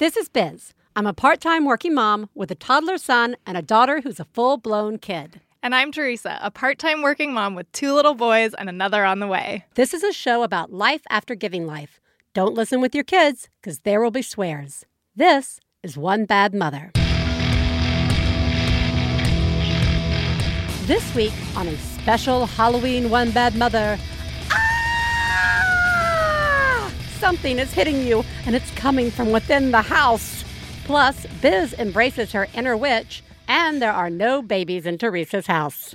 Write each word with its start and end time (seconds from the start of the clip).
This 0.00 0.16
is 0.16 0.30
Biz. 0.30 0.72
I'm 0.96 1.06
a 1.06 1.12
part 1.12 1.42
time 1.42 1.66
working 1.66 1.92
mom 1.92 2.30
with 2.34 2.50
a 2.50 2.54
toddler 2.54 2.96
son 2.96 3.36
and 3.44 3.58
a 3.58 3.60
daughter 3.60 4.00
who's 4.00 4.18
a 4.18 4.24
full 4.24 4.56
blown 4.56 4.96
kid. 4.96 5.42
And 5.62 5.74
I'm 5.74 5.92
Theresa, 5.92 6.38
a 6.40 6.50
part 6.50 6.78
time 6.78 7.02
working 7.02 7.34
mom 7.34 7.54
with 7.54 7.70
two 7.72 7.92
little 7.92 8.14
boys 8.14 8.54
and 8.54 8.70
another 8.70 9.04
on 9.04 9.18
the 9.18 9.26
way. 9.26 9.66
This 9.74 9.92
is 9.92 10.02
a 10.02 10.10
show 10.10 10.42
about 10.42 10.72
life 10.72 11.02
after 11.10 11.34
giving 11.34 11.66
life. 11.66 12.00
Don't 12.32 12.54
listen 12.54 12.80
with 12.80 12.94
your 12.94 13.04
kids, 13.04 13.50
because 13.60 13.80
there 13.80 14.00
will 14.00 14.10
be 14.10 14.22
swears. 14.22 14.86
This 15.14 15.60
is 15.82 15.98
One 15.98 16.24
Bad 16.24 16.54
Mother. 16.54 16.92
This 20.86 21.14
week 21.14 21.34
on 21.54 21.68
a 21.68 21.76
special 21.76 22.46
Halloween 22.46 23.10
One 23.10 23.32
Bad 23.32 23.54
Mother. 23.54 23.98
Something 27.20 27.58
is 27.58 27.72
hitting 27.74 28.00
you, 28.00 28.24
and 28.46 28.56
it's 28.56 28.70
coming 28.70 29.10
from 29.10 29.30
within 29.30 29.72
the 29.72 29.82
house. 29.82 30.42
Plus, 30.84 31.26
Biz 31.42 31.74
embraces 31.74 32.32
her 32.32 32.48
inner 32.54 32.78
witch, 32.78 33.22
and 33.46 33.82
there 33.82 33.92
are 33.92 34.08
no 34.08 34.40
babies 34.40 34.86
in 34.86 34.96
Theresa's 34.96 35.46
house. 35.46 35.94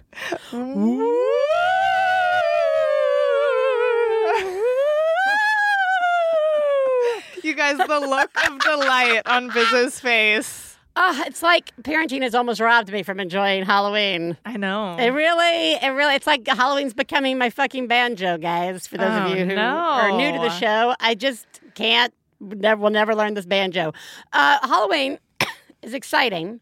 You 7.43 7.55
guys, 7.55 7.79
the 7.79 7.99
look 7.99 8.29
of 8.47 8.59
delight 8.59 9.23
on 9.25 9.49
Biz's 9.49 9.99
face. 9.99 10.74
Ah, 10.97 11.23
it's 11.27 11.43
like 11.43 11.71
parenting 11.81 12.21
has 12.21 12.33
almost 12.33 12.61
robbed 12.61 12.91
me 12.91 13.03
from 13.03 13.19
enjoying 13.19 13.65
Halloween. 13.65 14.37
I 14.45 14.55
know. 14.55 14.95
It 14.97 15.09
really, 15.09 15.73
it 15.73 15.89
really, 15.89 16.15
it's 16.15 16.25
like 16.27 16.47
Halloween's 16.47 16.93
becoming 16.93 17.37
my 17.37 17.49
fucking 17.49 17.87
banjo, 17.87 18.37
guys. 18.37 18.87
For 18.87 18.97
those 18.97 19.09
Oh, 19.11 19.25
of 19.31 19.37
you 19.37 19.45
who 19.45 19.55
no. 19.55 19.61
are 19.61 20.11
new 20.11 20.31
to 20.31 20.39
the 20.39 20.49
show, 20.51 20.95
I 21.01 21.15
just 21.15 21.45
can't, 21.73 22.13
never, 22.39 22.81
will 22.81 22.91
never 22.91 23.13
learn 23.13 23.33
this 23.33 23.45
banjo. 23.45 23.91
Uh, 24.31 24.57
Halloween 24.65 25.19
is 25.81 25.93
exciting. 25.93 26.61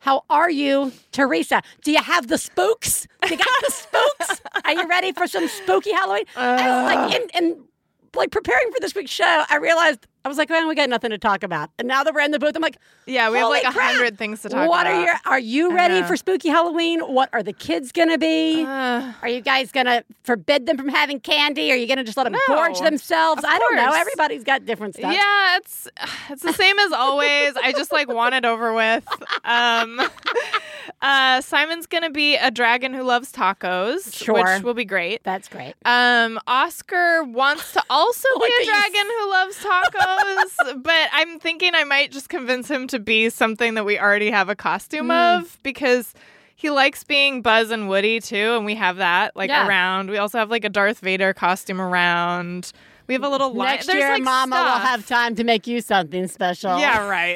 How 0.00 0.24
are 0.30 0.50
you, 0.50 0.92
Theresa? 1.12 1.62
Do 1.82 1.92
you 1.92 2.02
have 2.02 2.28
the 2.28 2.38
spooks? 2.38 3.06
You 3.24 3.36
got 3.36 3.46
the 3.66 3.70
spooks? 3.72 4.40
Are 4.64 4.72
you 4.72 4.88
ready 4.88 5.12
for 5.12 5.26
some 5.26 5.46
spooky 5.46 5.92
Halloween? 5.92 6.24
I 6.36 6.54
was 6.82 6.94
like, 6.94 7.20
in, 7.20 7.28
in 7.44 7.64
like 8.14 8.30
preparing 8.30 8.72
for 8.72 8.80
this 8.80 8.94
week's 8.94 9.10
show, 9.10 9.44
I 9.50 9.56
realized 9.56 10.06
I 10.24 10.28
was 10.28 10.36
like, 10.36 10.50
well, 10.50 10.68
we 10.68 10.74
got 10.74 10.88
nothing 10.90 11.10
to 11.10 11.18
talk 11.18 11.42
about. 11.42 11.70
And 11.78 11.88
now 11.88 12.04
that 12.04 12.12
we're 12.12 12.20
in 12.20 12.30
the 12.30 12.38
booth, 12.38 12.54
I'm 12.54 12.60
like, 12.62 12.76
yeah, 13.06 13.30
we 13.30 13.38
have 13.38 13.48
like 13.48 13.64
a 13.64 13.70
hundred 13.70 14.18
things 14.18 14.42
to 14.42 14.50
talk 14.50 14.68
what 14.68 14.86
about. 14.86 14.94
are 14.94 15.00
your? 15.02 15.14
Are 15.26 15.38
you 15.38 15.74
ready 15.74 16.02
for 16.02 16.16
spooky 16.16 16.48
Halloween? 16.50 17.00
What 17.00 17.30
are 17.32 17.42
the 17.42 17.52
kids 17.54 17.90
gonna 17.90 18.18
be? 18.18 18.62
Uh, 18.64 19.12
are 19.22 19.28
you 19.28 19.40
guys 19.40 19.72
gonna 19.72 20.04
forbid 20.24 20.66
them 20.66 20.76
from 20.76 20.88
having 20.88 21.20
candy? 21.20 21.72
Are 21.72 21.76
you 21.76 21.86
gonna 21.86 22.04
just 22.04 22.16
let 22.18 22.24
them 22.24 22.32
No, 22.34 22.40
gorge 22.54 22.78
themselves? 22.80 23.42
I 23.46 23.58
don't 23.58 23.76
know. 23.76 23.92
Everybody's 23.94 24.44
got 24.44 24.66
different 24.66 24.94
stuff. 24.96 25.12
yeah, 25.14 25.56
it's 25.56 25.88
it's 26.28 26.42
the 26.42 26.52
same 26.52 26.78
as 26.78 26.92
always. 26.92 27.54
I 27.56 27.72
just 27.72 27.90
like 27.90 28.08
want 28.08 28.34
it 28.34 28.44
over 28.44 28.74
with. 28.74 29.06
Um, 29.44 30.00
uh, 31.00 31.40
Simon's 31.40 31.86
gonna 31.86 32.10
be 32.10 32.36
a 32.36 32.50
dragon 32.50 32.92
who 32.92 33.02
loves 33.02 33.32
tacos, 33.32 34.14
Sure. 34.14 34.34
which 34.34 34.62
will 34.62 34.74
be 34.74 34.84
great. 34.84 35.22
that's 35.24 35.48
great. 35.48 35.74
Um, 35.84 36.38
Oscar 36.46 37.24
wants 37.24 37.72
to 37.72 37.82
also 37.88 38.28
be 38.38 38.52
a 38.62 38.64
dragon 38.66 39.06
who 39.18 39.30
loves 39.30 39.56
tacos, 39.58 40.09
but 40.76 41.08
I'm 41.12 41.38
thinking 41.38 41.74
I 41.74 41.84
might 41.84 42.10
just 42.12 42.28
convince 42.28 42.68
him 42.70 42.86
to 42.88 42.98
be 42.98 43.30
something 43.30 43.74
that 43.74 43.84
we 43.84 43.98
already 43.98 44.30
have 44.30 44.48
a 44.48 44.54
costume 44.56 45.06
Hmm. 45.06 45.10
of 45.10 45.58
because 45.62 46.14
he 46.54 46.70
likes 46.70 47.04
being 47.04 47.40
Buzz 47.42 47.70
and 47.70 47.88
Woody 47.88 48.20
too, 48.20 48.54
and 48.56 48.64
we 48.66 48.74
have 48.74 48.96
that 48.96 49.34
like 49.36 49.48
Yeah. 49.50 49.66
around. 49.66 50.10
We 50.10 50.18
also 50.18 50.38
have 50.38 50.50
like 50.50 50.64
a 50.64 50.68
Darth 50.68 51.00
Vader 51.00 51.32
costume 51.32 51.80
around. 51.80 52.72
We 53.06 53.14
have 53.14 53.24
a 53.24 53.28
little 53.28 53.52
lion. 53.52 53.72
Next 53.72 53.86
There's, 53.86 53.98
year, 53.98 54.12
like, 54.14 54.22
Mama 54.22 54.56
will 54.56 54.86
have 54.86 55.06
time 55.06 55.34
to 55.36 55.42
make 55.44 55.66
you 55.66 55.80
something 55.80 56.28
special. 56.28 56.78
Yeah, 56.78 57.08
right. 57.08 57.34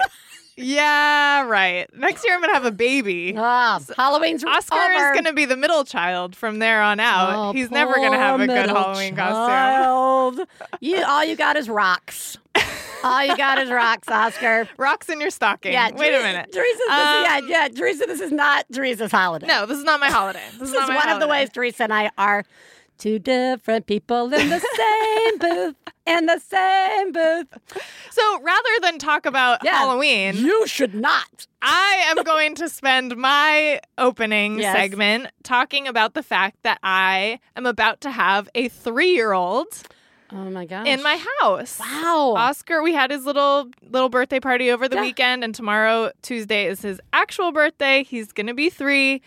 yeah, 0.57 1.43
right. 1.47 1.89
Next 1.97 2.25
year 2.25 2.35
I'm 2.35 2.41
gonna 2.41 2.53
have 2.55 2.65
a 2.65 2.71
baby. 2.71 3.35
Ah, 3.37 3.81
Halloween's 3.97 4.45
Oscar 4.45 4.77
over. 4.77 4.93
is 4.93 5.11
going 5.13 5.25
to 5.25 5.33
be 5.33 5.47
the 5.47 5.57
middle 5.57 5.83
child 5.85 6.37
from 6.37 6.61
there 6.61 6.81
on 6.81 7.01
out. 7.01 7.35
Oh, 7.35 7.53
He's 7.53 7.71
never 7.73 7.95
going 7.95 8.13
to 8.13 8.19
have 8.19 8.41
a 8.41 8.47
good 8.47 8.69
Halloween 8.69 9.17
costume. 9.17 10.47
you, 10.81 11.03
all 11.03 11.25
you 11.25 11.35
got 11.35 11.57
is 11.57 11.69
rocks. 11.69 12.39
All 13.05 13.25
you 13.25 13.37
got 13.37 13.59
is 13.59 13.71
rocks, 13.71 14.09
Oscar. 14.09 14.69
Rocks 14.79 15.09
in 15.09 15.21
your 15.21 15.31
stocking. 15.31 15.73
Yeah, 15.73 15.91
Wait 15.91 15.99
Theresa- 16.11 16.19
a 16.21 16.23
minute. 16.33 16.53
Theresa, 16.53 16.79
this, 16.79 16.89
Um, 16.91 17.25
yeah, 17.25 17.41
yeah, 17.47 17.69
Theresa, 17.69 18.05
this 18.07 18.21
is 18.21 18.33
not 18.33 18.65
Theresa's 18.71 19.13
holiday. 19.13 19.47
No, 19.47 19.67
this 19.67 19.79
is 19.79 19.85
not 19.85 20.01
my 20.01 20.09
holiday. 20.11 20.43
This, 20.53 20.61
This 20.71 20.83
is, 20.83 20.89
is 20.89 20.89
one 20.89 21.09
of 21.11 21.21
the 21.21 21.29
ways 21.29 21.51
Theresa 21.51 21.85
and 21.85 21.93
I 21.93 22.11
are 22.19 22.45
two 22.97 23.19
different 23.19 23.87
people 23.87 24.33
in 24.33 24.49
the 24.49 24.61
same 24.77 25.39
booth. 25.39 25.77
In 26.07 26.27
the 26.27 26.39
same 26.39 27.13
booth. 27.13 27.47
So 28.11 28.41
rather 28.43 28.69
than 28.83 28.99
talk 28.99 29.25
about 29.27 29.61
Yeah. 29.65 29.79
Halloween, 29.79 30.37
You 30.37 30.67
should 30.67 30.95
not. 30.95 31.47
I 31.63 32.05
am 32.09 32.23
going 32.25 32.55
to 32.57 32.69
spend 32.69 33.17
my 33.17 33.81
opening 33.99 34.59
Yes. 34.61 34.77
segment 34.77 35.29
talking 35.43 35.89
about 35.89 36.13
the 36.15 36.23
fact 36.23 36.59
that 36.63 36.79
I 36.83 37.41
am 37.57 37.65
about 37.67 38.01
to 38.03 38.11
have 38.11 38.49
a 38.55 38.69
three-year-old 38.69 39.69
Oh 40.35 40.51
my 40.51 40.67
gosh. 40.67 40.87
in 40.89 41.03
my 41.03 41.23
house. 41.41 41.79
Wow. 41.79 42.35
Oscar, 42.37 42.83
we 42.83 42.93
had 42.93 43.11
his 43.11 43.25
little 43.25 43.71
little 43.89 44.09
birthday 44.09 44.41
party 44.41 44.71
over 44.71 44.89
the 44.89 44.97
Yeah. 44.97 45.03
weekend, 45.03 45.45
and 45.45 45.55
tomorrow, 45.55 46.11
Tuesday, 46.23 46.67
is 46.67 46.83
his 46.83 47.01
actual 47.13 47.53
birthday. 47.53 48.03
He's 48.03 48.33
gonna 48.33 48.55
be 48.55 48.69
three. 48.71 49.23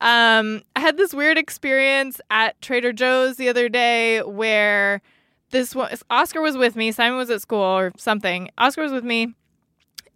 Um, 0.00 0.62
I 0.76 0.80
had 0.80 0.96
this 0.96 1.12
weird 1.14 1.38
experience 1.38 2.20
at 2.30 2.60
Trader 2.62 2.92
Joe's 2.92 3.36
the 3.36 3.48
other 3.48 3.68
day 3.68 4.22
where 4.22 5.02
this 5.50 5.74
was 5.74 6.02
Oscar 6.10 6.40
was 6.40 6.56
with 6.56 6.76
me, 6.76 6.92
Simon 6.92 7.16
was 7.18 7.30
at 7.30 7.40
school 7.40 7.60
or 7.62 7.92
something. 7.96 8.48
Oscar 8.58 8.82
was 8.82 8.92
with 8.92 9.04
me 9.04 9.34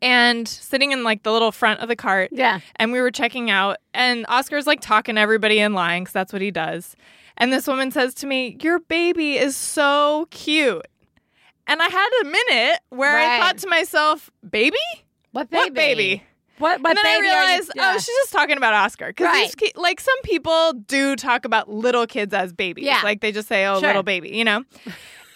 and 0.03 0.47
sitting 0.47 0.93
in 0.93 1.03
like 1.05 1.23
the 1.25 1.33
little 1.33 1.51
front 1.53 1.81
of 1.81 1.89
the 1.89 1.97
cart 1.97 2.31
Yeah. 2.33 2.61
and 2.77 2.93
we 2.93 3.01
were 3.01 3.11
checking 3.11 3.51
out 3.51 3.79
and 3.93 4.25
oscar's 4.29 4.65
like 4.65 4.81
talking 4.81 5.17
to 5.17 5.21
everybody 5.21 5.59
in 5.59 5.75
line 5.75 6.03
because 6.03 6.13
that's 6.13 6.33
what 6.33 6.41
he 6.41 6.53
does 6.53 6.95
and 7.39 7.53
this 7.53 7.67
woman 7.67 7.91
says 7.91 8.13
to 8.15 8.27
me 8.27 8.57
your 8.63 8.79
baby 8.81 9.37
is 9.39 9.57
so 9.57 10.27
cute 10.31 10.87
and 11.67 11.81
i 11.83 11.89
had 11.89 12.09
a 12.23 12.25
minute 12.25 12.81
where 12.91 13.15
Right. 13.17 13.41
i 13.41 13.41
thought 13.41 13.59
to 13.59 13.69
myself 13.69 14.31
baby 14.49 14.77
What 15.33 15.51
baby? 15.51 15.59
what 15.63 15.75
baby 15.75 16.23
What, 16.59 16.81
what 16.83 16.91
and 16.91 16.99
then 16.99 17.07
i 17.07 17.11
are 17.11 17.17
you- 17.17 17.23
realized 17.23 17.73
yeah. 17.77 17.93
oh 17.95 17.99
she's 17.99 18.07
just 18.07 18.33
talking 18.33 18.57
about 18.57 18.75
oscar 18.75 19.09
because 19.09 19.27
Right. 19.27 19.77
like 19.77 20.01
some 20.01 20.21
people 20.23 20.73
do 20.87 21.17
talk 21.17 21.45
about 21.45 21.69
little 21.71 22.07
kids 22.07 22.35
as 22.35 22.53
babies 22.53 22.85
Yeah. 22.85 23.01
like 23.03 23.21
they 23.21 23.33
just 23.33 23.49
say 23.49 23.67
oh 23.67 23.79
Sure. 23.81 23.89
little 23.89 24.03
baby 24.03 24.31
you 24.37 24.45
know 24.45 24.65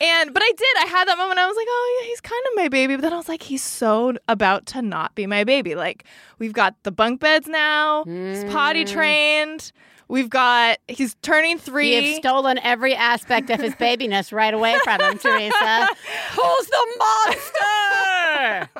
and 0.00 0.34
but 0.34 0.42
I 0.42 0.50
did. 0.56 0.76
I 0.80 0.86
had 0.86 1.06
that 1.06 1.16
moment. 1.16 1.38
I 1.38 1.46
was 1.46 1.56
like, 1.56 1.66
oh 1.70 2.00
yeah, 2.02 2.08
he's 2.08 2.20
kind 2.20 2.42
of 2.50 2.56
my 2.56 2.66
baby. 2.69 2.96
But 2.96 3.02
then 3.02 3.12
I 3.12 3.16
was 3.16 3.28
like, 3.28 3.40
he's 3.40 3.62
so 3.62 4.14
about 4.26 4.66
to 4.66 4.82
not 4.82 5.14
be 5.14 5.28
my 5.28 5.44
baby. 5.44 5.76
Like 5.76 6.02
we've 6.40 6.52
got 6.52 6.74
the 6.82 6.90
bunk 6.90 7.20
beds 7.20 7.46
now. 7.46 8.02
He's 8.02 8.42
potty 8.46 8.84
Mm. 8.84 8.88
trained. 8.88 9.70
We've 10.08 10.28
got 10.30 10.78
he's 10.88 11.14
turning 11.22 11.58
three. 11.58 11.94
You've 11.96 12.16
stolen 12.16 12.58
every 12.58 12.94
aspect 12.94 13.50
of 13.50 13.60
his 13.60 13.74
babiness 13.74 14.32
right 14.32 14.52
away 14.52 14.76
from 14.84 15.00
him, 15.00 15.18
Theresa. 15.18 15.88
Who's 16.32 16.66
the 16.66 16.86
monster? 16.98 18.70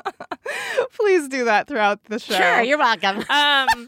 Please 0.93 1.27
do 1.27 1.45
that 1.45 1.67
throughout 1.67 2.03
the 2.05 2.19
show. 2.19 2.35
sure, 2.35 2.61
you're 2.61 2.77
welcome. 2.77 3.17
um 3.29 3.87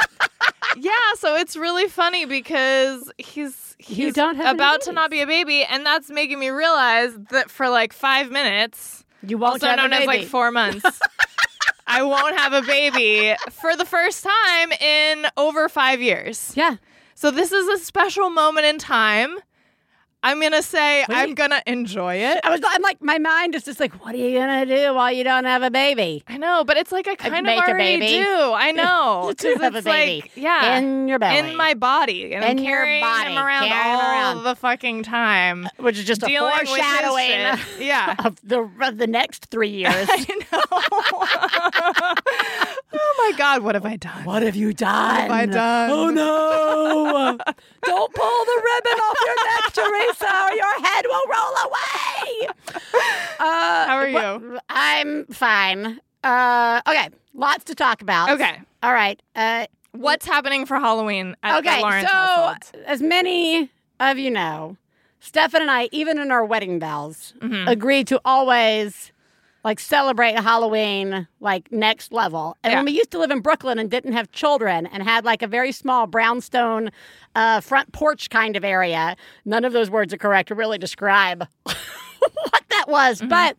yeah 0.78 0.92
so 1.18 1.36
it's 1.36 1.56
really 1.56 1.88
funny 1.88 2.26
because 2.26 3.12
he's 3.18 3.76
You 3.80 4.06
he's 4.08 4.14
don't 4.14 4.36
have 4.36 4.56
about 4.56 4.82
to 4.82 4.92
not 4.92 5.10
be 5.12 5.22
a 5.22 5.28
baby 5.28 5.64
and 5.64 5.86
that's 5.86 6.10
making 6.10 6.40
me 6.40 6.50
realize 6.50 7.14
that 7.30 7.50
for 7.50 7.70
like 7.70 7.94
five 7.94 8.32
minutes 8.32 9.06
You 9.22 9.38
won't 9.38 9.54
also 9.64 9.68
have 9.68 9.78
known 9.78 9.94
a 9.94 9.98
as 9.98 10.06
like 10.08 10.26
four 10.26 10.52
months 10.52 11.00
i 11.88 12.02
won't 12.04 12.38
have 12.38 12.52
a 12.54 12.62
baby 12.64 13.36
for 13.52 13.76
the 13.78 13.86
first 13.86 14.24
time 14.26 14.72
in 14.74 15.28
over 15.38 15.70
five 15.70 16.02
years 16.02 16.52
yeah. 16.56 16.76
So 17.16 17.32
this 17.32 17.52
is 17.52 17.68
a 17.68 17.84
special 17.84 18.30
moment 18.30 18.68
in 18.68 18.78
time 18.78 19.36
i'm 20.24 20.42
gonna 20.42 20.62
say 20.64 21.04
What 21.08 21.18
i'm 21.18 21.34
gonna 21.36 21.62
enjoy 21.68 22.16
it 22.16 22.40
I 22.44 22.50
was 22.50 22.60
I'm 22.66 22.82
like 22.82 23.00
my 23.02 23.20
mind 23.20 23.54
is 23.56 23.64
just 23.64 23.80
like, 23.80 23.94
what 24.04 24.16
are 24.16 24.18
you 24.18 24.38
gonna 24.40 24.66
do 24.66 24.94
while 24.96 25.12
you 25.12 25.24
don't 25.24 25.46
have 25.46 25.62
a 25.64 25.70
baby? 25.70 26.24
I 26.28 26.38
know, 26.38 26.64
but 26.66 26.78
it's 26.78 26.92
like 26.92 27.08
I 27.08 27.14
kind 27.16 27.36
of 27.36 27.44
make 27.44 27.60
a 27.60 27.70
already 27.70 28.00
baby. 28.00 28.24
do. 28.24 28.28
I 28.54 28.72
know. 28.82 29.28
You 29.30 29.34
do 29.36 29.54
'Cause 29.54 29.62
have 29.62 29.76
a 29.76 29.78
it's 29.80 29.86
baby. 29.86 30.22
like, 30.22 30.32
yeah, 30.36 30.78
In 30.80 31.08
your 31.08 31.20
belly. 31.20 31.38
in 31.52 31.56
my 31.56 31.74
body, 31.76 32.34
and 32.34 32.44
I'm 32.44 32.58
In 32.58 32.64
your 32.64 32.78
carrying 32.78 33.02
body, 33.04 33.32
him 33.34 33.38
around 33.38 33.68
carrying 33.68 33.96
all 33.96 34.02
around. 34.02 34.44
the 34.44 34.56
fucking 34.56 35.04
time, 35.04 35.66
uh, 35.66 35.70
Which 35.84 36.00
is 36.00 36.06
just 36.06 36.24
a 36.24 36.28
dealing 36.28 36.52
with 36.52 36.62
his 36.62 36.70
foreshadowing. 36.70 37.60
Yeah, 37.86 38.16
of 38.26 38.38
the 38.44 38.68
of 38.82 38.98
the 38.98 39.08
next 39.08 39.46
three 39.48 39.70
years. 39.70 40.08
I 40.12 40.26
know. 40.52 40.62
Oh 43.28 43.32
my 43.32 43.38
god, 43.40 43.64
what 43.64 43.74
have 43.74 43.86
I 43.88 43.96
done? 43.96 44.24
what 44.24 44.44
have 44.44 44.56
you 44.56 44.72
done? 44.72 45.14
What 45.14 45.22
have 45.22 45.32
I 45.32 45.46
done? 45.48 45.90
Oh 45.90 46.10
no! 46.12 47.38
Don't 47.84 48.14
pull 48.14 48.46
the 48.46 48.62
ribbon 48.64 49.00
off 49.00 49.18
your 49.26 49.36
neck, 49.46 49.74
Theresa, 49.74 50.44
or 50.44 50.54
your 50.54 50.86
head 50.86 51.06
will 51.08 51.24
roll 51.28 51.56
away. 51.66 52.48
Uh, 53.40 53.86
How 53.88 53.96
are 53.98 54.08
you? 54.08 54.60
I'm 54.70 55.26
fine. 55.28 56.00
Uh, 56.24 56.82
okay, 56.88 57.10
lots 57.34 57.64
to 57.66 57.74
talk 57.76 58.04
about. 58.04 58.30
Okay, 58.30 58.60
All 58.84 58.94
right. 58.94 59.20
Uh, 59.36 59.66
what's 59.94 60.28
happening 60.28 60.68
for 60.68 60.78
Halloween 60.80 61.36
at 61.42 61.60
okay. 61.60 61.78
the 61.78 61.82
Lawrence 61.82 62.08
so, 62.10 62.16
household? 62.16 62.84
as 62.86 63.02
many 63.02 63.72
of 64.00 64.20
you 64.20 64.30
know, 64.30 64.78
Stefan 65.20 65.64
and 65.64 65.72
I, 65.72 65.90
even 65.92 66.20
in 66.20 66.30
our 66.32 66.46
wedding 66.46 66.80
vows, 66.80 67.34
Mhm. 67.42 67.68
agreed 67.68 68.06
to 68.08 68.22
always 68.24 69.12
like 69.66 69.80
celebrate 69.80 70.40
Halloween 70.40 71.28
like 71.42 71.72
next 71.72 72.14
level. 72.14 72.56
And 72.64 72.72
Yeah. 72.72 72.78
when 72.78 72.86
we 72.86 72.92
used 72.92 73.10
to 73.12 73.18
live 73.18 73.32
in 73.32 73.40
Brooklyn 73.42 73.80
and 73.80 73.90
didn't 73.90 74.14
have 74.14 74.32
children 74.32 74.86
and 74.86 75.02
had 75.02 75.26
like 75.26 75.42
a 75.42 75.48
very 75.48 75.72
small 75.72 76.06
brownstone 76.06 76.92
uh, 77.36 77.60
front 77.62 77.92
porch 77.92 78.30
kind 78.30 78.56
of 78.56 78.64
area, 78.64 79.16
none 79.44 79.66
of 79.66 79.74
those 79.74 79.90
words 79.90 80.14
are 80.14 80.18
correct 80.18 80.50
to 80.50 80.56
really 80.56 80.78
describe 80.78 81.48
what 81.64 82.64
that 82.70 82.86
was. 82.88 83.22
But 83.28 83.58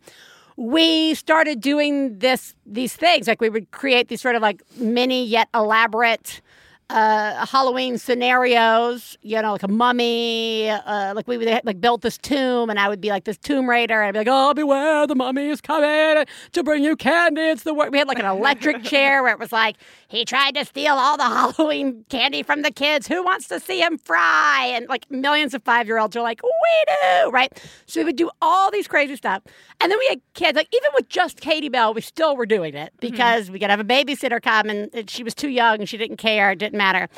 we 0.56 1.14
started 1.14 1.60
doing 1.60 2.18
this 2.20 2.54
these 2.64 2.94
things 2.96 3.26
like 3.26 3.40
we 3.40 3.50
would 3.50 3.70
create 3.72 4.06
these 4.08 4.22
sort 4.22 4.36
of 4.36 4.42
like 4.42 4.62
mini 4.76 5.24
yet 5.26 5.48
elaborate 5.54 6.40
uh, 6.88 7.44
Halloween 7.46 7.98
scenarios, 7.98 9.18
you 9.22 9.40
know, 9.42 9.52
like 9.52 9.64
a 9.64 9.68
mummy, 9.68 10.70
uh, 10.70 11.14
like 11.16 11.26
we 11.26 11.36
would 11.36 11.48
like 11.64 11.80
built 11.80 12.02
this 12.02 12.16
tomb, 12.16 12.70
and 12.70 12.78
I 12.78 12.88
would 12.88 13.00
be 13.00 13.08
like 13.08 13.24
this 13.24 13.36
tomb 13.36 13.68
raider. 13.68 14.02
I'd 14.02 14.12
be 14.12 14.18
like, 14.20 14.28
"Oh, 14.30 14.54
beware, 14.54 15.04
the 15.06 15.16
mummy 15.16 15.48
is 15.48 15.60
coming 15.60 16.24
to 16.52 16.62
bring 16.62 16.84
you 16.84 16.94
candy." 16.94 17.40
It's 17.40 17.64
the 17.64 17.74
wor-. 17.74 17.90
we 17.90 17.98
had 17.98 18.06
like 18.06 18.20
an 18.20 18.26
electric 18.26 18.82
chair 18.84 19.24
where 19.24 19.32
it 19.32 19.38
was 19.40 19.50
like 19.50 19.76
he 20.06 20.24
tried 20.24 20.54
to 20.54 20.64
steal 20.64 20.94
all 20.94 21.16
the 21.16 21.24
Halloween 21.56 22.04
candy 22.08 22.44
from 22.44 22.62
the 22.62 22.70
kids. 22.70 23.08
Who 23.08 23.24
wants 23.24 23.48
to 23.48 23.58
see 23.58 23.80
him 23.80 23.98
fry? 23.98 24.70
And 24.72 24.86
like 24.88 25.10
millions 25.10 25.54
of 25.54 25.64
five 25.64 25.88
year 25.88 25.98
olds 25.98 26.14
are 26.14 26.22
like, 26.22 26.40
"We 26.44 26.94
do," 27.02 27.30
right? 27.30 27.52
So 27.86 28.00
we 28.00 28.04
would 28.04 28.16
do 28.16 28.30
all 28.40 28.70
these 28.70 28.86
crazy 28.86 29.16
stuff, 29.16 29.42
and 29.80 29.90
then 29.90 29.98
we 29.98 30.06
had 30.06 30.20
kids. 30.34 30.54
Like 30.54 30.68
even 30.72 30.90
with 30.94 31.08
just 31.08 31.40
Katie 31.40 31.68
Bell, 31.68 31.94
we 31.94 32.00
still 32.00 32.36
were 32.36 32.46
doing 32.46 32.74
it 32.74 32.92
because 33.00 33.50
we 33.50 33.58
could 33.58 33.70
have 33.70 33.80
a 33.80 33.84
babysitter 33.84 34.40
come, 34.40 34.70
and 34.70 34.88
and 34.94 35.10
she 35.10 35.24
was 35.24 35.34
too 35.34 35.48
young 35.48 35.80
and 35.80 35.88
she 35.88 35.96
didn't 35.96 36.18
care. 36.18 36.52
It 36.52 36.75
didn't 36.76 36.78
matter. 36.78 37.08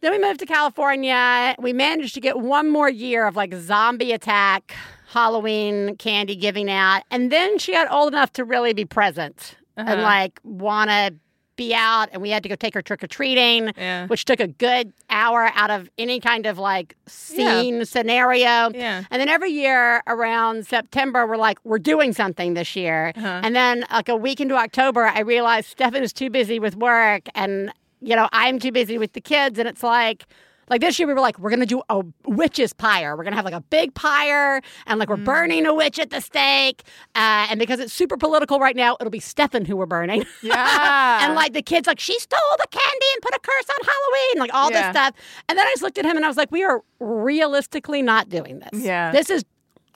Then 0.00 0.12
we 0.12 0.18
moved 0.18 0.40
to 0.40 0.46
California. 0.46 1.54
We 1.58 1.72
managed 1.72 2.14
to 2.14 2.20
get 2.20 2.38
one 2.38 2.68
more 2.70 2.90
year 2.90 3.26
of 3.26 3.36
like 3.36 3.54
zombie 3.54 4.12
attack, 4.12 4.74
Halloween 5.08 5.96
candy 5.96 6.36
giving 6.36 6.70
out. 6.70 7.02
And 7.10 7.32
then 7.32 7.58
she 7.58 7.72
got 7.72 7.90
old 7.90 8.12
enough 8.12 8.32
to 8.34 8.44
really 8.44 8.74
be 8.74 8.84
present 8.84 9.56
and 9.76 9.88
Uh-huh. 9.88 10.02
like 10.02 10.40
want 10.44 10.90
to 10.90 11.14
be 11.56 11.72
out. 11.72 12.08
And 12.12 12.20
we 12.20 12.30
had 12.30 12.42
to 12.42 12.48
go 12.48 12.56
take 12.56 12.74
her 12.74 12.82
trick 12.82 13.02
or 13.02 13.06
treating, 13.06 13.70
Yeah. 13.76 14.08
which 14.08 14.24
took 14.24 14.40
a 14.40 14.48
good 14.48 14.92
hour 15.08 15.50
out 15.54 15.70
of 15.70 15.88
any 15.96 16.18
kind 16.20 16.46
of 16.46 16.58
like 16.58 16.96
scene 17.06 17.84
scenario. 17.86 18.70
Yeah. 18.74 19.04
And 19.10 19.20
then 19.20 19.28
every 19.28 19.50
year 19.52 20.02
around 20.08 20.66
September, 20.66 21.26
we're 21.28 21.36
like, 21.36 21.58
we're 21.64 21.78
doing 21.78 22.12
something 22.12 22.54
this 22.54 22.74
year. 22.76 23.12
Uh-huh. 23.16 23.40
And 23.44 23.54
then 23.56 23.86
like 23.90 24.08
a 24.08 24.16
week 24.16 24.40
into 24.40 24.56
October, 24.56 25.04
I 25.06 25.20
realized 25.20 25.68
Stefan 25.68 26.02
is 26.02 26.12
too 26.12 26.28
busy 26.28 26.58
with 26.58 26.76
work 26.76 27.22
and, 27.34 27.72
you 28.04 28.16
know, 28.16 28.28
I'm 28.32 28.58
too 28.58 28.72
busy 28.72 28.98
with 28.98 29.12
the 29.12 29.20
kids. 29.20 29.58
And 29.58 29.68
it's 29.68 29.82
like, 29.82 30.24
like 30.70 30.80
this 30.80 30.98
year, 30.98 31.06
we 31.06 31.12
were 31.12 31.20
like, 31.20 31.38
we're 31.38 31.50
gonna 31.50 31.66
do 31.66 31.82
a 31.90 32.02
witch's 32.26 32.72
pyre. 32.72 33.16
We're 33.16 33.24
gonna 33.24 33.36
have 33.36 33.44
like 33.44 33.52
a 33.54 33.60
big 33.60 33.92
pyre, 33.94 34.62
and 34.86 34.98
like 34.98 35.10
we're 35.10 35.16
Mm. 35.18 35.24
burning 35.26 35.66
a 35.66 35.74
witch 35.74 35.98
at 35.98 36.08
the 36.08 36.20
stake. 36.22 36.84
Uh, 37.14 37.46
and 37.50 37.58
because 37.60 37.80
it's 37.80 37.92
super 37.92 38.16
political 38.16 38.58
right 38.58 38.74
now, 38.74 38.96
it'll 38.98 39.10
be 39.10 39.20
Stefan 39.20 39.66
who 39.66 39.76
we're 39.76 39.84
burning. 39.84 40.24
Yeah. 40.42 41.24
and 41.26 41.34
like 41.34 41.52
the 41.52 41.60
kids, 41.60 41.86
like 41.86 42.00
she 42.00 42.18
stole 42.18 42.38
the 42.58 42.66
candy 42.70 43.06
and 43.14 43.20
put 43.22 43.34
a 43.34 43.40
curse 43.40 43.68
on 43.68 43.86
Halloween, 43.86 44.38
like 44.40 44.54
all 44.54 44.70
Yeah. 44.70 44.90
this 44.90 44.98
stuff. 44.98 45.14
And 45.50 45.58
then 45.58 45.66
I 45.66 45.70
just 45.70 45.82
looked 45.82 45.98
at 45.98 46.06
him 46.06 46.16
and 46.16 46.24
I 46.24 46.28
was 46.28 46.38
like, 46.38 46.50
we 46.50 46.64
are 46.64 46.82
realistically 46.98 48.00
not 48.02 48.28
doing 48.28 48.60
this. 48.60 48.82
Yeah. 48.82 49.10
this 49.12 49.28
is 49.30 49.44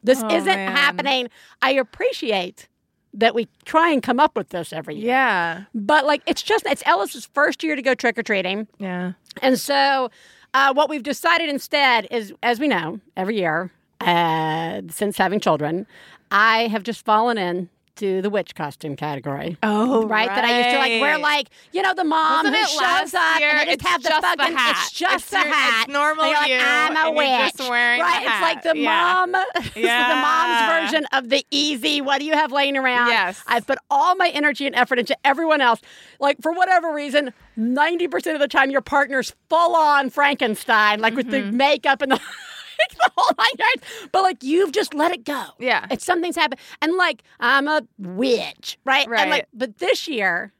this 0.02 0.22
Oh, 0.22 0.28
isn't 0.28 0.46
man. 0.46 0.72
happening. 0.76 1.28
I 1.62 1.70
appreciate 1.72 2.68
that 3.14 3.34
we 3.34 3.48
try 3.64 3.90
and 3.90 4.02
come 4.02 4.20
up 4.20 4.36
with 4.36 4.50
this 4.50 4.72
every 4.72 4.96
year. 4.96 5.06
Yeah. 5.06 5.64
But 5.74 6.06
like 6.06 6.22
it's 6.26 6.42
just 6.42 6.66
it's 6.66 6.82
Ellis's 6.86 7.26
first 7.26 7.62
year 7.62 7.76
to 7.76 7.82
go 7.82 7.94
trick 7.94 8.18
or 8.18 8.22
treating. 8.22 8.68
Yeah. 8.78 9.12
And 9.42 9.58
so, 9.58 10.10
uh, 10.54 10.72
what 10.72 10.88
we've 10.88 11.02
decided 11.02 11.48
instead 11.48 12.06
is, 12.10 12.32
as 12.42 12.58
we 12.58 12.68
know, 12.68 13.00
every 13.16 13.36
year 13.36 13.70
uh, 14.00 14.82
since 14.90 15.16
having 15.16 15.40
children, 15.40 15.86
I 16.30 16.68
have 16.68 16.82
just 16.82 17.04
fallen 17.04 17.38
in 17.38 17.68
to 17.98 18.22
the 18.22 18.30
witch 18.30 18.54
costume 18.54 18.96
category. 18.96 19.56
Oh, 19.62 20.06
Right? 20.06 20.28
That 20.28 20.44
I 20.44 20.58
used 20.58 20.70
to 20.70 20.78
like 20.78 21.00
wear, 21.00 21.18
like 21.18 21.48
you 21.72 21.82
know, 21.82 21.94
the 21.94 22.04
mom 22.04 22.44
Wasn't 22.46 22.56
who 22.56 22.62
it 22.62 22.68
shows 22.68 23.14
up 23.14 23.38
year? 23.40 23.50
and 23.50 23.58
they 23.60 23.64
just 23.64 23.80
It's 23.80 23.88
have 23.88 24.02
the 24.02 24.08
just 24.08 24.22
the 24.22 24.26
fucking. 24.38 24.56
hat. 24.56 24.70
It's 24.78 24.92
just 24.92 25.14
It's 25.14 25.30
the 25.30 25.36
your- 25.38 25.46
it's 25.48 25.56
hat. 25.56 25.88
normal 25.88 26.24
And 26.24 26.30
you're 26.30 26.40
like, 26.40 26.50
you, 26.50 26.58
I'm 26.60 26.96
a 27.06 27.10
witch. 27.16 27.56
just 27.56 27.70
wearing 27.70 27.98
the 27.98 28.04
right? 28.04 28.22
It's 28.22 28.40
like 28.42 28.62
the 28.62 28.76
Yeah. 28.78 29.24
mom. 29.26 29.42
Yeah. 29.76 30.08
the 30.08 30.20
mom's 30.20 30.90
version 30.92 31.06
of 31.12 31.28
the 31.28 31.44
easy. 31.50 32.00
What 32.00 32.18
do 32.20 32.24
you 32.24 32.34
have 32.34 32.52
laying 32.52 32.76
around? 32.76 33.08
Yes. 33.08 33.42
I've 33.46 33.66
put 33.66 33.78
all 33.90 34.14
my 34.16 34.28
energy 34.28 34.66
and 34.66 34.74
effort 34.74 34.98
into 34.98 35.16
everyone 35.24 35.60
else. 35.60 35.80
Like 36.20 36.40
for 36.42 36.52
whatever 36.52 36.92
reason, 36.92 37.32
ninety 37.56 38.08
percent 38.08 38.34
of 38.34 38.40
the 38.40 38.48
time, 38.48 38.70
your 38.70 38.80
partner's 38.80 39.34
full 39.48 39.74
on 39.76 40.10
Frankenstein, 40.10 41.00
like 41.00 41.14
with 41.14 41.30
the 41.30 41.38
Mm-hmm. 41.38 41.56
makeup 41.56 42.02
and 42.02 42.12
the. 42.12 42.20
the 42.98 43.10
whole 43.16 43.30
nine 43.38 43.48
yards, 43.58 44.08
but 44.12 44.22
like 44.22 44.42
you've 44.42 44.72
just 44.72 44.94
let 44.94 45.12
it 45.12 45.24
go. 45.24 45.44
Yeah. 45.58 45.86
it's 45.90 46.04
something's 46.04 46.36
happened, 46.36 46.60
and 46.82 46.94
like 46.96 47.22
I'm 47.40 47.68
a 47.68 47.82
witch, 47.98 48.78
right? 48.84 49.04
And 49.04 49.10
Right. 49.12 49.30
like, 49.30 49.48
but 49.54 49.78
this 49.78 50.06
year, 50.08 50.52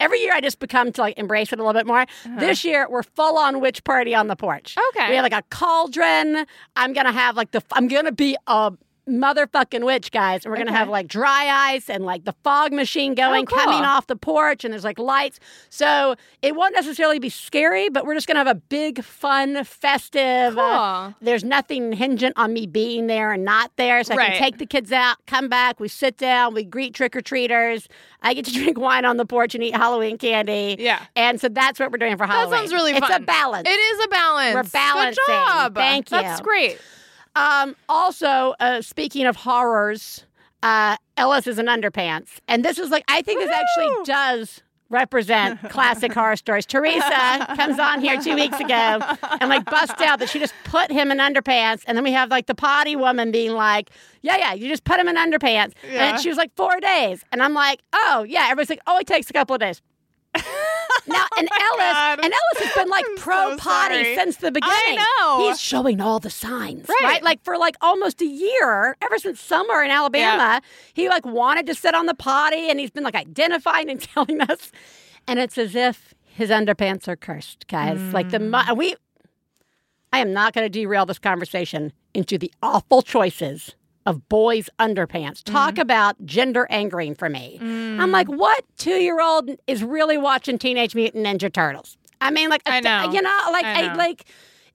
every 0.00 0.20
year 0.20 0.32
I 0.34 0.40
just 0.40 0.58
become 0.58 0.92
to 0.92 1.00
like 1.00 1.18
embrace 1.18 1.52
it 1.52 1.58
a 1.58 1.62
little 1.62 1.78
bit 1.78 1.86
more. 1.86 2.06
This 2.38 2.64
year 2.64 2.86
we're 2.90 3.02
full 3.02 3.36
on 3.38 3.60
witch 3.60 3.84
party 3.84 4.14
on 4.14 4.26
the 4.28 4.36
porch. 4.36 4.76
Uh-huh. 4.76 4.90
Okay. 4.96 5.10
we 5.10 5.16
have 5.16 5.22
like 5.22 5.32
a 5.32 5.42
cauldron. 5.50 6.46
I'm 6.76 6.92
gonna 6.92 7.12
have 7.12 7.36
like 7.36 7.50
the. 7.52 7.62
I'm 7.72 7.88
gonna 7.88 8.12
be 8.12 8.36
a 8.46 8.72
motherfucking 9.08 9.84
witch, 9.84 10.10
guys. 10.12 10.44
And 10.44 10.52
we're 10.52 10.58
gonna 10.58 10.72
have 10.76 10.88
like 10.88 11.08
dry 11.08 11.72
ice 11.72 11.90
and 11.90 12.04
like 12.04 12.24
the 12.24 12.34
fog 12.44 12.72
machine 12.72 13.14
going, 13.14 13.46
cool. 13.46 13.58
coming 13.58 13.84
off 13.84 14.06
the 14.06 14.16
porch, 14.16 14.64
and 14.64 14.72
there's 14.72 14.84
like 14.84 14.98
lights. 14.98 15.40
So 15.70 16.14
it 16.42 16.54
won't 16.54 16.74
necessarily 16.74 17.18
be 17.18 17.28
scary, 17.28 17.88
but 17.88 18.06
we're 18.06 18.14
just 18.14 18.26
gonna 18.26 18.38
have 18.40 18.46
a 18.46 18.54
big, 18.54 19.02
fun, 19.02 19.64
festive. 19.64 20.56
uh, 20.58 21.12
there's 21.20 21.44
nothing 21.44 21.92
hingent 21.92 22.34
on 22.36 22.52
me 22.52 22.66
being 22.66 23.06
there 23.06 23.32
and 23.32 23.44
not 23.44 23.72
there, 23.76 24.02
so 24.04 24.14
I 24.14 24.16
Right. 24.16 24.30
can 24.32 24.38
take 24.38 24.58
the 24.58 24.66
kids 24.66 24.92
out, 24.92 25.16
come 25.26 25.48
back, 25.48 25.80
we 25.80 25.88
sit 25.88 26.16
down, 26.16 26.54
we 26.54 26.64
greet 26.64 26.94
trick 26.94 27.16
or 27.16 27.20
treaters. 27.20 27.88
I 28.22 28.34
get 28.34 28.44
to 28.46 28.52
drink 28.62 28.78
wine 28.78 29.04
on 29.04 29.16
the 29.16 29.26
porch 29.26 29.54
and 29.54 29.64
eat 29.64 29.74
Halloween 29.74 30.18
candy. 30.18 30.76
Yeah. 30.78 31.00
and 31.16 31.40
so 31.40 31.48
that's 31.48 31.80
what 31.80 31.90
we're 31.90 31.98
doing 31.98 32.16
for 32.16 32.26
Halloween. 32.26 32.50
That 32.52 32.58
sounds 32.58 32.72
really 32.72 32.92
Fun. 32.92 33.02
it's 33.04 33.16
a 33.16 33.20
balance. 33.20 33.68
It 33.68 33.72
is 33.72 34.04
a 34.04 34.08
balance. 34.08 34.54
We're 34.54 34.62
balancing. 34.64 35.24
Good 35.26 35.32
job. 35.32 35.74
Thank 35.74 36.10
you. 36.10 36.16
That's 36.18 36.40
great. 36.40 36.78
Um, 37.34 37.76
also, 37.88 38.54
uh, 38.60 38.82
speaking 38.82 39.26
of 39.26 39.36
horrors, 39.36 40.24
uh, 40.62 40.96
Ellis 41.16 41.46
is 41.46 41.58
an 41.58 41.66
underpants, 41.66 42.38
and 42.48 42.64
this 42.64 42.78
is 42.78 42.90
like 42.90 43.04
I 43.08 43.22
think 43.22 43.40
this 43.40 43.50
actually 43.50 44.04
does 44.04 44.62
represent 44.90 45.58
classic 45.70 46.12
horror 46.12 46.36
stories. 46.36 46.66
Theresa 46.66 47.46
comes 47.56 47.78
on 47.78 48.00
here 48.02 48.20
two 48.20 48.34
weeks 48.34 48.60
ago 48.60 49.00
and 49.40 49.48
like 49.48 49.64
busts 49.64 50.00
out 50.02 50.18
that 50.18 50.28
she 50.28 50.38
just 50.38 50.52
put 50.64 50.90
him 50.92 51.10
in 51.10 51.18
underpants, 51.18 51.82
and 51.86 51.96
then 51.96 52.04
we 52.04 52.12
have 52.12 52.30
like 52.30 52.46
the 52.46 52.54
potty 52.54 52.94
woman 52.96 53.32
being 53.32 53.52
like, 53.52 53.90
"Yeah, 54.20 54.36
yeah, 54.36 54.52
you 54.52 54.68
just 54.68 54.84
put 54.84 55.00
him 55.00 55.08
in 55.08 55.16
underpants," 55.16 55.72
Yeah. 55.90 56.10
and 56.10 56.20
she 56.20 56.28
was 56.28 56.36
like 56.36 56.54
four 56.54 56.78
days, 56.80 57.24
and 57.32 57.42
I'm 57.42 57.54
like, 57.54 57.80
"Oh 57.94 58.24
yeah," 58.28 58.42
everybody's 58.44 58.70
like, 58.70 58.82
"Oh, 58.86 58.98
it 58.98 59.06
takes 59.06 59.30
a 59.30 59.32
couple 59.32 59.54
of 59.54 59.60
days." 59.60 59.80
Now, 60.34 61.24
and 61.38 61.48
Ellis, 61.60 61.92
God. 61.92 62.20
and 62.22 62.32
Ellis 62.32 62.66
has 62.66 62.74
been 62.74 62.88
like 62.88 63.04
I'm 63.08 63.16
pro 63.16 63.50
so 63.50 63.56
potty 63.58 64.02
sorry. 64.02 64.14
since 64.16 64.36
the 64.36 64.50
beginning. 64.52 64.96
know. 65.20 65.48
He's 65.48 65.60
showing 65.60 66.00
all 66.00 66.18
the 66.20 66.30
signs, 66.30 66.88
Right. 66.88 66.98
right? 67.02 67.22
Like 67.22 67.42
for 67.44 67.58
like 67.58 67.76
almost 67.80 68.20
a 68.22 68.26
year, 68.26 68.96
ever 69.02 69.18
since 69.18 69.40
summer 69.40 69.82
in 69.82 69.90
Alabama, 69.90 70.60
he 70.94 71.08
like 71.08 71.26
wanted 71.26 71.66
to 71.66 71.74
sit 71.74 71.94
on 71.94 72.06
the 72.06 72.14
potty, 72.14 72.70
and 72.70 72.78
he's 72.80 72.90
been 72.90 73.04
like 73.04 73.14
identifying 73.16 73.90
and 73.90 74.00
telling 74.14 74.40
us, 74.40 74.70
and 75.28 75.38
it's 75.38 75.58
as 75.58 75.74
if 75.74 76.14
his 76.24 76.50
underpants 76.50 77.08
are 77.08 77.16
cursed, 77.16 77.66
guys. 77.68 78.00
Like 78.14 78.30
the 78.30 78.38
Mm. 78.38 78.76
we, 78.76 78.94
I 80.12 80.18
am 80.20 80.32
not 80.32 80.52
going 80.54 80.64
to 80.64 80.68
derail 80.70 81.06
this 81.06 81.18
conversation 81.18 81.92
into 82.14 82.36
the 82.38 82.52
awful 82.62 83.02
choices 83.02 83.74
of 84.06 84.28
boys' 84.28 84.68
underpants. 84.78 85.42
Talk 85.44 85.74
Mm. 85.74 85.82
about 85.82 86.24
gender 86.26 86.66
angering 86.70 87.14
for 87.14 87.28
me. 87.28 87.58
I'm 87.60 88.10
like, 88.10 88.28
what 88.28 88.64
two 88.78 89.00
year 89.00 89.20
old 89.20 89.50
is 89.66 89.82
really 89.84 90.18
watching 90.18 90.58
Teenage 90.58 90.94
Mutant 90.94 91.24
Ninja 91.26 91.52
Turtles? 91.52 91.96
I 92.20 92.30
mean, 92.30 92.48
like, 92.50 92.62
I 92.66 92.80
know. 92.80 93.10
you 93.12 93.20
know, 93.22 93.38
like, 93.50 93.64
I 93.64 93.86
I 93.88 93.94
like, 93.94 94.24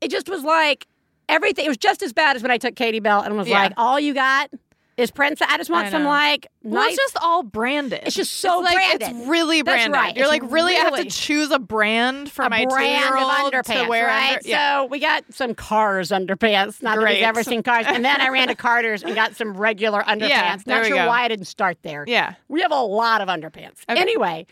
it 0.01 0.11
just 0.11 0.27
was 0.29 0.43
like 0.43 0.87
everything. 1.29 1.65
It 1.65 1.69
was 1.69 1.77
just 1.77 2.01
as 2.03 2.13
bad 2.13 2.35
as 2.35 2.41
when 2.41 2.51
I 2.51 2.57
took 2.57 2.75
Katie 2.75 2.99
Bell 2.99 3.21
and 3.21 3.35
was 3.37 3.47
Yeah. 3.47 3.63
like, 3.63 3.73
all 3.77 3.99
you 3.99 4.13
got 4.13 4.49
is 4.97 5.11
Princess. 5.11 5.47
I 5.49 5.57
just 5.57 5.69
want 5.69 5.87
I 5.87 5.89
some 5.91 6.03
like, 6.05 6.47
Well, 6.63 6.81
nice. 6.83 6.93
it's 6.93 6.97
just 7.13 7.17
all 7.23 7.43
branded. 7.43 8.01
It's 8.03 8.15
just 8.15 8.33
so 8.37 8.59
like, 8.59 8.73
branded. 8.73 9.09
It's 9.09 9.27
really 9.27 9.61
That's 9.61 9.75
branded. 9.87 9.93
right. 9.95 10.15
You're 10.15 10.25
It's 10.25 10.31
like, 10.43 10.51
really, 10.51 10.75
I 10.75 10.79
have 10.79 10.95
to 10.95 11.05
choose 11.05 11.51
a 11.51 11.59
brand 11.59 12.31
for 12.31 12.43
a 12.45 12.49
my 12.49 12.65
brand 12.65 13.05
of 13.05 13.11
underpants, 13.21 13.83
to 13.83 13.87
wear. 13.87 14.07
right? 14.07 14.37
Under- 14.37 14.49
yeah. 14.49 14.81
So 14.81 14.85
we 14.87 14.99
got 14.99 15.23
some 15.31 15.53
Cars 15.53 16.09
underpants. 16.09 16.81
Not 16.81 16.95
that 16.95 17.01
Great. 17.01 17.15
we've 17.17 17.23
ever 17.25 17.43
seen 17.43 17.61
Cars. 17.61 17.85
And 17.87 18.03
then 18.03 18.19
I 18.21 18.29
ran 18.29 18.47
to 18.47 18.55
Carter's 18.55 19.03
and 19.03 19.13
got 19.13 19.35
some 19.35 19.55
regular 19.55 20.01
underpants. 20.07 20.63
there 20.63 20.77
Not 20.79 20.87
sure 20.87 20.97
go. 20.97 21.07
why 21.07 21.23
I 21.23 21.27
didn't 21.27 21.45
start 21.45 21.77
there. 21.83 22.03
yeah. 22.07 22.33
We 22.47 22.61
have 22.61 22.71
a 22.71 22.81
lot 22.81 23.21
of 23.21 23.27
underpants. 23.27 23.83
Okay. 23.87 24.01
Anyway, 24.01 24.47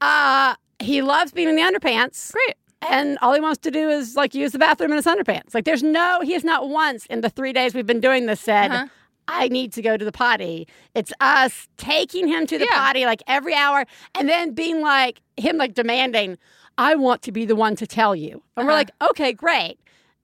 uh, 0.00 0.54
he 0.78 1.02
loves 1.02 1.32
being 1.32 1.48
in 1.48 1.56
the 1.56 1.62
underpants. 1.62 2.32
Great. 2.32 2.56
And 2.82 3.18
all 3.22 3.32
he 3.34 3.40
wants 3.40 3.58
to 3.62 3.70
do 3.70 3.88
is 3.88 4.14
like 4.16 4.34
use 4.34 4.52
the 4.52 4.58
bathroom 4.58 4.90
in 4.90 4.96
his 4.96 5.06
underpants. 5.06 5.54
Like 5.54 5.64
there's 5.64 5.82
no, 5.82 6.20
he 6.22 6.32
has 6.34 6.44
not 6.44 6.68
once 6.68 7.06
in 7.06 7.20
the 7.22 7.30
three 7.30 7.52
days 7.52 7.74
we've 7.74 7.86
been 7.86 8.00
doing 8.00 8.26
this 8.26 8.40
said, 8.40 8.70
Uh-huh. 8.70 8.86
I 9.28 9.48
need 9.48 9.72
to 9.74 9.82
go 9.82 9.96
to 9.96 10.04
the 10.04 10.12
potty. 10.12 10.68
It's 10.94 11.12
us 11.20 11.68
taking 11.76 12.28
him 12.28 12.46
to 12.46 12.58
the 12.58 12.66
Yeah. 12.70 12.78
potty 12.78 13.04
like 13.06 13.22
every 13.26 13.54
hour 13.54 13.84
and 14.14 14.28
then 14.28 14.52
being 14.52 14.80
like, 14.80 15.20
him 15.36 15.56
like 15.56 15.74
demanding, 15.74 16.38
I 16.78 16.94
want 16.94 17.22
to 17.22 17.32
be 17.32 17.44
the 17.44 17.56
one 17.56 17.76
to 17.76 17.86
tell 17.86 18.14
you. 18.14 18.42
And 18.56 18.66
we're 18.66 18.72
Uh-huh. 18.72 18.78
like, 18.78 18.90
okay, 19.10 19.32
great. 19.32 19.78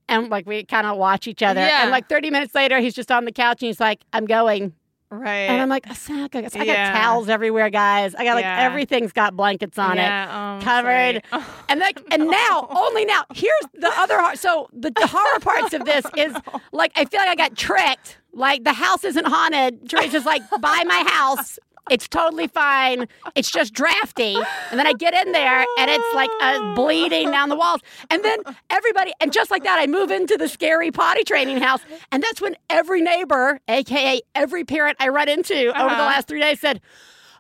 And 0.09 0.29
like 0.31 0.47
we 0.47 0.65
kind 0.65 0.87
of 0.87 0.97
watch 0.99 1.27
each 1.27 1.43
other. 1.43 1.61
Yeah. 1.61 1.83
And 1.83 1.91
like 1.91 2.09
30 2.09 2.31
minutes 2.31 2.55
later, 2.55 2.79
he's 2.81 2.95
just 2.95 3.11
on 3.11 3.25
the 3.25 3.33
couch 3.33 3.63
and 3.63 3.67
he's 3.69 3.81
like, 3.81 4.03
I'm 4.13 4.27
going. 4.27 4.73
Right. 5.11 5.31
And 5.51 5.61
I'm 5.61 5.69
like. 5.69 5.87
I 5.87 6.29
got, 6.29 6.35
I 6.37 6.41
got 6.41 6.67
Yeah. 6.67 6.93
towels 6.93 7.29
everywhere, 7.29 7.69
guys. 7.69 8.15
I 8.15 8.25
got 8.25 8.35
like 8.35 8.45
Yeah. 8.45 8.63
everything's 8.63 9.13
got 9.13 9.37
blankets 9.37 9.79
on 9.79 9.99
it. 9.99 10.03
yeah, 10.03 10.27
oh, 10.31 10.35
I'm 10.35 10.63
covered. 10.63 11.23
sorry. 11.31 11.45
And 11.69 11.81
like, 11.81 12.01
and 12.11 12.29
now, 12.29 12.67
only 12.71 13.05
now. 13.05 13.23
Here's 13.35 13.53
the 13.75 13.93
other. 13.99 14.19
So 14.37 14.69
the, 14.73 14.91
the 14.91 15.07
horror 15.15 15.39
parts 15.41 15.75
of 15.75 15.85
this 15.85 16.05
is 16.17 16.35
like, 16.73 16.93
I 16.97 17.05
feel 17.05 17.21
like 17.21 17.29
I 17.29 17.35
got 17.35 17.57
tricked. 17.57 18.19
Like 18.33 18.65
the 18.65 18.73
house 18.73 19.05
isn't 19.05 19.27
haunted. 19.27 19.89
Theresa's 19.89 20.25
like, 20.25 20.43
buy 20.61 20.83
my 20.87 21.05
house. 21.07 21.59
It's 21.91 22.07
totally 22.09 22.47
fine. 22.47 23.09
It's 23.35 23.51
just 23.51 23.75
drafty. 23.75 24.37
And 24.71 24.79
then 24.79 24.87
I 24.87 24.93
get 24.93 25.15
in 25.15 25.33
there 25.33 25.67
and 25.79 25.91
it's 25.91 26.15
like 26.15 26.31
a 26.41 26.75
bleeding 26.75 27.31
down 27.31 27.49
the 27.49 27.57
walls. 27.57 27.81
And 28.09 28.25
then 28.25 28.39
everybody, 28.71 29.13
and 29.21 29.33
just 29.33 29.51
like 29.51 29.65
that, 29.65 29.79
I 29.81 29.87
move 29.89 30.11
into 30.13 30.37
the 30.39 30.49
scary 30.49 30.93
potty 30.93 31.25
training 31.25 31.59
house. 31.59 31.81
And 32.13 32.23
that's 32.23 32.41
when 32.41 32.55
every 32.71 33.01
neighbor, 33.03 33.59
AKA 33.69 34.21
every 34.35 34.65
parent 34.65 34.97
I 35.01 35.09
run 35.09 35.29
into 35.29 35.55
over 35.55 35.73
the 35.73 35.81
Uh-huh. 35.85 36.03
last 36.05 36.29
three 36.29 36.41
days 36.41 36.61
said, 36.61 36.81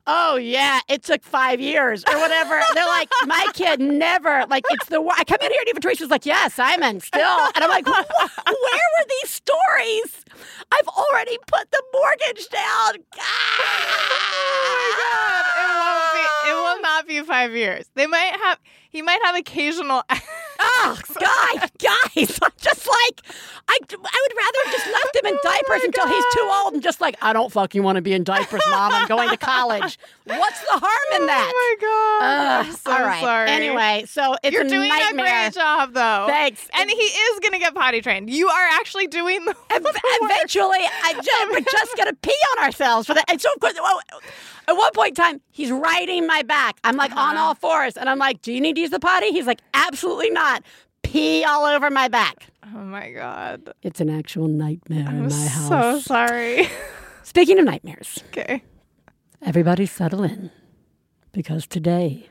Oh 0.06 0.36
yeah, 0.36 0.80
it 0.88 1.02
took 1.04 1.22
five 1.22 1.60
years 1.60 2.02
or 2.10 2.18
whatever. 2.18 2.60
They're 2.74 2.86
like, 2.86 3.08
my 3.26 3.46
kid 3.54 3.80
never 3.80 4.44
like 4.50 4.64
it's 4.70 4.86
the. 4.88 5.00
I 5.00 5.22
come 5.24 5.38
in 5.40 5.50
here 5.50 5.60
and 5.60 5.68
even 5.68 5.80
Theresa's 5.80 6.10
like, 6.10 6.26
yeah, 6.26 6.48
Simon, 6.48 7.00
still, 7.00 7.38
and 7.54 7.62
I'm 7.62 7.70
like, 7.70 7.86
where 7.86 8.02
were 8.04 9.06
these 9.22 9.30
stories? 9.30 10.24
I've 10.72 10.88
already 10.88 11.38
put 11.46 11.70
the 11.70 11.82
mortgage 11.92 12.48
down. 12.48 12.94
Oh 13.64 14.74
my 14.74 14.88
God. 14.98 15.42
It 15.62 15.70
won't 15.82 16.12
be. 16.14 16.50
It 16.50 16.54
will 16.54 16.82
not 16.82 17.06
be 17.06 17.20
five 17.22 17.54
years. 17.54 17.86
They 17.94 18.06
might 18.06 18.32
have. 18.42 18.58
He 18.90 19.02
might 19.02 19.20
have 19.24 19.36
occasional. 19.36 20.02
Oh, 20.74 20.98
guys, 21.20 21.70
guys, 21.78 22.38
I'm 22.42 22.50
just 22.60 22.86
like, 22.88 23.20
I, 23.68 23.78
I 23.80 23.96
would 23.96 24.36
rather 24.36 24.58
have 24.64 24.72
just 24.72 24.86
left 24.86 25.16
him 25.16 25.26
in 25.26 25.34
oh 25.38 25.40
diapers 25.42 25.80
my 25.82 25.84
until 25.84 26.08
he's 26.08 26.24
too 26.34 26.50
old 26.64 26.74
and 26.74 26.82
just 26.82 27.00
like, 27.00 27.16
I 27.22 27.32
don't 27.32 27.52
fucking 27.52 27.82
want 27.82 27.96
to 27.96 28.02
be 28.02 28.12
in 28.12 28.24
diapers, 28.24 28.62
mom. 28.70 28.92
I'm 28.92 29.06
going 29.06 29.28
to 29.30 29.36
college. 29.36 29.98
What's 30.24 30.60
the 30.60 30.78
harm 30.78 31.20
in 31.20 31.26
that? 31.26 31.52
Oh 31.54 31.76
my 31.80 31.86
god! 31.86 32.24
Ugh, 32.24 32.66
I'm 32.66 32.72
so 32.72 32.92
all 32.92 33.06
right. 33.06 33.20
sorry. 33.22 33.50
Anyway, 33.50 34.04
so 34.06 34.36
it's 34.42 34.52
You're 34.54 34.64
a 34.64 34.68
doing 34.68 34.88
nightmare. 34.88 35.26
a 35.26 35.50
great 35.50 35.54
job, 35.54 35.92
though. 35.92 36.26
Thanks. 36.28 36.68
And 36.74 36.88
he 36.88 36.96
is 36.96 37.40
gonna 37.40 37.58
get 37.58 37.74
potty 37.74 38.00
trained. 38.00 38.30
You 38.30 38.48
are 38.48 38.66
actually 38.72 39.08
doing 39.08 39.44
the. 39.44 39.54
Ev- 39.70 39.84
eventually, 40.22 40.78
I 41.04 41.14
just, 41.14 41.50
we're 41.50 41.60
just 41.60 41.96
gonna 41.96 42.14
pee 42.14 42.34
on 42.56 42.64
ourselves 42.64 43.06
for 43.06 43.14
that. 43.14 43.24
And 43.28 43.40
so, 43.40 43.50
of 43.52 43.60
course, 43.60 43.74
well, 43.74 44.00
at 44.68 44.74
one 44.76 44.92
point 44.94 45.10
in 45.10 45.14
time, 45.16 45.40
he's 45.50 45.70
riding 45.70 46.26
my 46.26 46.42
back. 46.42 46.78
I'm 46.84 46.96
like 46.96 47.12
on 47.12 47.36
Uh-huh. 47.36 47.44
all 47.46 47.54
fours, 47.54 47.96
and 47.96 48.08
I'm 48.08 48.18
like, 48.18 48.42
"Do 48.42 48.52
you 48.52 48.60
need 48.60 48.74
to 48.76 48.80
use 48.80 48.90
the 48.90 49.00
potty?" 49.00 49.30
He's 49.32 49.46
like, 49.46 49.60
"Absolutely 49.74 50.30
not." 50.30 50.62
Pee 51.02 51.44
all 51.44 51.64
over 51.66 51.90
my 51.90 52.08
back. 52.08 52.46
Oh 52.64 52.78
my 52.78 53.10
god! 53.10 53.72
It's 53.82 54.00
an 54.00 54.08
actual 54.08 54.48
nightmare 54.48 55.04
I'm 55.08 55.24
in 55.24 55.28
my 55.28 55.46
house. 55.46 55.70
I'm 55.70 55.94
so 55.94 56.00
sorry. 56.00 56.68
Speaking 57.24 57.58
of 57.58 57.64
nightmares, 57.64 58.22
okay. 58.28 58.62
everybody 59.42 59.84
settle 59.86 60.22
in 60.22 60.50
because 61.32 61.66
today 61.66 62.28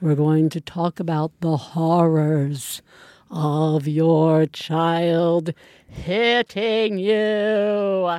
we're 0.00 0.14
going 0.14 0.48
to 0.50 0.60
talk 0.60 1.00
about 1.00 1.32
the 1.40 1.56
horrors 1.56 2.82
of 3.30 3.88
your 3.88 4.46
child 4.46 5.52
hitting 5.88 6.98
you. 6.98 8.18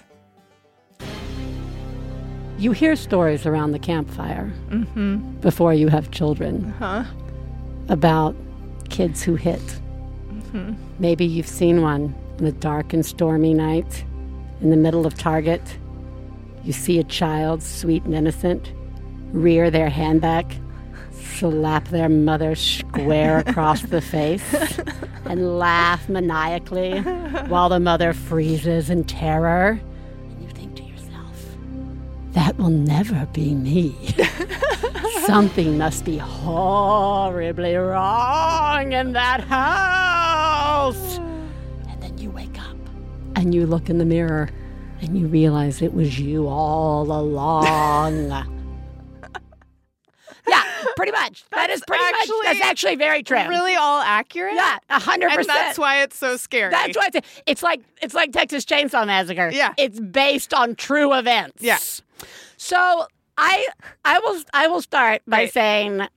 You 2.61 2.71
hear 2.71 2.95
stories 2.95 3.45
around 3.45 3.71
the 3.71 3.79
campfire 3.79 4.51
Mm-hmm. 4.69 5.39
before 5.41 5.73
you 5.73 5.87
have 5.89 6.11
children 6.11 6.73
Huh? 6.79 7.03
about 7.89 8.35
kids 8.89 9.23
who 9.23 9.35
hit. 9.35 9.59
Mm-hmm. 9.59 10.73
Maybe 10.99 11.25
you've 11.25 11.47
seen 11.47 11.81
one 11.81 12.13
on 12.39 12.45
a 12.45 12.51
dark 12.51 12.93
and 12.93 13.05
stormy 13.05 13.53
night 13.53 14.05
in 14.61 14.69
the 14.69 14.77
middle 14.77 15.05
of 15.05 15.13
Target. 15.15 15.61
You 16.63 16.73
see 16.73 16.99
a 16.99 17.03
child, 17.03 17.63
sweet 17.63 18.03
and 18.03 18.13
innocent, 18.13 18.71
rear 19.31 19.71
their 19.71 19.89
hand 19.89 20.21
back, 20.21 20.45
slap 21.11 21.87
their 21.87 22.09
mother 22.09 22.53
square 22.55 23.39
across 23.39 23.81
the 23.83 24.01
face, 24.01 24.43
and 25.25 25.57
laugh 25.57 26.07
maniacally 26.09 26.99
while 27.47 27.69
the 27.69 27.79
mother 27.79 28.13
freezes 28.13 28.89
in 28.89 29.03
terror. 29.05 29.79
That 32.33 32.57
will 32.57 32.69
never 32.69 33.25
be 33.33 33.53
me. 33.55 33.95
Something 35.25 35.77
must 35.77 36.05
be 36.05 36.17
horribly 36.17 37.75
wrong 37.75 38.93
in 38.93 39.11
that 39.13 39.41
house. 39.41 41.17
And 41.17 42.01
then 42.01 42.17
you 42.17 42.29
wake 42.31 42.59
up 42.61 42.77
and 43.35 43.53
you 43.53 43.65
look 43.67 43.89
in 43.89 43.97
the 43.97 44.05
mirror 44.05 44.49
and 45.01 45.17
you 45.17 45.27
realize 45.27 45.81
it 45.81 45.93
was 45.93 46.19
you 46.19 46.47
all 46.47 47.03
along. 47.11 48.29
yeah, 50.47 50.63
pretty 50.95 51.11
much. 51.11 51.43
That 51.51 51.69
is 51.69 51.81
That's 51.81 51.87
pretty 51.87 52.03
much. 52.03 52.29
That's 52.45 52.61
actually 52.61 52.95
very 52.95 53.23
true. 53.23 53.47
Really 53.47 53.75
all 53.75 54.01
accurate? 54.01 54.55
Yeah, 54.55 54.77
a 54.89 54.99
hundred 54.99 55.27
And 55.27 55.37
percent. 55.37 55.57
that's 55.57 55.79
why 55.79 56.03
it's 56.03 56.17
so 56.17 56.37
scary. 56.37 56.71
That's 56.71 56.97
why 56.97 57.09
it's, 57.13 57.41
it's 57.45 57.63
like 57.63 57.81
it's 58.01 58.13
like 58.13 58.31
Texas 58.31 58.65
Chainsaw 58.65 59.05
Massacre. 59.05 59.49
Yeah. 59.53 59.73
it's 59.77 59.99
based 59.99 60.53
on 60.53 60.75
true 60.75 61.13
events. 61.13 61.61
Yeah. 61.61 61.77
So 62.63 63.07
I 63.39 63.67
I 64.05 64.19
will 64.19 64.39
I 64.53 64.67
will 64.67 64.81
start 64.83 65.23
by 65.25 65.37
Right. 65.39 65.51
saying 65.53 66.07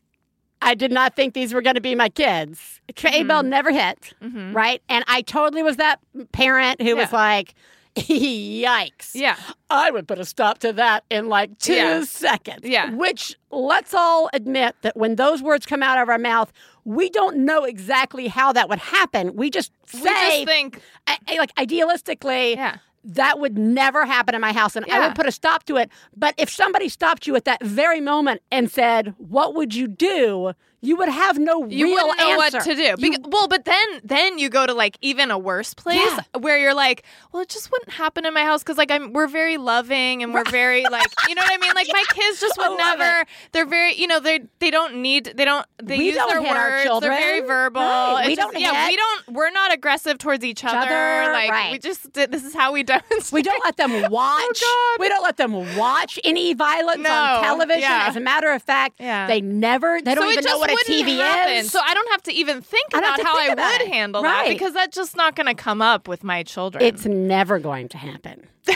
I 0.60 0.74
did 0.74 0.92
not 0.92 1.16
think 1.16 1.32
these 1.32 1.54
were 1.54 1.62
going 1.62 1.74
to 1.76 1.80
be 1.80 1.94
my 1.94 2.10
kids. 2.10 2.80
Trey 2.94 3.20
Mm-hmm. 3.20 3.28
Bell 3.28 3.42
never 3.42 3.70
hit, 3.72 4.12
Mhm. 4.22 4.54
right? 4.54 4.82
And 4.90 5.04
I 5.08 5.22
totally 5.22 5.62
was 5.62 5.76
that 5.76 6.00
parent 6.32 6.82
who 6.82 6.96
was 6.96 7.12
like, 7.12 7.54
"Yikes!" 7.96 9.12
Yeah. 9.14 9.36
I 9.70 9.90
would 9.90 10.06
put 10.06 10.18
a 10.18 10.24
stop 10.26 10.58
to 10.58 10.72
that 10.74 11.04
in 11.10 11.28
like 11.30 11.58
two 11.58 11.74
Yeah. 11.74 12.04
seconds. 12.04 12.60
Yeah. 12.64 12.90
Which 12.90 13.36
let's 13.50 13.94
all 13.94 14.28
admit 14.34 14.76
that 14.82 14.96
when 14.98 15.16
those 15.16 15.42
words 15.42 15.64
come 15.64 15.82
out 15.82 15.96
of 15.98 16.08
our 16.10 16.18
mouth, 16.18 16.52
we 16.84 17.08
don't 17.08 17.38
know 17.38 17.64
exactly 17.64 18.28
how 18.28 18.52
that 18.52 18.68
would 18.68 18.80
happen. 18.80 19.34
We 19.34 19.48
just 19.48 19.72
say, 19.86 19.98
We 20.02 20.04
just 20.10 20.44
think, 20.46 20.80
I- 21.06 21.18
like 21.38 21.54
idealistically, 21.54 22.56
yeah. 22.56 22.76
That 23.04 23.38
would 23.38 23.58
never 23.58 24.06
happen 24.06 24.34
in 24.34 24.40
my 24.40 24.52
house 24.52 24.76
and 24.76 24.86
I 24.90 25.06
would 25.06 25.14
put 25.14 25.26
a 25.26 25.32
stop 25.32 25.64
to 25.64 25.76
it. 25.76 25.90
But 26.16 26.34
if 26.38 26.48
somebody 26.50 26.88
stopped 26.88 27.26
you 27.26 27.36
at 27.36 27.44
that 27.44 27.62
very 27.62 28.00
moment 28.00 28.42
and 28.50 28.70
said, 28.70 29.14
What 29.18 29.54
would 29.54 29.74
you 29.74 29.86
do? 29.86 30.52
You 30.84 30.96
would 30.96 31.08
have 31.08 31.38
no 31.38 31.66
You 31.66 31.86
real 31.86 31.94
wouldn't 32.08 32.18
know 32.18 32.40
answer. 32.42 32.58
what 32.58 32.64
to 32.66 32.74
do. 32.74 32.94
You- 32.98 33.10
Bec- 33.12 33.26
well, 33.32 33.48
but 33.48 33.64
then 33.64 33.86
then 34.04 34.38
you 34.38 34.48
go 34.48 34.66
to 34.66 34.74
like 34.74 34.98
even 35.00 35.30
a 35.30 35.38
worse 35.38 35.72
place 35.74 35.96
Yeah. 36.00 36.20
where 36.38 36.58
you're 36.58 36.74
like, 36.74 37.04
well, 37.32 37.42
it 37.42 37.48
just 37.48 37.70
wouldn't 37.72 37.90
happen 37.92 38.26
in 38.26 38.34
my 38.34 38.44
house 38.44 38.62
because 38.62 38.76
like 38.78 38.90
I'm 38.90 39.12
we're 39.12 39.26
very 39.26 39.56
loving 39.56 40.22
and 40.22 40.34
we're 40.34 40.44
very 40.50 40.82
like 40.84 41.06
you 41.28 41.34
know 41.34 41.42
what 41.42 41.52
I 41.52 41.56
mean. 41.58 41.72
Like 41.74 41.88
my 41.92 42.04
kids 42.10 42.40
just 42.40 42.56
would 42.58 42.68
oh, 42.68 42.76
love 42.76 42.98
never. 42.98 43.24
They're 43.52 43.66
very 43.66 43.94
you 43.94 44.06
know 44.06 44.20
they 44.20 44.40
they 44.60 44.70
don't 44.70 44.96
need 44.96 45.32
they 45.34 45.44
don't 45.44 45.66
they 45.82 45.98
We 45.98 46.04
use 46.06 46.14
don't 46.16 46.28
their 46.28 46.42
words. 46.42 46.84
children. 46.84 47.10
They're 47.12 47.20
very 47.20 47.40
verbal. 47.40 47.80
Right. 47.82 48.26
We 48.28 48.36
just- 48.36 48.52
don't 48.52 48.60
yeah 48.60 48.84
hit. 48.84 48.90
we 48.90 48.96
don't 48.96 49.28
we're 49.34 49.50
not 49.50 49.72
aggressive 49.72 50.18
towards 50.18 50.44
each 50.44 50.64
other. 50.64 50.76
other, 50.78 51.32
Like 51.32 51.50
right. 51.50 51.72
we 51.72 51.78
just 51.78 52.12
this 52.12 52.44
is 52.44 52.54
how 52.54 52.72
we 52.72 52.82
demonstrate. 52.94 53.32
we 53.32 53.42
don't 53.42 53.64
let 53.64 53.76
them 53.76 53.90
oh, 53.92 54.08
watch. 54.08 54.60
God. 54.60 55.00
We 55.00 55.08
don't 55.08 55.22
let 55.22 55.36
them 55.36 55.76
watch 55.76 56.18
any 56.24 56.54
violence 56.54 57.00
No, 57.02 57.10
on 57.12 57.42
television. 57.42 57.80
yeah. 57.80 58.06
As 58.08 58.16
a 58.16 58.20
matter 58.20 58.50
of 58.52 58.62
fact, 58.62 58.96
Yeah. 59.00 59.26
they 59.26 59.40
never. 59.40 60.00
They 60.02 60.14
don't 60.14 60.24
so 60.24 60.30
even 60.32 60.44
know 60.44 60.50
just 60.50 60.60
what 60.74 60.88
a 60.88 60.92
wouldn't 60.92 61.08
TV 61.08 61.18
happen. 61.18 61.54
is. 61.54 61.70
So 61.72 61.80
I 61.84 61.94
don't 61.94 62.10
have 62.10 62.22
to 62.24 62.32
even 62.32 62.60
think 62.62 62.88
about 62.92 63.20
how 63.22 63.36
think 63.36 63.50
I 63.50 63.52
about 63.52 63.72
would 63.80 63.88
it. 63.88 63.92
handle 63.92 64.22
Right. 64.22 64.48
that 64.48 64.52
because 64.52 64.72
that's 64.74 64.94
just 64.94 65.16
not 65.16 65.34
going 65.36 65.46
to 65.46 65.54
come 65.54 65.80
up 65.82 66.06
with 66.08 66.22
my 66.24 66.42
children. 66.42 66.84
It's 66.84 67.06
never 67.06 67.58
going 67.58 67.88
to 67.90 67.98
happen. 67.98 68.46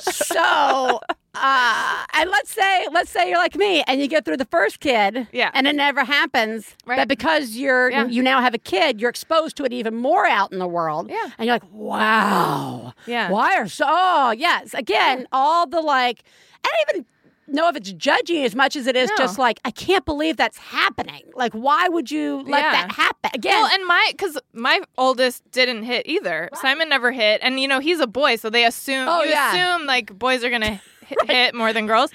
so, 0.00 1.00
uh, 1.34 2.04
and 2.14 2.30
let's 2.30 2.52
say, 2.52 2.86
let's 2.92 3.10
say 3.10 3.28
you're 3.28 3.38
like 3.38 3.56
me, 3.56 3.82
and 3.86 4.00
you 4.00 4.06
get 4.08 4.24
through 4.24 4.36
the 4.36 4.44
first 4.44 4.80
kid, 4.80 5.26
Yeah. 5.32 5.50
and 5.54 5.66
it 5.66 5.74
never 5.74 6.04
happens. 6.04 6.74
Right. 6.86 6.96
But 6.96 7.08
because 7.08 7.56
you're, 7.56 7.90
Yeah. 7.90 8.06
you 8.06 8.22
now 8.22 8.40
have 8.40 8.54
a 8.54 8.58
kid, 8.58 9.00
you're 9.00 9.10
exposed 9.10 9.56
to 9.56 9.64
it 9.64 9.72
even 9.72 9.94
more 9.94 10.26
out 10.26 10.52
in 10.52 10.58
the 10.58 10.68
world. 10.68 11.10
Yeah. 11.10 11.28
and 11.38 11.46
you're 11.46 11.54
like, 11.56 11.70
wow, 11.72 12.92
Yeah. 13.06 13.30
Why 13.30 13.56
are 13.56 13.68
so? 13.68 13.84
Oh, 13.88 14.30
yes. 14.36 14.74
Again, 14.74 15.26
all 15.32 15.66
the 15.66 15.80
like, 15.80 16.22
don't 16.62 16.74
even 16.90 17.06
know 17.48 17.68
if 17.68 17.76
it's 17.76 17.92
judging 17.92 18.44
as 18.44 18.54
much 18.54 18.76
as 18.76 18.86
it 18.86 18.96
is 18.96 19.08
No. 19.10 19.16
just 19.16 19.38
like, 19.38 19.58
I 19.64 19.70
can't 19.70 20.04
believe 20.04 20.36
that's 20.36 20.58
happening. 20.58 21.22
Like, 21.34 21.52
why 21.52 21.88
would 21.88 22.10
you 22.10 22.42
let 22.46 22.62
Yeah. 22.62 22.72
that 22.72 22.92
happen? 22.92 23.30
Again, 23.34 23.54
Well, 23.60 23.66
and 23.72 23.86
my 23.86 24.08
because 24.12 24.38
my 24.52 24.80
oldest 24.96 25.42
didn't 25.50 25.82
hit 25.84 26.06
either. 26.08 26.48
Simon 26.54 26.88
never 26.88 27.12
hit, 27.12 27.40
and 27.42 27.58
you 27.60 27.68
know 27.68 27.78
he's 27.80 28.00
a 28.00 28.06
boy, 28.06 28.36
so 28.36 28.50
they 28.50 28.64
assume 28.64 29.08
Oh, 29.08 29.22
you 29.22 29.30
yeah. 29.30 29.52
assume 29.74 29.86
like 29.86 30.18
boys 30.18 30.44
are 30.44 30.50
gonna 30.50 30.80
hit, 31.06 31.18
hit 31.26 31.54
more 31.54 31.72
than 31.72 31.86
girls. 31.86 32.10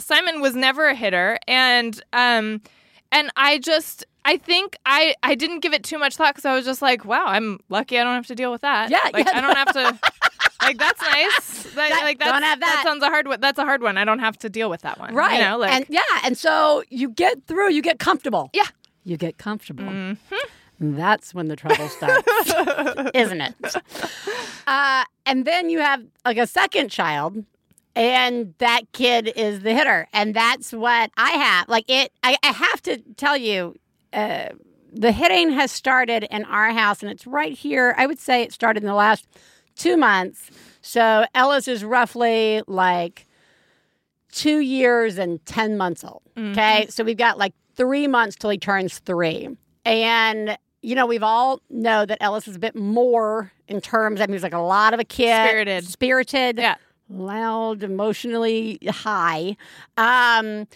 Simon 0.00 0.40
was 0.40 0.54
never 0.54 0.88
a 0.88 0.94
hitter, 0.94 1.38
and 1.46 2.00
um, 2.12 2.60
and 3.10 3.30
I 3.36 3.58
just 3.58 4.04
I 4.24 4.36
think 4.36 4.76
I 4.86 5.14
I 5.22 5.34
didn't 5.34 5.60
give 5.60 5.72
it 5.74 5.82
too 5.84 5.98
much 5.98 6.16
thought 6.16 6.34
because 6.34 6.44
I 6.46 6.54
was 6.54 6.64
just 6.64 6.80
like, 6.82 7.04
wow, 7.04 7.24
I'm 7.26 7.58
lucky 7.68 7.98
I 7.98 8.04
don't 8.04 8.14
have 8.14 8.26
to 8.28 8.34
deal 8.34 8.52
with 8.52 8.60
that. 8.62 8.90
Yeah, 8.90 9.00
like 9.12 9.26
yeah. 9.26 9.32
I 9.36 9.40
don't 9.40 9.56
have 9.56 9.72
to. 9.74 9.98
Like 10.62 10.78
that's 10.78 11.02
nice. 11.02 11.51
That, 11.90 11.96
That- 11.98 12.04
like 12.04 12.18
don't 12.18 12.28
that's, 12.40 12.44
have 12.46 12.60
that. 12.60 12.82
sounds 12.84 13.02
a 13.02 13.08
hard 13.08 13.26
one. 13.28 13.40
That's 13.40 13.58
a 13.58 13.64
hard 13.64 13.82
one. 13.82 13.98
I 13.98 14.04
don't 14.04 14.18
have 14.20 14.38
to 14.38 14.48
deal 14.48 14.68
with 14.70 14.82
that 14.82 14.98
one. 14.98 15.14
Right. 15.14 15.38
You 15.38 15.44
know, 15.44 15.58
like 15.58 15.72
and 15.72 15.86
yeah, 15.88 16.00
and 16.24 16.36
so 16.36 16.82
you 16.88 17.10
get 17.10 17.46
through, 17.46 17.70
you 17.72 17.82
get 17.82 17.98
comfortable. 17.98 18.50
Yeah. 18.52 18.66
You 19.04 19.16
get 19.16 19.38
comfortable. 19.38 19.84
Mm-hmm. 19.84 20.96
That's 20.96 21.32
when 21.34 21.46
the 21.48 21.54
trouble 21.56 21.88
starts, 21.88 22.26
isn't 23.14 23.40
it? 23.40 23.54
Uh, 24.66 25.04
and 25.26 25.44
then 25.44 25.70
you 25.70 25.78
have 25.80 26.02
like 26.24 26.38
a 26.38 26.46
second 26.46 26.88
child, 26.90 27.44
and 27.94 28.54
that 28.58 28.82
kid 28.92 29.32
is 29.36 29.60
the 29.60 29.74
hitter. 29.74 30.08
And 30.12 30.34
that's 30.34 30.72
what 30.72 31.10
I 31.16 31.30
have. 31.30 31.68
Like 31.68 31.84
it, 31.88 32.12
I, 32.24 32.36
I 32.42 32.48
have 32.48 32.82
to 32.82 32.98
tell 33.16 33.36
you, 33.36 33.76
uh, 34.12 34.48
the 34.92 35.12
hitting 35.12 35.50
has 35.52 35.70
started 35.72 36.24
in 36.30 36.44
our 36.46 36.70
house, 36.72 37.02
and 37.02 37.10
it's 37.10 37.26
right 37.26 37.52
here. 37.56 37.94
I 37.96 38.06
would 38.06 38.18
say 38.18 38.42
it 38.42 38.52
started 38.52 38.82
in 38.82 38.88
the 38.88 38.94
last 38.94 39.26
two 39.76 39.96
months. 39.96 40.50
So 40.82 41.24
Ellis 41.34 41.68
is 41.68 41.84
roughly 41.84 42.62
like 42.66 43.26
two 44.32 44.60
years 44.60 45.18
and 45.18 45.44
10 45.46 45.76
months 45.76 46.04
old. 46.04 46.22
Okay. 46.36 46.86
So 46.90 47.04
we've 47.04 47.16
got 47.16 47.38
like 47.38 47.54
three 47.76 48.06
months 48.06 48.36
till 48.36 48.50
he 48.50 48.58
turns 48.58 48.98
three. 48.98 49.56
And, 49.84 50.56
you 50.82 50.94
know, 50.94 51.06
we've 51.06 51.22
all 51.22 51.60
know 51.70 52.04
that 52.06 52.18
Ellis 52.20 52.48
is 52.48 52.56
a 52.56 52.58
bit 52.58 52.74
more 52.74 53.52
in 53.68 53.80
terms, 53.80 54.20
I 54.20 54.26
mean, 54.26 54.34
he's 54.34 54.42
like 54.42 54.52
a 54.54 54.58
lot 54.58 54.94
of 54.94 55.00
a 55.00 55.04
kid. 55.04 55.34
Spirited. 55.48 55.84
Spirited. 55.86 56.58
Yeah. 56.58 56.74
Loud, 57.08 57.82
emotionally 57.82 58.78
high. 58.88 59.56
Um, 59.96 60.66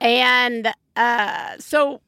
and 0.00 0.72
uh, 0.96 1.54
so 1.58 2.00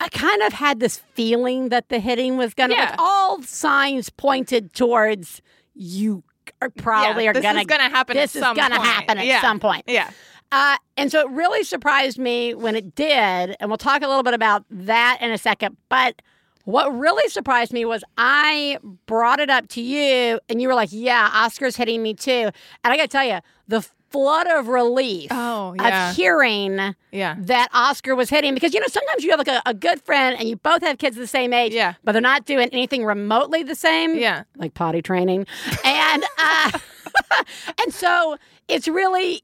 I 0.00 0.08
kind 0.08 0.42
of 0.42 0.52
had 0.54 0.80
this 0.80 0.98
feeling 1.14 1.68
that 1.68 1.88
the 1.88 1.98
hitting 1.98 2.36
was 2.36 2.54
going 2.54 2.70
to, 2.70 2.76
Yeah. 2.76 2.90
like, 2.90 2.98
all 2.98 3.42
signs 3.42 4.10
pointed 4.10 4.72
towards 4.74 5.42
you 5.74 6.22
are 6.64 6.70
probably 6.70 7.24
yeah, 7.24 7.30
are 7.30 7.34
this 7.34 7.42
going 7.42 7.58
is 7.58 7.66
gonna 7.66 7.88
happen. 7.88 8.16
this 8.16 8.34
at 8.34 8.38
is 8.38 8.42
some 8.44 8.56
going 8.56 8.70
to 8.70 8.76
point. 8.76 8.88
happen 8.88 9.18
at 9.18 9.26
yeah. 9.26 9.40
some 9.40 9.60
point. 9.60 9.84
Yeah. 9.86 10.10
Uh, 10.52 10.76
and 10.96 11.10
so 11.10 11.20
it 11.20 11.28
really 11.30 11.64
surprised 11.64 12.18
me 12.18 12.54
when 12.54 12.76
it 12.76 12.94
did. 12.94 13.56
And 13.58 13.68
we'll 13.68 13.76
talk 13.76 14.02
a 14.02 14.06
little 14.08 14.22
bit 14.22 14.34
about 14.34 14.64
that 14.70 15.18
in 15.20 15.30
a 15.30 15.38
second. 15.38 15.76
But 15.88 16.22
what 16.64 16.96
really 16.96 17.28
surprised 17.28 17.72
me 17.72 17.84
was 17.84 18.04
I 18.16 18.78
brought 19.06 19.40
it 19.40 19.50
up 19.50 19.68
to 19.70 19.80
you, 19.80 20.38
and 20.48 20.62
you 20.62 20.68
were 20.68 20.74
like, 20.74 20.90
Yeah, 20.92 21.30
Oscar's 21.32 21.76
hitting 21.76 22.02
me 22.02 22.14
too. 22.14 22.50
And 22.84 22.92
I 22.92 22.96
got 22.96 23.02
to 23.02 23.08
tell 23.08 23.24
you, 23.24 23.40
the 23.68 23.86
flood 24.14 24.46
of 24.46 24.68
relief 24.68 25.26
Oh, 25.32 25.74
yeah. 25.76 26.10
of 26.10 26.16
hearing 26.16 26.94
Yeah. 27.10 27.34
that 27.40 27.68
Oscar 27.74 28.14
was 28.14 28.30
hitting 28.30 28.54
because 28.54 28.72
you 28.72 28.78
know 28.78 28.86
sometimes 28.88 29.24
you 29.24 29.30
have 29.30 29.40
like 29.40 29.48
a, 29.48 29.60
a 29.66 29.74
good 29.74 30.00
friend 30.02 30.36
and 30.38 30.48
you 30.48 30.54
both 30.54 30.82
have 30.82 30.98
kids 30.98 31.16
the 31.16 31.26
same 31.26 31.52
age, 31.52 31.74
Yeah. 31.74 31.94
but 32.04 32.12
they're 32.12 32.22
not 32.22 32.46
doing 32.46 32.68
anything 32.70 33.04
remotely 33.04 33.64
the 33.64 33.74
same, 33.74 34.14
Yeah. 34.16 34.44
like 34.56 34.72
potty 34.74 35.02
training, 35.02 35.46
and 35.84 36.24
uh, 36.38 36.78
and 37.82 37.92
so 37.92 38.36
it's 38.68 38.86
really 38.86 39.42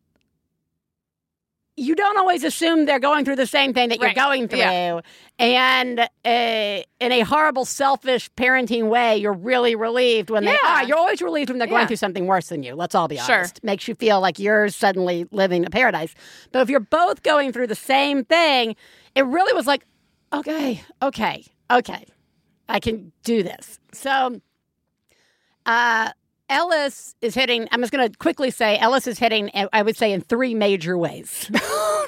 you 1.77 1.95
don't 1.95 2.19
always 2.19 2.45
assume 2.45 2.85
they're 2.85 2.99
going 2.99 3.25
through 3.25 3.37
the 3.37 3.47
same 3.47 3.73
thing 3.73 3.89
that 3.89 3.99
Right. 4.01 4.15
you're 4.15 4.25
going 4.25 4.49
through, 4.49 4.59
Yeah. 4.59 5.01
and 5.39 6.01
uh, 6.01 6.07
in 6.25 7.13
a 7.13 7.21
horrible, 7.21 7.65
selfish 7.65 8.31
parenting 8.37 8.89
way, 8.89 9.17
you're 9.17 9.33
really 9.33 9.75
relieved 9.75 10.29
when 10.31 10.45
they 10.45 10.57
are. 10.67 10.85
You're 10.85 10.99
always 10.99 11.23
relieved 11.23 11.49
when 11.51 11.59
they're 11.59 11.69
going 11.69 11.83
Yeah. 11.83 11.87
through 11.87 11.97
something 11.97 12.27
worse 12.27 12.49
than 12.49 12.63
you. 12.63 12.75
Let's 12.75 12.95
all 12.95 13.09
be 13.09 13.17
Sure. 13.17 13.37
honest. 13.37 13.63
Makes 13.65 13.89
you 13.89 13.95
feel 13.95 14.21
like 14.21 14.39
you're 14.39 14.69
suddenly 14.69 15.27
living 15.31 15.65
a 15.65 15.71
paradise. 15.71 16.15
But 16.53 16.61
if 16.61 16.69
you're 16.69 16.81
both 16.81 17.23
going 17.23 17.53
through 17.53 17.69
the 17.69 17.75
same 17.75 18.25
thing, 18.25 18.77
it 19.15 19.25
really 19.25 19.53
was 19.55 19.67
like, 19.67 19.87
okay, 20.33 20.83
okay, 21.03 21.45
okay, 21.71 22.05
I 22.69 22.79
can 22.81 23.13
do 23.25 23.43
this. 23.43 23.79
So, 23.93 24.41
uh, 25.67 26.11
Ellis 26.51 27.15
is 27.23 27.35
hitting. 27.35 27.69
I'm 27.73 27.81
just 27.81 27.93
going 27.93 28.11
to 28.11 28.19
quickly 28.19 28.51
say 28.51 28.77
Ellis 28.79 29.07
is 29.07 29.19
hitting. 29.19 29.51
uh, 29.55 29.69
I 29.73 29.83
would 29.83 29.97
say 29.97 30.13
in 30.13 30.21
three 30.21 30.55
major 30.55 30.99
ways. 30.99 31.51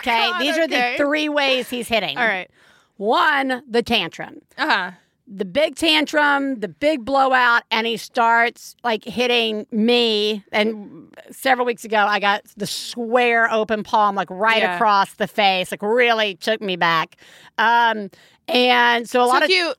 Okay, 0.02 0.11
God, 0.31 0.40
these 0.40 0.59
are 0.59 0.62
okay. 0.64 0.92
the 0.96 1.05
three 1.05 1.28
ways 1.28 1.70
he's 1.70 1.87
hitting. 1.87 2.18
All 2.18 2.26
right. 2.26 2.50
One, 2.96 3.62
the 3.70 3.85
tantrum 3.85 4.38
Uh 4.59 4.66
huh. 4.68 4.90
the 5.28 5.44
big 5.44 5.76
tantrum, 5.76 6.59
the 6.59 6.66
big 6.66 7.05
blowout, 7.05 7.62
and 7.70 7.87
he 7.87 7.96
starts 7.96 8.74
like 8.83 9.05
hitting 9.05 9.64
me. 9.70 10.42
And 10.50 11.16
several 11.31 11.64
weeks 11.64 11.85
ago, 11.85 11.98
I 11.98 12.18
got 12.18 12.42
the 12.57 12.66
square 12.66 13.48
open 13.52 13.85
palm, 13.85 14.16
like 14.16 14.28
right 14.28 14.62
Yeah. 14.62 14.74
across 14.74 15.14
the 15.14 15.28
face, 15.28 15.70
like 15.70 15.83
really 15.83 16.35
took 16.35 16.61
me 16.61 16.74
back. 16.74 17.14
Um, 17.59 18.11
and 18.48 19.09
so 19.09 19.22
a 19.22 19.26
lot 19.26 19.44
of 19.44 19.50
you 19.50 19.72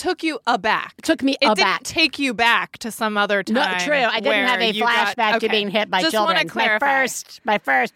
took 0.00 0.22
you 0.22 0.38
aback. 0.46 0.94
took 1.02 1.22
me 1.22 1.36
It 1.40 1.46
aback. 1.46 1.78
didn't 1.82 1.86
take 1.86 2.18
you 2.18 2.34
back 2.34 2.78
to 2.78 2.90
some 2.90 3.16
other 3.16 3.42
time. 3.42 3.54
No, 3.54 3.84
true. 3.84 3.94
I 3.94 4.20
didn't 4.20 4.46
have 4.46 4.60
a 4.60 4.72
you 4.72 4.80
got- 4.82 5.16
flashback 5.16 5.40
to 5.40 5.48
being 5.48 5.68
hit 5.70 5.90
by 5.90 6.00
Just 6.00 6.12
children. 6.12 6.36
Want 6.36 6.48
to 6.48 6.52
clarify. 6.52 6.86
My 6.86 6.92
first, 7.02 7.40
my 7.44 7.58
first, 7.58 7.94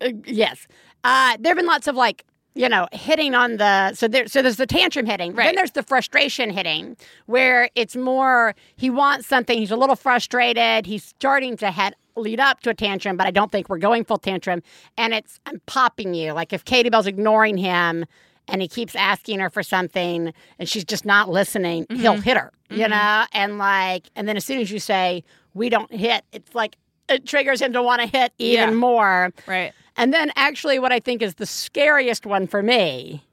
uh, 0.00 0.10
yes. 0.24 0.66
Uh, 1.02 1.36
there 1.40 1.50
have 1.50 1.56
been 1.56 1.66
lots 1.66 1.86
of 1.88 1.96
like, 1.96 2.24
you 2.54 2.68
know, 2.68 2.86
hitting 2.92 3.34
on 3.34 3.56
the 3.56 3.94
so 3.94 4.06
there. 4.08 4.26
So 4.26 4.42
there's 4.42 4.56
the 4.56 4.66
tantrum 4.66 5.06
hitting. 5.06 5.34
Then 5.34 5.54
there's 5.54 5.70
the 5.70 5.82
frustration 5.82 6.50
hitting, 6.50 6.96
where 7.26 7.70
it's 7.74 7.96
more 7.96 8.54
he 8.76 8.90
wants 8.90 9.26
something. 9.26 9.56
He's 9.56 9.70
a 9.70 9.76
little 9.76 9.96
frustrated. 9.96 10.84
He's 10.84 11.04
starting 11.04 11.56
to 11.58 11.70
head 11.70 11.94
lead 12.16 12.40
up 12.40 12.60
to 12.60 12.70
a 12.70 12.74
tantrum, 12.74 13.16
but 13.16 13.26
I 13.26 13.30
don't 13.30 13.50
think 13.52 13.68
we're 13.70 13.78
going 13.78 14.04
full 14.04 14.18
tantrum. 14.18 14.62
And 14.98 15.14
it's 15.14 15.38
I'm 15.46 15.60
popping 15.66 16.12
you. 16.12 16.32
Like 16.32 16.52
if 16.52 16.64
Katie 16.64 16.90
Bell's 16.90 17.06
ignoring 17.06 17.56
him. 17.56 18.04
And 18.50 18.60
he 18.60 18.68
keeps 18.68 18.94
asking 18.96 19.38
her 19.40 19.48
for 19.50 19.62
something, 19.62 20.32
and 20.58 20.68
she's 20.68 20.84
just 20.84 21.04
not 21.04 21.28
listening. 21.28 21.86
He'll 21.90 22.20
hit 22.20 22.36
her, 22.36 22.52
you 22.68 22.88
know. 22.88 23.24
And 23.32 23.58
like, 23.58 24.08
and 24.16 24.26
then 24.28 24.36
as 24.36 24.44
soon 24.44 24.58
as 24.60 24.70
you 24.70 24.78
say 24.78 25.22
we 25.54 25.68
don't 25.68 25.92
hit, 25.92 26.24
it's 26.32 26.54
like 26.54 26.76
it 27.08 27.26
triggers 27.26 27.60
him 27.62 27.72
to 27.72 27.82
want 27.82 28.02
to 28.02 28.06
hit 28.08 28.32
even 28.38 28.68
Yeah. 28.70 28.74
more. 28.74 29.30
Right. 29.46 29.72
And 29.96 30.12
then 30.14 30.32
actually 30.36 30.78
what 30.78 30.92
I 30.92 31.00
think 31.00 31.22
is 31.22 31.34
the 31.36 31.46
scariest 31.46 32.24
one 32.26 32.46
for 32.46 32.62
me 32.62 33.24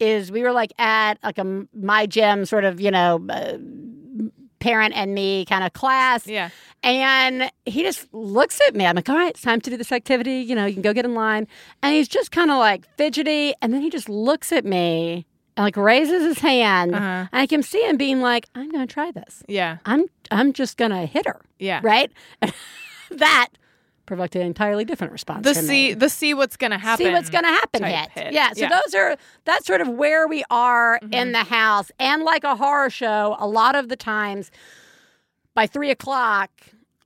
is 0.00 0.30
we 0.32 0.42
were 0.42 0.52
like 0.52 0.72
at 0.78 1.14
like 1.22 1.38
a 1.38 1.66
my 1.74 2.06
gym 2.06 2.44
sort 2.44 2.64
of, 2.64 2.80
you 2.80 2.90
know, 2.90 3.24
uh, 3.30 3.56
parent 4.58 4.94
and 4.96 5.14
me 5.14 5.44
kind 5.44 5.64
of 5.64 5.72
class. 5.72 6.26
Yeah. 6.26 6.50
And 6.82 7.50
he 7.64 7.82
just 7.82 8.12
looks 8.14 8.60
at 8.66 8.74
me. 8.74 8.86
I'm 8.86 8.96
like, 8.96 9.08
all 9.08 9.16
right, 9.16 9.30
it's 9.30 9.42
time 9.42 9.60
to 9.60 9.70
do 9.70 9.76
this 9.76 9.92
activity. 9.92 10.36
You 10.36 10.54
know, 10.54 10.66
you 10.66 10.74
can 10.74 10.82
go 10.82 10.92
get 10.92 11.04
in 11.04 11.14
line. 11.14 11.48
And 11.82 11.94
he's 11.94 12.08
just 12.08 12.30
kind 12.30 12.50
of 12.50 12.58
like 12.58 12.86
fidgety. 12.96 13.54
And 13.60 13.72
then 13.72 13.80
he 13.80 13.90
just 13.90 14.08
looks 14.08 14.52
at 14.52 14.64
me 14.64 15.26
and 15.56 15.64
like 15.64 15.76
raises 15.76 16.22
his 16.22 16.38
hand. 16.38 16.94
Uh-huh. 16.94 17.04
And 17.04 17.28
I 17.32 17.46
can 17.46 17.62
see 17.62 17.82
him 17.82 17.96
being 17.96 18.20
like, 18.20 18.46
I'm 18.54 18.70
going 18.70 18.86
to 18.86 18.92
try 18.92 19.10
this. 19.10 19.42
Yeah. 19.48 19.78
I'm 19.84 20.06
I'm 20.30 20.52
just 20.52 20.76
going 20.76 20.90
to 20.90 21.06
hit 21.06 21.26
her. 21.26 21.40
Yeah. 21.58 21.80
Right? 21.82 22.12
that 23.10 23.48
provoked 24.06 24.36
an 24.36 24.42
entirely 24.42 24.84
different 24.84 25.12
response. 25.12 25.44
The 25.44 25.54
see 25.54 25.92
the 25.94 26.08
see 26.08 26.32
what's 26.34 26.56
gonna 26.56 26.78
happen. 26.78 27.06
see 27.06 27.12
what's 27.12 27.30
going 27.30 27.44
to 27.44 27.50
happen 27.50 27.82
hit. 27.82 28.10
hit. 28.10 28.32
Yeah. 28.32 28.52
So 28.52 28.60
Yeah. 28.60 28.68
Mm-hmm. 28.68 28.80
those 28.86 28.94
are 28.94 29.16
that's 29.44 29.66
sort 29.66 29.80
of 29.80 29.88
where 29.88 30.26
we 30.26 30.44
are 30.50 30.98
in 31.12 31.32
the 31.32 31.44
house. 31.44 31.90
And 31.98 32.22
like 32.22 32.44
a 32.44 32.56
horror 32.56 32.90
show, 32.90 33.36
a 33.38 33.46
lot 33.46 33.74
of 33.74 33.88
the 33.88 33.96
times 33.96 34.50
by 35.54 35.66
three 35.66 35.90
o'clock, 35.90 36.50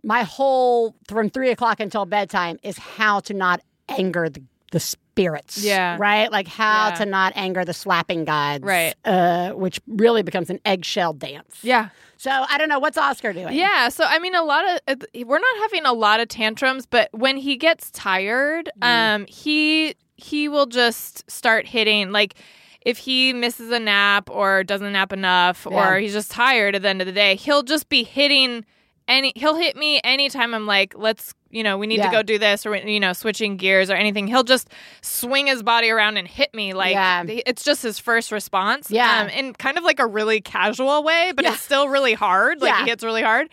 my 0.02 0.22
whole 0.22 0.94
from 1.08 1.30
three 1.30 1.50
o'clock 1.50 1.80
until 1.80 2.06
bedtime 2.06 2.58
is 2.62 2.78
how 2.78 3.20
to 3.20 3.34
not 3.34 3.60
anger 3.88 4.28
the, 4.28 4.42
the 4.72 4.94
spirits. 5.12 5.58
Yeah. 5.62 5.96
Right? 5.98 6.30
Like 6.30 6.46
how 6.48 6.88
Yeah. 6.88 6.94
to 6.96 7.06
not 7.06 7.32
anger 7.36 7.64
the 7.64 7.74
slapping 7.74 8.24
gods. 8.24 8.64
Right. 8.64 8.94
Uh, 9.04 9.50
which 9.52 9.80
really 9.86 10.22
becomes 10.22 10.50
an 10.50 10.60
eggshell 10.64 11.12
dance. 11.14 11.58
Yeah. 11.62 11.88
So 12.16 12.30
I 12.30 12.58
don't 12.58 12.68
know. 12.68 12.78
What's 12.78 12.98
Oscar 12.98 13.32
doing? 13.32 13.54
Yeah, 13.54 13.88
so 13.88 14.04
I 14.04 14.18
mean, 14.18 14.34
a 14.34 14.42
lot 14.42 14.64
of 14.68 14.80
uh, 14.88 15.24
we're 15.26 15.38
not 15.38 15.56
having 15.62 15.86
a 15.86 15.92
lot 15.92 16.20
of 16.20 16.28
tantrums, 16.28 16.84
but 16.86 17.08
when 17.12 17.36
he 17.38 17.56
gets 17.56 17.90
tired, 17.90 18.68
um, 18.82 19.24
he 19.26 19.94
he 20.16 20.48
will 20.48 20.66
just 20.66 21.28
start 21.30 21.66
hitting 21.66 22.12
like. 22.12 22.34
If 22.82 22.96
he 22.96 23.34
misses 23.34 23.70
a 23.72 23.78
nap 23.78 24.30
or 24.30 24.64
doesn't 24.64 24.90
nap 24.94 25.12
enough 25.12 25.66
Yeah. 25.70 25.86
or 25.90 25.98
he's 25.98 26.14
just 26.14 26.30
tired 26.30 26.74
at 26.74 26.80
the 26.80 26.88
end 26.88 27.02
of 27.02 27.06
the 27.06 27.12
day, 27.12 27.36
he'll 27.36 27.62
just 27.62 27.90
be 27.90 28.04
hitting 28.04 28.64
any 29.06 29.32
he'll 29.36 29.56
hit 29.56 29.76
me 29.76 30.00
anytime 30.02 30.54
I'm 30.54 30.64
like, 30.66 30.94
let's 30.96 31.34
you 31.50 31.62
know, 31.62 31.76
we 31.78 31.86
need 31.86 31.98
Yeah. 31.98 32.06
to 32.06 32.12
go 32.12 32.22
do 32.22 32.38
this 32.38 32.64
or 32.64 32.74
you 32.76 33.00
know, 33.00 33.12
switching 33.12 33.56
gears 33.56 33.90
or 33.90 33.94
anything. 33.94 34.26
He'll 34.26 34.44
just 34.44 34.68
swing 35.02 35.46
his 35.48 35.62
body 35.62 35.90
around 35.90 36.16
and 36.16 36.26
hit 36.28 36.54
me 36.54 36.72
like 36.74 36.92
Yeah. 36.92 37.24
it's 37.26 37.64
just 37.64 37.82
his 37.82 37.98
first 37.98 38.30
response. 38.32 38.90
Yeah. 38.90 39.22
Um, 39.22 39.28
in 39.28 39.52
kind 39.54 39.76
of 39.78 39.84
like 39.84 39.98
a 40.00 40.06
really 40.06 40.40
casual 40.40 41.02
way, 41.02 41.32
but 41.34 41.44
Yeah. 41.44 41.52
it's 41.54 41.62
still 41.62 41.88
really 41.88 42.14
hard. 42.14 42.60
Like 42.60 42.74
he 42.84 42.90
hits 42.90 43.02
really 43.04 43.22
hard. 43.22 43.48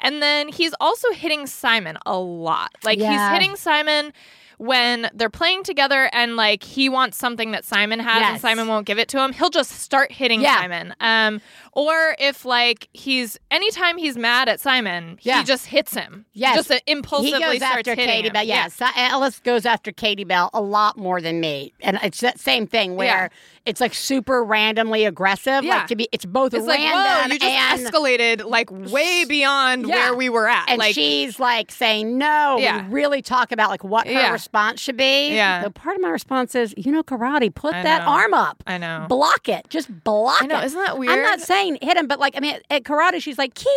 And 0.00 0.22
then 0.22 0.48
he's 0.48 0.74
also 0.80 1.10
hitting 1.12 1.46
Simon 1.46 1.98
a 2.06 2.16
lot. 2.18 2.70
Like 2.84 2.98
he's 2.98 3.28
hitting 3.30 3.56
Simon 3.56 4.12
when 4.58 5.08
they're 5.14 5.30
playing 5.30 5.62
together 5.62 6.10
and 6.12 6.36
like 6.36 6.62
he 6.62 6.88
wants 6.88 7.16
something 7.16 7.52
that 7.52 7.64
Simon 7.64 8.00
has 8.00 8.22
and 8.22 8.40
Simon 8.40 8.68
won't 8.68 8.86
give 8.86 8.98
it 8.98 9.08
to 9.08 9.20
him, 9.22 9.32
he'll 9.32 9.50
just 9.50 9.70
start 9.70 10.12
hitting 10.12 10.40
Yeah. 10.40 10.58
Simon. 10.60 10.94
Um, 11.00 11.40
or 11.72 12.16
if 12.18 12.44
like 12.44 12.88
he's 12.92 13.38
anytime 13.50 13.96
he's 13.98 14.16
mad 14.16 14.48
at 14.48 14.60
Simon, 14.60 15.18
Yeah. 15.22 15.38
he 15.38 15.44
just 15.44 15.66
hits 15.66 15.94
him. 15.94 16.26
Yes. 16.32 16.56
just 16.56 16.70
uh, 16.70 16.78
he 16.86 16.94
goes 16.94 17.56
starts 17.56 17.62
after 17.62 17.90
hitting 17.94 18.06
Katie 18.06 18.28
him. 18.28 18.32
Bell. 18.32 18.44
Yes, 18.44 18.80
Ellis 18.96 19.38
goes 19.40 19.64
after 19.64 19.92
Katie 19.92 20.24
Bell 20.24 20.50
a 20.52 20.60
lot 20.60 20.96
more 20.96 21.20
than 21.20 21.40
me, 21.40 21.72
and 21.80 21.98
it's 22.02 22.20
that 22.20 22.38
same 22.40 22.66
thing 22.66 22.96
where 22.96 23.06
Yeah. 23.06 23.28
It's 23.68 23.80
like 23.80 23.94
super 23.94 24.42
randomly 24.42 25.04
aggressive. 25.04 25.62
Yeah. 25.62 25.76
Like 25.78 25.86
to 25.88 25.96
be, 25.96 26.08
it's 26.10 26.24
both 26.24 26.54
It's 26.54 26.66
like, 26.66 26.78
random 26.80 27.30
whoa, 27.30 27.34
you 27.34 27.38
just 27.38 27.44
and 27.44 27.86
escalated 27.94 28.48
like 28.48 28.70
way 28.70 29.24
beyond 29.26 29.86
Yeah. 29.86 29.94
where 30.10 30.14
we 30.16 30.28
were 30.28 30.48
at. 30.48 30.68
and 30.70 30.78
like, 30.78 30.94
she's 30.94 31.38
like 31.38 31.70
saying 31.70 32.16
no. 32.18 32.56
Yeah. 32.58 32.86
We 32.88 32.94
really 32.94 33.22
talk 33.22 33.52
about 33.52 33.70
like 33.70 33.84
what 33.84 34.06
her 34.06 34.12
Yeah. 34.12 34.32
response 34.32 34.80
should 34.80 34.96
be. 34.96 35.34
Yeah. 35.34 35.62
The 35.62 35.70
part 35.70 35.94
of 35.96 36.02
my 36.02 36.08
response 36.10 36.54
is, 36.54 36.74
you 36.76 36.90
know, 36.90 37.02
karate. 37.02 37.54
Put 37.54 37.74
I 37.74 37.82
that 37.82 38.02
know. 38.04 38.08
arm 38.10 38.34
up. 38.34 38.62
I 38.66 38.78
know. 38.78 39.06
Block 39.08 39.48
it. 39.48 39.68
Just 39.68 40.02
block 40.04 40.42
I 40.42 40.46
know. 40.46 40.58
it. 40.60 40.64
Isn't 40.64 40.80
that 40.84 40.98
weird? 40.98 41.12
I'm 41.12 41.22
not 41.22 41.40
saying 41.40 41.78
hit 41.82 41.96
him, 41.96 42.06
but 42.06 42.18
like 42.18 42.36
I 42.36 42.40
mean, 42.40 42.56
at 42.70 42.84
karate, 42.84 43.20
she's 43.22 43.38
like 43.38 43.54
Kia, 43.54 43.68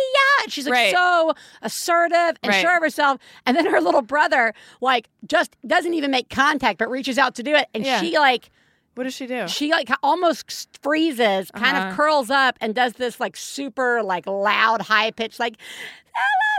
and 0.42 0.50
she's 0.52 0.64
like 0.66 0.72
Right. 0.72 0.94
so 0.94 1.34
assertive 1.60 2.36
and 2.42 2.52
Right. 2.52 2.60
sure 2.60 2.76
of 2.76 2.82
herself. 2.82 3.18
And 3.46 3.56
then 3.56 3.66
her 3.66 3.80
little 3.80 4.02
brother, 4.02 4.54
like, 4.80 5.08
just 5.26 5.56
doesn't 5.66 5.94
even 5.94 6.10
make 6.10 6.28
contact, 6.30 6.78
but 6.78 6.90
reaches 6.90 7.18
out 7.18 7.34
to 7.36 7.42
do 7.42 7.54
it, 7.54 7.68
and 7.74 7.84
she 7.86 8.18
like 8.18 8.50
what 8.94 9.04
does 9.04 9.14
she 9.14 9.26
do? 9.26 9.48
she 9.48 9.70
like 9.70 9.88
almost 10.02 10.68
freezes, 10.82 11.50
kind 11.52 11.76
Uh-huh. 11.76 11.88
of 11.88 11.96
curls 11.96 12.30
up, 12.30 12.56
and 12.60 12.74
does 12.74 12.94
this 12.94 13.18
like 13.20 13.36
super 13.36 14.02
like 14.02 14.26
loud, 14.26 14.82
high 14.82 15.10
pitch 15.10 15.38
like 15.38 15.56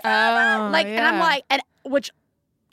Oh, 0.05 0.69
like, 0.71 0.87
and 0.87 1.05
I'm 1.05 1.19
like, 1.19 1.43
and 1.49 1.61
which 1.83 2.11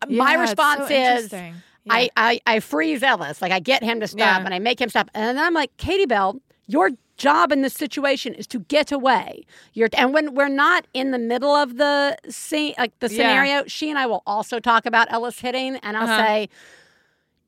my 0.08 0.32
Yeah, 0.32 0.36
so 0.36 0.40
response 0.42 0.90
is. 0.90 1.32
Yeah. 1.32 1.52
I, 1.88 2.10
I, 2.16 2.40
I 2.46 2.60
freeze 2.60 3.02
Ellis. 3.02 3.40
Like 3.40 3.52
I 3.52 3.58
get 3.60 3.82
him 3.82 4.00
to 4.00 4.06
stop 4.06 4.18
Yeah. 4.18 4.44
and 4.44 4.52
I 4.54 4.58
make 4.58 4.80
him 4.80 4.88
stop. 4.88 5.10
And 5.14 5.36
then 5.38 5.44
I'm 5.44 5.54
like, 5.54 5.74
Katie 5.76 6.06
Bell, 6.06 6.40
your 6.66 6.90
job 7.16 7.52
in 7.52 7.62
this 7.62 7.74
situation 7.74 8.34
is 8.34 8.46
to 8.48 8.60
get 8.60 8.90
away. 8.92 9.44
You're 9.74 9.88
and 9.96 10.12
when 10.12 10.34
we're 10.34 10.48
not 10.48 10.86
in 10.94 11.10
the 11.10 11.18
middle 11.18 11.54
of 11.54 11.76
the 11.76 12.16
scene 12.28 12.74
like 12.78 12.98
the 13.00 13.08
Yeah. 13.08 13.16
scenario, 13.16 13.64
she 13.66 13.90
and 13.90 13.98
I 13.98 14.06
will 14.06 14.22
also 14.26 14.58
talk 14.60 14.84
about 14.86 15.10
Ellis 15.12 15.38
hitting 15.40 15.76
and 15.76 15.96
I'll 15.96 16.04
Uh-huh. 16.04 16.16
say 16.18 16.48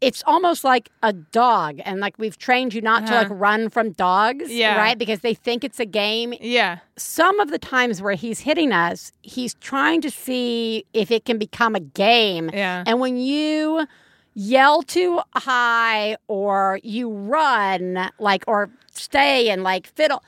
it's 0.02 0.22
almost 0.26 0.64
like 0.64 0.90
a 1.02 1.12
dog 1.12 1.80
and 1.84 2.00
like 2.00 2.18
we've 2.18 2.36
trained 2.36 2.74
you 2.74 2.80
not 2.80 3.06
to 3.06 3.12
Uh-huh. 3.14 3.22
like 3.28 3.40
run 3.40 3.70
from 3.70 3.92
dogs, 3.92 4.50
Yeah. 4.50 4.76
right? 4.76 4.98
Because 4.98 5.20
they 5.20 5.32
think 5.32 5.62
it's 5.62 5.78
a 5.80 5.86
game 5.86 6.34
yeah. 6.40 6.78
some 6.96 7.38
of 7.40 7.50
the 7.50 7.58
times 7.58 8.02
where 8.02 8.14
he's 8.14 8.40
hitting 8.40 8.72
us, 8.72 9.12
he's 9.22 9.54
trying 9.54 10.00
to 10.02 10.10
see 10.10 10.84
if 10.92 11.10
it 11.10 11.24
can 11.24 11.38
become 11.38 11.74
a 11.76 11.80
game. 11.80 12.50
Yeah. 12.52 12.82
And 12.86 12.98
when 13.00 13.16
you 13.16 13.86
yell 14.34 14.82
too 14.82 15.20
high 15.36 16.16
or 16.26 16.80
you 16.82 17.08
run 17.10 18.10
like 18.18 18.42
or 18.48 18.70
stay 18.92 19.50
and 19.50 19.62
like 19.62 19.86
fiddle, 19.86 20.22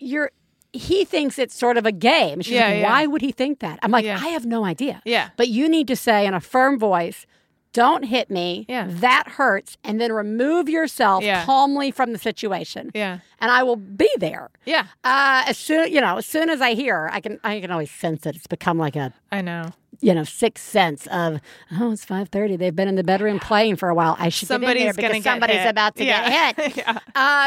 you're 0.00 0.30
he 0.72 1.04
thinks 1.04 1.38
it's 1.38 1.54
sort 1.56 1.76
of 1.76 1.86
a 1.86 1.92
game. 1.92 2.40
She's 2.40 2.54
Yeah, 2.54 2.66
like, 2.68 2.80
yeah. 2.80 2.90
why 2.90 3.06
would 3.06 3.22
he 3.22 3.30
think 3.30 3.60
that? 3.60 3.78
I'm 3.82 3.92
like, 3.92 4.04
Yeah. 4.04 4.18
I 4.20 4.28
have 4.28 4.44
no 4.44 4.64
idea. 4.64 5.00
Yeah. 5.04 5.28
But 5.36 5.46
you 5.48 5.68
need 5.68 5.86
to 5.86 5.94
say 5.94 6.26
in 6.26 6.34
a 6.34 6.40
firm 6.40 6.80
voice, 6.80 7.26
don't 7.74 8.04
hit 8.04 8.30
me. 8.30 8.64
Yeah. 8.68 8.86
That 8.88 9.28
hurts. 9.28 9.76
And 9.84 10.00
then 10.00 10.12
remove 10.12 10.68
yourself 10.70 11.22
Yeah. 11.22 11.44
calmly 11.44 11.90
from 11.90 12.12
the 12.12 12.18
situation. 12.18 12.90
Yeah. 12.94 13.18
And 13.40 13.50
I 13.50 13.62
will 13.64 13.76
be 13.76 14.08
there. 14.18 14.48
Yeah. 14.64 14.86
Uh, 15.04 15.42
as 15.46 15.58
soon 15.58 15.92
you 15.92 16.00
know, 16.00 16.16
as 16.16 16.24
soon 16.26 16.48
as 16.48 16.62
I 16.62 16.72
hear, 16.72 17.10
I 17.12 17.20
can 17.20 17.38
I 17.44 17.60
can 17.60 17.70
always 17.70 17.90
sense 17.90 18.24
it. 18.24 18.36
It's 18.36 18.46
become 18.46 18.78
like 18.78 18.96
a 18.96 19.12
I 19.30 19.42
know. 19.42 19.70
you 20.00 20.14
know 20.14 20.24
sixth 20.24 20.64
sense 20.66 21.06
of 21.08 21.40
oh, 21.78 21.92
it's 21.92 22.04
five 22.04 22.28
thirty. 22.30 22.56
They've 22.56 22.74
been 22.74 22.88
in 22.88 22.94
the 22.94 23.04
bedroom 23.04 23.38
playing 23.40 23.76
for 23.76 23.88
a 23.90 23.94
while. 23.94 24.16
I 24.18 24.28
should 24.30 24.48
Somebody's 24.48 24.96
get 24.96 25.04
in 25.04 25.10
because 25.10 25.24
somebody's 25.24 25.56
hit. 25.56 25.68
about 25.68 25.96
to 25.96 26.04
Yeah. 26.04 26.52
get 26.52 26.72
hit. 26.74 26.76
yeah. 26.86 26.98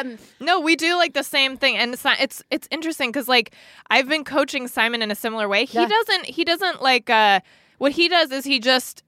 Um, 0.04 0.18
No, 0.40 0.60
we 0.60 0.76
do 0.76 0.96
like 0.98 1.14
the 1.14 1.24
same 1.24 1.58
thing, 1.58 1.78
and 1.78 1.94
it's 1.94 2.04
not, 2.04 2.20
it's 2.20 2.44
it's 2.52 2.68
interesting 2.70 3.10
because 3.12 3.28
like 3.28 3.54
I've 3.90 4.08
been 4.10 4.24
coaching 4.26 4.68
Simon 4.68 5.02
in 5.02 5.10
a 5.10 5.16
similar 5.16 5.48
way. 5.48 5.64
He 5.66 5.84
doesn't 5.86 6.26
he 6.26 6.44
doesn't 6.44 6.82
like 6.84 7.10
uh 7.10 7.40
what 7.80 7.94
he 7.94 8.10
does 8.10 8.32
is 8.32 8.44
he 8.44 8.60
just 8.60 9.04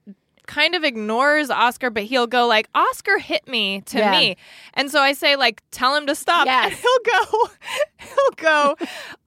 kind 0.50 0.74
of 0.74 0.82
ignores 0.82 1.48
Oscar, 1.48 1.90
but 1.90 2.02
he'll 2.02 2.26
go 2.26 2.46
like 2.48 2.68
Oscar 2.74 3.18
hit 3.18 3.46
me 3.46 3.82
to 3.82 3.98
Yeah. 3.98 4.10
me, 4.10 4.36
and 4.74 4.90
so 4.90 5.00
I 5.00 5.12
say 5.12 5.36
like 5.36 5.62
tell 5.70 5.94
him 5.94 6.06
to 6.06 6.14
stop, 6.14 6.46
and 6.64 6.72
he'll 6.72 7.04
go 7.06 7.48
he'll 7.98 8.30
go 8.36 8.76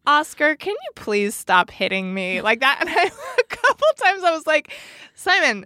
Oscar, 0.05 0.55
can 0.57 0.71
you 0.73 0.91
please 0.95 1.33
stop 1.33 1.71
hitting 1.71 2.13
me 2.13 2.41
like 2.41 2.59
that? 2.59 2.77
And 2.81 2.89
I, 2.89 3.03
a 3.05 3.43
couple 3.55 3.87
times 3.97 4.23
I 4.23 4.31
was 4.31 4.45
like 4.45 4.73
Simon. 5.15 5.65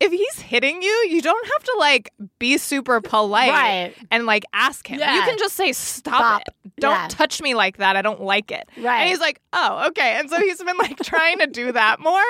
If 0.00 0.10
he's 0.12 0.40
hitting 0.40 0.82
you, 0.82 0.90
you 1.08 1.22
don't 1.22 1.46
have 1.52 1.62
to 1.64 1.76
like 1.78 2.10
be 2.38 2.58
super 2.58 3.00
polite 3.00 3.50
Right. 3.50 3.94
and 4.10 4.26
like 4.26 4.44
ask 4.52 4.86
him. 4.86 4.98
You 4.98 5.04
can 5.04 5.38
just 5.38 5.54
say, 5.54 5.72
Stop, 5.72 6.14
Stop. 6.14 6.42
it. 6.42 6.54
Don't 6.80 6.90
Yeah. 6.92 7.08
touch 7.08 7.40
me 7.40 7.54
like 7.54 7.76
that. 7.78 7.96
I 7.96 8.02
don't 8.02 8.20
like 8.20 8.50
it. 8.50 8.68
Right. 8.76 9.00
And 9.02 9.08
he's 9.08 9.20
like, 9.20 9.40
Oh, 9.52 9.86
okay. 9.88 10.16
And 10.18 10.28
so 10.28 10.38
he's 10.40 10.62
been 10.62 10.76
like 10.78 10.96
trying 10.98 11.38
to 11.38 11.46
do 11.46 11.72
that 11.72 12.00
more. 12.00 12.22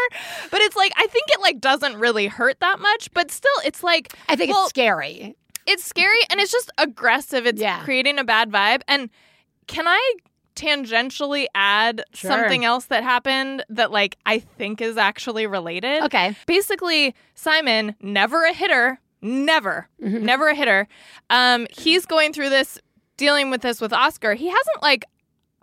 But 0.50 0.60
it's 0.60 0.76
like, 0.76 0.92
I 0.96 1.06
think 1.06 1.24
it 1.28 1.40
like 1.40 1.60
doesn't 1.60 1.96
really 1.96 2.26
hurt 2.26 2.60
that 2.60 2.80
much, 2.80 3.10
but 3.12 3.30
still, 3.30 3.50
it's 3.64 3.82
like, 3.82 4.12
I 4.28 4.36
think 4.36 4.52
well, 4.52 4.64
it's 4.64 4.70
scary. 4.70 5.34
it's 5.66 5.84
scary 5.84 6.18
and 6.30 6.40
it's 6.40 6.52
just 6.52 6.70
aggressive. 6.78 7.46
It's 7.46 7.60
Yeah. 7.60 7.82
creating 7.82 8.18
a 8.18 8.24
bad 8.24 8.50
vibe. 8.50 8.82
And 8.86 9.08
can 9.66 9.88
I 9.88 10.12
tangentially 10.54 11.46
add 11.54 12.02
Sure. 12.14 12.30
something 12.30 12.64
else 12.64 12.86
that 12.86 13.02
happened 13.02 13.64
that 13.68 13.90
like 13.90 14.16
I 14.26 14.38
think 14.38 14.80
is 14.80 14.96
actually 14.96 15.46
related? 15.46 16.02
Okay. 16.04 16.34
basically 16.46 17.14
Simon, 17.34 17.94
never 18.00 18.44
a 18.44 18.52
hitter, 18.52 19.00
never, 19.22 19.88
Mm-hmm. 20.02 20.24
never 20.24 20.48
a 20.48 20.54
hitter. 20.54 20.86
Um, 21.30 21.66
he's 21.70 22.06
going 22.06 22.32
through 22.32 22.50
this, 22.50 22.78
dealing 23.16 23.50
with 23.50 23.62
this 23.62 23.80
with 23.80 23.92
Oscar. 23.92 24.34
He 24.34 24.48
hasn't 24.48 24.82
like, 24.82 25.04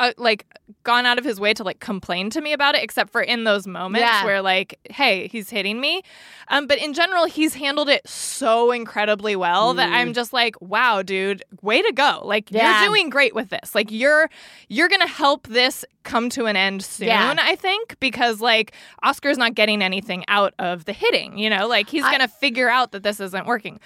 uh, 0.02 0.14
like 0.18 0.46
gone 0.84 1.06
out 1.06 1.18
of 1.20 1.24
his 1.24 1.40
way 1.40 1.54
to 1.54 1.64
like 1.64 1.80
complain 1.80 2.30
to 2.32 2.42
me 2.42 2.54
about 2.54 2.76
it, 2.76 2.84
except 2.84 3.12
for 3.12 3.22
in 3.22 3.44
those 3.44 3.68
moments 3.68 4.02
Yeah. 4.02 4.26
where 4.26 4.42
like, 4.42 4.80
hey, 4.90 5.28
he's 5.28 5.50
hitting 5.50 5.80
me. 5.80 6.02
Um, 6.48 6.66
but 6.68 6.80
in 6.80 6.94
general, 6.94 7.26
he's 7.26 7.54
handled 7.54 7.88
it 7.88 8.08
so 8.08 8.72
incredibly 8.72 9.36
well 9.36 9.74
that 9.76 9.92
I'm 9.94 10.14
just 10.14 10.34
like, 10.34 10.60
wow, 10.62 11.02
dude, 11.02 11.44
way 11.62 11.82
to 11.82 11.92
go! 11.94 12.22
Like 12.24 12.50
Yeah. 12.52 12.82
you're 12.82 12.90
doing 12.90 13.10
great 13.10 13.36
with 13.36 13.50
this. 13.50 13.76
Like 13.76 13.92
you're 13.92 14.30
you're 14.70 14.90
gonna 14.90 15.08
help 15.08 15.48
this 15.48 15.86
come 16.04 16.30
to 16.32 16.46
an 16.46 16.56
end 16.56 16.84
soon. 16.84 17.08
Yeah. 17.08 17.36
I 17.40 17.56
think 17.56 17.98
because 18.00 18.42
like 18.42 18.74
Oscar's 19.04 19.38
not 19.38 19.54
getting 19.56 19.82
anything 19.84 20.26
out 20.28 20.54
of 20.60 20.86
the 20.86 20.94
hitting. 20.94 21.38
You 21.38 21.50
know, 21.50 21.68
like 21.68 21.90
he's 21.90 22.04
I- 22.04 22.12
gonna 22.12 22.28
figure 22.28 22.70
out 22.70 22.92
that 22.94 23.04
this 23.04 23.20
isn't 23.20 23.46
working. 23.46 23.80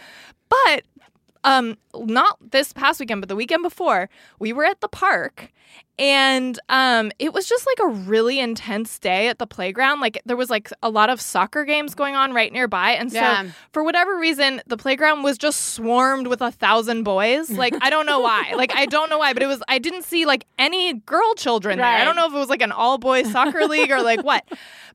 But 0.50 0.84
um 1.44 1.78
not 1.96 2.38
this 2.52 2.74
past 2.74 3.00
weekend 3.00 3.22
but 3.22 3.30
the 3.30 3.36
weekend 3.36 3.62
before 3.62 4.10
we 4.40 4.52
were 4.52 4.66
at 4.66 4.82
the 4.82 4.88
park 4.88 5.52
and 5.98 6.60
um 6.70 7.12
it 7.20 7.34
was 7.34 7.48
just 7.48 7.66
like 7.66 7.80
a 7.90 7.94
really 7.94 8.40
intense 8.40 9.00
day 9.00 9.28
at 9.28 9.40
the 9.40 9.48
playground. 9.48 10.00
Like 10.02 10.22
there 10.26 10.36
was 10.36 10.50
like 10.50 10.70
a 10.84 10.90
lot 10.90 11.10
of 11.10 11.22
soccer 11.22 11.64
games 11.64 11.96
going 11.96 12.16
on 12.16 12.34
right 12.34 12.52
nearby. 12.52 12.92
And 12.92 13.12
so 13.12 13.20
Yeah. 13.20 13.46
for 13.72 13.84
whatever 13.84 14.18
reason 14.18 14.62
the 14.68 14.78
playground 14.78 15.24
was 15.24 15.38
just 15.38 15.74
swarmed 15.74 16.28
with 16.28 16.42
a 16.42 16.52
thousand 16.52 17.04
boys. 17.04 17.50
Like 17.50 17.74
i 17.82 17.90
don't 17.90 18.06
know 18.06 18.20
why. 18.20 18.54
Like 18.56 18.76
i 18.76 18.86
don't 18.86 19.10
know 19.10 19.18
why 19.20 19.34
but 19.34 19.44
it 19.44 19.48
was 19.48 19.62
i 19.68 19.80
didn't 19.80 20.04
see 20.04 20.26
like 20.26 20.46
any 20.60 20.94
girl 20.94 21.34
children 21.36 21.78
there. 21.78 21.86
I 21.88 22.04
don't 22.04 22.16
know 22.16 22.26
if 22.28 22.34
it 22.34 22.38
was 22.38 22.50
like 22.50 22.62
an 22.62 22.72
all 22.72 22.98
boys 22.98 23.32
soccer 23.32 23.66
league 23.68 23.92
or 23.92 24.02
like 24.02 24.24
what. 24.24 24.44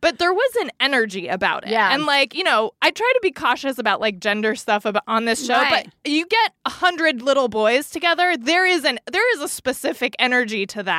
But 0.03 0.19
there 0.19 0.33
was 0.33 0.57
an 0.63 0.71
energy 0.81 1.29
about 1.29 1.65
it. 1.67 1.71
Yeah. 1.71 1.93
and 1.95 2.05
like 2.07 2.35
you 2.35 2.45
know 2.45 2.73
i 2.83 2.91
try 2.91 3.11
to 3.15 3.21
be 3.23 3.31
cautious 3.31 3.79
about 3.79 4.01
like 4.01 4.19
gender 4.21 4.55
stuff 4.55 4.85
about 4.85 5.03
on 5.07 5.25
this 5.25 5.47
show 5.47 5.55
Right. 5.55 5.87
but 6.03 6.11
you 6.11 6.27
get 6.27 6.53
a 6.67 6.71
hundred 6.71 7.23
little 7.23 7.49
boys 7.49 7.91
together 7.91 8.37
there 8.37 8.67
is 8.67 8.85
an 8.85 8.99
there 9.11 9.35
is 9.35 9.41
a 9.43 9.49
specific 9.49 10.15
energy 10.19 10.67
to 10.67 10.83
that 10.83 10.90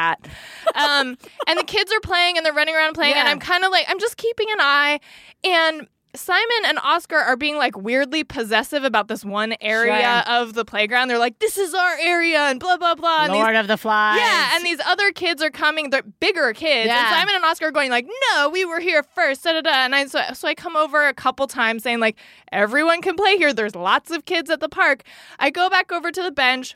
um 0.76 1.18
and 1.48 1.60
the 1.60 1.64
kids 1.64 1.92
are 1.92 2.00
playing 2.02 2.38
and 2.38 2.46
they're 2.46 2.54
running 2.54 2.76
around 2.76 2.94
playing 2.94 3.14
and 3.20 3.28
i'm 3.28 3.40
kind 3.40 3.64
of 3.64 3.72
like 3.72 3.86
i'm 3.90 4.00
just 4.00 4.18
keeping 4.18 4.48
an 4.52 4.60
eye 4.60 5.00
and 5.44 5.88
Simon 6.14 6.66
and 6.66 6.78
Oscar 6.84 7.16
are 7.16 7.38
being 7.38 7.56
like 7.56 7.78
weirdly 7.78 8.26
possessive 8.26 8.84
about 8.84 9.08
this 9.08 9.24
one 9.24 9.56
area 9.62 9.94
of 10.28 10.54
the 10.54 10.66
playground. 10.66 11.08
They're 11.08 11.18
like, 11.18 11.40
"This 11.40 11.58
is 11.58 11.74
our 11.74 11.96
area," 12.02 12.40
and 12.50 12.60
blah 12.60 12.76
blah 12.76 12.96
blah. 12.96 13.24
And 13.24 13.34
these 13.34 13.42
Lord 13.42 13.56
of 13.56 13.68
the 13.68 13.78
Flies. 13.78 14.20
yeah, 14.20 14.56
and 14.56 14.66
these 14.66 14.80
other 14.86 15.12
kids 15.14 15.42
are 15.42 15.50
coming. 15.50 15.90
They're 15.90 16.02
bigger 16.04 16.52
kids, 16.54 16.90
and 16.90 17.16
Simon 17.16 17.36
and 17.36 17.46
Oscar 17.46 17.68
are 17.68 17.72
going 17.72 17.92
like, 17.92 18.08
"No, 18.34 18.50
we 18.50 18.66
were 18.66 18.82
here 18.82 19.04
first. 19.04 19.44
Da 19.46 19.54
da 19.54 19.62
da." 19.62 19.72
And 19.72 19.96
I 19.96 20.06
so 20.08 20.20
so 20.34 20.50
I 20.50 20.54
come 20.54 20.76
over 20.76 21.08
a 21.08 21.14
couple 21.14 21.48
times 21.48 21.84
saying 21.84 22.02
like, 22.02 22.18
"Everyone 22.52 23.02
can 23.02 23.16
play 23.16 23.38
here. 23.38 23.54
There's 23.54 23.76
lots 23.76 24.12
of 24.12 24.26
kids 24.26 24.50
at 24.50 24.60
the 24.60 24.68
park." 24.70 25.04
I 25.40 25.50
go 25.50 25.70
back 25.70 25.94
over 25.94 26.12
to 26.12 26.22
the 26.22 26.32
bench. 26.32 26.76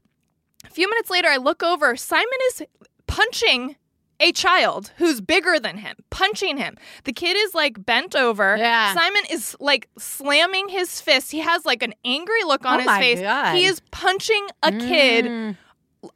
A 0.63 0.69
few 0.69 0.89
minutes 0.89 1.10
later, 1.10 1.28
I 1.28 1.38
look 1.38 1.62
over. 1.62 1.97
Simon 1.97 2.25
is 2.51 2.63
punching 3.08 3.76
a 4.20 4.32
child 4.32 4.91
who's 4.98 5.20
bigger 5.20 5.60
than 5.60 5.78
him, 5.78 5.98
punching 6.10 6.58
him. 6.58 6.78
The 7.04 7.12
kid 7.12 7.36
is 7.38 7.54
like 7.54 7.86
bent 7.86 8.15
over. 8.15 8.56
Yeah. 8.56 8.94
Simon 8.94 9.24
is 9.30 9.58
like 9.60 9.89
slamming 9.98 10.70
his 10.70 11.02
fist. 11.02 11.32
He 11.32 11.39
has 11.39 11.65
like 11.65 11.84
an 11.84 11.94
angry 12.06 12.44
look 12.46 12.65
on 12.65 12.76
Oh 12.76 12.78
his 12.78 12.86
my 12.86 13.00
face. 13.00 13.20
God. 13.20 13.56
He 13.56 13.65
is 13.65 13.82
punching 13.91 14.48
a 14.63 14.72
kid 14.72 15.26
Mm. 15.26 15.58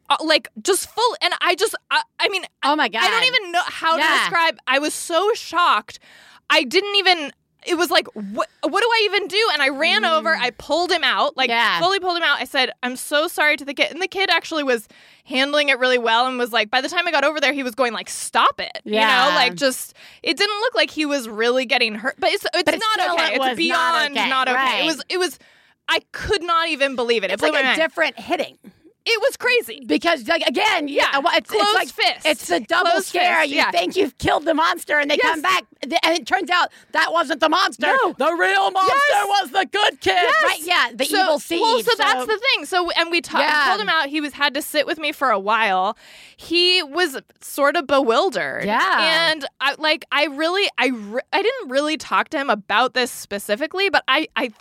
uh, 0.09 0.15
like 0.23 0.47
just 0.61 0.87
full 0.89 1.15
and 1.21 1.33
i 1.41 1.55
just 1.55 1.73
I, 1.89 2.01
I 2.19 2.29
mean 2.29 2.43
Oh 2.63 2.75
my 2.75 2.89
god. 2.89 3.01
i 3.03 3.09
don't 3.09 3.23
even 3.25 3.51
know 3.51 3.61
how 3.65 3.97
to 3.97 4.03
describe 4.19 4.57
i 4.67 4.77
was 4.77 4.93
so 4.93 5.33
shocked 5.33 5.97
i 6.49 6.63
didn't 6.63 6.95
even 6.95 7.31
it 7.69 7.77
was 7.77 7.91
like, 7.91 8.07
what, 8.07 8.49
what 8.63 8.81
do 8.81 8.89
I 8.91 9.01
even 9.05 9.27
do? 9.27 9.49
And 9.53 9.61
I 9.61 9.69
ran 9.69 10.03
mm. 10.03 10.17
over, 10.17 10.35
I 10.35 10.49
pulled 10.49 10.91
him 10.91 11.03
out, 11.03 11.37
like 11.37 11.49
Yeah. 11.49 11.79
fully 11.79 11.99
pulled 11.99 12.17
him 12.17 12.23
out. 12.23 12.39
I 12.41 12.45
said, 12.45 12.71
I'm 12.81 12.95
so 12.95 13.27
sorry 13.27 13.57
to 13.57 13.63
the 13.63 13.75
kid. 13.75 13.91
And 13.91 14.01
the 14.01 14.07
kid 14.07 14.29
actually 14.31 14.63
was 14.63 14.87
handling 15.23 15.69
it 15.69 15.77
really 15.77 15.99
well 15.99 16.25
and 16.25 16.39
was 16.39 16.51
like, 16.51 16.71
by 16.71 16.81
the 16.81 16.89
time 16.89 17.07
I 17.07 17.11
got 17.11 17.23
over 17.23 17.39
there, 17.39 17.53
he 17.53 17.61
was 17.61 17.75
going 17.75 17.93
like, 17.93 18.09
stop 18.09 18.59
it. 18.59 18.81
Yeah. 18.83 19.25
You 19.25 19.29
know, 19.29 19.35
like 19.35 19.53
just, 19.53 19.93
it 20.23 20.35
didn't 20.35 20.59
look 20.61 20.73
like 20.73 20.89
he 20.89 21.05
was 21.05 21.29
really 21.29 21.65
getting 21.67 21.93
hurt, 21.93 22.15
but 22.17 22.31
it's, 22.31 22.45
it's 22.53 22.63
But 22.63 22.73
it 22.73 22.81
not 22.97 23.11
okay. 23.11 23.37
not 23.37 23.47
It's 23.49 23.57
beyond 23.57 24.17
okay, 24.17 24.29
not 24.29 24.47
okay. 24.47 24.55
right. 24.55 24.83
It 24.83 24.85
was, 24.85 25.03
it 25.07 25.17
was, 25.19 25.37
I 25.87 26.01
could 26.11 26.41
not 26.41 26.69
even 26.69 26.95
believe 26.95 27.23
it. 27.23 27.29
It 27.29 27.33
It's 27.33 27.41
blew 27.41 27.51
like 27.51 27.65
a 27.65 27.75
different 27.75 28.19
hitting. 28.19 28.57
It 29.11 29.21
was 29.21 29.37
crazy. 29.37 29.83
Because 29.85 30.27
like 30.27 30.43
again, 30.43 30.87
yeah, 30.87 31.09
it's, 31.15 31.37
it's 31.37 31.49
Closed 31.51 31.73
like 31.75 31.89
fist. 31.89 32.25
it's 32.25 32.47
the 32.47 32.59
double 32.59 32.91
Closed 32.91 33.07
scare. 33.07 33.39
fist, 33.41 33.49
You 33.51 33.57
yeah. 33.57 33.71
think 33.71 33.95
you've 33.95 34.17
killed 34.17 34.45
the 34.45 34.53
monster, 34.53 34.99
and 34.99 35.09
they 35.09 35.17
Yes. 35.21 35.31
come 35.33 35.41
back, 35.41 35.63
th- 35.81 35.99
and 36.03 36.17
it 36.17 36.25
turns 36.27 36.49
out 36.49 36.69
that 36.91 37.11
wasn't 37.11 37.39
the 37.39 37.49
monster. 37.49 37.87
No. 37.87 38.13
The 38.17 38.33
real 38.33 38.71
monster 38.71 38.93
Yes. 39.09 39.27
was 39.41 39.51
the 39.51 39.65
good 39.71 40.01
kid. 40.01 40.13
Yes. 40.13 40.43
Right? 40.43 40.59
Yeah, 40.63 40.89
the 40.95 41.05
so, 41.05 41.21
evil 41.23 41.39
seed. 41.39 41.61
Well, 41.61 41.79
so, 41.83 41.91
that's 41.97 42.25
the 42.25 42.37
thing. 42.55 42.65
So 42.65 42.89
and 42.91 43.09
we 43.11 43.21
ta- 43.21 43.39
Yeah. 43.39 43.67
pulled 43.69 43.81
him 43.81 43.89
out. 43.89 44.09
He 44.09 44.21
was 44.21 44.33
had 44.33 44.53
to 44.53 44.61
sit 44.61 44.85
with 44.85 44.97
me 44.99 45.11
for 45.11 45.29
a 45.31 45.39
while. 45.39 45.97
He 46.37 46.81
was 46.83 47.17
sort 47.41 47.75
of 47.75 47.87
bewildered. 47.87 48.65
Yeah. 48.65 49.29
And 49.31 49.45
I 49.59 49.75
like 49.77 50.05
I 50.11 50.25
really 50.25 50.69
I 50.77 50.87
re- 50.87 51.21
I 51.33 51.41
didn't 51.41 51.69
really 51.69 51.97
talk 51.97 52.29
to 52.29 52.37
him 52.37 52.49
about 52.49 52.93
this 52.93 53.11
specifically, 53.11 53.89
but 53.89 54.03
I 54.07 54.27
I 54.35 54.51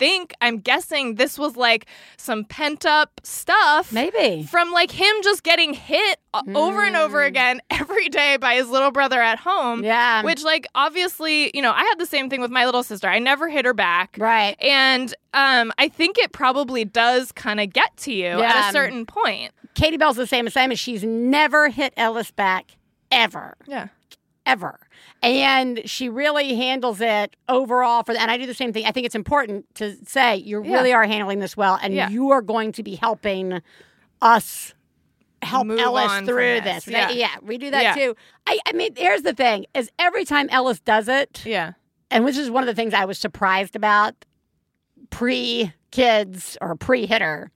think 0.00 0.32
I'm 0.40 0.58
guessing 0.58 1.16
this 1.16 1.38
was 1.38 1.56
like 1.56 1.84
some 2.16 2.44
pent 2.44 2.86
up 2.86 3.20
stuff. 3.22 3.92
maybe. 3.92 4.44
From 4.44 4.72
like 4.72 4.90
him 4.90 5.14
just 5.22 5.42
getting 5.44 5.74
hit 5.74 6.18
o- 6.32 6.42
over 6.54 6.82
and 6.82 6.96
over 6.96 7.18
Mm. 7.18 7.26
again 7.28 7.60
every 7.70 8.08
day 8.08 8.38
by 8.38 8.54
his 8.54 8.68
little 8.70 8.90
brother 8.90 9.20
at 9.20 9.38
home. 9.38 9.84
Yeah. 9.84 10.22
Which, 10.24 10.42
like, 10.42 10.66
obviously, 10.74 11.50
you 11.54 11.60
know, 11.60 11.70
I 11.72 11.80
had 11.84 11.98
the 11.98 12.06
same 12.06 12.30
thing 12.30 12.40
with 12.40 12.50
my 12.50 12.64
little 12.64 12.82
sister. 12.82 13.08
I 13.08 13.18
never 13.18 13.48
hit 13.48 13.66
her 13.66 13.74
back. 13.74 14.16
right. 14.18 14.56
And 14.60 15.14
um, 15.34 15.70
I 15.78 15.88
think 15.88 16.16
it 16.18 16.32
probably 16.32 16.84
does 16.86 17.30
kind 17.32 17.60
of 17.60 17.70
get 17.72 17.94
to 17.98 18.12
you 18.12 18.26
at 18.40 18.70
a 18.70 18.72
certain 18.72 19.04
point. 19.04 19.52
Katie 19.74 19.98
Bell's 19.98 20.16
the 20.16 20.26
same 20.26 20.46
as 20.46 20.54
Simon. 20.54 20.76
She's 20.78 21.04
never 21.04 21.68
hit 21.68 21.92
Ellis 21.98 22.30
back 22.30 22.76
ever. 23.12 23.54
Yeah. 23.66 23.88
Ever. 24.50 24.78
And 25.22 25.82
she 25.84 26.08
really 26.08 26.54
handles 26.54 27.00
it 27.00 27.36
overall 27.48 28.02
for 28.02 28.12
that. 28.14 28.22
and 28.22 28.30
I 28.30 28.36
do 28.36 28.46
the 28.46 28.54
same 28.54 28.72
thing. 28.72 28.84
I 28.86 28.90
think 28.92 29.06
it's 29.06 29.14
important 29.14 29.66
to 29.76 29.96
say 30.06 30.36
you 30.36 30.62
Yeah. 30.64 30.74
really 30.76 30.92
are 30.92 31.04
handling 31.04 31.38
this 31.40 31.56
well 31.56 31.78
and 31.82 31.94
Yeah. 31.94 32.08
you 32.08 32.30
are 32.30 32.42
going 32.42 32.72
to 32.72 32.82
be 32.82 32.94
helping 32.96 33.60
us 34.22 34.74
help 35.42 35.66
Move 35.66 35.78
Ellis 35.80 36.26
through 36.26 36.60
this. 36.62 36.84
this. 36.84 36.88
Yeah. 36.92 37.10
yeah, 37.10 37.36
we 37.42 37.56
do 37.58 37.70
that 37.70 37.96
too. 37.96 38.14
I, 38.46 38.58
I 38.66 38.72
mean, 38.72 38.90
here's 38.96 39.22
the 39.22 39.32
thing 39.34 39.66
is 39.74 39.90
every 39.98 40.24
time 40.24 40.48
Ellis 40.50 40.80
does 40.80 41.08
it, 41.08 41.42
Yeah. 41.46 41.72
and 42.10 42.24
which 42.24 42.36
is 42.36 42.50
one 42.50 42.62
of 42.62 42.66
the 42.66 42.74
things 42.74 42.92
I 42.92 43.04
was 43.06 43.18
surprised 43.18 43.74
about 43.76 44.14
pre 45.10 45.72
kids 45.90 46.56
or 46.60 46.76
pre 46.76 47.06
hitter 47.06 47.50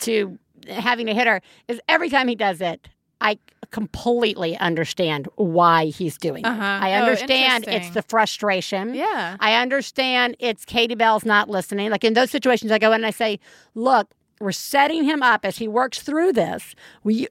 to 0.00 0.38
having 0.68 1.08
a 1.08 1.14
hitter 1.14 1.40
is 1.68 1.80
every 1.88 2.08
time 2.10 2.28
he 2.28 2.34
does 2.36 2.60
it, 2.60 2.88
I 3.20 3.38
completely 3.72 4.56
understand 4.58 5.28
why 5.34 5.86
he's 5.86 6.16
doing 6.16 6.46
Uh-huh. 6.46 6.62
it. 6.62 6.84
I 6.86 6.92
Oh, 6.92 7.02
understand 7.02 7.64
it's 7.66 7.90
the 7.90 8.02
frustration. 8.02 8.94
Yeah. 8.94 9.36
I 9.40 9.54
understand 9.54 10.36
it's 10.38 10.64
Katie 10.64 10.94
Bell's 10.94 11.24
not 11.24 11.48
listening. 11.50 11.90
Like 11.90 12.04
in 12.04 12.12
those 12.14 12.30
situations, 12.30 12.70
I 12.70 12.78
go 12.78 12.90
in 12.92 12.96
and 12.96 13.06
I 13.06 13.10
say, 13.10 13.40
look, 13.74 14.08
we're 14.40 14.52
setting 14.52 15.04
him 15.04 15.22
up 15.22 15.44
as 15.44 15.58
he 15.58 15.66
works 15.68 16.00
through 16.02 16.32
this. 16.32 16.74
We, 17.02 17.28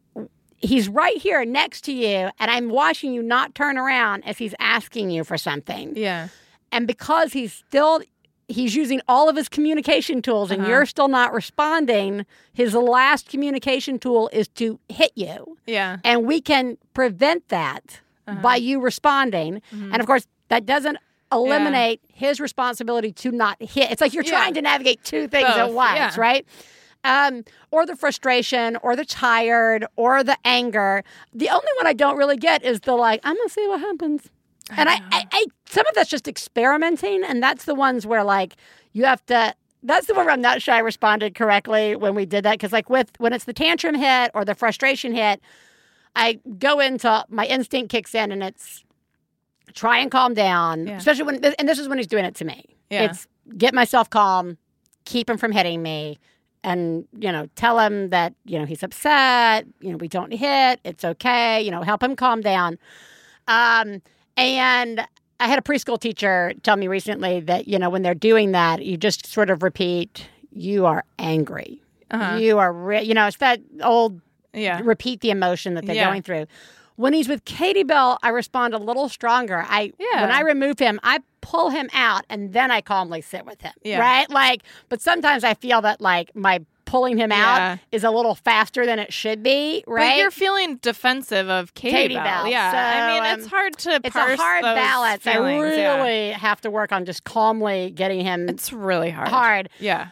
he's 0.58 0.88
right 0.90 1.18
here 1.18 1.44
next 1.46 1.82
to 1.86 1.94
you, 1.94 2.30
and 2.40 2.52
I'm 2.52 2.70
watching 2.70 3.14
you 3.14 3.22
not 3.24 3.56
turn 3.56 3.78
around 3.78 4.24
as 4.26 4.38
he's 4.38 4.56
asking 4.60 5.10
you 5.12 5.24
for 5.24 5.38
something 5.38 5.96
Yeah. 5.96 6.28
and 6.72 6.88
because 6.88 7.34
he's 7.34 7.54
still 7.54 8.02
he's 8.52 8.76
using 8.76 9.02
all 9.08 9.30
of 9.30 9.36
his 9.36 9.50
communication 9.50 10.22
tools 10.22 10.52
and 10.52 10.62
Uh-huh. 10.62 10.70
you're 10.72 10.86
still 10.86 11.08
not 11.08 11.34
responding 11.34 12.26
his 12.54 12.74
last 12.74 13.30
communication 13.30 13.98
tool 14.00 14.30
is 14.34 14.48
to 14.50 14.80
hit 14.90 15.12
you 15.16 15.58
Yeah. 15.66 15.98
and 16.04 16.26
we 16.26 16.42
can 16.42 16.78
prevent 16.94 17.48
that 17.50 18.00
Uh-huh. 18.28 18.42
by 18.42 18.56
you 18.58 18.80
responding 18.80 19.62
Mm-hmm. 19.74 19.92
and 19.94 20.00
of 20.02 20.06
course 20.08 20.28
that 20.50 20.66
doesn't 20.66 20.98
eliminate 21.32 22.02
his 22.14 22.40
responsibility 22.42 23.12
to 23.14 23.32
not 23.32 23.56
hit 23.62 23.90
it's 23.92 24.02
like 24.02 24.14
you're 24.14 24.24
Yeah. 24.26 24.32
trying 24.32 24.54
to 24.56 24.62
navigate 24.62 25.04
two 25.04 25.28
things 25.28 25.50
at 25.50 25.72
once 25.74 25.96
yeah. 25.98 26.14
right 26.18 26.46
um, 27.04 27.44
or 27.72 27.84
the 27.88 27.96
frustration, 27.96 28.78
or 28.84 28.96
the 28.96 29.04
tired, 29.06 29.88
or 29.96 30.24
the 30.24 30.38
anger. 30.46 31.04
The 31.34 31.50
only 31.50 31.66
one 31.78 31.88
I 31.88 31.94
don't 31.94 32.16
really 32.16 32.38
get 32.38 32.64
is 32.64 32.82
the 32.82 32.94
like, 32.94 33.22
I'm 33.24 33.36
gonna 33.36 33.50
see 33.50 33.68
what 33.68 33.80
happens. 33.80 34.30
And 34.78 34.90
I, 34.90 34.96
I, 35.12 35.26
I, 35.32 35.46
some 35.66 35.86
of 35.88 35.96
that's 35.96 36.10
just 36.10 36.28
experimenting, 36.28 37.24
and 37.24 37.42
that's 37.42 37.66
the 37.66 37.76
ones 37.76 38.06
where 38.06 38.24
like 38.24 38.56
you 38.94 39.06
have 39.06 39.26
to. 39.28 39.54
That's 39.84 40.06
the 40.06 40.14
one 40.14 40.26
where 40.26 40.34
I'm 40.34 40.42
not 40.42 40.62
sure 40.62 40.76
I 40.76 40.80
responded 40.80 41.34
correctly 41.34 41.96
when 41.96 42.14
we 42.14 42.26
did 42.26 42.46
that 42.46 42.52
because 42.54 42.72
like 42.72 42.90
with 42.90 43.10
when 43.18 43.34
it's 43.34 43.46
the 43.46 43.54
tantrum 43.54 43.96
hit 43.96 44.30
or 44.36 44.46
the 44.46 44.54
frustration 44.54 45.14
hit, 45.14 45.42
I 46.16 46.40
go 46.60 46.80
into 46.80 47.26
my 47.30 47.46
instinct 47.48 47.90
kicks 47.92 48.14
in 48.14 48.32
and 48.32 48.44
it's 48.44 48.84
try 49.74 49.98
and 49.98 50.12
calm 50.12 50.34
down, 50.36 50.86
Yeah. 50.86 50.98
especially 50.98 51.24
when 51.24 51.44
and 51.44 51.68
this 51.68 51.80
is 51.80 51.88
when 51.90 51.98
he's 51.98 52.08
doing 52.08 52.26
it 52.26 52.36
to 52.36 52.46
me. 52.46 52.64
Yeah. 52.92 53.06
It's 53.06 53.28
get 53.58 53.74
myself 53.74 54.10
calm, 54.10 54.58
keep 55.06 55.28
him 55.30 55.38
from 55.40 55.52
hitting 55.52 55.82
me, 55.82 56.20
and 56.64 57.08
you 57.18 57.32
know 57.32 57.48
tell 57.56 57.80
him 57.80 58.12
that 58.12 58.36
you 58.46 58.60
know 58.60 58.66
he's 58.66 58.84
upset. 58.84 59.66
You 59.80 59.92
know 59.92 59.98
we 59.98 60.08
don't 60.08 60.32
hit. 60.32 60.80
It's 60.84 61.04
okay. 61.04 61.60
You 61.62 61.72
know 61.72 61.82
help 61.82 62.04
him 62.04 62.16
calm 62.16 62.42
down. 62.42 62.78
Um, 63.48 64.04
and 64.38 65.06
I 65.40 65.48
had 65.48 65.58
a 65.60 65.62
preschool 65.62 66.00
teacher 66.00 66.54
tell 66.64 66.76
me 66.76 66.88
recently 66.88 67.40
that 67.42 67.68
you 67.68 67.80
know 67.80 67.90
when 67.90 68.02
they're 68.02 68.14
doing 68.14 68.52
that, 68.52 68.84
you 68.86 68.98
just 68.98 69.26
sort 69.26 69.50
of 69.50 69.64
repeat, 69.64 70.28
"You 70.52 70.86
are 70.86 71.04
angry. 71.20 71.82
Uh-huh. 72.12 72.36
You 72.38 72.60
are, 72.60 72.74
re-, 72.74 73.02
you 73.04 73.14
know, 73.14 73.26
it's 73.28 73.38
that 73.38 73.62
old 73.82 74.20
Yeah. 74.54 74.82
repeat 74.84 75.22
the 75.22 75.30
emotion 75.32 75.76
that 75.76 75.86
they're 75.86 75.96
Yeah. 75.96 76.10
going 76.10 76.22
through." 76.22 76.46
When 76.98 77.14
he's 77.14 77.28
with 77.30 77.46
Katie 77.46 77.84
Bell, 77.84 78.20
I 78.22 78.30
respond 78.30 78.74
a 78.74 78.78
little 78.78 79.10
stronger. 79.10 79.66
I 79.68 79.94
Yeah. 79.98 80.22
when 80.22 80.32
I 80.32 80.42
remove 80.42 80.78
him, 80.78 81.00
I 81.04 81.20
pull 81.40 81.70
him 81.70 81.90
out 81.94 82.26
and 82.30 82.54
then 82.54 82.70
I 82.70 82.82
calmly 82.82 83.22
sit 83.22 83.46
with 83.46 83.62
him. 83.62 83.74
Yeah. 83.84 84.00
Right? 84.00 84.30
Like, 84.30 84.62
but 84.90 85.02
sometimes 85.02 85.44
I 85.44 85.54
feel 85.56 85.82
that 85.82 86.02
like 86.02 86.36
my 86.36 86.60
pulling 86.92 87.18
him 87.18 87.32
Yeah. 87.32 87.72
out 87.74 87.80
is 87.94 88.04
a 88.04 88.12
little 88.12 88.36
faster 88.36 88.86
than 88.86 89.00
it 89.00 89.14
should 89.14 89.42
be. 89.42 89.82
Right? 89.88 90.10
But 90.10 90.18
you're 90.18 90.30
feeling 90.30 90.76
defensive 90.76 91.50
of 91.50 91.74
Katie, 91.74 91.96
Katie 91.96 92.16
Bell. 92.16 92.24
Bell. 92.26 92.48
Yeah. 92.48 92.72
I 92.74 93.14
mean, 93.14 93.24
So, 93.24 93.34
it's 93.38 93.46
um, 93.46 93.50
hard 93.50 93.78
to 93.78 94.02
it's 94.04 94.16
a 94.16 94.36
hard 94.36 94.62
balance. 94.62 95.26
I 95.26 95.38
really 95.38 95.78
yeah. 95.78 96.38
have 96.38 96.60
to 96.62 96.70
work 96.70 96.92
on 96.92 97.06
just 97.06 97.24
calmly 97.24 97.92
getting 97.92 98.20
him 98.20 98.50
It's 98.50 98.74
really 98.74 99.10
hard. 99.10 99.30
hard. 99.30 99.70
Yeah. 99.80 100.10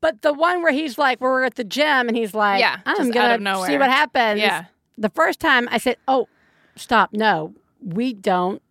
But 0.00 0.22
the 0.22 0.32
one 0.32 0.62
where 0.62 0.72
he's 0.72 0.96
like, 0.96 1.20
we're 1.20 1.42
at 1.42 1.56
the 1.56 1.64
gym 1.64 2.06
and 2.06 2.16
he's 2.16 2.34
like, 2.34 2.60
Yeah, 2.60 2.78
I'm 2.86 3.10
gonna 3.10 3.66
see 3.66 3.76
what 3.76 3.90
happens. 3.90 4.40
Yeah. 4.40 4.66
The 4.96 5.10
first 5.10 5.40
time 5.40 5.68
I 5.72 5.78
said, 5.78 5.96
oh, 6.06 6.28
stop. 6.76 7.12
No, 7.12 7.52
we 7.82 8.12
don't 8.12 8.62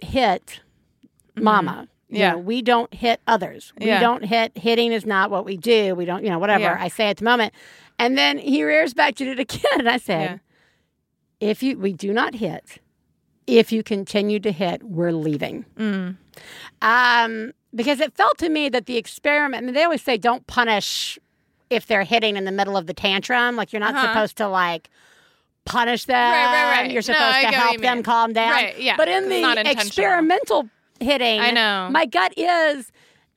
hit 0.00 0.60
mama. 1.34 1.88
You. 2.08 2.18
Yeah. 2.20 2.32
know, 2.32 2.38
we 2.38 2.62
don't 2.62 2.92
hit 2.92 3.20
others. 3.26 3.72
We 3.78 3.86
Yeah. 3.86 4.00
don't 4.00 4.24
hit. 4.24 4.56
Hitting 4.56 4.92
is 4.92 5.04
not 5.06 5.30
what 5.30 5.44
we 5.44 5.56
do. 5.56 5.94
We 5.94 6.04
don't, 6.04 6.22
you 6.24 6.30
know, 6.30 6.38
whatever 6.38 6.64
Yeah. 6.64 6.76
I 6.78 6.88
say 6.88 7.08
at 7.08 7.16
the 7.16 7.24
moment. 7.24 7.52
And 7.98 8.16
then 8.18 8.38
he 8.38 8.62
rears 8.64 8.92
back 8.94 9.14
to 9.16 9.24
it 9.24 9.38
again. 9.46 9.78
And 9.78 9.88
I 9.88 9.96
said, 9.96 10.40
Yeah. 11.40 11.48
if 11.50 11.62
you, 11.62 11.78
we 11.78 11.92
do 11.92 12.12
not 12.12 12.34
hit, 12.34 12.78
if 13.46 13.72
you 13.72 13.82
continue 13.82 14.38
to 14.40 14.52
hit, 14.52 14.82
we're 14.82 15.12
leaving. 15.12 15.64
Mm. 15.76 16.16
Um, 16.82 17.52
because 17.74 18.00
it 18.00 18.14
felt 18.14 18.38
to 18.38 18.48
me 18.48 18.68
that 18.68 18.86
the 18.86 18.96
experiment, 18.96 19.62
I 19.62 19.66
mean, 19.66 19.74
they 19.74 19.84
always 19.84 20.02
say 20.02 20.16
don't 20.16 20.46
punish 20.46 21.18
if 21.70 21.86
they're 21.86 22.04
hitting 22.04 22.36
in 22.36 22.44
the 22.44 22.52
middle 22.52 22.76
of 22.76 22.86
the 22.86 22.94
tantrum. 22.94 23.56
Like 23.56 23.72
you're 23.72 23.80
not 23.80 23.94
Uh-huh. 23.94 24.08
supposed 24.08 24.36
to 24.36 24.48
like 24.48 24.90
punish 25.64 26.04
them. 26.04 26.16
Right, 26.32 26.44
right, 26.44 26.82
right. 26.82 26.90
You're 26.90 27.02
supposed 27.02 27.22
I 27.22 27.50
to 27.50 27.56
help 27.56 27.80
them 27.80 28.02
calm 28.02 28.32
down. 28.32 28.50
Right, 28.50 28.78
yeah. 28.78 28.96
But 28.96 29.08
in 29.08 29.30
It's 29.32 29.62
the 29.64 29.70
experimental 29.70 30.68
hitting, 31.00 31.40
I 31.40 31.50
know. 31.50 31.88
my 31.90 32.06
gut 32.06 32.32
is 32.36 32.90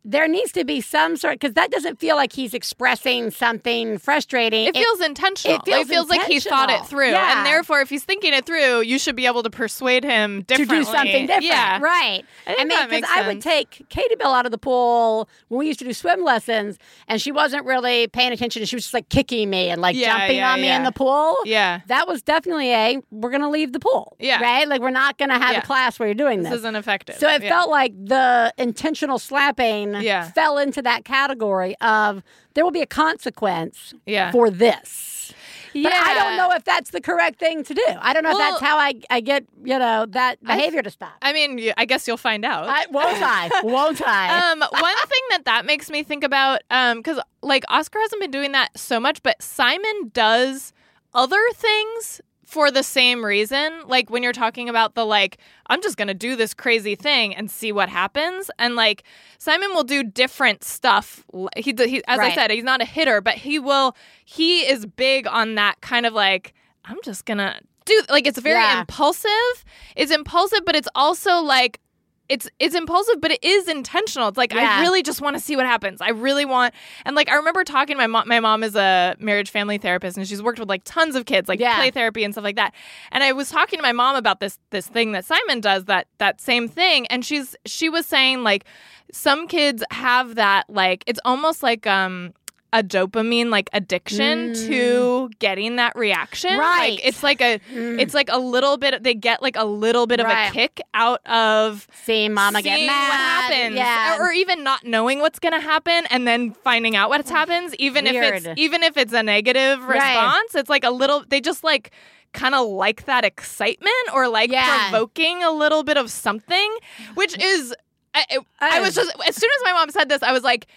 there 0.07 0.25
needs 0.29 0.53
to 0.53 0.63
be 0.63 0.79
some 0.79 1.17
sort 1.17 1.33
because 1.37 1.53
that 1.55 1.69
doesn't 1.69 1.99
feel 1.99 2.15
like 2.15 2.31
he's 2.31 2.53
expressing 2.53 3.29
something 3.29 3.97
frustrating. 3.97 4.65
It 4.65 4.73
feels 4.75 5.01
intentional. 5.01 5.59
it 5.65 5.87
feels 5.87 6.07
like 6.09 6.23
he 6.23 6.39
thought 6.39 6.69
it 6.69 6.85
through. 6.85 7.09
Yeah. 7.11 7.37
And 7.37 7.45
therefore, 7.45 7.81
if 7.81 7.89
he's 7.89 8.05
thinking 8.05 8.33
it 8.33 8.45
through, 8.45 8.81
you 8.81 8.99
should 8.99 9.17
be 9.17 9.25
able 9.25 9.43
to 9.43 9.49
persuade 9.49 10.05
him 10.05 10.43
to 10.45 10.65
do 10.65 10.83
something 10.85 11.25
different. 11.25 11.43
Yeah. 11.43 11.79
Right. 11.81 12.23
I 12.47 12.53
think 12.53 12.69
mean, 12.69 12.89
because 12.89 13.09
I 13.13 13.27
would 13.27 13.41
take 13.41 13.85
Katie 13.89 14.15
Bell 14.15 14.31
out 14.31 14.45
of 14.45 14.53
the 14.53 14.57
pool 14.57 15.27
when 15.49 15.59
we 15.59 15.67
used 15.67 15.79
to 15.79 15.85
do 15.85 15.91
swim 15.91 16.23
lessons, 16.23 16.77
and 17.09 17.21
she 17.21 17.33
wasn't 17.33 17.65
really 17.65 18.07
paying 18.07 18.31
attention. 18.31 18.61
And 18.61 18.69
she 18.69 18.77
was 18.77 18.83
just 18.85 18.93
like 18.93 19.09
kicking 19.09 19.49
me 19.49 19.69
and 19.69 19.81
like 19.81 19.97
Yeah, 19.97 20.19
jumping 20.19 20.41
on 20.41 20.61
me 20.61 20.69
in 20.69 20.83
the 20.83 20.93
pool. 20.93 21.35
Yeah. 21.43 21.81
That 21.87 22.07
was 22.07 22.21
definitely 22.21 22.71
a 22.71 23.01
we're 23.11 23.29
going 23.29 23.41
to 23.41 23.49
leave 23.49 23.73
the 23.73 23.79
pool. 23.81 24.15
Yeah. 24.19 24.41
Right? 24.41 24.67
Like, 24.69 24.79
we're 24.79 24.89
not 24.89 25.17
going 25.17 25.29
to 25.29 25.37
have 25.37 25.57
a 25.57 25.65
class 25.65 25.99
where 25.99 26.07
you're 26.07 26.15
doing 26.15 26.43
This 26.43 26.51
this. 26.51 26.59
isn't 26.59 26.75
effective. 26.77 27.17
So 27.17 27.27
it 27.27 27.41
felt 27.41 27.69
like 27.69 27.91
the 28.05 28.53
intentional 28.57 29.19
slapping 29.19 29.96
Yeah. 30.01 30.31
fell 30.31 30.57
into 30.57 30.81
that 30.81 31.05
category 31.05 31.75
of 31.81 32.23
there 32.53 32.63
will 32.63 32.71
be 32.71 32.81
a 32.81 32.85
consequence 32.87 33.93
Yeah. 34.05 34.31
for 34.31 34.49
this. 34.49 35.33
But 35.73 35.93
I 35.93 36.15
don't 36.15 36.37
know 36.37 36.55
if 36.55 36.63
that's 36.63 36.89
the 36.89 37.01
correct 37.01 37.37
thing 37.39 37.63
to 37.65 37.73
do. 37.73 37.83
I 37.99 38.11
don't 38.13 38.23
know 38.23 38.31
Well- 38.33 38.55
if 38.55 38.59
that's 38.61 38.61
how 38.63 38.77
I, 38.79 38.93
I 39.11 39.19
get, 39.19 39.45
you 39.63 39.77
know, 39.77 40.07
that 40.07 40.39
I- 40.45 40.55
behavior 40.55 40.81
to 40.81 40.89
stop. 40.89 41.11
I 41.21 41.33
mean, 41.33 41.71
I 41.77 41.85
guess 41.85 42.07
you'll 42.07 42.17
find 42.17 42.43
out. 42.45 42.67
I, 42.67 42.85
won't 42.89 43.21
I? 43.21 43.49
Won't 43.63 44.01
I? 44.01 44.51
um, 44.53 44.59
one 44.61 44.95
thing 44.95 45.21
that 45.31 45.45
that 45.45 45.65
makes 45.67 45.91
me 45.91 46.01
think 46.01 46.23
about, 46.23 46.61
um, 46.71 46.97
because 46.97 47.19
like 47.43 47.63
Oscar 47.69 47.99
hasn't 47.99 48.21
been 48.21 48.31
doing 48.31 48.53
that 48.53 48.75
so 48.75 48.99
much, 48.99 49.21
but 49.21 49.39
Simon 49.41 50.09
does 50.13 50.73
other 51.13 51.41
things 51.53 52.21
for 52.47 52.71
the 52.71 52.81
same 52.81 53.25
reason. 53.25 53.81
Like 53.87 54.09
when 54.09 54.23
you're 54.23 54.31
talking 54.31 54.69
about 54.69 54.95
the 54.95 55.05
like, 55.05 55.37
I'm 55.67 55.81
just 55.81 55.97
gonna 55.97 56.13
do 56.13 56.37
this 56.37 56.53
crazy 56.53 56.95
thing 56.95 57.35
and 57.35 57.51
see 57.51 57.73
what 57.73 57.89
happens, 57.89 58.49
and 58.57 58.75
like 58.75 59.03
Simon 59.37 59.69
will 59.73 59.83
do 59.83 60.01
different 60.01 60.63
stuff. 60.63 61.25
He, 61.57 61.75
he 61.77 62.01
as 62.07 62.19
I 62.19 62.33
said, 62.33 62.49
he's 62.51 62.63
not 62.63 62.81
a 62.81 62.85
hitter, 62.85 63.19
but 63.19 63.35
he 63.35 63.59
will. 63.59 63.95
He 64.23 64.61
is 64.61 64.85
big 64.85 65.27
on 65.27 65.55
that 65.55 65.81
kind 65.81 66.05
of 66.05 66.13
like, 66.13 66.53
I'm 66.85 66.97
just 67.03 67.25
gonna 67.25 67.59
do 67.85 68.01
like 68.09 68.25
it's 68.25 68.39
very 68.39 68.61
Yeah. 68.61 68.79
impulsive. 68.79 69.65
It's 69.97 70.11
impulsive, 70.11 70.61
but 70.65 70.75
it's 70.75 70.89
also 70.95 71.41
like 71.41 71.81
it's 72.29 72.49
it's 72.59 72.75
impulsive, 72.75 73.21
but 73.21 73.31
it 73.31 73.43
is 73.43 73.67
intentional. 73.67 74.27
It's 74.27 74.37
like 74.37 74.53
Yeah. 74.53 74.77
I 74.79 74.81
really 74.81 75.01
just 75.03 75.21
want 75.21 75.35
to 75.35 75.39
see 75.39 75.55
what 75.55 75.65
happens. 75.65 76.01
I 76.01 76.09
really 76.09 76.45
want, 76.45 76.73
and 77.05 77.15
like 77.15 77.29
I 77.29 77.35
remember 77.35 77.63
talking 77.63 77.95
to 77.95 77.97
my 77.97 78.07
mom. 78.07 78.27
My 78.27 78.39
mom 78.39 78.63
is 78.63 78.75
a 78.75 79.15
marriage 79.19 79.49
family 79.49 79.77
therapist, 79.77 80.17
and 80.17 80.27
she's 80.27 80.41
worked 80.41 80.59
with 80.59 80.69
like 80.69 80.81
tons 80.83 81.15
of 81.15 81.25
kids, 81.25 81.47
like 81.47 81.59
Yeah. 81.59 81.75
play 81.77 81.91
therapy 81.91 82.23
and 82.23 82.33
stuff 82.33 82.43
like 82.43 82.57
that. 82.57 82.73
And 83.11 83.23
I 83.23 83.31
was 83.31 83.49
talking 83.49 83.79
to 83.79 83.83
my 83.83 83.93
mom 83.93 84.15
about 84.15 84.39
this 84.39 84.59
this 84.71 84.87
thing 84.87 85.13
that 85.13 85.25
Simon 85.25 85.61
does 85.61 85.85
that 85.85 86.07
that 86.17 86.41
same 86.41 86.67
thing, 86.67 87.07
and 87.07 87.25
she's 87.25 87.55
she 87.65 87.89
was 87.89 88.05
saying 88.05 88.43
like 88.43 88.65
some 89.13 89.47
kids 89.47 89.83
have 89.91 90.35
that 90.35 90.65
like 90.69 91.03
it's 91.07 91.19
almost 91.23 91.63
like 91.63 91.87
um 91.87 92.33
a 92.73 92.83
dopamine 92.83 93.49
like 93.49 93.69
addiction 93.71 94.53
to 94.53 95.29
getting 95.39 95.77
that 95.77 95.95
reaction. 95.95 96.51
Mm. 96.51 96.59
Right. 96.59 96.89
Like 96.91 97.05
it's 97.05 97.23
like 97.23 97.41
a 97.41 97.59
Mm. 97.73 97.99
it's 98.01 98.13
like 98.13 98.29
a 98.29 98.37
little 98.37 98.75
bit 98.77 99.03
they 99.03 99.13
get 99.13 99.41
like 99.41 99.55
a 99.55 99.63
little 99.63 100.05
bit 100.05 100.19
of 100.19 100.25
Right. 100.25 100.49
a 100.49 100.53
kick 100.53 100.81
out 100.93 101.25
of 101.25 101.87
Seeing 102.03 102.33
mama 102.33 102.61
get 102.61 102.85
mad. 102.85 102.87
what 102.89 103.53
happens 103.53 103.75
Yeah. 103.77 104.17
or, 104.17 104.27
or 104.27 104.31
even 104.33 104.63
not 104.63 104.85
knowing 104.85 105.19
what's 105.19 105.39
going 105.39 105.53
to 105.53 105.61
happen 105.61 106.05
and 106.09 106.27
then 106.27 106.51
finding 106.51 106.95
out 106.95 107.09
what 107.09 107.27
happens 107.29 107.73
even 107.75 108.05
if 108.05 108.15
it's 108.15 108.47
even 108.59 108.83
if 108.83 108.97
it's 108.97 109.13
a 109.13 109.23
negative 109.23 109.81
Right. 109.85 109.95
response 109.95 110.55
it's 110.55 110.69
like 110.69 110.83
a 110.83 110.91
little 110.91 111.23
they 111.27 111.39
just 111.39 111.63
like 111.63 111.91
kind 112.33 112.53
of 112.53 112.67
like 112.67 113.05
that 113.05 113.23
excitement 113.23 113.93
or 114.13 114.27
like 114.27 114.51
Yeah. 114.51 114.89
provoking 114.89 115.41
a 115.41 115.51
little 115.51 115.83
bit 115.83 115.95
of 115.97 116.11
something 116.11 116.77
which 117.15 117.37
is 117.41 117.73
I, 118.13 118.25
I- 118.59 118.77
I 118.77 118.79
was 118.81 118.97
Oh. 118.97 119.03
just 119.03 119.15
as 119.27 119.35
soon 119.35 119.49
as 119.57 119.63
my 119.63 119.71
mom 119.73 119.89
said 119.89 120.09
this 120.09 120.21
I 120.21 120.33
was 120.33 120.43
like 120.43 120.67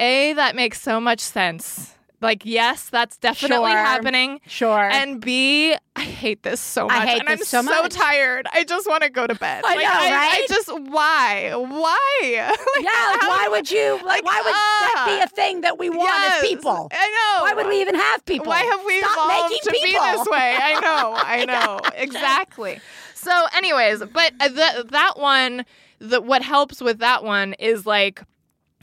a 0.00 0.32
that 0.34 0.56
makes 0.56 0.80
so 0.80 1.00
much 1.00 1.20
sense 1.20 1.94
like 2.22 2.44
yes 2.44 2.88
that's 2.90 3.16
definitely 3.16 3.70
Sure. 3.70 3.78
happening 3.78 4.40
Sure. 4.46 4.88
and 4.90 5.20
B, 5.22 5.74
I 5.96 6.00
hate 6.02 6.42
this 6.42 6.60
so 6.60 6.86
much. 6.86 6.96
I 6.96 7.06
hate 7.06 7.20
and 7.26 7.38
this 7.40 7.52
I'm 7.54 7.64
so 7.64 7.82
much. 7.82 7.92
tired. 7.94 8.46
I 8.52 8.64
just 8.64 8.86
want 8.86 9.02
to 9.04 9.10
go 9.10 9.26
to 9.26 9.34
bed. 9.34 9.62
I 9.66 9.74
Like, 9.74 9.84
know, 9.84 9.90
I, 9.92 10.10
right? 10.12 10.44
I 10.44 10.46
just 10.48 10.68
why? 10.90 11.52
Why? 11.54 11.96
Like, 12.22 12.84
yeah, 12.84 13.08
like, 13.10 13.20
how- 13.22 13.28
why 13.30 13.48
would 13.50 13.70
you? 13.70 13.92
Like, 13.94 14.02
like, 14.04 14.24
why 14.24 14.36
would 14.44 14.52
that 14.52 14.94
ah. 14.98 15.04
be 15.16 15.22
a 15.22 15.28
thing 15.28 15.62
that 15.62 15.78
we 15.78 15.88
want 15.88 16.02
Yes, 16.10 16.42
as 16.42 16.48
people? 16.48 16.88
I 16.92 17.08
know. 17.08 17.44
Why 17.44 17.52
would 17.54 17.66
we 17.68 17.80
even 17.80 17.94
have 17.94 18.24
people? 18.26 18.48
Why 18.48 18.62
have 18.64 18.84
we 18.84 18.98
Stop 19.00 19.12
evolved 19.16 19.50
making 19.52 19.58
to 19.64 19.70
be 19.70 19.80
people. 19.86 20.02
this 20.18 20.26
way? 20.28 20.58
I 20.62 20.80
know. 20.80 21.14
I 21.16 21.44
know. 21.46 21.80
exactly. 21.96 22.80
So, 23.14 23.32
anyways, 23.56 24.00
but 24.12 24.32
uh, 24.40 24.48
that 24.48 24.88
that 24.88 25.18
one, 25.18 25.64
the 25.98 26.20
what 26.20 26.42
helps 26.42 26.80
with 26.82 26.98
that 26.98 27.24
one 27.24 27.54
is 27.54 27.86
like. 27.86 28.22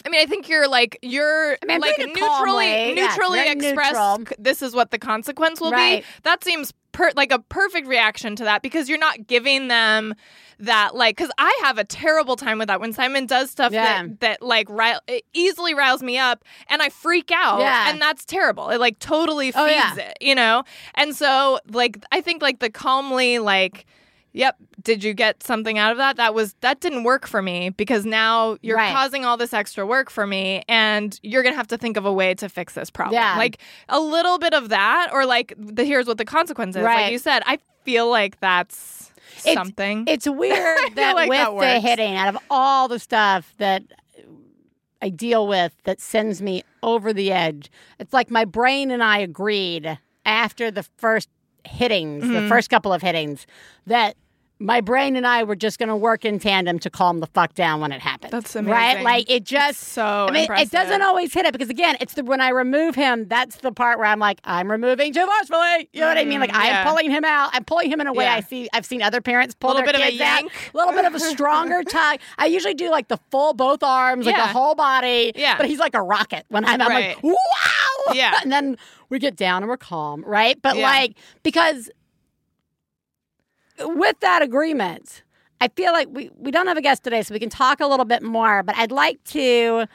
I 0.07 0.09
mean, 0.09 0.21
I 0.21 0.25
think 0.25 0.47
you're 0.47 0.69
like 0.69 0.97
you're 1.01 1.57
I'm 1.69 1.81
like 1.81 1.97
doing 1.97 2.13
neutrally. 2.13 2.93
Yeah, 2.95 3.07
neutrally 3.09 3.39
very 3.39 3.51
express. 3.51 3.91
neutral. 3.93 4.35
This 4.39 4.61
is 4.61 4.73
what 4.73 4.91
the 4.91 4.97
consequence 4.97 5.59
will 5.59 5.71
Right. 5.71 6.01
be. 6.03 6.07
That 6.23 6.43
seems 6.45 6.73
per- 6.93 7.11
like 7.15 7.31
a 7.33 7.39
perfect 7.39 7.87
reaction 7.87 8.35
to 8.37 8.45
that 8.45 8.61
because 8.61 8.87
you're 8.87 8.97
not 8.97 9.27
giving 9.27 9.67
them 9.67 10.15
that 10.59 10.95
like 10.95 11.17
because 11.17 11.31
I 11.37 11.59
have 11.63 11.77
a 11.77 11.83
terrible 11.83 12.35
time 12.37 12.57
with 12.57 12.67
that 12.69 12.79
when 12.79 12.93
Simon 12.93 13.25
does 13.27 13.51
stuff 13.51 13.73
Yeah. 13.73 14.03
that 14.03 14.19
that 14.21 14.41
like 14.41 14.67
rile- 14.69 15.01
easily 15.33 15.73
riles 15.75 16.01
me 16.01 16.17
up 16.17 16.43
and 16.69 16.81
I 16.81 16.87
freak 16.89 17.29
out 17.31 17.59
Yeah. 17.59 17.89
and 17.91 18.01
that's 18.01 18.23
terrible. 18.25 18.69
It 18.69 18.79
like 18.79 18.97
totally 18.99 19.47
feeds 19.47 19.57
Oh, 19.57 19.65
yeah. 19.67 19.95
it, 19.97 20.17
you 20.21 20.33
know. 20.35 20.63
And 20.95 21.13
so 21.15 21.59
like 21.69 21.97
I 22.13 22.21
think 22.21 22.41
like 22.41 22.59
the 22.59 22.69
calmly 22.69 23.39
like. 23.39 23.85
Yep. 24.33 24.55
Did 24.83 25.03
you 25.03 25.13
get 25.13 25.41
something 25.41 25.77
out 25.79 25.91
of 25.91 25.97
that? 25.97 26.17
That 26.17 26.33
was 26.35 26.53
that 26.61 26.79
didn't 26.79 27.03
work 27.03 27.25
for 27.27 27.41
me 27.41 27.69
because 27.69 28.05
now 28.05 28.57
you're 28.61 28.77
Right. 28.77 28.93
causing 28.93 29.25
all 29.25 29.35
this 29.37 29.53
extra 29.53 29.85
work 29.85 30.09
for 30.11 30.27
me 30.27 30.63
and 30.67 31.19
you're 31.23 31.41
going 31.43 31.53
to 31.53 31.57
have 31.57 31.67
to 31.67 31.77
think 31.77 31.97
of 31.97 32.05
a 32.05 32.13
way 32.13 32.35
to 32.35 32.47
fix 32.49 32.73
this 32.73 32.89
problem. 32.91 33.15
Yeah. 33.15 33.35
Like 33.37 33.57
a 33.89 33.99
little 33.99 34.37
bit 34.37 34.53
of 34.53 34.69
that 34.69 35.09
or 35.11 35.25
like 35.25 35.53
the 35.57 35.83
here's 35.85 36.05
what 36.07 36.17
the 36.19 36.25
consequence 36.25 36.75
is. 36.75 36.83
Right. 36.83 37.03
Like 37.03 37.11
you 37.13 37.17
said, 37.19 37.41
I 37.47 37.57
feel 37.83 38.09
like 38.09 38.39
that's 38.39 39.11
It's- 39.39 39.53
something. 39.55 40.03
It's 40.07 40.27
weird 40.29 40.77
that 40.95 41.15
like 41.15 41.29
with 41.29 41.39
that 41.39 41.59
the 41.59 41.79
hitting, 41.79 42.15
out 42.15 42.35
of 42.35 42.41
all 42.51 42.87
the 42.87 42.99
stuff 42.99 43.53
that 43.57 43.83
I 45.01 45.09
deal 45.09 45.47
with 45.47 45.73
that 45.83 45.99
sends 46.01 46.41
me 46.41 46.63
over 46.83 47.13
the 47.13 47.31
edge, 47.31 47.71
it's 47.99 48.13
like 48.13 48.29
my 48.31 48.45
brain 48.45 48.91
and 48.91 49.03
I 49.03 49.19
agreed 49.19 49.97
after 50.25 50.69
the 50.71 50.83
first 50.97 51.29
hittings, 51.67 52.23
Mm-hmm. 52.23 52.34
the 52.34 52.47
first 52.49 52.69
couple 52.69 52.91
of 52.93 53.01
hittings, 53.01 53.45
that 53.86 54.15
my 54.60 54.82
brain 54.82 55.15
and 55.15 55.27
I 55.27 55.43
were 55.43 55.56
just 55.56 55.77
going 55.77 55.89
to 55.89 55.95
work 55.95 56.25
in 56.25 56.39
tandem 56.39 56.80
to 56.80 56.89
calm 56.89 57.19
the 57.19 57.27
fuck 57.27 57.53
down 57.53 57.80
when 57.80 57.91
it 57.91 58.01
happened. 58.01 58.34
That's 58.34 58.56
Right? 58.56 59.03
Like 59.03 59.30
it 59.30 59.43
just. 59.43 59.80
so 59.82 60.03
I 60.03 60.32
mean, 60.32 60.41
impressive. 60.41 60.67
it 60.67 60.71
doesn't 60.71 61.01
always 61.03 61.32
hit 61.32 61.45
it 61.45 61.51
because 61.51 61.69
again, 61.69 61.95
it's 62.01 62.15
the 62.15 62.23
when 62.23 62.41
I 62.41 62.49
remove 62.49 62.95
him, 62.95 63.27
that's 63.27 63.58
the 63.58 63.71
part 63.71 63.99
where 63.99 64.08
I'm 64.08 64.17
like, 64.17 64.39
I'm 64.43 64.71
removing 64.71 65.13
too 65.13 65.23
forcefully. 65.27 65.89
You 65.93 66.01
know 66.01 66.08
what 66.08 66.17
I 66.17 66.25
mean? 66.25 66.39
Like 66.39 66.49
Mm, 66.49 66.65
yeah. 66.65 66.82
I'm 66.82 66.88
pulling 66.88 67.12
him 67.12 67.23
out. 67.23 67.51
I'm 67.53 67.65
pulling 67.65 67.91
him 67.91 68.01
in 68.01 68.08
a 68.08 68.13
way 68.13 68.25
Yeah. 68.25 68.34
I 68.34 68.39
see. 68.41 68.67
I've 68.73 68.84
seen 68.88 69.03
other 69.03 69.21
parents 69.21 69.53
pull 69.53 69.69
a 69.69 69.73
Little 69.75 69.86
their 69.86 69.93
bit 69.93 70.01
of 70.01 70.08
a 70.08 70.13
yank. 70.13 70.51
A 70.73 70.77
little 70.77 70.93
bit 70.93 71.06
of 71.06 71.13
a 71.13 71.19
stronger 71.19 71.84
tug. 71.88 72.17
I 72.39 72.47
usually 72.47 72.73
do 72.73 72.89
like 72.89 73.10
the 73.10 73.19
full 73.30 73.53
both 73.53 73.84
arms, 73.84 74.25
like 74.25 74.38
the 74.38 74.41
whole 74.41 74.73
body. 74.73 75.34
Yeah. 75.36 75.56
But 75.58 75.67
he's 75.67 75.77
like 75.77 75.93
a 75.93 76.01
rocket 76.01 76.45
when 76.49 76.65
I'm, 76.65 76.82
I'm 76.82 76.89
Right. 76.89 77.15
like, 77.15 77.23
wow. 77.23 78.13
Yeah. 78.15 78.39
and 78.41 78.51
then 78.51 78.77
we 79.09 79.19
get 79.19 79.35
down 79.35 79.63
and 79.63 79.69
we're 79.69 79.77
calm, 79.77 80.23
right? 80.25 80.61
But 80.61 80.75
Yeah. 80.77 80.83
like 80.83 81.17
because 81.43 81.89
with 83.79 84.19
that 84.21 84.41
agreement, 84.41 85.23
I 85.61 85.67
feel 85.69 85.91
like 85.91 86.07
we, 86.11 86.29
we 86.37 86.51
don't 86.51 86.67
have 86.67 86.77
a 86.77 86.81
guest 86.81 87.03
today, 87.03 87.21
so 87.21 87.33
we 87.33 87.39
can 87.39 87.49
talk 87.49 87.79
a 87.79 87.87
little 87.87 88.05
bit 88.05 88.23
more, 88.23 88.63
but 88.63 88.75
I'd 88.77 88.91
like 88.91 89.23
to 89.25 89.85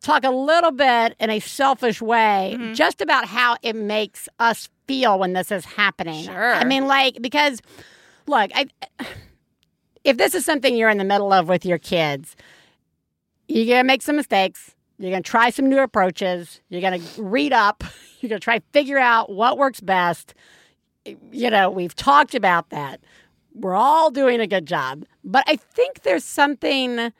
talk 0.00 0.24
a 0.24 0.30
little 0.30 0.70
bit 0.72 1.14
in 1.20 1.30
a 1.30 1.40
selfish 1.40 2.00
way 2.00 2.56
Mm-hmm. 2.58 2.72
just 2.74 3.00
about 3.00 3.26
how 3.26 3.56
it 3.62 3.76
makes 3.76 4.28
us 4.38 4.68
feel 4.86 5.18
when 5.18 5.32
this 5.34 5.52
is 5.52 5.64
happening. 5.64 6.24
Sure. 6.24 6.54
I 6.54 6.64
mean, 6.64 6.86
like, 6.86 7.18
because 7.20 7.60
look, 8.26 8.50
I 8.54 8.66
if 10.04 10.16
this 10.16 10.34
is 10.34 10.44
something 10.44 10.74
you're 10.76 10.88
in 10.90 10.98
the 10.98 11.04
middle 11.04 11.32
of 11.32 11.48
with 11.48 11.64
your 11.66 11.78
kids, 11.78 12.34
you're 13.48 13.66
gonna 13.66 13.84
make 13.84 14.02
some 14.02 14.16
mistakes. 14.16 14.74
You're 15.00 15.10
gonna 15.10 15.22
try 15.22 15.48
some 15.48 15.68
new 15.68 15.80
approaches. 15.80 16.60
You're 16.68 16.82
gonna 16.82 17.02
read 17.16 17.52
up. 17.54 17.82
You're 18.20 18.38
try 18.38 18.58
to 18.58 18.64
figure 18.72 18.98
out 18.98 19.32
what 19.32 19.56
works 19.56 19.80
best. 19.80 20.34
You 21.32 21.50
know, 21.50 21.70
we've 21.70 21.94
talked 21.94 22.34
about 22.34 22.68
that. 22.68 23.00
We're 23.54 23.74
all 23.74 24.10
doing 24.10 24.40
a 24.40 24.46
good 24.46 24.66
job. 24.66 25.06
But 25.24 25.44
I 25.46 25.56
think 25.56 26.02
there's 26.02 26.24
something 26.24 27.12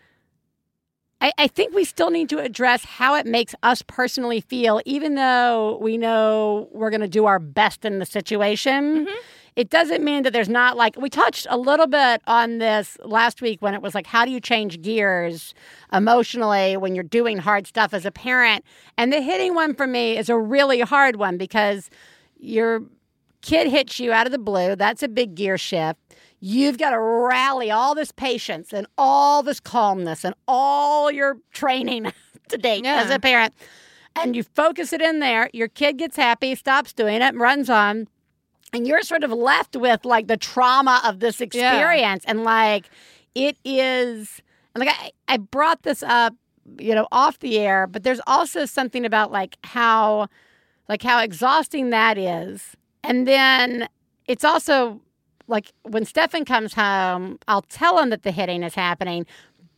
I, 1.21 1.33
I 1.39 1.47
think 1.49 1.75
we 1.75 1.85
still 1.85 2.11
need 2.11 2.29
to 2.31 2.39
address 2.39 2.85
how 2.85 3.15
it 3.15 3.27
makes 3.27 3.55
us 3.63 3.83
personally 3.83 4.41
feel, 4.41 4.81
even 4.85 5.15
though 5.15 5.79
we 5.81 5.99
know 5.99 6.69
we're 6.73 6.91
going 6.91 7.01
to 7.03 7.09
do 7.09 7.27
our 7.27 7.39
best 7.39 7.85
in 7.85 7.99
the 7.99 8.07
situation. 8.07 9.07
Mm-hmm. 9.07 9.15
It 9.61 9.69
doesn't 9.69 10.03
mean 10.03 10.23
that 10.23 10.33
there's 10.33 10.49
not 10.49 10.79
like, 10.79 10.97
we 10.97 11.11
touched 11.11 11.47
a 11.51 11.59
little 11.59 11.87
bit 11.87 12.23
on 12.27 12.57
this 12.59 12.97
last 13.05 13.43
week 13.43 13.61
when 13.61 13.75
it 13.75 13.83
was 13.83 13.95
like, 13.95 14.07
how 14.07 14.25
do 14.25 14.31
you 14.31 14.41
change 14.41 14.81
gears 14.81 15.53
emotionally 15.93 16.79
when 16.79 16.95
you're 16.95 17.05
doing 17.05 17.37
hard 17.37 17.67
stuff 17.67 17.93
as 17.93 18.07
a 18.07 18.11
parent? 18.11 18.65
And 18.97 19.13
the 19.13 19.21
hitting 19.21 19.55
one 19.55 19.75
for 19.75 19.87
me 19.87 20.17
is 20.17 20.31
a 20.31 20.39
really 20.39 20.81
hard 20.81 21.17
one 21.17 21.37
because 21.37 21.91
your 22.39 22.85
kid 23.43 23.69
hits 23.71 24.01
you 24.01 24.13
out 24.13 24.25
of 24.25 24.33
the 24.33 24.39
blue. 24.39 24.77
That's 24.77 25.03
a 25.03 25.09
big 25.09 25.35
gear 25.35 25.59
shift. 25.59 25.99
You've 26.41 26.79
got 26.79 26.91
to 26.93 26.99
rally 26.99 27.71
all 27.71 27.95
this 27.95 28.13
patience 28.13 28.73
and 28.73 28.87
all 28.97 29.43
this 29.43 29.61
calmness 29.61 30.25
and 30.25 30.35
all 30.49 31.11
your 31.11 31.37
training 31.53 32.11
to 32.49 32.57
date 32.57 32.83
Yeah. 32.85 33.03
as 33.03 33.11
a 33.11 33.19
parent. 33.19 33.53
And 34.17 34.35
you 34.35 34.43
focus 34.43 34.95
it 34.95 35.03
in 35.03 35.21
there. 35.21 35.51
Your 35.53 35.69
kid 35.69 35.99
gets 35.99 36.17
happy, 36.17 36.55
stops 36.55 36.95
doing 36.95 37.21
it, 37.21 37.35
runs 37.35 37.69
on. 37.69 38.09
And 38.73 38.87
you're 38.87 39.03
sort 39.03 39.25
of 39.25 39.33
left 39.33 39.77
with 39.77 40.05
like 40.05 40.27
the 40.27 40.37
trauma 40.37 41.01
of 41.05 41.21
this 41.21 41.41
experience. 41.41 42.25
And 42.27 42.45
like 42.45 42.89
it 43.35 43.57
is, 43.65 44.41
and 44.75 44.85
like 44.85 44.95
I, 44.95 45.11
I 45.29 45.37
brought 45.39 45.83
this 45.83 46.03
up, 46.03 46.35
you 46.79 46.95
know, 46.95 47.09
off 47.11 47.41
the 47.41 47.59
air, 47.59 47.87
but 47.87 48.05
there's 48.05 48.21
also 48.27 48.65
something 48.65 49.05
about 49.05 49.33
like 49.33 49.57
how, 49.65 50.29
like 50.89 51.03
how 51.03 51.21
exhausting 51.21 51.91
that 51.91 52.17
is. 52.19 52.77
And 53.03 53.27
then 53.27 53.89
it's 54.27 54.45
also 54.45 55.01
like 55.49 55.73
when 55.83 56.05
Stefan 56.05 56.45
comes 56.45 56.75
home, 56.75 57.39
I'll 57.49 57.63
tell 57.63 57.99
him 57.99 58.11
that 58.11 58.23
the 58.23 58.31
hitting 58.31 58.63
is 58.63 58.75
happening, 58.75 59.27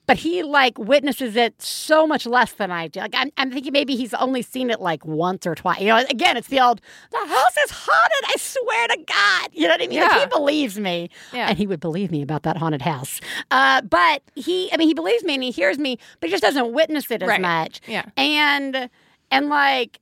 but 0.07 0.17
he 0.19 0.43
like 0.43 0.77
witnesses 0.79 1.37
it 1.37 1.61
so 1.63 2.07
much 2.07 2.27
less 2.27 2.53
than 2.55 2.71
I 2.71 2.89
do. 2.89 3.01
Like 3.01 3.15
I'm, 3.17 3.31
I'm 3.37 3.51
thinking 3.53 3.73
maybe 3.73 3.95
he's 3.97 4.13
only 4.15 4.43
seen 4.43 4.69
it 4.71 4.81
like 4.81 5.05
once 5.07 5.47
or 5.47 5.55
twice. 5.55 5.81
You 5.81 5.87
know, 5.89 5.99
again, 6.11 6.37
it's 6.37 6.49
the 6.49 6.61
old 6.61 6.81
the 7.13 7.19
house 7.19 7.57
is 7.65 7.71
haunted. 7.71 8.25
I 8.29 8.35
swear 8.39 8.89
to 8.89 8.97
God. 9.05 9.49
You 9.53 9.69
know 9.69 9.75
what 9.75 9.83
I 9.83 9.87
mean? 9.87 10.01
Like, 10.01 10.21
he 10.21 10.27
believes 10.27 10.79
me, 10.79 11.09
Yeah. 11.33 11.49
and 11.49 11.57
he 11.57 11.67
would 11.67 11.81
believe 11.81 12.11
me 12.11 12.21
about 12.23 12.43
that 12.43 12.57
haunted 12.57 12.83
house. 12.83 13.21
Uh, 13.51 13.81
but 13.83 14.23
he, 14.35 14.71
I 14.73 14.77
mean, 14.77 14.89
he 14.89 14.95
believes 14.95 15.23
me 15.25 15.35
and 15.35 15.43
he 15.43 15.51
hears 15.51 15.79
me, 15.79 15.99
but 16.21 16.29
he 16.29 16.33
just 16.33 16.43
doesn't 16.43 16.73
witness 16.73 17.11
it 17.11 17.23
as 17.23 17.29
Right. 17.29 17.41
much. 17.41 17.81
Yeah. 17.87 18.05
And 18.17 18.91
and 19.31 19.49
like 19.49 20.01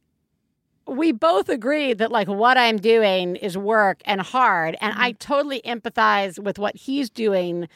we 0.86 1.12
both 1.12 1.48
agree 1.48 1.92
that 1.92 2.10
like 2.10 2.26
what 2.26 2.56
I'm 2.58 2.76
doing 2.78 3.36
is 3.36 3.56
work 3.56 4.00
and 4.06 4.20
hard 4.20 4.76
and 4.80 4.92
I 4.96 5.12
totally 5.12 5.60
empathize 5.64 6.36
with 6.42 6.58
what 6.58 6.74
he's 6.74 7.08
doing 7.10 7.68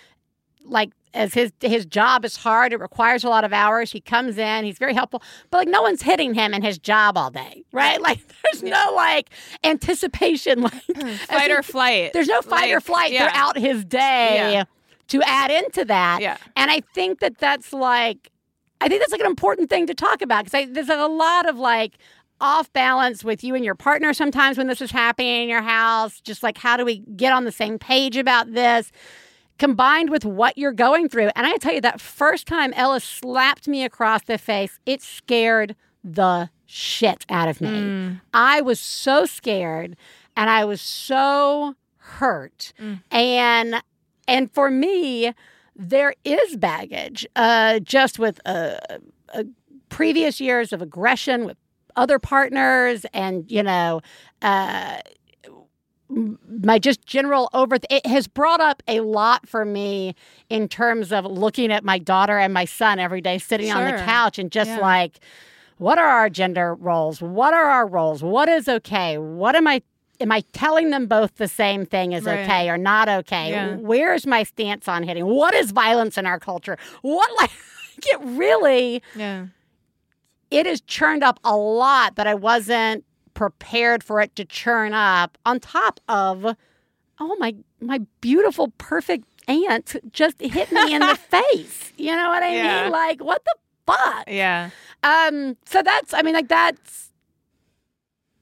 like 0.65 0.91
as 1.13 1.33
his 1.35 1.53
his 1.61 1.87
job 1.87 2.25
is 2.25 2.37
hard 2.37 2.73
it 2.73 2.81
requires 2.81 3.23
a 3.23 3.29
lot 3.29 3.45
of 3.45 3.53
hours 3.53 3.93
he 3.93 4.01
comes 4.01 4.37
in 4.39 4.65
he's 4.65 4.79
very 4.79 4.95
helpful 4.95 5.23
but 5.51 5.59
like 5.59 5.69
no 5.69 5.83
one's 5.83 6.03
hitting 6.03 6.35
him 6.35 6.53
in 6.53 6.63
his 6.63 6.79
job 6.79 7.17
all 7.17 7.31
day 7.31 7.65
right 7.73 8.01
like 8.01 8.21
there's 8.43 8.63
no 8.63 8.93
like 8.95 9.31
anticipation 9.63 10.63
like 10.63 10.83
hmm. 10.93 11.09
Fight 11.29 11.51
or 11.51 11.63
flight. 11.63 12.13
there's 12.13 12.29
no 12.29 12.43
fight 12.43 12.73
or 12.73 12.81
flight 12.81 13.13
yeah. 13.13 13.31
throughout 13.31 13.59
his 13.59 13.85
day 13.85 14.53
Yeah. 14.55 14.65
to 15.09 15.23
add 15.23 15.51
into 15.51 15.85
that 15.85 16.21
Yeah. 16.21 16.37
and 16.57 16.71
I 16.71 16.81
think 16.95 17.21
that 17.21 17.39
that's 17.39 17.73
like, 17.73 18.31
I 18.81 18.89
think 18.89 19.01
that's 19.01 19.13
like 19.13 19.21
an 19.21 19.27
important 19.27 19.71
thing 19.71 19.87
to 19.87 19.95
talk 19.95 20.23
about 20.23 20.45
because 20.45 20.69
there's 20.73 20.89
a 20.89 21.07
lot 21.07 21.49
of 21.49 21.57
like 21.59 21.95
off 22.41 22.73
balance 22.73 23.25
with 23.25 23.45
you 23.45 23.55
and 23.55 23.65
your 23.65 23.75
partner 23.75 24.13
sometimes 24.13 24.59
when 24.59 24.67
this 24.67 24.81
is 24.81 24.91
happening 24.91 25.45
in 25.45 25.49
your 25.49 25.63
house. 25.63 26.21
Just 26.21 26.43
like, 26.43 26.59
how 26.59 26.77
do 26.77 26.85
we 26.85 26.99
get 27.17 27.33
on 27.33 27.45
the 27.45 27.53
same 27.53 27.79
page 27.79 28.17
about 28.17 28.53
this? 28.53 28.91
Combined 29.59 30.11
with 30.11 30.25
what 30.25 30.59
you're 30.59 30.73
going 30.73 31.09
through. 31.09 31.31
And 31.37 31.47
I 31.47 31.57
tell 31.57 31.75
you, 31.75 31.81
that 31.83 32.01
first 32.01 32.47
time 32.47 32.73
Ella 32.75 33.01
slapped 33.01 33.69
me 33.69 33.85
across 33.85 34.23
the 34.23 34.39
face, 34.39 34.79
it 34.85 35.01
scared 35.01 35.77
the 36.03 36.51
shit 36.67 37.25
out 37.29 37.49
of 37.49 37.61
me. 37.61 37.69
Mm. 37.69 38.21
I 38.33 38.61
was 38.61 38.81
so 38.81 39.27
scared 39.27 39.97
and 40.37 40.51
I 40.51 40.65
was 40.65 40.81
so 40.81 41.75
hurt. 41.97 42.73
Mm. 42.81 43.03
And 43.11 43.83
and 44.27 44.53
for 44.53 44.71
me, 44.71 45.33
there 45.77 46.15
is 46.25 46.57
baggage 46.57 47.27
uh, 47.37 47.79
just 47.81 48.19
with 48.19 48.41
uh, 48.47 48.77
uh, 49.35 49.45
previous 49.89 50.41
years 50.41 50.73
of 50.73 50.83
aggression 50.83 51.45
with 51.45 51.57
other 51.97 52.19
partners 52.19 53.07
and 53.13 53.51
you 53.51 53.63
know 53.63 54.01
uh, 54.43 54.99
my 56.11 56.79
just 56.79 57.05
general 57.07 57.49
over 57.55 57.77
it 57.91 58.07
has 58.07 58.27
brought 58.29 58.61
up 58.61 58.83
a 58.87 59.01
lot 59.01 59.49
for 59.49 59.65
me 59.65 60.15
in 60.51 60.69
terms 60.69 61.13
of 61.13 61.25
looking 61.25 61.73
at 61.73 61.83
my 61.83 61.99
daughter 61.99 62.39
and 62.39 62.53
my 62.53 62.65
son 62.67 62.99
every 62.99 63.21
day 63.21 63.39
sitting 63.39 63.71
on 63.73 63.85
the 63.85 63.93
couch 64.05 64.39
and 64.39 64.53
just 64.53 64.69
Yeah. 64.71 64.81
like 64.81 65.21
what 65.79 65.99
are 65.99 66.07
our 66.07 66.29
gender 66.31 66.75
roles 66.75 67.23
what 67.23 67.55
are 67.55 67.65
our 67.71 67.87
roles 67.87 68.23
what 68.23 68.49
is 68.49 68.69
okay 68.69 69.17
what 69.19 69.57
am 69.57 69.67
i 69.67 69.81
am 70.21 70.31
i 70.31 70.43
telling 70.53 70.91
them 70.91 71.07
both 71.07 71.37
the 71.37 71.49
same 71.49 71.87
thing 71.87 72.13
is 72.13 72.25
Right. 72.27 72.41
okay 72.41 72.69
or 72.69 72.77
not 72.79 73.09
okay 73.09 73.51
Yeah. 73.51 73.77
where's 73.77 74.27
my 74.27 74.43
stance 74.43 74.87
on 74.87 75.03
hitting 75.05 75.25
what 75.25 75.55
is 75.55 75.71
violence 75.73 76.19
in 76.19 76.27
our 76.27 76.39
culture 76.39 76.77
what 77.03 77.31
like 77.41 77.51
it 77.99 78.21
really 78.21 79.03
Yeah. 79.17 79.47
it 80.51 80.67
has 80.67 80.81
churned 80.83 81.25
up 81.25 81.41
a 81.45 81.57
lot 81.57 82.17
that 82.17 82.27
I 82.27 82.35
wasn't 82.35 83.05
prepared 83.35 84.03
for 84.03 84.21
it 84.21 84.35
to 84.37 84.45
churn 84.45 84.93
up 84.93 85.37
on 85.45 85.61
top 85.61 86.01
of 86.09 86.57
oh 87.21 87.37
my 87.39 87.55
my 87.81 88.01
beautiful 88.21 88.69
perfect 88.79 89.25
ant 89.49 89.97
just 90.13 90.41
hit 90.41 90.73
me 90.73 90.95
in 90.95 91.01
the 91.07 91.15
face. 91.31 91.93
You 91.97 92.13
know 92.17 92.29
what 92.29 92.43
I 92.43 92.55
Yeah. 92.55 92.83
mean? 92.85 92.93
Like 92.93 93.23
what 93.23 93.45
the 93.45 93.55
fuck? 93.93 94.25
Yeah. 94.29 94.71
Um 95.03 95.57
so 95.67 95.83
that's 95.83 96.15
I 96.15 96.23
mean 96.23 96.35
like 96.35 96.49
that's 96.49 97.11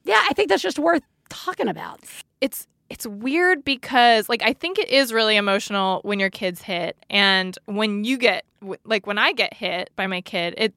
yeah, 0.05 0.21
I 0.29 0.33
think 0.33 0.49
that's 0.49 0.61
just 0.63 0.79
worth 0.79 1.03
talking 1.29 1.67
about. 1.67 2.01
it's 2.41 2.67
it's 2.89 3.07
weird 3.07 3.63
because 3.63 4.29
like 4.29 4.43
I 4.43 4.53
think 4.53 4.77
it 4.77 4.89
is 4.89 5.11
really 5.13 5.35
emotional 5.35 6.01
when 6.03 6.19
your 6.19 6.29
kids 6.29 6.61
hit 6.61 6.95
and 7.09 7.57
when 7.65 8.03
you 8.03 8.17
get 8.17 8.45
like 8.85 9.07
when 9.07 9.17
I 9.17 9.31
get 9.33 9.53
hit 9.53 9.89
by 9.95 10.05
my 10.07 10.21
kid 10.21 10.53
it 10.57 10.73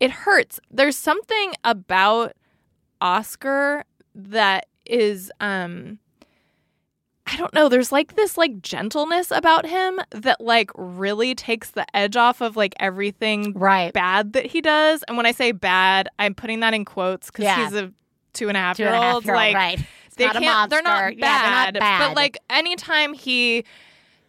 it 0.00 0.10
hurts 0.10 0.60
there's 0.70 0.96
something 0.96 1.54
about 1.64 2.32
Oscar 3.00 3.84
that 4.14 4.66
is 4.86 5.30
um 5.40 5.98
I 7.30 7.36
don't 7.36 7.52
know 7.52 7.68
there's 7.68 7.92
like 7.92 8.16
this 8.16 8.38
like 8.38 8.62
gentleness 8.62 9.30
about 9.30 9.66
him 9.66 10.00
that 10.12 10.40
like 10.40 10.70
really 10.74 11.34
takes 11.34 11.70
the 11.72 11.84
edge 11.94 12.16
off 12.16 12.40
of 12.40 12.56
like 12.56 12.74
everything 12.80 13.52
Right. 13.54 13.92
bad 13.92 14.32
that 14.32 14.46
he 14.46 14.60
does 14.62 15.02
and 15.08 15.16
when 15.16 15.26
I 15.26 15.32
say 15.32 15.52
bad 15.52 16.08
I'm 16.18 16.34
putting 16.34 16.60
that 16.60 16.72
in 16.74 16.84
quotes 16.86 17.26
because 17.30 17.44
Yeah. 17.44 17.64
he's 17.64 17.74
a 17.74 17.92
two 18.32 18.48
and 18.48 18.56
a 18.56 18.60
half 18.60 18.76
Two 18.78 18.84
year 18.84 18.92
and 18.94 19.02
a 19.02 19.06
half 19.06 19.14
old 19.16 19.26
like 19.26 19.54
right. 19.54 19.78
It's 20.06 20.16
they 20.16 20.24
not 20.26 20.36
can't 20.36 20.70
they're 20.70 20.82
not 20.82 21.00
bad, 21.00 21.18
Yeah, 21.18 21.42
they're 21.42 21.50
not 21.50 21.74
bad. 21.80 22.08
but 22.08 22.16
like 22.16 22.38
anytime 22.48 23.12
he 23.12 23.64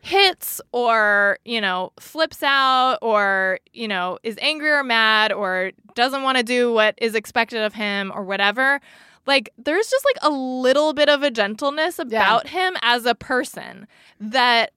hits 0.02 0.62
or 0.72 1.38
you 1.46 1.60
know 1.60 1.92
flips 2.00 2.42
out 2.42 2.98
or 3.02 3.60
you 3.74 3.88
know 3.88 4.18
is 4.24 4.38
angry 4.42 4.70
or 4.72 4.84
mad 4.84 5.32
or 5.32 5.72
doesn't 5.96 6.24
want 6.24 6.38
to 6.38 6.44
do 6.44 6.72
what 6.74 6.96
is 7.00 7.16
expected 7.16 7.62
of 7.62 7.74
him 7.74 8.12
or 8.16 8.24
whatever 8.24 8.80
like 9.28 9.50
there's 9.58 9.90
just 9.90 10.06
like 10.06 10.16
a 10.22 10.30
little 10.34 10.94
bit 10.94 11.10
of 11.10 11.22
a 11.22 11.30
gentleness 11.30 12.00
about 12.00 12.48
him 12.48 12.76
as 12.82 13.06
a 13.06 13.14
person 13.14 13.86
that 14.22 14.72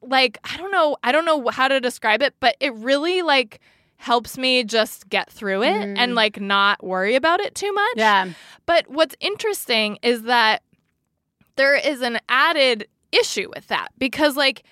like 0.00 0.38
i 0.44 0.56
don't 0.56 0.70
know 0.70 0.96
i 1.04 1.12
don't 1.12 1.26
know 1.26 1.48
how 1.48 1.68
to 1.68 1.78
describe 1.80 2.22
it 2.22 2.34
but 2.40 2.56
it 2.58 2.72
really 2.76 3.20
like 3.22 3.60
helps 3.98 4.36
me 4.38 4.64
just 4.64 5.08
get 5.10 5.30
through 5.30 5.62
it 5.62 5.72
Mhm. 5.86 5.94
and 5.98 6.14
like 6.14 6.40
not 6.40 6.82
worry 6.84 7.14
about 7.14 7.40
it 7.40 7.54
too 7.54 7.72
much 7.72 7.96
Yeah. 7.96 8.28
but 8.64 8.88
what's 8.88 9.14
interesting 9.20 9.98
is 10.02 10.22
that 10.22 10.62
there 11.56 11.74
is 11.74 12.00
an 12.02 12.18
added 12.28 12.86
issue 13.20 13.48
with 13.54 13.66
that 13.68 13.88
because 13.98 14.36
like 14.36 14.62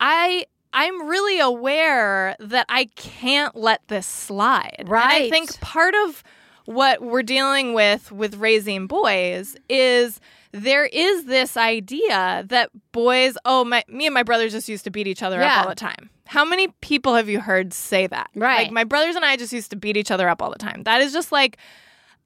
I 0.00 0.44
I'm 0.72 1.08
really 1.08 1.40
aware 1.40 2.36
that 2.38 2.66
I 2.68 2.86
can't 2.96 3.56
let 3.56 3.80
this 3.88 4.06
slide. 4.06 4.74
And 4.80 4.92
I 4.94 5.30
think 5.30 5.58
part 5.60 5.94
of 6.04 6.22
what 6.66 7.00
we're 7.00 7.22
dealing 7.22 7.72
with 7.72 8.10
with 8.12 8.36
raising 8.36 8.86
boys 8.86 9.56
is 9.70 10.20
there 10.52 10.84
is 10.84 11.24
this 11.24 11.56
idea 11.56 12.44
that 12.48 12.70
boys, 12.92 13.36
oh 13.44 13.64
my 13.64 13.84
me 13.88 14.06
and 14.06 14.14
my 14.14 14.22
brothers 14.22 14.52
just 14.52 14.68
used 14.68 14.84
to 14.84 14.90
beat 14.90 15.06
each 15.06 15.22
other 15.22 15.38
Yeah. 15.40 15.60
up 15.60 15.62
all 15.64 15.68
the 15.70 15.74
time. 15.76 16.10
How 16.26 16.44
many 16.44 16.68
people 16.80 17.14
have 17.14 17.28
you 17.28 17.40
heard 17.40 17.72
say 17.72 18.08
that? 18.08 18.30
Right. 18.34 18.64
Like 18.64 18.72
my 18.72 18.84
brothers 18.84 19.14
and 19.16 19.24
I 19.24 19.36
just 19.36 19.52
used 19.52 19.70
to 19.70 19.76
beat 19.76 19.96
each 19.96 20.10
other 20.10 20.28
up 20.28 20.42
all 20.42 20.50
the 20.50 20.58
time. 20.58 20.82
That 20.82 21.00
is 21.00 21.12
just 21.12 21.30
like 21.30 21.56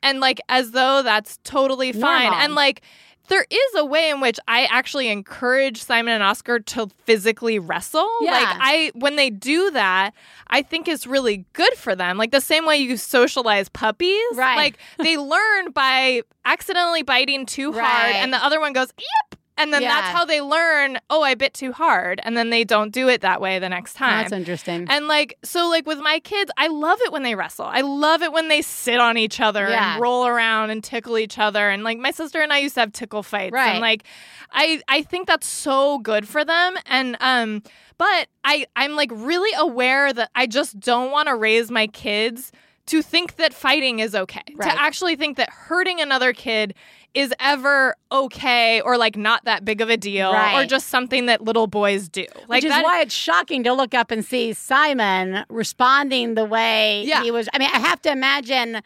and 0.03 0.21
like 0.21 0.41
as 0.49 0.71
though 0.71 1.03
that's 1.03 1.39
totally 1.45 1.93
fine. 1.93 2.23
Normal. 2.25 2.41
And 2.41 2.55
like 2.55 2.81
there 3.29 3.47
is 3.49 3.75
a 3.77 3.85
way 3.85 4.11
in 4.11 4.21
which 4.21 4.39
I 4.49 4.65
actually 4.65 5.09
encourage 5.09 5.83
Simon 5.83 6.15
and 6.15 6.23
Oscar 6.23 6.59
to 6.61 6.89
physically 7.05 7.59
wrestle. 7.59 8.09
Yeah. 8.23 8.33
Like 8.33 8.57
I 8.61 8.93
when 8.95 9.17
they 9.17 9.31
do 9.31 9.71
that, 9.71 10.13
I 10.49 10.63
think 10.63 10.89
it's 10.89 11.07
really 11.07 11.45
good 11.53 11.75
for 11.75 11.95
them. 11.95 12.19
Like 12.19 12.33
the 12.33 12.41
same 12.41 12.67
way 12.67 12.79
you 12.79 12.97
socialize 12.97 13.69
puppies. 13.69 14.19
Right. 14.35 14.57
Like 14.57 14.79
they 14.99 15.17
learn 15.17 15.71
by 15.71 16.23
accidentally 16.45 17.03
biting 17.03 17.47
too 17.47 17.73
hard 17.73 18.15
and 18.15 18.33
the 18.33 18.45
other 18.45 18.59
one 18.61 18.73
goes, 18.73 18.93
Yep. 18.99 19.30
And 19.61 19.73
then 19.73 19.83
Yeah. 19.83 19.89
that's 19.95 20.09
how 20.17 20.25
they 20.25 20.41
learn, 20.41 20.99
oh, 21.11 21.23
I 21.23 21.35
bit 21.35 21.55
too 21.55 21.73
hard. 21.73 22.21
And 22.25 22.37
then 22.37 22.51
they 22.51 22.65
don't 22.65 22.91
do 22.93 23.09
it 23.09 23.21
that 23.21 23.41
way 23.41 23.59
the 23.59 23.69
next 23.69 23.95
time. 23.95 24.23
That's 24.23 24.33
interesting. 24.33 24.87
And 24.89 25.07
like 25.09 25.37
so 25.45 25.69
like 25.69 25.87
with 25.87 25.99
my 25.99 26.19
kids, 26.21 26.51
I 26.57 26.69
love 26.69 26.99
it 27.03 27.13
when 27.13 27.23
they 27.23 27.35
wrestle. 27.35 27.67
I 27.67 27.83
love 27.83 28.23
it 28.23 28.33
when 28.33 28.49
they 28.49 28.63
sit 28.63 28.99
on 29.01 29.17
each 29.19 29.41
other 29.41 29.69
Yeah. 29.69 29.95
and 29.95 30.03
roll 30.03 30.27
around 30.27 30.71
and 30.71 30.83
tickle 30.83 31.19
each 31.19 31.39
other. 31.39 31.69
And 31.71 31.85
like 31.85 31.99
my 31.99 32.11
sister 32.11 32.41
and 32.41 32.53
I 32.53 32.59
used 32.59 32.75
to 32.75 32.81
have 32.81 32.93
tickle 32.93 33.23
fights. 33.23 33.53
Right. 33.53 33.71
And 33.73 33.81
like 33.81 34.05
I 34.53 34.83
I 34.89 35.03
think 35.03 35.27
that's 35.27 35.47
so 35.47 35.99
good 35.99 36.27
for 36.27 36.45
them. 36.45 36.77
And 36.87 37.17
um 37.21 37.63
but 37.99 38.29
I 38.45 38.67
I'm 38.77 38.93
like 38.97 39.11
really 39.13 39.53
aware 39.59 40.13
that 40.13 40.31
I 40.35 40.47
just 40.47 40.81
don't 40.81 41.11
want 41.11 41.29
to 41.29 41.37
raise 41.37 41.71
my 41.71 41.87
kids 41.87 42.51
to 42.87 43.03
think 43.03 43.37
that 43.37 43.55
fighting 43.55 44.01
is 44.01 44.15
okay. 44.17 44.41
Right. 44.57 44.69
To 44.73 44.81
actually 44.81 45.15
think 45.15 45.37
that 45.37 45.49
hurting 45.51 46.01
another 46.01 46.33
kid 46.33 46.75
is 47.15 47.35
ever 47.41 47.95
okay 48.13 48.81
or 48.81 48.97
like 48.97 49.17
not 49.17 49.45
that 49.45 49.65
big 49.65 49.81
of 49.81 49.91
a 49.91 49.97
deal 49.97 50.31
or 50.33 50.65
just 50.67 50.89
something 50.89 51.27
that 51.27 51.43
little 51.43 51.67
boys 51.67 52.09
do. 52.09 52.25
Like 52.47 52.59
Which 52.59 52.65
is 52.65 52.71
that 52.71 52.85
why 52.85 53.01
it's 53.01 53.15
shocking 53.15 53.65
to 53.65 53.73
look 53.73 53.95
up 53.95 54.11
and 54.11 54.25
see 54.25 54.53
Simon 54.53 55.45
responding 55.49 56.35
the 56.35 56.45
way 56.45 57.03
Yeah. 57.05 57.23
he 57.23 57.31
was. 57.31 57.49
I 57.53 57.59
mean, 57.59 57.71
I 57.73 57.79
have 57.81 58.01
to 58.03 58.13
imagine, 58.13 58.81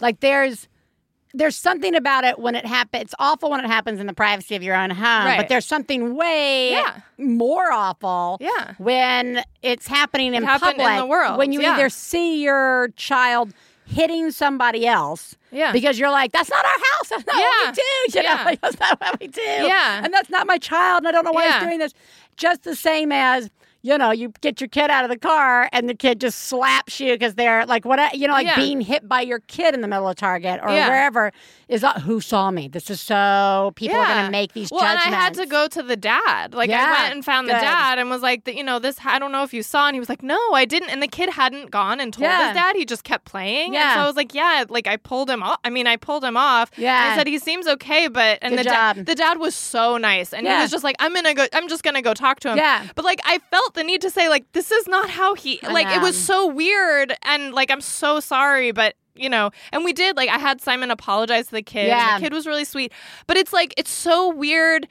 like, 0.00 0.20
there's 0.20 0.68
there's 1.34 1.56
something 1.56 1.94
about 1.94 2.24
it 2.24 2.38
when 2.38 2.54
it 2.54 2.64
happens. 2.64 3.02
It's 3.02 3.14
awful 3.18 3.50
when 3.50 3.62
it 3.62 3.66
happens 3.66 4.00
in 4.00 4.06
the 4.06 4.14
privacy 4.14 4.56
of 4.56 4.62
your 4.62 4.74
own 4.74 4.88
home, 4.88 5.26
Right. 5.26 5.36
but 5.36 5.50
there's 5.50 5.66
something 5.66 6.14
way 6.16 6.70
Yeah. 6.70 7.00
more 7.18 7.70
awful 7.70 8.38
Yeah. 8.40 8.72
when 8.78 9.44
it's 9.60 9.86
happening 9.86 10.32
in 10.34 10.44
happened 10.44 10.80
in 10.80 10.96
the 10.96 11.04
world, 11.04 11.36
when 11.36 11.52
you 11.52 11.60
yeah. 11.60 11.74
either 11.74 11.90
see 11.90 12.42
your 12.42 12.88
child 12.96 13.52
hitting 13.86 14.30
somebody 14.30 14.86
else. 14.86 15.36
Yeah. 15.50 15.72
Because 15.72 15.98
you're 15.98 16.10
like, 16.10 16.32
that's 16.32 16.50
not 16.50 16.64
our 16.64 16.70
house. 16.70 17.08
That's 17.08 17.26
not 17.26 17.36
what 17.36 17.54
Yeah. 17.64 17.70
we 17.70 17.74
do. 17.74 17.82
You 18.18 18.24
Yeah. 18.24 18.36
know, 18.36 18.44
like, 18.50 18.60
that's 18.60 18.80
not 18.80 19.00
what 19.00 19.20
we 19.20 19.26
do. 19.28 19.40
Yeah. 19.40 20.04
And 20.04 20.12
that's 20.12 20.28
not 20.30 20.46
my 20.46 20.58
child. 20.58 20.98
And 21.00 21.08
I 21.08 21.12
don't 21.12 21.24
know 21.24 21.32
why 21.32 21.44
Yeah. 21.44 21.58
he's 21.60 21.68
doing 21.68 21.78
this. 21.78 21.92
Just 22.36 22.64
the 22.64 22.76
same 22.76 23.12
as 23.12 23.48
you 23.86 23.96
know, 23.98 24.10
you 24.10 24.32
get 24.40 24.60
your 24.60 24.68
kid 24.68 24.90
out 24.90 25.04
of 25.04 25.10
the 25.10 25.18
car 25.18 25.68
and 25.72 25.88
the 25.88 25.94
kid 25.94 26.20
just 26.20 26.38
slaps 26.48 26.98
you 27.00 27.12
because 27.12 27.34
they're 27.36 27.64
like, 27.66 27.84
what, 27.84 28.16
you 28.18 28.26
know, 28.26 28.32
like 28.34 28.46
Yeah. 28.46 28.56
being 28.56 28.80
hit 28.80 29.08
by 29.08 29.20
your 29.20 29.40
kid 29.40 29.74
in 29.74 29.80
the 29.80 29.88
middle 29.88 30.08
of 30.08 30.16
Target 30.16 30.60
or 30.62 30.70
Yeah. 30.70 30.88
wherever 30.88 31.32
is 31.68 31.82
not 31.82 32.02
who 32.02 32.20
saw 32.20 32.50
me. 32.50 32.68
This 32.68 32.90
is 32.90 33.00
so 33.00 33.72
people 33.76 33.96
are 33.96 34.06
going 34.06 34.24
to 34.26 34.30
make 34.30 34.52
these 34.52 34.70
well, 34.70 34.80
judgments. 34.80 35.06
and 35.06 35.14
I 35.14 35.18
had 35.18 35.34
to 35.34 35.46
go 35.46 35.68
to 35.68 35.82
the 35.82 35.96
dad. 35.96 36.54
Like 36.54 36.68
Yeah, 36.70 36.84
I 36.96 37.02
went 37.02 37.14
and 37.14 37.24
found 37.24 37.48
the 37.48 37.52
dad 37.52 37.98
and 37.98 38.10
was 38.10 38.22
like, 38.22 38.44
the, 38.44 38.56
you 38.56 38.64
know, 38.64 38.78
this. 38.78 38.98
I 39.04 39.18
don't 39.18 39.32
know 39.32 39.42
if 39.44 39.54
you 39.54 39.62
saw, 39.62 39.86
and 39.86 39.94
he 39.94 40.00
was 40.00 40.08
like, 40.08 40.22
no, 40.22 40.38
I 40.52 40.64
didn't. 40.64 40.90
And 40.90 41.02
the 41.02 41.08
kid 41.08 41.30
hadn't 41.30 41.70
gone 41.70 42.00
and 42.00 42.12
told 42.12 42.24
Yeah. 42.24 42.48
his 42.48 42.56
dad. 42.56 42.76
He 42.76 42.84
just 42.84 43.04
kept 43.04 43.24
playing. 43.24 43.66
And 43.66 43.74
Yeah. 43.74 43.94
so 43.94 44.00
I 44.00 44.06
was 44.06 44.16
like, 44.16 44.34
yeah, 44.34 44.64
like 44.68 44.86
I 44.86 44.96
pulled 44.96 45.30
him 45.30 45.42
off. 45.42 45.58
I 45.64 45.70
mean, 45.70 45.86
I 45.86 45.96
pulled 45.96 46.24
him 46.24 46.36
off. 46.36 46.70
Yeah. 46.76 47.10
I 47.12 47.16
said 47.16 47.26
he 47.26 47.38
seems 47.38 47.66
okay, 47.68 48.08
but 48.08 48.38
and 48.42 48.52
Good 48.56 48.60
the 48.60 48.64
job. 48.64 48.96
dad, 48.96 49.06
the 49.06 49.14
dad 49.14 49.38
was 49.38 49.54
so 49.54 49.96
nice, 49.96 50.32
and 50.32 50.44
Yeah. 50.44 50.56
he 50.56 50.62
was 50.62 50.70
just 50.72 50.82
like, 50.84 50.96
I'm 50.98 51.14
gonna 51.14 51.34
go. 51.34 51.46
I'm 51.52 51.68
just 51.68 51.82
gonna 51.84 52.02
go 52.02 52.14
talk 52.14 52.40
to 52.40 52.50
him. 52.50 52.58
Yeah. 52.58 52.84
But 52.94 53.04
like, 53.04 53.20
I 53.24 53.38
felt 53.50 53.74
the 53.76 53.84
need 53.84 54.00
to 54.00 54.10
say 54.10 54.28
like, 54.28 54.50
this 54.52 54.72
is 54.72 54.88
not 54.88 55.08
how 55.08 55.34
he. 55.34 55.60
Like, 55.62 55.86
it 55.94 56.02
was 56.02 56.18
so 56.18 56.48
weird, 56.48 57.14
and 57.22 57.54
like, 57.54 57.70
I'm 57.70 57.80
so 57.80 58.18
sorry, 58.20 58.72
but. 58.72 58.94
You 59.18 59.30
know, 59.30 59.50
and 59.72 59.82
we 59.82 59.94
did 59.94 60.14
like 60.14 60.28
I 60.28 60.36
had 60.36 60.60
Simon 60.60 60.90
apologize 60.90 61.46
to 61.46 61.52
the 61.52 61.62
kid. 61.62 61.86
Yeah. 61.86 62.18
The 62.18 62.24
kid 62.24 62.34
was 62.34 62.46
really 62.46 62.66
sweet, 62.66 62.92
but 63.26 63.38
it's 63.38 63.50
like 63.50 63.72
it's 63.78 63.88
so 63.90 64.28
weird. 64.30 64.86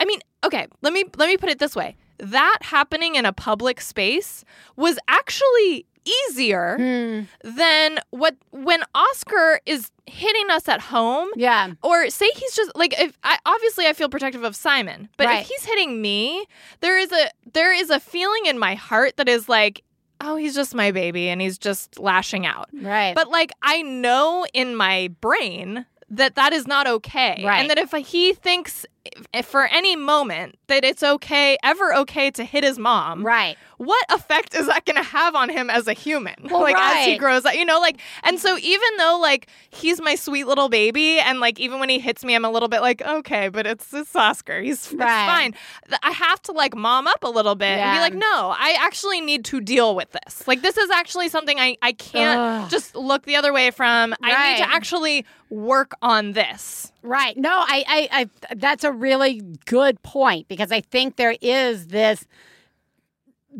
I 0.00 0.04
mean, 0.04 0.18
okay, 0.42 0.66
let 0.82 0.92
me 0.92 1.04
let 1.16 1.28
me 1.28 1.36
put 1.36 1.48
it 1.48 1.60
this 1.60 1.76
way. 1.76 1.94
That 2.18 2.58
happening 2.62 3.14
in 3.14 3.24
a 3.24 3.32
public 3.32 3.80
space 3.80 4.44
was 4.74 4.98
actually 5.06 5.86
easier 6.26 6.76
Hmm. 6.76 7.20
than 7.56 8.00
what 8.10 8.34
when 8.50 8.82
Oscar 8.96 9.60
is 9.64 9.92
hitting 10.06 10.50
us 10.50 10.68
at 10.68 10.80
home 10.80 11.28
Yeah. 11.36 11.72
or 11.82 12.10
say 12.10 12.28
he's 12.34 12.56
just 12.56 12.72
like 12.74 12.98
if 12.98 13.16
I 13.22 13.38
obviously 13.46 13.86
I 13.86 13.92
feel 13.92 14.08
protective 14.08 14.42
of 14.42 14.56
Simon, 14.56 15.08
but 15.16 15.26
Right. 15.28 15.42
if 15.42 15.46
he's 15.48 15.64
hitting 15.66 16.02
me, 16.02 16.46
there 16.80 16.98
is 16.98 17.12
a 17.12 17.30
there 17.54 17.72
is 17.72 17.90
a 17.90 18.00
feeling 18.00 18.46
in 18.46 18.58
my 18.58 18.74
heart 18.74 19.16
that 19.16 19.28
is 19.28 19.48
like, 19.48 19.82
oh, 20.20 20.36
he's 20.36 20.54
just 20.54 20.74
my 20.74 20.90
baby 20.90 21.28
and 21.28 21.40
he's 21.40 21.58
just 21.58 21.98
lashing 21.98 22.44
out. 22.46 22.68
Right. 22.72 23.14
But 23.14 23.28
like 23.28 23.52
I 23.62 23.82
know 23.82 24.46
in 24.52 24.74
my 24.74 25.08
brain 25.20 25.86
that 26.10 26.34
that 26.36 26.52
is 26.52 26.66
not 26.66 26.86
okay, 26.86 27.42
Right. 27.44 27.60
and 27.60 27.70
that 27.70 27.78
if 27.78 27.92
he 28.06 28.32
thinks 28.32 28.86
if 29.32 29.46
for 29.46 29.64
any 29.66 29.96
moment 29.96 30.56
that 30.66 30.84
it's 30.84 31.02
okay, 31.02 31.56
ever 31.62 31.94
okay 31.94 32.30
to 32.32 32.44
hit 32.44 32.62
his 32.64 32.78
mom, 32.78 33.24
right. 33.24 33.56
what 33.78 34.04
effect 34.10 34.54
is 34.54 34.66
that 34.66 34.84
going 34.84 34.96
to 34.96 35.02
have 35.02 35.34
on 35.34 35.48
him 35.48 35.70
as 35.70 35.86
a 35.86 35.92
human? 35.94 36.34
Well, 36.50 36.60
like 36.60 36.76
as 36.76 37.06
he 37.06 37.16
grows 37.16 37.44
up, 37.44 37.54
you 37.54 37.64
know, 37.64 37.80
like, 37.80 37.98
and 38.24 38.38
so 38.38 38.58
even 38.58 38.88
though 38.98 39.18
like 39.20 39.48
he's 39.70 40.00
my 40.00 40.14
sweet 40.14 40.46
little 40.46 40.68
baby, 40.68 41.18
and 41.18 41.40
like 41.40 41.58
even 41.58 41.80
when 41.80 41.88
he 41.88 41.98
hits 41.98 42.24
me, 42.24 42.34
I'm 42.34 42.44
a 42.44 42.50
little 42.50 42.68
bit 42.68 42.80
like, 42.80 43.00
okay, 43.02 43.48
but 43.48 43.66
it's 43.66 43.92
it's 43.94 44.14
Oscar, 44.14 44.60
he's 44.60 44.92
it's 44.92 44.94
Right. 44.94 45.26
fine. 45.26 45.54
I 46.02 46.10
have 46.10 46.42
to 46.42 46.52
like 46.52 46.76
mom 46.76 47.06
up 47.06 47.22
a 47.24 47.30
little 47.30 47.54
bit 47.54 47.68
and 47.78 47.96
be 47.96 48.00
like, 48.00 48.14
no, 48.14 48.54
I 48.56 48.76
actually 48.80 49.20
need 49.20 49.44
to 49.46 49.60
deal 49.60 49.94
with 49.96 50.08
this. 50.12 50.46
Like 50.46 50.62
this 50.62 50.76
is 50.76 50.90
actually 50.90 51.28
something 51.28 51.58
I 51.58 51.76
I 51.82 51.92
can't 51.92 52.40
Ugh. 52.64 52.70
just 52.70 52.94
look 52.94 53.24
the 53.24 53.36
other 53.36 53.52
way 53.52 53.70
from. 53.70 54.14
I 54.22 54.50
need 54.52 54.58
to 54.58 54.70
actually 54.70 55.24
work 55.50 55.92
on 56.02 56.32
this. 56.32 56.92
Right. 57.02 57.36
No, 57.36 57.50
I, 57.50 57.84
I, 57.86 58.08
I, 58.50 58.54
that's 58.56 58.84
a 58.84 58.92
really 58.92 59.40
good 59.66 60.02
point 60.02 60.48
because 60.48 60.72
I 60.72 60.80
think 60.80 61.16
there 61.16 61.36
is 61.40 61.88
this 61.88 62.26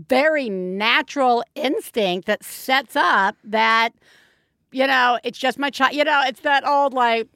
very 0.07 0.49
natural 0.51 1.43
instinct 1.55 2.27
that 2.27 2.45
sets 2.45 2.95
up 2.97 3.37
that, 3.45 3.91
you 4.73 4.87
know, 4.87 5.19
it's 5.25 5.39
just 5.39 5.59
my 5.59 5.71
child. 5.71 5.95
You 5.95 6.05
know, 6.05 6.23
it's 6.27 6.41
that 6.41 6.67
old 6.67 6.95
like, 6.95 7.29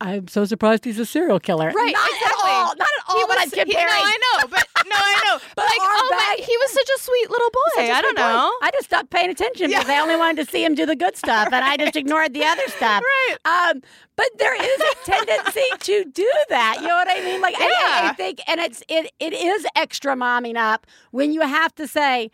I'm 0.00 0.28
so 0.28 0.44
surprised 0.44 0.84
he's 0.84 0.98
a 0.98 1.04
serial 1.06 1.40
killer. 1.40 1.70
Right, 1.74 1.92
Not 1.92 2.08
exactly. 2.08 2.50
at 2.50 2.54
all. 2.54 2.66
Not 2.76 2.88
at 2.98 3.08
all. 3.08 3.16
He 3.18 3.24
but 3.26 3.36
was- 3.38 3.52
he- 3.52 3.60
comparing. 3.60 3.88
no, 3.88 3.92
I 3.94 4.18
know, 4.42 4.48
but 4.48 4.66
no, 4.86 4.94
I 4.96 5.22
know. 5.24 5.38
But 5.56 5.64
like, 5.64 5.78
oh 5.80 6.08
my, 6.12 6.36
he 6.44 6.56
was 6.56 6.70
such 6.72 6.88
a 6.96 7.00
sweet 7.02 7.30
little 7.30 7.50
boy. 7.50 7.92
I 7.92 8.00
don't 8.00 8.16
boy. 8.16 8.22
know. 8.22 8.52
I 8.62 8.70
just 8.72 8.84
stopped 8.86 9.10
paying 9.10 9.28
attention 9.30 9.68
because 9.68 9.88
I 9.88 9.98
only 10.00 10.14
wanted 10.16 10.44
to 10.46 10.50
see 10.52 10.64
him 10.64 10.74
do 10.76 10.86
the 10.86 10.94
good 10.96 11.16
stuff, 11.16 11.48
and 11.52 11.64
I 11.64 11.76
just 11.76 11.96
ignored 11.96 12.32
the 12.32 12.44
other 12.44 12.66
stuff. 12.68 13.02
Right. 13.02 13.36
Um, 13.72 13.82
but 14.16 14.26
there 14.38 14.54
is 14.54 14.80
a 14.80 15.10
tendency 15.10 15.66
to 15.80 16.04
do 16.10 16.30
that. 16.48 16.78
You 16.80 16.86
know 16.86 16.94
what 16.94 17.08
I 17.10 17.20
mean? 17.24 17.40
Like 17.40 17.56
I- 17.58 17.64
I, 18.04 18.08
I 18.10 18.12
think, 18.12 18.40
and 18.46 18.60
it's 18.60 18.82
it 18.88 19.10
it 19.18 19.32
is 19.32 19.66
extra 19.74 20.14
momming 20.14 20.56
up 20.56 20.86
when 21.10 21.32
you 21.32 21.40
have 21.40 21.74
to 21.74 21.88
say. 21.88 22.30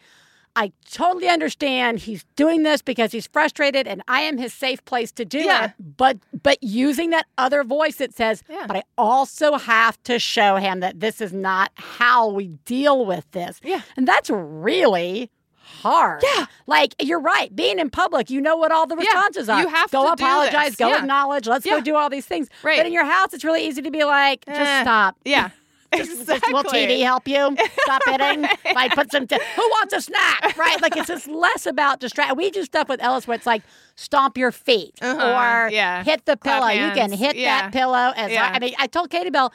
I 0.57 0.73
totally 0.91 1.29
understand 1.29 1.99
he's 2.01 2.25
doing 2.37 2.63
this 2.63 2.81
because 2.81 3.11
he's 3.13 3.27
frustrated 3.27 3.89
and 3.89 4.03
I 4.07 4.21
am 4.21 4.39
his 4.39 4.53
safe 4.55 4.85
place 4.85 5.11
to 5.13 5.25
do 5.25 5.41
Yeah. 5.41 5.65
it. 5.67 5.73
But 5.97 6.19
but 6.43 6.59
using 6.63 7.11
that 7.11 7.27
other 7.39 7.65
voice 7.65 7.97
that 7.97 8.15
says, 8.15 8.43
Yeah. 8.49 8.67
but 8.69 8.77
I 8.77 8.83
also 8.97 9.57
have 9.59 10.01
to 10.05 10.19
show 10.19 10.57
him 10.57 10.81
that 10.81 11.01
this 11.01 11.21
is 11.21 11.33
not 11.33 11.73
how 11.75 12.29
we 12.31 12.49
deal 12.65 13.05
with 13.05 13.29
this. 13.33 13.61
Yeah. 13.65 13.81
And 13.97 14.07
that's 14.07 14.31
really 14.31 15.31
hard. 15.57 16.23
Yeah. 16.37 16.47
Like 16.67 16.95
you're 17.03 17.21
right. 17.21 17.55
Being 17.57 17.79
in 17.79 17.91
public, 17.91 18.31
you 18.31 18.41
know 18.41 18.55
what 18.57 18.71
all 18.71 18.87
the 18.87 18.95
Yeah. 18.97 19.03
responses 19.07 19.49
are. 19.49 19.61
You 19.61 19.69
have 19.69 19.91
go 19.91 20.07
to 20.07 20.13
apologize, 20.13 20.77
go 20.77 20.89
Yeah. 20.89 20.99
acknowledge, 20.99 21.49
let's 21.49 21.65
go 21.67 21.81
do 21.81 21.97
all 21.97 22.11
these 22.11 22.27
things. 22.27 22.49
Right. 22.63 22.77
But 22.79 22.87
in 22.87 22.93
your 22.93 23.05
house, 23.05 23.33
it's 23.33 23.45
really 23.45 23.67
easy 23.67 23.83
to 23.83 23.91
be 23.91 24.05
like, 24.05 24.45
just 24.47 24.61
Eh. 24.61 24.83
stop. 24.83 25.17
Yeah. 25.25 25.49
Exactly. 26.01 26.53
Will 26.53 26.65
TV 26.65 27.03
help 27.03 27.27
you? 27.29 27.57
Stop 27.83 28.03
hitting. 28.07 28.45
If 28.45 28.77
I 28.77 28.89
put 28.89 29.11
some, 29.13 29.27
t- 29.27 29.39
who 29.57 29.63
wants 29.63 29.93
a 29.95 30.01
snack? 30.01 30.57
Right? 30.59 30.81
Like 30.83 30.97
it's 30.97 31.09
just 31.09 31.27
less 31.29 31.67
about 31.67 32.01
distract. 32.01 32.37
We 32.37 32.51
do 32.51 32.65
stuff 32.65 32.89
with 32.89 33.03
Ellis 33.03 33.27
where 33.27 33.35
it's 33.37 33.47
like 33.47 33.63
stomp 33.97 34.37
your 34.39 34.53
feet 34.53 34.95
Uh-huh, 35.03 35.65
or 35.67 35.71
yeah. 35.71 36.03
hit 36.05 36.25
the 36.27 36.37
Clap 36.37 36.61
pillow. 36.63 36.87
You 36.89 36.93
can 36.95 37.13
hit 37.13 37.37
yeah. 37.37 37.63
that 37.63 37.73
pillow 37.73 38.13
as 38.17 38.31
Yeah. 38.33 38.45
hard. 38.45 38.57
I 38.57 38.59
mean, 38.61 38.75
I 38.79 38.87
told 38.87 39.11
Katie 39.11 39.31
Bell 39.31 39.53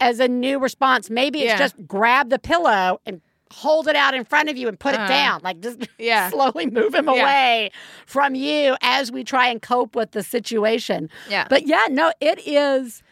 as 0.00 0.20
a 0.20 0.28
new 0.28 0.58
response, 0.58 1.08
maybe 1.10 1.42
it's 1.42 1.58
just 1.58 1.74
grab 1.86 2.30
the 2.30 2.38
pillow 2.38 3.00
and 3.06 3.20
hold 3.52 3.86
it 3.86 3.94
out 3.96 4.12
in 4.12 4.24
front 4.24 4.48
of 4.50 4.56
you 4.56 4.66
and 4.68 4.78
put 4.78 4.92
it 4.94 4.98
Uh-huh. 5.00 5.08
down. 5.08 5.40
Like 5.42 5.60
just 5.60 5.86
Yeah. 5.98 6.30
slowly 6.30 6.66
move 6.66 6.94
him 6.94 7.06
Yeah. 7.06 7.12
away 7.22 7.70
from 8.04 8.34
you 8.34 8.76
as 8.82 9.12
we 9.12 9.22
try 9.24 9.48
and 9.48 9.62
cope 9.62 9.94
with 9.94 10.10
the 10.10 10.22
situation. 10.22 11.08
Yeah. 11.30 11.46
But 11.48 11.66
yeah, 11.66 11.84
no, 11.90 12.12
it 12.20 12.40
is. 12.46 13.02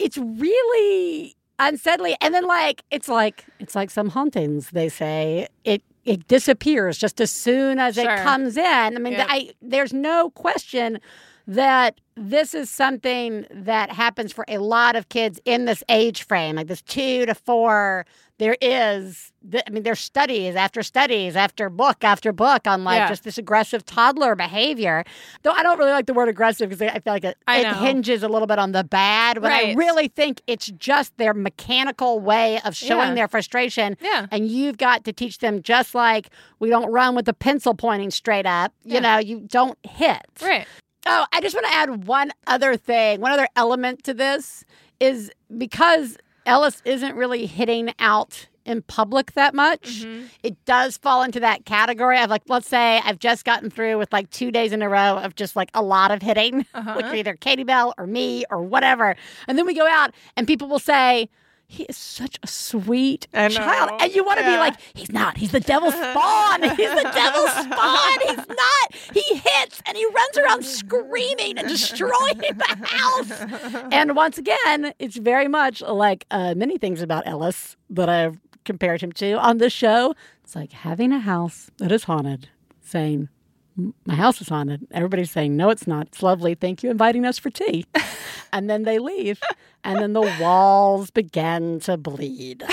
It's 0.00 0.18
really 0.18 1.36
unsettling. 1.58 2.16
And 2.20 2.34
then 2.34 2.46
like 2.46 2.82
it's 2.90 3.08
like 3.08 3.44
it's 3.60 3.74
like 3.74 3.90
some 3.90 4.08
hauntings. 4.10 4.70
They 4.70 4.88
say 4.88 5.48
it 5.64 5.82
it 6.04 6.28
disappears 6.28 6.98
just 6.98 7.20
as 7.20 7.30
soon 7.30 7.78
as 7.78 7.94
Sure. 7.94 8.10
it 8.14 8.18
comes 8.20 8.56
in. 8.56 8.64
I 8.64 8.98
mean, 8.98 9.14
Yep. 9.14 9.26
I 9.30 9.50
there's 9.62 9.92
no 9.92 10.30
question 10.30 11.00
that 11.46 12.00
this 12.16 12.54
is 12.54 12.70
something 12.70 13.44
that 13.50 13.90
happens 13.90 14.32
for 14.32 14.44
a 14.48 14.58
lot 14.58 14.94
of 14.96 15.08
kids 15.08 15.40
in 15.44 15.64
this 15.64 15.82
age 15.88 16.24
frame, 16.24 16.56
like 16.56 16.68
this 16.68 16.82
two 16.82 17.26
to 17.26 17.34
four. 17.34 18.06
There 18.38 18.56
is, 18.60 19.32
I 19.66 19.70
mean, 19.70 19.84
there's 19.84 20.00
studies 20.00 20.56
after 20.56 20.82
studies 20.82 21.36
after 21.36 21.70
book 21.70 22.02
after 22.02 22.32
book 22.32 22.66
on 22.66 22.82
like 22.82 22.98
Yeah. 22.98 23.08
just 23.08 23.22
this 23.22 23.38
aggressive 23.38 23.84
toddler 23.84 24.34
behavior. 24.34 25.04
Though 25.42 25.52
I 25.52 25.62
don't 25.62 25.78
really 25.78 25.92
like 25.92 26.06
the 26.06 26.14
word 26.14 26.28
aggressive 26.28 26.68
because 26.68 26.82
I 26.82 26.98
feel 26.98 27.12
like 27.12 27.22
it, 27.24 27.36
it 27.48 27.76
hinges 27.76 28.24
a 28.24 28.28
little 28.28 28.48
bit 28.48 28.58
on 28.58 28.72
the 28.72 28.82
bad. 28.82 29.40
But 29.40 29.52
I 29.52 29.74
really 29.74 30.08
think 30.08 30.40
it's 30.48 30.66
just 30.66 31.16
their 31.16 31.32
mechanical 31.32 32.18
way 32.18 32.60
of 32.64 32.74
showing 32.74 33.10
Yeah. 33.10 33.14
their 33.14 33.28
frustration. 33.28 33.96
Yeah. 34.00 34.26
And 34.32 34.48
you've 34.48 34.78
got 34.78 35.04
to 35.04 35.12
teach 35.12 35.38
them 35.38 35.62
just 35.62 35.94
like 35.94 36.30
we 36.58 36.68
don't 36.70 36.90
run 36.90 37.14
with 37.14 37.26
the 37.26 37.34
pencil 37.34 37.74
pointing 37.74 38.10
straight 38.10 38.46
up. 38.46 38.72
You 38.84 39.00
know, 39.00 39.18
you 39.18 39.40
don't 39.48 39.78
hit. 39.84 40.22
Right. 40.42 40.66
Oh, 41.06 41.26
I 41.32 41.40
just 41.40 41.54
want 41.54 41.66
to 41.66 41.74
add 41.74 42.06
one 42.06 42.32
other 42.46 42.76
thing. 42.76 43.20
One 43.20 43.32
other 43.32 43.48
element 43.56 44.04
to 44.04 44.14
this 44.14 44.64
is 45.00 45.30
because 45.56 46.16
Ellis 46.46 46.80
isn't 46.84 47.14
really 47.16 47.46
hitting 47.46 47.92
out 47.98 48.48
in 48.64 48.80
public 48.80 49.32
that 49.32 49.54
much, 49.54 50.04
Mm-hmm. 50.04 50.24
it 50.42 50.64
does 50.64 50.96
fall 50.96 51.22
into 51.22 51.38
that 51.40 51.66
category 51.66 52.18
of 52.18 52.30
like, 52.30 52.40
let's 52.48 52.66
say 52.66 52.98
I've 53.04 53.18
just 53.18 53.44
gotten 53.44 53.68
through 53.68 53.98
with 53.98 54.10
like 54.10 54.30
two 54.30 54.50
days 54.50 54.72
in 54.72 54.80
a 54.80 54.88
row 54.88 55.18
of 55.18 55.34
just 55.34 55.54
like 55.54 55.68
a 55.74 55.82
lot 55.82 56.10
of 56.10 56.22
hitting, 56.22 56.64
Uh-huh. 56.74 56.94
like 56.96 57.14
either 57.14 57.34
Katie 57.34 57.64
Bell 57.64 57.92
or 57.98 58.06
me 58.06 58.46
or 58.50 58.62
whatever. 58.62 59.16
And 59.48 59.58
then 59.58 59.66
we 59.66 59.74
go 59.74 59.86
out 59.86 60.14
and 60.38 60.46
people 60.46 60.66
will 60.68 60.78
say, 60.78 61.28
he 61.66 61.84
is 61.84 61.96
such 61.96 62.38
a 62.42 62.46
sweet 62.46 63.26
child. 63.50 63.90
And 64.00 64.14
you 64.14 64.24
want 64.24 64.38
to 64.38 64.44
be 64.44 64.56
like, 64.56 64.74
he's 64.94 65.10
not. 65.10 65.36
He's 65.36 65.50
the 65.52 65.60
devil's 65.60 65.94
spawn. 66.10 66.62
He's 66.62 66.76
the 66.76 67.10
devil's 67.14 67.50
spawn. 67.50 68.18
He's 68.26 68.36
not. 68.48 68.94
He 69.12 69.34
hits 69.36 69.82
and 69.86 69.96
he 69.96 70.04
runs 70.06 70.38
around 70.38 70.64
screaming 70.64 71.58
and 71.58 71.66
destroying 71.68 72.38
the 72.38 72.78
house. 72.84 73.88
And 73.92 74.14
once 74.14 74.38
again, 74.38 74.92
it's 74.98 75.16
very 75.16 75.48
much 75.48 75.80
like 75.82 76.26
uh, 76.30 76.54
many 76.56 76.78
things 76.78 77.00
about 77.02 77.26
Ellis 77.26 77.76
that 77.90 78.08
I've 78.08 78.38
compared 78.64 79.00
him 79.02 79.12
to 79.12 79.32
on 79.34 79.58
this 79.58 79.72
show. 79.72 80.14
It's 80.42 80.54
like 80.54 80.72
having 80.72 81.12
a 81.12 81.20
house 81.20 81.70
that 81.78 81.90
is 81.90 82.04
haunted, 82.04 82.48
saying, 82.80 83.14
"M- 83.20 83.28
my 83.76 84.14
house 84.14 84.40
is 84.40 84.48
haunted. 84.48 84.86
Everybody's 84.92 85.30
saying, 85.30 85.56
no, 85.56 85.70
it's 85.70 85.86
not. 85.86 86.06
It's 86.08 86.22
lovely. 86.22 86.54
Thank 86.54 86.82
you 86.82 86.90
inviting 86.90 87.24
us 87.24 87.38
for 87.38 87.50
tea. 87.50 87.86
and 88.52 88.70
then 88.70 88.84
they 88.84 88.98
leave. 88.98 89.40
And 89.82 89.98
then 90.00 90.12
the 90.12 90.36
walls 90.40 91.10
begin 91.10 91.80
to 91.80 91.96
bleed. 91.96 92.64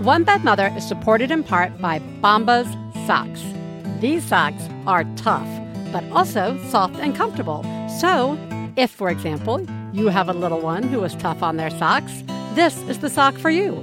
One 0.00 0.24
Bad 0.24 0.42
Mother 0.42 0.72
is 0.74 0.88
supported 0.88 1.30
in 1.30 1.44
part 1.44 1.78
by 1.82 1.98
Bombas 2.22 2.87
socks. 3.08 3.42
These 4.00 4.22
socks 4.22 4.68
are 4.86 5.04
tough, 5.16 5.48
but 5.92 6.04
also 6.12 6.58
soft 6.68 6.96
and 6.96 7.16
comfortable. 7.16 7.62
So, 7.98 8.36
if, 8.76 8.90
for 8.90 9.08
example, 9.08 9.66
you 9.94 10.08
have 10.08 10.28
a 10.28 10.34
little 10.34 10.60
one 10.60 10.82
who 10.82 11.02
is 11.04 11.14
tough 11.14 11.42
on 11.42 11.56
their 11.56 11.70
socks, 11.70 12.22
this 12.52 12.76
is 12.82 12.98
the 12.98 13.08
sock 13.08 13.38
for 13.38 13.48
you. 13.48 13.82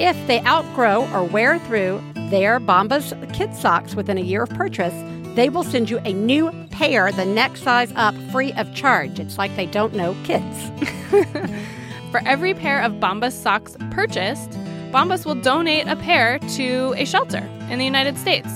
If 0.00 0.16
they 0.26 0.40
outgrow 0.40 1.08
or 1.12 1.22
wear 1.22 1.60
through 1.60 2.02
their 2.30 2.58
Bombas 2.58 3.14
kid 3.32 3.54
socks 3.54 3.94
within 3.94 4.18
a 4.18 4.22
year 4.22 4.42
of 4.42 4.50
purchase, 4.50 4.94
they 5.36 5.48
will 5.48 5.62
send 5.62 5.88
you 5.88 6.00
a 6.00 6.12
new 6.12 6.50
pair 6.72 7.12
the 7.12 7.24
next 7.24 7.62
size 7.62 7.92
up 7.94 8.16
free 8.32 8.52
of 8.54 8.74
charge. 8.74 9.20
It's 9.20 9.38
like 9.38 9.54
they 9.54 9.66
don't 9.66 9.94
know 9.94 10.16
kids. 10.24 10.72
For 12.10 12.20
every 12.26 12.54
pair 12.54 12.82
of 12.82 12.94
Bombas 12.94 13.40
socks 13.40 13.76
purchased, 13.92 14.50
Bombas 14.90 15.26
will 15.26 15.34
donate 15.34 15.86
a 15.86 15.96
pair 15.96 16.38
to 16.56 16.94
a 16.96 17.04
shelter 17.04 17.46
in 17.70 17.78
the 17.78 17.84
United 17.84 18.16
States. 18.16 18.48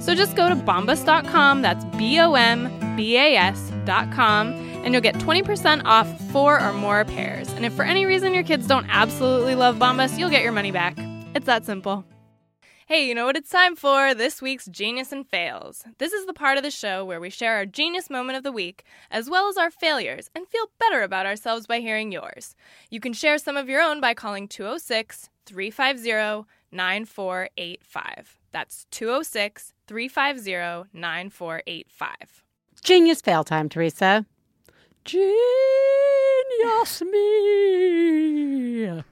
So 0.00 0.14
just 0.14 0.36
go 0.36 0.48
to 0.48 0.56
bombas.com, 0.56 1.62
that's 1.62 1.84
B 1.96 2.18
O 2.20 2.34
M 2.34 2.96
B 2.96 3.16
A 3.16 3.36
S.com, 3.36 4.52
and 4.52 4.92
you'll 4.94 5.02
get 5.02 5.16
20% 5.16 5.82
off 5.84 6.08
four 6.30 6.60
or 6.60 6.72
more 6.72 7.04
pairs. 7.04 7.52
And 7.52 7.66
if 7.66 7.72
for 7.72 7.84
any 7.84 8.06
reason 8.06 8.32
your 8.32 8.42
kids 8.42 8.66
don't 8.66 8.86
absolutely 8.88 9.54
love 9.54 9.76
Bombas, 9.76 10.18
you'll 10.18 10.30
get 10.30 10.42
your 10.42 10.52
money 10.52 10.70
back. 10.70 10.96
It's 11.34 11.46
that 11.46 11.66
simple. 11.66 12.04
Hey, 12.86 13.08
you 13.08 13.16
know 13.16 13.26
what 13.26 13.36
it's 13.36 13.50
time 13.50 13.74
for? 13.74 14.14
This 14.14 14.40
week's 14.40 14.66
Genius 14.66 15.10
and 15.10 15.28
Fails. 15.28 15.82
This 15.98 16.12
is 16.12 16.24
the 16.24 16.32
part 16.32 16.56
of 16.56 16.62
the 16.62 16.70
show 16.70 17.04
where 17.04 17.20
we 17.20 17.30
share 17.30 17.56
our 17.56 17.66
genius 17.66 18.08
moment 18.08 18.36
of 18.38 18.44
the 18.44 18.52
week, 18.52 18.84
as 19.10 19.28
well 19.28 19.48
as 19.48 19.56
our 19.56 19.72
failures, 19.72 20.30
and 20.36 20.46
feel 20.46 20.70
better 20.78 21.02
about 21.02 21.26
ourselves 21.26 21.66
by 21.66 21.80
hearing 21.80 22.12
yours. 22.12 22.54
You 22.88 23.00
can 23.00 23.12
share 23.12 23.38
some 23.38 23.56
of 23.56 23.68
your 23.68 23.82
own 23.82 24.00
by 24.00 24.14
calling 24.14 24.46
206 24.46 25.30
350 25.46 26.46
9485. 26.72 28.38
That's 28.52 28.86
206 28.90 29.72
350 29.86 30.88
9485. 30.92 32.42
Genius 32.82 33.20
fail 33.20 33.44
time, 33.44 33.68
Theresa. 33.68 34.26
Genius 35.04 37.02
me. 37.02 39.02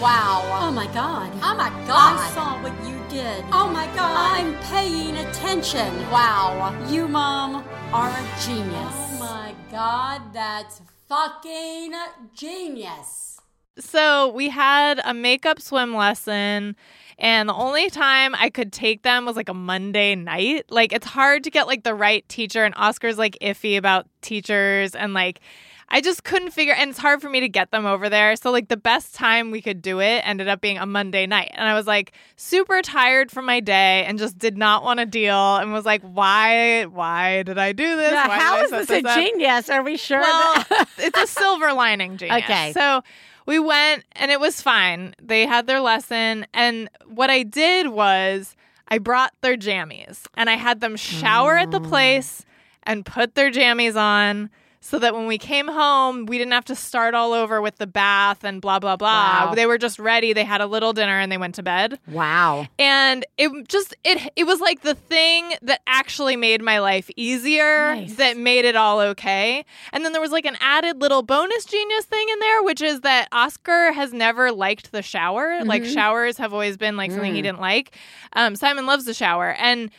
Wow. 0.00 0.42
Oh 0.60 0.70
my 0.72 0.86
god. 0.92 1.32
Oh 1.42 1.54
my 1.56 1.70
God. 1.86 2.18
I 2.18 2.30
saw 2.34 2.62
what 2.62 2.72
you 2.86 3.00
did. 3.08 3.44
Oh 3.52 3.68
my 3.68 3.86
god. 3.94 4.38
I'm 4.38 4.54
paying 4.64 5.16
attention. 5.16 5.94
Wow. 6.10 6.74
You, 6.88 7.08
Mom, 7.08 7.64
are 7.92 8.10
a 8.10 8.44
genius. 8.44 8.74
Oh 8.76 9.16
my 9.18 9.54
god, 9.70 10.32
that's 10.32 10.80
fucking 11.08 11.92
genius. 12.34 13.33
So 13.78 14.28
we 14.28 14.48
had 14.48 15.00
a 15.04 15.12
makeup 15.14 15.60
swim 15.60 15.94
lesson. 15.94 16.76
And 17.18 17.48
the 17.48 17.54
only 17.54 17.90
time 17.90 18.34
I 18.34 18.50
could 18.50 18.72
take 18.72 19.02
them 19.02 19.24
was 19.24 19.36
like 19.36 19.48
a 19.48 19.54
Monday 19.54 20.14
night. 20.16 20.64
Like 20.68 20.92
it's 20.92 21.06
hard 21.06 21.44
to 21.44 21.50
get 21.50 21.66
like 21.66 21.84
the 21.84 21.94
right 21.94 22.28
teacher 22.28 22.64
and 22.64 22.74
Oscar's 22.76 23.18
like 23.18 23.38
iffy 23.40 23.76
about 23.76 24.06
teachers 24.20 24.94
and 24.94 25.14
like 25.14 25.40
I 25.88 26.00
just 26.00 26.24
couldn't 26.24 26.50
figure 26.50 26.72
and 26.72 26.90
it's 26.90 26.98
hard 26.98 27.20
for 27.20 27.28
me 27.30 27.38
to 27.40 27.48
get 27.48 27.70
them 27.70 27.86
over 27.86 28.08
there. 28.08 28.34
So 28.34 28.50
like 28.50 28.66
the 28.68 28.76
best 28.76 29.14
time 29.14 29.52
we 29.52 29.60
could 29.62 29.80
do 29.80 30.00
it 30.00 30.22
ended 30.26 30.48
up 30.48 30.60
being 30.60 30.78
a 30.78 30.86
Monday 30.86 31.24
night. 31.26 31.50
And 31.54 31.68
I 31.68 31.74
was 31.74 31.86
like 31.86 32.12
super 32.34 32.82
tired 32.82 33.30
from 33.30 33.44
my 33.46 33.60
day 33.60 34.04
and 34.06 34.18
just 34.18 34.36
did 34.36 34.56
not 34.56 34.82
want 34.82 34.98
to 34.98 35.06
deal 35.06 35.56
and 35.56 35.72
was 35.72 35.84
like 35.84 36.02
why 36.02 36.84
why 36.84 37.44
did 37.44 37.58
I 37.58 37.72
do 37.72 37.96
this? 37.96 38.10
Now, 38.12 38.28
how 38.30 38.60
is 38.62 38.70
set 38.70 38.88
this 38.88 39.04
a 39.04 39.08
up? 39.08 39.16
genius? 39.16 39.70
Are 39.70 39.84
we 39.84 39.96
sure? 39.96 40.20
Well, 40.20 40.54
that- 40.68 40.88
it's 40.98 41.18
a 41.18 41.26
silver 41.28 41.72
lining 41.72 42.16
genius. 42.16 42.42
Okay. 42.42 42.72
So 42.72 43.02
we 43.46 43.58
went 43.58 44.04
and 44.12 44.30
it 44.30 44.40
was 44.40 44.60
fine. 44.62 45.14
They 45.20 45.46
had 45.46 45.66
their 45.66 45.80
lesson. 45.80 46.46
And 46.54 46.88
what 47.06 47.30
I 47.30 47.42
did 47.42 47.88
was 47.88 48.56
I 48.88 48.98
brought 48.98 49.32
their 49.40 49.56
jammies 49.56 50.26
and 50.36 50.48
I 50.50 50.54
had 50.56 50.80
them 50.80 50.96
shower 50.96 51.56
at 51.56 51.70
the 51.70 51.80
Mm. 51.80 51.88
place 51.88 52.44
and 52.82 53.04
put 53.06 53.34
their 53.34 53.50
jammies 53.50 53.96
on 53.96 54.50
so 54.84 54.98
that 54.98 55.14
when 55.14 55.26
we 55.26 55.38
came 55.38 55.66
home, 55.66 56.26
we 56.26 56.36
didn't 56.36 56.52
have 56.52 56.66
to 56.66 56.76
start 56.76 57.14
all 57.14 57.32
over 57.32 57.62
with 57.62 57.78
the 57.78 57.86
bath 57.86 58.44
and 58.44 58.60
blah, 58.60 58.78
blah, 58.78 58.96
blah. 58.96 59.46
Wow. 59.46 59.54
They 59.54 59.64
were 59.64 59.78
just 59.78 59.98
ready. 59.98 60.34
They 60.34 60.44
had 60.44 60.60
a 60.60 60.66
little 60.66 60.92
dinner 60.92 61.18
and 61.18 61.32
they 61.32 61.38
went 61.38 61.54
to 61.54 61.62
bed 61.62 61.98
wow. 62.06 62.66
and 62.78 63.24
it 63.38 63.50
just 63.68 63.94
it 64.04 64.30
it 64.36 64.44
was 64.44 64.60
like 64.60 64.82
the 64.82 64.94
thing 64.94 65.52
that 65.62 65.80
actually 65.86 66.36
made 66.36 66.62
my 66.62 66.80
life 66.80 67.10
easier 67.16 67.94
Nice. 67.94 68.16
that 68.16 68.36
made 68.36 68.64
it 68.64 68.76
all 68.76 69.00
okay 69.00 69.64
and 69.92 70.04
then 70.04 70.12
there 70.12 70.20
was 70.20 70.30
like 70.32 70.44
an 70.44 70.56
added 70.60 71.00
little 71.00 71.22
bonus 71.22 71.64
genius 71.64 72.04
thing 72.04 72.26
in 72.32 72.38
there 72.40 72.62
which 72.62 72.82
is 72.82 73.00
that 73.00 73.28
oscar 73.32 73.92
has 73.92 74.12
never 74.12 74.52
liked 74.52 74.92
the 74.92 75.02
shower 75.02 75.64
like 75.64 75.84
showers 75.84 76.36
have 76.38 76.52
always 76.52 76.76
been 76.76 76.96
like 76.96 77.10
something 77.10 77.34
he 77.34 77.42
didn't 77.42 77.60
like 77.60 77.96
um, 78.34 78.56
simon 78.56 78.86
loves 78.86 79.04
the 79.04 79.14
shower 79.14 79.54
and 79.58 79.90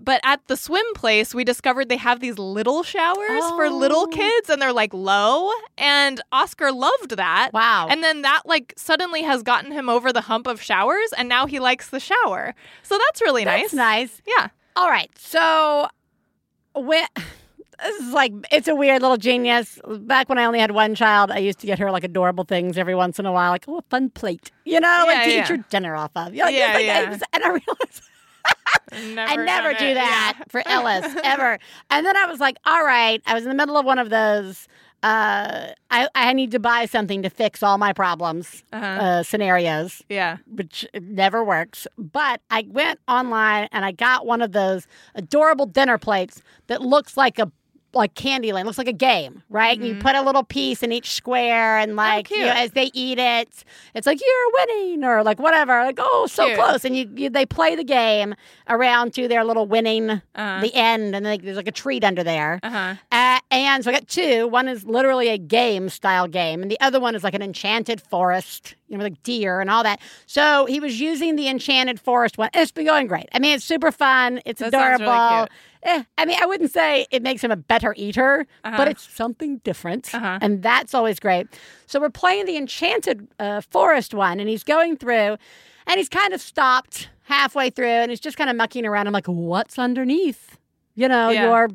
but 0.00 0.20
at 0.24 0.46
the 0.48 0.56
swim 0.56 0.84
place, 0.94 1.34
we 1.34 1.44
discovered 1.44 1.88
they 1.88 1.96
have 1.96 2.20
these 2.20 2.38
little 2.38 2.82
showers 2.82 3.42
for 3.56 3.68
little 3.70 4.02
Oh. 4.02 4.06
kids 4.06 4.50
and 4.50 4.60
they're 4.60 4.72
like 4.72 4.92
low. 4.94 5.50
And 5.78 6.20
Oscar 6.32 6.72
loved 6.72 7.10
that. 7.16 7.50
Wow. 7.52 7.86
And 7.88 8.02
then 8.02 8.22
that 8.22 8.42
like 8.44 8.74
suddenly 8.76 9.22
has 9.22 9.42
gotten 9.42 9.72
him 9.72 9.88
over 9.88 10.12
the 10.12 10.22
hump 10.22 10.46
of 10.46 10.60
showers 10.60 11.12
and 11.16 11.28
now 11.28 11.46
he 11.46 11.58
likes 11.60 11.90
the 11.90 12.00
shower. 12.00 12.54
So 12.82 12.98
that's 12.98 13.20
really 13.22 13.44
That's 13.44 13.72
nice. 13.72 14.10
nice. 14.10 14.22
Yeah. 14.26 14.48
All 14.76 14.88
right. 14.90 15.10
So 15.18 15.88
when 16.74 17.06
this 17.16 17.96
is 18.00 18.12
like 18.12 18.32
it's 18.50 18.68
a 18.68 18.74
weird 18.74 19.02
little 19.02 19.16
genius. 19.16 19.78
Back 19.86 20.28
when 20.28 20.38
I 20.38 20.44
only 20.44 20.60
had 20.60 20.70
one 20.72 20.94
child, 20.94 21.30
I 21.30 21.38
used 21.38 21.58
to 21.60 21.66
get 21.66 21.78
her 21.78 21.90
like 21.90 22.04
adorable 22.04 22.44
things 22.44 22.78
every 22.78 22.94
once 22.94 23.18
in 23.18 23.26
a 23.26 23.32
while, 23.32 23.50
like 23.50 23.64
oh 23.68 23.78
a 23.78 23.82
fun 23.90 24.10
plate, 24.10 24.50
you 24.64 24.80
know, 24.80 25.04
like 25.06 25.16
Yeah, 25.16 25.24
to 25.24 25.30
eat 25.30 25.34
yeah. 25.36 25.48
your 25.48 25.58
dinner 25.70 25.94
off 25.96 26.10
of. 26.16 26.32
You 26.34 26.40
know, 26.40 26.44
like, 26.46 26.54
Yeah, 26.56 26.72
like, 26.74 26.86
yeah. 26.86 27.18
I 27.32 27.36
and 27.36 27.44
I 27.44 27.48
realized 27.48 28.02
Never 28.92 29.20
I 29.32 29.36
never 29.36 29.72
do 29.74 29.84
it. 29.86 29.94
that 29.94 30.34
Yeah. 30.38 30.44
for 30.48 30.62
Ellis 30.66 31.14
ever. 31.24 31.58
And 31.90 32.06
then 32.06 32.16
I 32.16 32.26
was 32.26 32.40
like, 32.40 32.56
all 32.64 32.84
right, 32.84 33.22
I 33.26 33.34
was 33.34 33.42
in 33.44 33.48
the 33.48 33.54
middle 33.54 33.76
of 33.76 33.84
one 33.86 33.98
of 33.98 34.10
those. 34.10 34.68
Uh, 35.02 35.68
I, 35.90 36.08
I 36.14 36.32
need 36.32 36.50
to 36.52 36.58
buy 36.58 36.86
something 36.86 37.22
to 37.22 37.28
fix 37.28 37.62
all 37.62 37.76
my 37.76 37.92
problems 37.92 38.62
Uh-huh. 38.72 38.86
uh, 38.86 39.22
scenarios 39.22 40.02
Yeah. 40.08 40.38
which 40.50 40.86
never 40.98 41.44
works. 41.44 41.86
But 41.98 42.40
I 42.50 42.66
went 42.70 43.00
online 43.06 43.68
and 43.70 43.84
I 43.84 43.92
got 43.92 44.24
one 44.24 44.40
of 44.40 44.52
those 44.52 44.86
adorable 45.14 45.66
dinner 45.66 45.98
plates 45.98 46.42
that 46.68 46.80
looks 46.80 47.18
like 47.18 47.38
a 47.38 47.52
like 47.94 48.14
Candyland, 48.14 48.64
looks 48.64 48.78
like 48.78 48.88
a 48.88 48.92
game, 48.92 49.42
right? 49.48 49.76
And 49.78 49.86
you 49.86 49.94
put 49.96 50.14
a 50.16 50.22
little 50.22 50.44
piece 50.44 50.82
in 50.82 50.92
each 50.92 51.12
square, 51.12 51.78
and 51.78 51.96
like 51.96 52.30
you 52.30 52.38
know, 52.40 52.52
as 52.52 52.72
they 52.72 52.90
eat 52.94 53.18
it, 53.18 53.48
it's 53.94 54.06
like 54.06 54.20
you're 54.20 54.66
winning 54.66 55.04
or 55.04 55.22
like 55.22 55.38
whatever, 55.38 55.82
like 55.84 55.98
oh 56.00 56.26
so 56.30 56.46
Cute. 56.46 56.58
close, 56.58 56.84
and 56.84 56.96
you, 56.96 57.08
you 57.14 57.30
they 57.30 57.46
play 57.46 57.74
the 57.76 57.84
game 57.84 58.34
around 58.68 59.14
to 59.14 59.28
their 59.28 59.44
little 59.44 59.66
winning 59.66 60.10
Uh-huh. 60.10 60.60
the 60.60 60.74
end, 60.74 61.14
and 61.14 61.24
there's 61.24 61.56
like 61.56 61.68
a 61.68 61.72
treat 61.72 62.04
under 62.04 62.22
there. 62.24 62.60
Uh-huh. 62.62 62.94
Uh, 63.12 63.38
and 63.50 63.84
so 63.84 63.90
I 63.90 63.94
got 63.94 64.08
two. 64.08 64.46
One 64.48 64.68
is 64.68 64.84
literally 64.84 65.28
a 65.28 65.38
game 65.38 65.88
style 65.88 66.26
game, 66.28 66.62
and 66.62 66.70
the 66.70 66.80
other 66.80 67.00
one 67.00 67.14
is 67.14 67.22
like 67.24 67.34
an 67.34 67.42
enchanted 67.42 68.00
forest, 68.00 68.74
you 68.88 68.96
know, 68.98 69.04
like 69.04 69.22
deer 69.22 69.60
and 69.60 69.70
all 69.70 69.82
that. 69.82 70.00
So 70.26 70.66
he 70.66 70.80
was 70.80 71.00
using 71.00 71.36
the 71.36 71.48
enchanted 71.48 72.00
forest 72.00 72.38
one. 72.38 72.50
It's 72.54 72.72
been 72.72 72.86
going 72.86 73.06
great. 73.06 73.28
I 73.32 73.38
mean, 73.38 73.54
it's 73.54 73.64
super 73.64 73.92
fun. 73.92 74.40
It's 74.44 74.60
That 74.60 74.72
really 74.72 75.04
adorable. 75.04 75.46
cute. 75.46 75.50
Eh, 75.84 76.02
I 76.18 76.24
mean, 76.24 76.38
I 76.40 76.46
wouldn't 76.46 76.70
say 76.72 77.06
it 77.10 77.22
makes 77.22 77.44
him 77.44 77.50
a 77.50 77.56
better 77.56 77.94
eater, 77.96 78.46
Uh-huh. 78.64 78.76
but 78.76 78.88
it's 78.88 79.06
something 79.14 79.58
different, 79.58 80.14
Uh-huh. 80.14 80.38
and 80.40 80.62
that's 80.62 80.94
always 80.94 81.20
great. 81.20 81.46
So 81.86 82.00
we're 82.00 82.08
playing 82.10 82.46
the 82.46 82.56
enchanted 82.56 83.28
uh, 83.38 83.60
forest 83.70 84.14
one, 84.14 84.40
and 84.40 84.48
he's 84.48 84.64
going 84.64 84.96
through, 84.96 85.36
and 85.86 85.96
he's 85.98 86.08
kind 86.08 86.32
of 86.32 86.40
stopped 86.40 87.10
halfway 87.24 87.68
through, 87.70 87.86
and 87.86 88.10
he's 88.10 88.20
just 88.20 88.36
kind 88.38 88.48
of 88.50 88.56
mucking 88.56 88.86
around. 88.86 89.06
I'm 89.06 89.12
like, 89.12 89.26
what's 89.26 89.78
underneath? 89.78 90.58
You 90.94 91.08
know, 91.08 91.28
Yeah. 91.30 91.48
your 91.50 91.68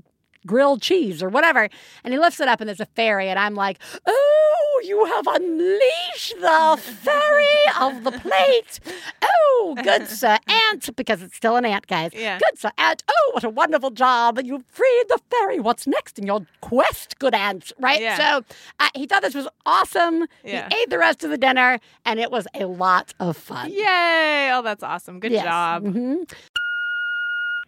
grilled 0.46 0.82
cheese 0.82 1.22
or 1.22 1.30
whatever. 1.30 1.70
And 2.04 2.14
he 2.14 2.20
lifts 2.20 2.40
it 2.40 2.48
up 2.48 2.62
and 2.62 2.68
there's 2.68 2.80
a 2.80 2.86
fairy. 2.86 3.28
And 3.30 3.38
I'm 3.40 3.56
like, 3.56 3.80
oh, 4.06 4.82
you 4.86 5.06
have 5.06 5.28
unleashed 5.28 6.36
the 6.40 6.78
fairy 6.82 7.46
of 7.80 8.04
the 8.04 8.12
plate. 8.12 8.80
Oh, 9.22 9.76
good 9.84 10.08
sir 10.08 10.38
ant, 10.48 10.96
because 10.96 11.22
it's 11.22 11.36
still 11.36 11.56
an 11.58 11.66
ant, 11.66 11.88
guys. 11.88 12.12
Yeah. 12.14 12.40
Good 12.40 12.58
sir 12.60 12.72
ant. 12.78 13.04
Oh, 13.10 13.32
what 13.34 13.44
a 13.44 13.50
wonderful 13.50 13.92
job. 13.92 14.40
You've 14.44 14.66
freed 14.66 15.04
the 15.10 15.20
fairy. 15.30 15.60
What's 15.60 15.86
next 15.88 16.18
in 16.18 16.26
your 16.26 16.46
quest, 16.62 17.20
good 17.20 17.36
ant? 17.36 17.72
Right? 17.80 18.02
Yeah. 18.02 18.18
So 18.18 18.46
uh, 18.80 18.90
he 18.96 19.06
thought 19.06 19.22
this 19.22 19.36
was 19.36 19.48
awesome. 19.66 20.26
Yeah. 20.44 20.68
He 20.72 20.82
ate 20.82 20.90
the 20.90 20.98
rest 21.00 21.24
of 21.24 21.30
the 21.30 21.38
dinner 21.38 21.80
and 22.06 22.20
it 22.20 22.32
was 22.32 22.48
a 22.54 22.66
lot 22.66 23.14
of 23.20 23.36
fun. 23.38 23.72
Yay. 23.72 24.50
Oh, 24.54 24.62
that's 24.64 24.84
awesome. 24.84 25.20
Good 25.20 25.32
Yes. 25.34 25.44
job. 25.44 25.84
Mhm. 25.84 26.32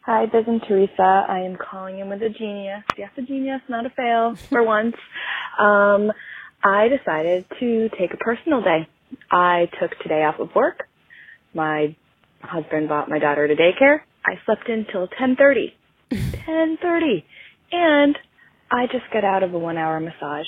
Hi, 0.06 0.26
this 0.26 0.46
is 0.48 0.62
Teresa. 0.68 1.26
I 1.30 1.40
am 1.42 1.58
calling 1.58 2.00
in 2.00 2.10
with 2.10 2.24
a 2.24 2.30
genius. 2.30 2.84
Yes, 2.98 3.12
a 3.18 3.22
genius, 3.22 3.62
not 3.70 3.86
a 3.86 3.90
fail 3.92 4.36
for 4.50 4.64
once. 4.64 4.96
Um, 5.60 6.12
I 6.64 6.88
decided 6.88 7.46
to 7.60 7.90
take 8.00 8.14
a 8.14 8.18
personal 8.18 8.62
day. 8.64 8.88
I 9.30 9.70
took 9.80 9.92
today 10.00 10.24
off 10.24 10.40
of 10.40 10.50
work. 10.56 10.88
My 11.54 11.96
husband 12.42 12.90
bought 12.90 13.10
my 13.10 13.20
daughter 13.20 13.48
to 13.48 13.56
daycare. 13.56 14.00
I 14.26 14.40
slept 14.46 14.70
in 14.70 14.86
till 14.92 15.08
10:30. 15.08 15.74
10:30. 16.12 17.24
And 17.74 18.18
I 18.70 18.88
just 18.88 19.06
got 19.14 19.24
out 19.24 19.44
of 19.44 19.54
a 19.54 19.58
1-hour 19.58 20.02
massage. 20.02 20.48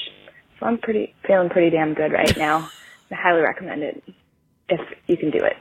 So 0.60 0.66
I'm 0.66 0.78
pretty 0.78 1.16
feeling 1.26 1.50
pretty 1.50 1.70
damn 1.70 1.94
good 1.94 2.12
right 2.12 2.36
now. 2.38 2.70
I 3.12 3.16
highly 3.16 3.42
recommend 3.42 3.82
it. 3.84 4.04
if 4.70 4.82
you 5.08 5.16
can 5.18 5.32
do 5.32 5.40
it. 5.46 5.56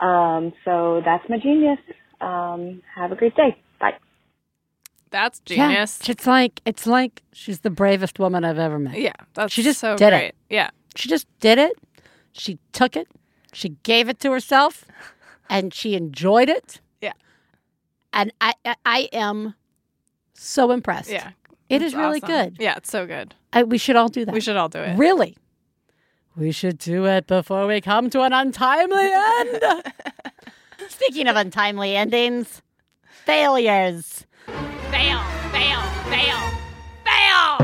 Um, 0.00 0.52
so 0.64 1.02
that's 1.04 1.24
my 1.28 1.38
genius. 1.38 1.78
Um, 2.24 2.82
have 2.94 3.12
a 3.12 3.16
great 3.16 3.36
day. 3.36 3.56
Bye. 3.78 3.94
That's 5.10 5.40
genius. 5.40 6.00
Yeah, 6.02 6.12
it's 6.12 6.26
like 6.26 6.60
it's 6.64 6.86
like 6.86 7.22
she's 7.32 7.60
the 7.60 7.70
bravest 7.70 8.18
woman 8.18 8.44
I've 8.44 8.58
ever 8.58 8.78
met. 8.78 8.98
Yeah, 8.98 9.12
that's 9.34 9.52
She 9.52 9.62
just 9.62 9.80
so 9.80 9.96
did 9.96 10.12
it. 10.12 10.34
Yeah. 10.48 10.70
She 10.96 11.08
just 11.08 11.26
did 11.40 11.58
it. 11.58 11.74
She 12.32 12.58
took 12.72 12.96
it. 12.96 13.08
She 13.52 13.70
gave 13.82 14.08
it 14.08 14.18
to 14.20 14.32
herself, 14.32 14.84
and 15.48 15.72
she 15.72 15.94
enjoyed 15.94 16.48
it. 16.48 16.80
Yeah. 17.00 17.12
And 18.12 18.32
I, 18.40 18.54
I, 18.64 18.74
I 18.84 19.08
am 19.12 19.54
so 20.32 20.70
impressed. 20.70 21.10
Yeah. 21.10 21.30
It's 21.68 21.84
is 21.84 21.94
really 21.94 22.20
awesome. 22.22 22.28
good. 22.28 22.56
Yeah, 22.58 22.76
it's 22.76 22.90
so 22.90 23.06
good. 23.06 23.34
I, 23.52 23.62
we 23.62 23.78
should 23.78 23.96
all 23.96 24.08
do 24.08 24.24
that. 24.24 24.34
We 24.34 24.40
should 24.40 24.56
all 24.56 24.68
do 24.68 24.80
it. 24.80 24.96
Really, 24.98 25.36
we 26.36 26.50
should 26.52 26.78
do 26.78 27.06
it 27.06 27.26
before 27.26 27.66
we 27.66 27.80
come 27.80 28.10
to 28.10 28.22
an 28.22 28.32
untimely 28.32 29.10
end. 29.12 29.82
Speaking 30.88 31.28
of 31.28 31.36
untimely 31.36 31.96
endings, 31.96 32.62
failures. 33.24 34.26
Fail, 34.46 35.20
fail, 35.52 35.80
fail, 36.10 36.38
fail. 37.04 37.58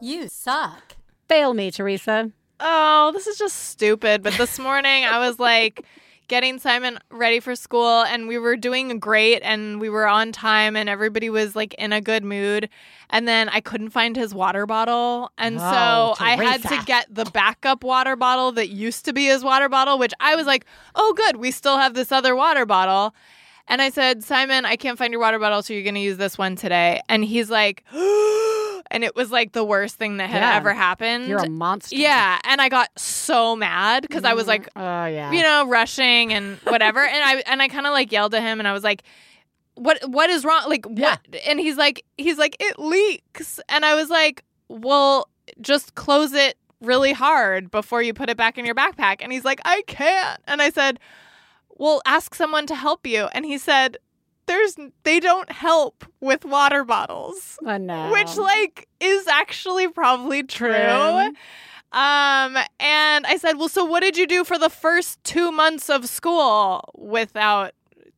You 0.00 0.28
suck. 0.28 0.96
Fail 1.28 1.54
me, 1.54 1.70
Theresa. 1.70 2.30
Oh, 2.60 3.10
this 3.12 3.26
is 3.26 3.38
just 3.38 3.56
stupid. 3.68 4.22
But 4.22 4.34
this 4.34 4.58
morning 4.58 5.04
I 5.04 5.18
was 5.18 5.38
like 5.38 5.84
getting 6.28 6.58
Simon 6.58 6.98
ready 7.10 7.40
for 7.40 7.54
school 7.56 8.02
and 8.02 8.28
we 8.28 8.38
were 8.38 8.56
doing 8.56 8.98
great 8.98 9.40
and 9.42 9.80
we 9.80 9.88
were 9.88 10.06
on 10.08 10.32
time 10.32 10.76
and 10.76 10.88
everybody 10.88 11.30
was 11.30 11.54
like 11.56 11.74
in 11.74 11.92
a 11.92 12.00
good 12.00 12.24
mood. 12.24 12.68
And 13.10 13.28
then 13.28 13.48
I 13.48 13.60
couldn't 13.60 13.90
find 13.90 14.16
his 14.16 14.34
water 14.34 14.66
bottle. 14.66 15.30
And 15.38 15.56
Oh, 15.56 16.14
so 16.18 16.24
I 16.24 16.36
had 16.36 16.62
to 16.62 16.84
get 16.86 17.06
the 17.14 17.24
backup 17.26 17.84
water 17.84 18.16
bottle 18.16 18.52
that 18.52 18.68
used 18.68 19.04
to 19.04 19.12
be 19.12 19.26
his 19.26 19.44
water 19.44 19.68
bottle, 19.68 19.98
which 19.98 20.12
I 20.20 20.34
was 20.36 20.46
like, 20.46 20.66
oh, 20.94 21.12
good. 21.16 21.36
We 21.36 21.50
still 21.50 21.78
have 21.78 21.94
this 21.94 22.10
other 22.10 22.34
water 22.34 22.66
bottle. 22.66 23.14
And 23.68 23.82
I 23.82 23.90
said, 23.90 24.22
Simon, 24.22 24.64
I 24.64 24.76
can't 24.76 24.96
find 24.96 25.12
your 25.12 25.20
water 25.20 25.38
bottle, 25.40 25.60
so 25.62 25.72
you're 25.74 25.82
going 25.82 25.96
to 25.96 26.00
use 26.00 26.18
this 26.18 26.38
one 26.38 26.54
today. 26.54 27.00
And 27.08 27.24
he's 27.24 27.50
like, 27.50 27.82
and 28.90 29.04
it 29.04 29.14
was 29.16 29.30
like 29.30 29.52
the 29.52 29.64
worst 29.64 29.96
thing 29.96 30.16
that 30.18 30.30
had 30.30 30.40
Yeah. 30.40 30.56
ever 30.56 30.72
happened. 30.74 31.26
You're 31.28 31.38
a 31.38 31.48
monster. 31.50 31.96
Yeah, 31.96 32.38
and 32.44 32.60
I 32.60 32.68
got 32.68 32.88
so 32.96 33.56
mad 33.56 34.02
because 34.02 34.24
I 34.24 34.34
was 34.34 34.44
mm. 34.44 34.48
like, 34.48 34.68
Oh 34.76 35.06
yeah. 35.06 35.32
you 35.32 35.42
know, 35.42 35.66
rushing 35.68 36.32
and 36.32 36.58
whatever, 36.64 37.04
and 37.04 37.22
I 37.22 37.42
and 37.46 37.62
I 37.62 37.68
kind 37.68 37.86
of 37.86 37.92
like 37.92 38.12
yelled 38.12 38.34
at 38.34 38.42
him, 38.42 38.58
and 38.58 38.68
I 38.68 38.72
was 38.72 38.84
like, 38.84 39.02
"What? 39.74 39.98
What 40.08 40.30
is 40.30 40.44
wrong? 40.44 40.62
Like 40.68 40.86
what?" 40.86 41.20
And 41.46 41.60
he's 41.60 41.76
like, 41.76 42.04
"He's 42.16 42.38
like, 42.38 42.56
it 42.60 42.78
leaks," 42.78 43.60
and 43.68 43.84
I 43.84 43.94
was 43.94 44.08
like, 44.10 44.42
"Well, 44.68 45.28
just 45.60 45.94
close 45.94 46.32
it 46.32 46.56
really 46.80 47.12
hard 47.12 47.70
before 47.70 48.02
you 48.02 48.12
put 48.14 48.28
it 48.30 48.36
back 48.36 48.58
in 48.58 48.64
your 48.66 48.74
backpack." 48.74 49.16
And 49.20 49.32
he's 49.32 49.44
like, 49.44 49.60
"I 49.64 49.82
can't," 49.86 50.40
and 50.46 50.60
I 50.62 50.70
said, 50.70 50.98
"Well, 51.70 52.00
ask 52.06 52.34
someone 52.34 52.66
to 52.66 52.74
help 52.74 53.06
you," 53.06 53.28
and 53.32 53.44
he 53.44 53.58
said. 53.58 53.96
There's 54.46 54.76
they 55.02 55.20
don't 55.20 55.50
help 55.50 56.04
with 56.20 56.44
water 56.44 56.84
bottles 56.84 57.58
which 58.12 58.36
like 58.36 58.88
is 59.00 59.26
actually 59.26 59.88
probably 59.88 60.42
true. 60.42 60.72
True. 60.72 61.28
Um, 61.92 62.56
and 62.80 63.26
I 63.26 63.38
said, 63.40 63.54
well, 63.58 63.68
so 63.68 63.84
what 63.84 64.00
did 64.00 64.16
you 64.16 64.26
do 64.26 64.44
for 64.44 64.58
the 64.58 64.68
first 64.68 65.22
two 65.24 65.50
months 65.52 65.88
of 65.88 66.06
school 66.08 66.84
without, 66.94 67.72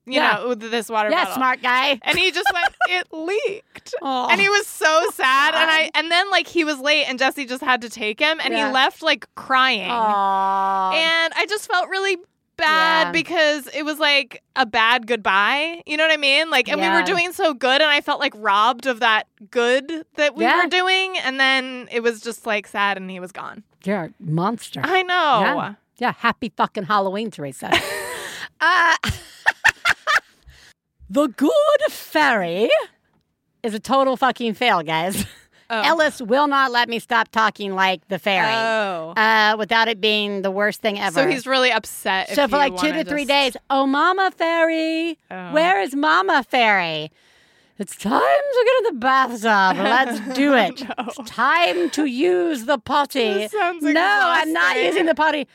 you 0.07 0.15
Yeah. 0.15 0.33
know, 0.39 0.55
this 0.55 0.89
water 0.89 1.11
bottle? 1.11 1.19
yeah, 1.19 1.25
bottle? 1.25 1.35
smart 1.35 1.63
guy. 1.63 1.99
And 2.03 2.19
he 2.19 2.31
just 2.33 2.51
went, 2.53 2.75
it 2.89 3.07
leaked. 3.13 3.95
Oh. 4.03 4.29
And 4.31 4.41
he 4.41 4.49
was 4.49 4.67
so 4.67 5.07
sad, 5.15 5.55
and 5.55 5.71
I 5.71 5.91
and 5.95 6.11
then 6.11 6.31
like 6.31 6.49
he 6.49 6.65
was 6.65 6.79
late, 6.81 7.05
and 7.05 7.19
Jesse 7.19 7.45
just 7.47 7.63
had 7.63 7.83
to 7.83 7.91
take 7.91 8.19
him, 8.21 8.39
and 8.43 8.53
Yeah. 8.53 8.69
he 8.69 8.73
left 8.73 9.03
like 9.03 9.27
crying, 9.35 9.83
and 9.83 11.33
I 11.37 11.47
just 11.49 11.71
felt 11.71 11.89
really 11.89 12.17
bad 12.59 13.07
Yeah. 13.07 13.13
because 13.13 13.67
it 13.69 13.85
was 13.85 13.99
like 13.99 14.43
a 14.57 14.67
bad 14.67 15.07
goodbye. 15.07 15.83
You 15.87 15.97
know 15.97 16.05
what 16.05 16.13
I 16.13 16.19
mean? 16.19 16.51
Like, 16.51 16.69
and 16.69 16.79
we 16.81 16.89
were 16.91 17.03
doing 17.03 17.33
so 17.33 17.55
good, 17.55 17.81
and 17.81 17.91
I 17.91 18.03
felt 18.03 18.21
like 18.21 18.35
robbed 18.37 18.87
of 18.87 19.01
that 19.01 19.27
good 19.51 20.05
that 20.17 20.37
we 20.37 20.45
Yeah. 20.45 20.63
were 20.65 20.69
doing, 20.69 21.17
and 21.25 21.41
then 21.41 21.89
it 21.91 22.03
was 22.03 22.21
just 22.21 22.45
like 22.45 22.67
sad, 22.67 22.99
and 22.99 23.11
he 23.11 23.21
was 23.21 23.33
gone. 23.33 23.63
You're 23.85 24.05
a 24.05 24.11
monster. 24.21 24.81
I 24.85 25.03
know. 25.03 25.41
Yeah. 25.41 25.75
Yeah, 25.99 26.13
happy 26.19 26.53
fucking 26.57 26.85
Halloween, 26.85 27.31
Theresa. 27.31 27.71
uh, 28.61 28.97
the 31.11 31.29
Good 31.29 31.91
Fairy 31.93 32.69
is 33.63 33.75
a 33.75 33.81
total 33.81 34.17
fucking 34.17 34.55
fail, 34.55 34.83
guys. 34.83 35.25
Oh. 35.71 35.83
Ellis 35.83 36.23
will 36.23 36.47
not 36.47 36.71
let 36.73 36.89
me 36.89 36.99
stop 36.99 37.29
talking 37.29 37.75
like 37.75 38.07
the 38.09 38.19
fairy 38.19 38.49
Oh. 38.55 39.13
uh, 39.17 39.55
without 39.59 39.87
it 39.89 40.01
being 40.01 40.41
the 40.43 40.51
worst 40.51 40.81
thing 40.81 40.99
ever. 40.99 41.21
so 41.21 41.29
he's 41.29 41.47
really 41.47 41.71
upset. 41.71 42.31
So 42.31 42.49
for 42.49 42.57
like 42.57 42.77
two 42.79 42.93
to 42.93 43.05
three 43.05 43.27
just- 43.27 43.55
days, 43.55 43.57
oh, 43.69 43.87
Mama 43.87 44.31
Fairy, 44.35 45.19
Oh. 45.31 45.53
where 45.53 45.81
is 45.81 45.95
Mama 45.95 46.43
Fairy? 46.49 47.11
It's 47.79 47.95
time 47.97 48.21
to 48.21 48.65
get 48.67 48.79
in 48.89 48.95
the 48.95 49.01
bathtub. 49.01 49.77
Let's 49.77 50.21
do 50.37 50.55
it. 50.55 50.83
No. 50.89 50.95
It's 51.07 51.31
time 51.31 51.91
to 51.91 52.07
use 52.07 52.65
the 52.65 52.79
potty. 52.79 53.49
No, 53.53 54.01
I'm 54.35 54.53
not 54.53 54.77
using 54.83 55.05
the 55.07 55.15
potty. 55.15 55.47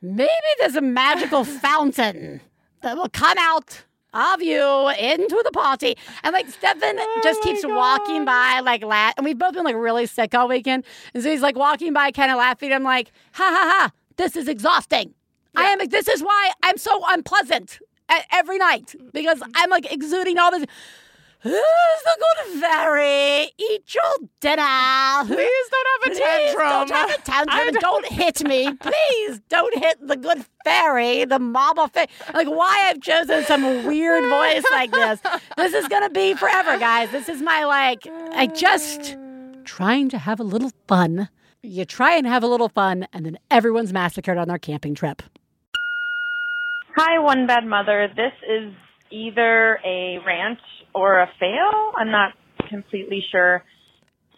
Maybe 0.00 0.30
there's 0.58 0.74
a 0.76 0.80
magical 0.80 1.44
fountain 1.66 2.40
that 2.80 2.96
will 2.96 3.08
come 3.10 3.36
out 3.38 3.84
of 4.14 4.42
you 4.42 4.88
into 4.98 5.40
the 5.44 5.50
party. 5.52 5.96
And 6.22 6.32
like 6.32 6.48
Stefan 6.48 6.96
oh 6.98 7.20
just 7.22 7.40
Oh 7.42 7.48
my 7.48 7.52
keeps 7.52 7.66
walking 7.66 8.24
by, 8.24 8.60
like, 8.60 8.82
la- 8.84 9.12
and 9.16 9.24
we've 9.24 9.38
both 9.38 9.54
been 9.54 9.64
like 9.64 9.76
really 9.76 10.06
sick 10.06 10.34
all 10.34 10.48
weekend. 10.48 10.84
And 11.14 11.22
so 11.22 11.30
he's 11.30 11.42
like 11.42 11.56
walking 11.56 11.92
by, 11.92 12.10
kind 12.10 12.30
of 12.30 12.38
laughing. 12.38 12.72
I'm 12.72 12.82
like, 12.84 13.12
ha 13.32 13.44
ha 13.44 13.74
ha, 13.78 13.90
this 14.16 14.36
is 14.36 14.48
exhausting. 14.48 15.14
I 15.54 15.64
am, 15.64 15.86
this 15.88 16.08
is 16.08 16.22
why 16.22 16.50
I'm 16.62 16.78
so 16.78 17.02
unpleasant 17.08 17.78
every 18.30 18.58
night 18.58 18.94
because 19.12 19.42
I'm 19.54 19.70
like 19.70 19.90
exuding 19.92 20.38
all 20.38 20.50
this. 20.50 20.64
Who's 21.42 21.52
the 21.52 22.18
good 22.18 22.60
fairy? 22.60 23.52
Eat 23.58 23.94
your 23.94 24.28
dinner. 24.38 25.24
Please 25.26 25.68
don't 25.70 25.88
have 25.92 26.02
a 26.04 26.10
Please 26.10 26.18
tantrum. 26.20 26.68
Don't 26.68 26.90
have 26.90 27.10
a 27.10 27.22
tantrum. 27.22 27.58
I 27.58 27.64
and 27.66 27.76
don't 27.78 28.06
hit 28.06 28.44
me. 28.46 28.72
Please 28.74 29.40
don't 29.48 29.76
hit 29.76 30.06
the 30.06 30.16
good 30.16 30.44
fairy, 30.64 31.24
the 31.24 31.40
mama 31.40 31.88
fairy. 31.92 32.06
Like 32.32 32.46
why 32.46 32.84
I've 32.84 33.00
chosen 33.00 33.42
some 33.42 33.84
weird 33.84 34.22
voice 34.28 34.64
like 34.70 34.92
this. 34.92 35.20
This 35.56 35.74
is 35.74 35.88
gonna 35.88 36.10
be 36.10 36.34
forever, 36.34 36.78
guys. 36.78 37.10
This 37.10 37.28
is 37.28 37.42
my 37.42 37.64
like. 37.64 38.06
I 38.34 38.46
just 38.46 39.16
trying 39.64 40.10
to 40.10 40.18
have 40.18 40.38
a 40.38 40.44
little 40.44 40.70
fun. 40.86 41.28
You 41.60 41.84
try 41.84 42.14
and 42.14 42.26
have 42.26 42.44
a 42.44 42.48
little 42.48 42.68
fun, 42.68 43.08
and 43.12 43.26
then 43.26 43.38
everyone's 43.50 43.92
massacred 43.92 44.38
on 44.38 44.46
their 44.46 44.58
camping 44.58 44.94
trip. 44.94 45.22
Hi, 46.94 47.18
One 47.18 47.48
Bad 47.48 47.66
Mother. 47.66 48.08
This 48.14 48.32
is 48.48 48.72
either 49.10 49.80
a 49.84 50.18
rant 50.24 50.58
or 50.94 51.20
a 51.20 51.28
fail. 51.38 51.92
I'm 51.98 52.10
not 52.10 52.32
completely 52.68 53.24
sure. 53.30 53.62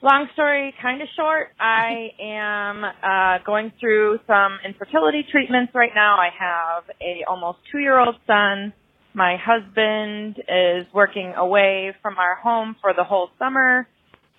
Long 0.02 0.28
story, 0.34 0.74
kind 0.82 1.00
of 1.00 1.08
short. 1.16 1.48
I 1.58 2.10
am 2.20 2.84
uh, 2.84 3.44
going 3.46 3.72
through 3.80 4.18
some 4.26 4.58
infertility 4.64 5.24
treatments 5.30 5.72
right 5.74 5.92
now. 5.94 6.16
I 6.16 6.28
have 6.38 6.84
a 7.00 7.24
almost 7.26 7.58
two 7.72 7.78
year 7.78 7.98
old 7.98 8.16
son. 8.26 8.74
My 9.14 9.36
husband 9.42 10.36
is 10.40 10.86
working 10.92 11.32
away 11.36 11.94
from 12.02 12.18
our 12.18 12.34
home 12.34 12.76
for 12.82 12.92
the 12.94 13.04
whole 13.04 13.30
summer, 13.38 13.88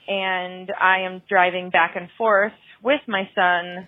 and 0.08 0.72
I 0.80 1.00
am 1.00 1.24
driving 1.28 1.72
back 1.72 1.96
and 1.96 2.10
forth 2.18 2.52
with 2.84 3.02
my 3.08 3.24
son 3.34 3.88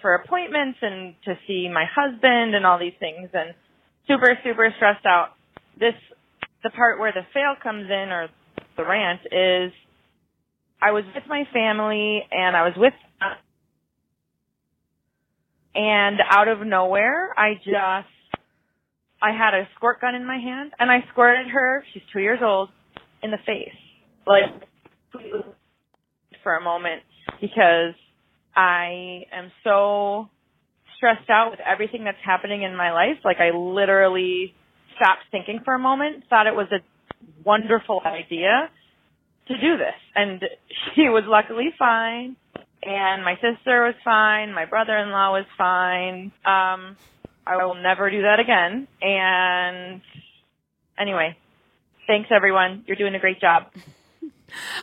for 0.00 0.14
appointments 0.14 0.78
and 0.80 1.14
to 1.26 1.34
see 1.46 1.68
my 1.68 1.84
husband 1.94 2.54
and 2.54 2.64
all 2.64 2.78
these 2.78 2.96
things 2.98 3.28
and 3.34 3.54
super 4.08 4.38
super 4.42 4.72
stressed 4.76 5.04
out 5.04 5.34
this 5.78 5.94
the 6.62 6.70
part 6.70 6.98
where 6.98 7.12
the 7.12 7.22
fail 7.32 7.54
comes 7.62 7.86
in 7.86 8.08
or 8.10 8.28
the 8.76 8.84
rant 8.84 9.20
is 9.26 9.72
i 10.82 10.90
was 10.92 11.04
with 11.14 11.24
my 11.28 11.44
family 11.52 12.22
and 12.30 12.56
i 12.56 12.62
was 12.62 12.74
with 12.76 12.92
and 15.74 16.18
out 16.30 16.48
of 16.48 16.66
nowhere 16.66 17.32
i 17.38 17.54
just 17.54 18.08
i 19.22 19.30
had 19.30 19.54
a 19.54 19.68
squirt 19.76 20.00
gun 20.00 20.14
in 20.14 20.26
my 20.26 20.38
hand 20.38 20.72
and 20.78 20.90
i 20.90 20.98
squirted 21.12 21.46
her 21.48 21.84
she's 21.92 22.02
two 22.12 22.20
years 22.20 22.40
old 22.42 22.68
in 23.22 23.30
the 23.30 23.38
face 23.46 23.68
like 24.26 24.62
for 26.42 26.56
a 26.56 26.62
moment 26.62 27.02
because 27.40 27.94
I 28.54 29.22
am 29.32 29.50
so 29.64 30.28
stressed 30.96 31.30
out 31.30 31.50
with 31.50 31.60
everything 31.60 32.04
that's 32.04 32.18
happening 32.24 32.62
in 32.62 32.76
my 32.76 32.92
life. 32.92 33.18
Like 33.24 33.38
I 33.38 33.56
literally 33.56 34.54
stopped 35.00 35.22
thinking 35.30 35.60
for 35.64 35.74
a 35.74 35.78
moment, 35.78 36.24
thought 36.28 36.46
it 36.46 36.54
was 36.54 36.68
a 36.72 36.80
wonderful 37.44 38.02
idea 38.04 38.68
to 39.48 39.54
do 39.54 39.76
this. 39.76 39.94
And 40.14 40.44
she 40.94 41.08
was 41.08 41.24
luckily 41.26 41.70
fine. 41.78 42.36
And 42.82 43.24
my 43.24 43.34
sister 43.34 43.84
was 43.84 43.94
fine. 44.04 44.52
My 44.52 44.64
brother-in-law 44.64 45.32
was 45.32 45.44
fine. 45.58 46.32
Um, 46.46 46.96
I 47.46 47.56
will 47.62 47.74
never 47.74 48.10
do 48.10 48.22
that 48.22 48.40
again. 48.40 48.88
And 49.02 50.00
anyway, 50.98 51.36
thanks 52.06 52.30
everyone. 52.34 52.84
You're 52.86 52.96
doing 52.96 53.14
a 53.14 53.18
great 53.18 53.40
job. 53.40 53.64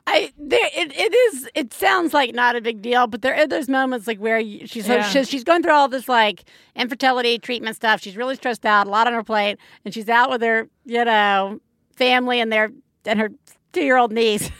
I 0.05 0.31
there 0.37 0.69
it, 0.75 0.91
it 0.95 1.13
is 1.13 1.49
it 1.55 1.73
sounds 1.73 2.13
like 2.13 2.33
not 2.33 2.55
a 2.55 2.61
big 2.61 2.81
deal, 2.81 3.07
but 3.07 3.21
there 3.21 3.35
are 3.35 3.47
those 3.47 3.67
moments 3.69 4.07
like 4.07 4.19
where 4.19 4.39
you, 4.39 4.67
she's 4.67 4.87
Yeah. 4.87 5.01
she's, 5.03 5.29
she's 5.29 5.43
going 5.43 5.63
through 5.63 5.73
all 5.73 5.87
this 5.87 6.07
like 6.07 6.43
infertility 6.75 7.39
treatment 7.39 7.75
stuff. 7.75 8.01
She's 8.01 8.15
really 8.17 8.35
stressed 8.35 8.65
out, 8.65 8.87
a 8.87 8.89
lot 8.89 9.07
on 9.07 9.13
her 9.13 9.23
plate, 9.23 9.57
and 9.85 9.93
she's 9.93 10.09
out 10.09 10.29
with 10.29 10.41
her 10.41 10.67
you 10.85 11.03
know 11.05 11.59
family 11.95 12.39
and 12.39 12.51
their 12.51 12.71
and 13.05 13.19
her 13.19 13.29
two 13.73 13.83
year 13.83 13.97
old 13.97 14.11
niece. 14.11 14.49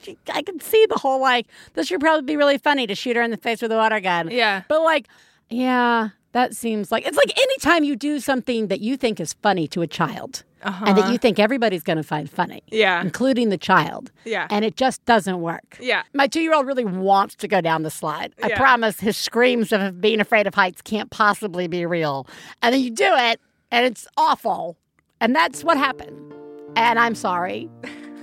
She, 0.00 0.16
I 0.32 0.42
can 0.42 0.60
see 0.60 0.86
the 0.86 0.96
whole 0.96 1.20
like 1.20 1.48
this 1.74 1.88
should 1.88 2.00
probably 2.00 2.22
be 2.22 2.36
really 2.36 2.56
funny 2.56 2.86
to 2.86 2.94
shoot 2.94 3.16
her 3.16 3.22
in 3.22 3.32
the 3.32 3.36
face 3.36 3.60
with 3.60 3.72
a 3.72 3.76
water 3.76 3.98
gun. 3.98 4.30
Yeah. 4.30 4.62
But 4.68 4.82
like, 4.82 5.08
yeah, 5.50 6.10
that 6.32 6.54
seems 6.54 6.92
like 6.92 7.06
it's 7.06 7.16
like 7.16 7.36
anytime 7.38 7.84
you 7.84 7.96
do 7.96 8.20
something 8.20 8.66
that 8.68 8.80
you 8.80 8.96
think 8.96 9.18
is 9.20 9.32
funny 9.42 9.66
to 9.68 9.82
a 9.82 9.86
child 9.86 10.44
and 10.62 10.98
that 10.98 11.10
you 11.10 11.18
think 11.18 11.38
everybody's 11.38 11.82
going 11.84 11.96
to 11.96 12.02
find 12.02 12.28
funny, 12.28 12.56
Uh-huh. 12.66 12.76
Yeah. 12.76 13.00
including 13.00 13.48
the 13.48 13.56
child, 13.58 14.10
Yeah. 14.24 14.46
and 14.50 14.64
it 14.64 14.76
just 14.76 15.04
doesn't 15.04 15.40
work. 15.40 15.78
Yeah. 15.80 16.02
My 16.12 16.26
two 16.26 16.40
year 16.40 16.52
old 16.54 16.66
really 16.66 16.84
wants 16.84 17.34
to 17.36 17.48
go 17.48 17.60
down 17.60 17.82
the 17.84 17.90
slide. 17.90 18.34
I 18.42 18.50
promise 18.54 19.00
his 19.00 19.16
screams 19.16 19.72
of 19.72 20.00
being 20.00 20.20
afraid 20.20 20.46
of 20.46 20.54
heights 20.54 20.82
can't 20.82 21.10
possibly 21.10 21.66
be 21.68 21.86
real. 21.86 22.26
And 22.62 22.74
then 22.74 22.82
you 22.82 22.90
do 22.90 23.10
it, 23.14 23.40
and 23.70 23.86
it's 23.86 24.06
awful. 24.16 24.76
And 25.20 25.34
that's 25.34 25.62
what 25.64 25.76
happened. 25.76 26.20
And 26.76 26.98
I'm 26.98 27.14
sorry. 27.14 27.68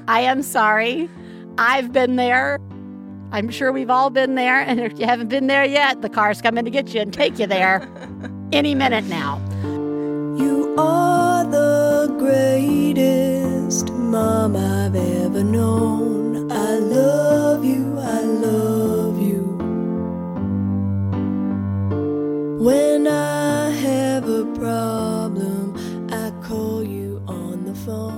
I 0.07 0.19
am 0.21 0.41
sorry. 0.41 1.09
I've 1.57 1.91
been 1.93 2.15
there. 2.17 2.59
I'm 3.31 3.49
sure 3.49 3.71
we've 3.71 3.89
all 3.89 4.09
been 4.09 4.35
there. 4.35 4.59
And 4.59 4.79
if 4.79 4.99
you 4.99 5.05
haven't 5.05 5.29
been 5.29 5.47
there 5.47 5.65
yet, 5.65 6.01
the 6.01 6.09
car's 6.09 6.41
coming 6.41 6.65
to 6.65 6.71
get 6.71 6.93
you 6.93 7.01
and 7.01 7.13
take 7.13 7.37
you 7.39 7.47
there 7.47 7.87
any 8.51 8.75
minute 8.75 9.05
now. 9.05 9.41
You 10.37 10.75
are 10.77 11.43
the 11.45 12.15
greatest 12.19 13.91
mom 13.93 14.55
I've 14.55 14.95
ever 14.95 15.43
known. 15.43 16.51
I 16.51 16.75
love 16.77 17.65
you, 17.65 17.97
I 17.99 18.21
love 18.21 19.21
you. 19.21 19.43
When 22.59 23.07
I 23.07 23.69
have 23.69 24.29
a 24.29 24.45
problem, 24.55 25.75
I 26.11 26.31
call 26.45 26.83
you 26.83 27.21
on 27.27 27.65
the 27.65 27.75
phone. 27.75 28.14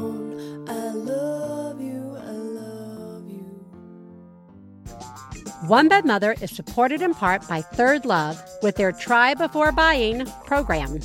One 5.68 5.90
Bad 5.90 6.06
Mother 6.06 6.34
is 6.42 6.50
supported 6.50 7.02
in 7.02 7.14
part 7.14 7.46
by 7.46 7.62
ThirdLove 7.62 8.64
with 8.64 8.78
their 8.78 8.94
Try 8.94 9.34
Before 9.34 9.74
Buying 9.74 10.26
program. 10.46 11.02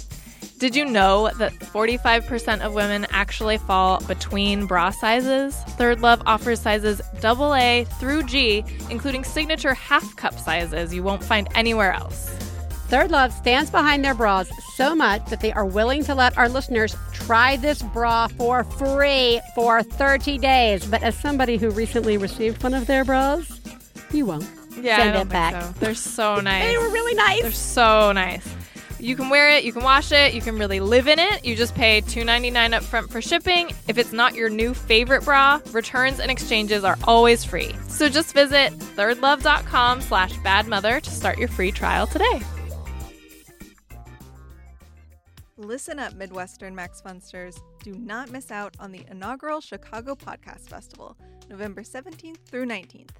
Did 0.61 0.77
you 0.77 0.85
know 0.85 1.33
that 1.39 1.53
45% 1.53 2.61
of 2.61 2.73
women 2.73 3.05
actually 3.11 3.59
fall 3.59 3.99
between 4.07 4.67
bra 4.67 4.91
sizes? 4.91 5.57
ThirdLove 5.77 6.23
offers 6.27 6.61
sizes 6.61 7.01
AA 7.25 7.83
through 7.99 8.23
G, 8.23 8.65
including 8.89 9.25
signature 9.25 9.75
half 9.75 10.15
cup 10.15 10.39
sizes 10.39 10.95
you 10.95 11.03
won't 11.03 11.25
find 11.25 11.49
anywhere 11.57 11.93
else. 11.93 12.31
ThirdLove 12.87 13.33
stands 13.33 13.69
behind 13.69 14.05
their 14.05 14.15
bras 14.15 14.49
so 14.77 14.95
much 14.95 15.27
that 15.27 15.41
they 15.41 15.53
are 15.55 15.67
willing 15.67 16.05
to 16.05 16.15
let 16.15 16.39
our 16.39 16.49
listeners 16.49 16.95
try 17.13 17.57
this 17.57 17.83
bra 17.83 18.29
for 18.29 18.63
free 18.63 19.41
for 19.57 19.83
30 19.83 20.39
days. 20.39 20.87
But 20.87 21.03
as 21.03 21.17
somebody 21.17 21.57
who 21.57 21.71
recently 21.71 22.17
received 22.17 22.63
one 22.63 22.75
of 22.75 22.87
their 22.87 23.05
bras, 23.05 23.62
you 24.15 24.27
won't. 24.27 24.49
Yeah, 24.81 24.97
Send 24.97 25.11
I 25.11 25.13
don't 25.13 25.23
it 25.23 25.29
back. 25.29 25.63
think 25.63 25.75
so. 25.77 25.81
They're 25.81 25.95
so 25.95 26.41
nice. 26.41 26.65
They 26.71 26.79
were 26.79 26.91
really 26.91 27.15
nice. 27.15 27.43
They're 27.43 27.53
so 27.53 28.13
nice. 28.13 28.47
You 28.99 29.17
can 29.17 29.31
wear 29.31 29.51
it, 29.51 29.65
you 29.65 29.73
can 29.73 29.83
wash 29.83 30.13
it, 30.13 30.33
you 30.33 30.41
can 30.41 30.57
really 30.59 30.79
live 30.79 31.09
in 31.09 31.19
it. 31.19 31.45
You 31.45 31.57
just 31.57 31.75
pay 31.75 32.03
$2.99 32.03 32.73
up 32.73 32.85
front 32.85 33.11
for 33.11 33.21
shipping. 33.21 33.71
If 33.89 33.99
it's 33.99 34.13
not 34.13 34.35
your 34.37 34.49
new 34.49 34.75
favorite 34.75 35.25
bra, 35.25 35.61
returns 35.73 36.21
and 36.21 36.31
exchanges 36.31 36.85
are 36.85 36.97
always 37.05 37.45
free. 37.45 37.73
So 37.89 38.09
just 38.09 38.33
visit 38.33 38.73
thirdlove.com 38.79 40.03
slash 40.03 40.35
badmother 40.35 41.03
to 41.03 41.11
start 41.11 41.37
your 41.37 41.49
free 41.49 41.73
trial 41.73 42.07
today. 42.07 42.41
Listen 45.57 45.99
up, 45.99 46.15
Midwestern 46.15 46.75
Max 46.75 47.03
Funsters. 47.03 47.59
Do 47.83 47.93
not 47.95 48.31
miss 48.31 48.51
out 48.51 48.75
on 48.81 48.91
the 48.93 49.05
inaugural 49.11 49.61
Chicago 49.61 50.15
Podcast 50.15 50.69
Festival, 50.69 51.17
November 51.51 51.83
17th 51.83 52.39
through 52.47 52.67
19th. 52.67 53.11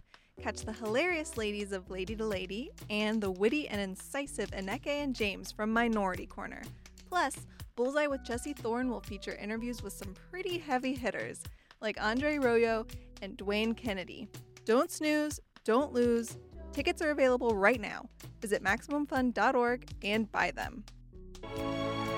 Catch 0.41 0.65
the 0.65 0.73
hilarious 0.73 1.37
ladies 1.37 1.73
of 1.73 1.91
Lady 1.91 2.17
to 2.17 2.25
Lady 2.25 2.71
and 2.91 3.21
the 3.21 3.31
witty 3.31 3.69
and 3.69 3.81
incisive 3.81 4.51
Aneke 4.51 4.89
and 4.89 5.15
James 5.15 5.53
from 5.53 5.73
Minority 5.73 6.27
Korner. 6.27 6.65
Plus, 7.09 7.37
Bullseye 7.77 8.07
with 8.07 8.25
Jesse 8.25 8.53
Thorn 8.53 8.89
will 8.89 9.01
feature 9.01 9.37
interviews 9.37 9.83
with 9.83 9.93
some 9.93 10.15
pretty 10.31 10.59
heavy 10.59 10.95
hitters 10.95 11.43
like 11.81 12.03
Andre 12.03 12.39
Royo 12.39 12.91
and 13.21 13.37
Dwayne 13.39 13.77
Kennedy. 13.77 14.29
Don't 14.65 14.91
snooze, 14.91 15.39
don't 15.65 15.93
lose. 15.93 16.39
Tickets 16.73 17.03
are 17.03 17.11
available 17.11 17.55
right 17.55 17.81
now. 17.81 18.09
Visit 18.41 18.65
MaximumFun.org 18.65 19.89
and 20.03 20.31
buy 20.33 20.51
them. 20.51 20.85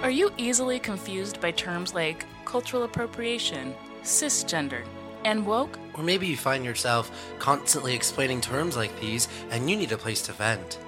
Are 0.02 0.10
you 0.10 0.30
easily 0.38 0.78
confused 0.78 1.40
by 1.40 1.50
terms 1.50 1.94
like 1.94 2.24
cultural 2.44 2.84
appropriation, 2.84 3.74
cisgender, 4.02 4.84
and 5.24 5.46
woke? 5.46 5.78
Or 5.94 6.02
maybe 6.02 6.26
you 6.26 6.36
find 6.36 6.64
yourself 6.64 7.10
constantly 7.38 7.94
explaining 7.94 8.40
terms 8.40 8.76
like 8.76 8.98
these 9.00 9.28
and 9.50 9.68
you 9.70 9.76
need 9.76 9.92
a 9.92 9.98
place 9.98 10.22
to 10.22 10.32
vent. 10.32 10.78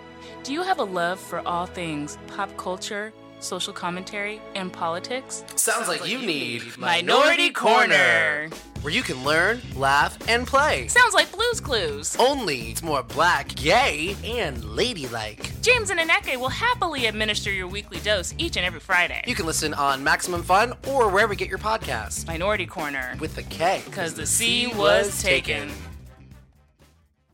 Do 0.43 0.53
you 0.53 0.63
have 0.63 0.79
a 0.79 0.85
love 0.85 1.19
for 1.19 1.47
all 1.47 1.67
things 1.67 2.19
pop 2.29 2.57
culture, 2.57 3.13
social 3.41 3.73
commentary, 3.73 4.41
and 4.55 4.73
politics? 4.73 5.45
Sounds 5.57 5.89
like 5.89 6.07
you 6.09 6.19
need 6.19 6.77
Minority 6.79 7.51
Korner. 7.53 8.53
where 8.83 8.93
you 8.93 9.03
can 9.03 9.23
learn, 9.25 9.61
laugh, 9.75 10.17
and 10.29 10.47
play. 10.47 10.87
Sounds 10.89 11.13
like 11.15 11.31
Blues 11.33 11.61
Clues. 11.61 12.17
Only 12.21 12.71
it's 12.71 12.83
more 12.83 13.03
black, 13.03 13.55
gay, 13.57 14.17
and 14.25 14.63
ladylike. 14.65 15.51
James 15.63 15.91
and 15.91 15.99
Aneke 15.99 16.37
will 16.39 16.49
happily 16.51 17.07
administer 17.07 17.51
your 17.51 17.67
weekly 17.67 17.99
dose 18.01 18.35
each 18.39 18.57
and 18.57 18.65
every 18.65 18.79
Friday. 18.81 19.23
You 19.27 19.35
can 19.35 19.47
listen 19.47 19.75
on 19.75 20.05
Maximum 20.05 20.43
Fun 20.43 20.73
or 20.89 21.09
wherever 21.09 21.33
you 21.33 21.39
get 21.39 21.49
your 21.49 21.59
podcasts. 21.59 22.27
Minority 22.27 22.67
Korner. 22.67 23.19
With 23.19 23.35
the 23.35 23.43
K. 23.45 23.83
Because 23.87 24.15
the 24.15 24.27
C 24.27 24.69
was 24.69 25.21
taken. 25.23 25.71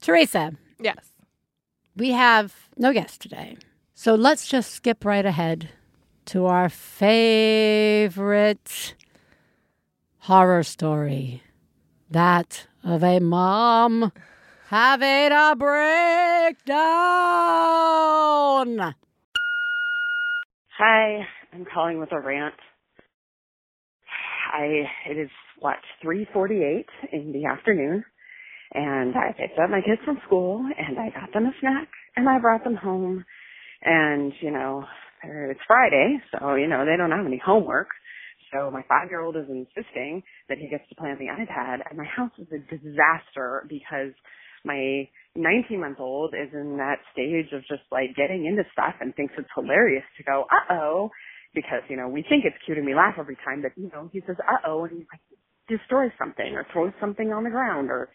Theresa, 0.01 0.53
Yes. 0.81 0.99
we 1.97 2.11
have 2.13 2.55
no 2.77 2.93
guest 2.93 3.21
today. 3.21 3.57
So 3.95 4.15
let's 4.15 4.49
just 4.49 4.73
skip 4.73 5.05
right 5.05 5.25
ahead 5.25 5.69
to 6.27 6.47
our 6.47 6.69
favorite 6.69 8.25
horror 10.19 10.63
story 10.63 11.43
that 12.11 12.67
of 12.85 13.03
a 13.03 13.19
mom 13.19 14.13
having 14.69 15.33
a 15.33 15.55
breakdown. 15.57 16.75
Hi, 20.79 21.27
I'm 21.53 21.65
calling 21.73 21.99
with 21.99 22.13
a 22.13 22.21
rant. 22.21 22.55
I 24.53 24.89
it 25.09 25.17
is 25.19 25.31
what 25.59 25.79
3:48 26.05 26.87
in 27.13 27.33
the 27.33 27.47
afternoon, 27.47 28.05
and 28.75 29.17
I 29.17 29.33
picked 29.33 29.59
up 29.59 29.71
my 29.71 29.81
kids 29.81 30.03
from 30.05 30.21
school 30.27 30.65
and 30.79 30.99
I 30.99 31.11
got 31.11 31.33
them 31.33 31.47
a 31.47 31.53
snack 31.61 31.89
and 32.17 32.29
I 32.29 32.39
brought 32.39 32.65
them 32.65 32.77
home, 32.77 33.25
and 33.83 34.33
you 34.41 34.51
know 34.51 34.85
it's 35.25 35.61
Friday, 35.67 36.19
so 36.33 36.55
you 36.55 36.69
know 36.69 36.85
they 36.85 36.97
don't 36.97 37.11
have 37.11 37.27
any 37.27 37.41
homework. 37.45 37.89
So 38.53 38.71
my 38.71 38.83
five-year-old 38.89 39.37
is 39.37 39.49
insisting 39.49 40.23
that 40.49 40.59
he 40.59 40.69
gets 40.69 40.87
to 40.91 40.95
play 40.95 41.11
on 41.11 41.19
the 41.19 41.33
iPad, 41.33 41.81
and 41.89 41.97
my 41.97 42.05
house 42.05 42.33
is 42.39 42.49
a 42.53 42.59
disaster 42.69 43.65
because 43.69 44.13
my 44.65 45.09
19-month-old 45.37 46.35
is 46.35 46.53
in 46.53 46.77
that 46.77 46.99
stage 47.13 47.47
of 47.53 47.63
just 47.63 47.83
like 47.91 48.15
getting 48.17 48.47
into 48.47 48.63
stuff 48.73 48.95
and 49.01 49.15
thinks 49.15 49.35
it's 49.39 49.49
hilarious 49.55 50.05
to 50.19 50.23
go, 50.23 50.45
uh-oh, 50.53 51.11
because, 51.55 51.83
you 51.89 51.97
know, 51.97 52.09
we 52.09 52.23
think 52.29 52.45
it's 52.45 52.57
cute 52.65 52.79
and 52.79 52.87
we 52.87 52.95
laugh 52.95 53.15
every 53.19 53.37
time, 53.45 53.63
but, 53.63 53.73
you 53.77 53.91
know, 53.93 54.09
he 54.13 54.21
says, 54.27 54.37
uh-oh, 54.41 54.85
and 54.85 54.93
he 54.93 55.07
like 55.13 55.21
destroys 55.69 56.11
something 56.19 56.55
or 56.55 56.67
throws 56.73 56.93
something 57.01 57.33
on 57.33 57.45
the 57.45 57.51
ground 57.51 57.91
or, 57.91 58.11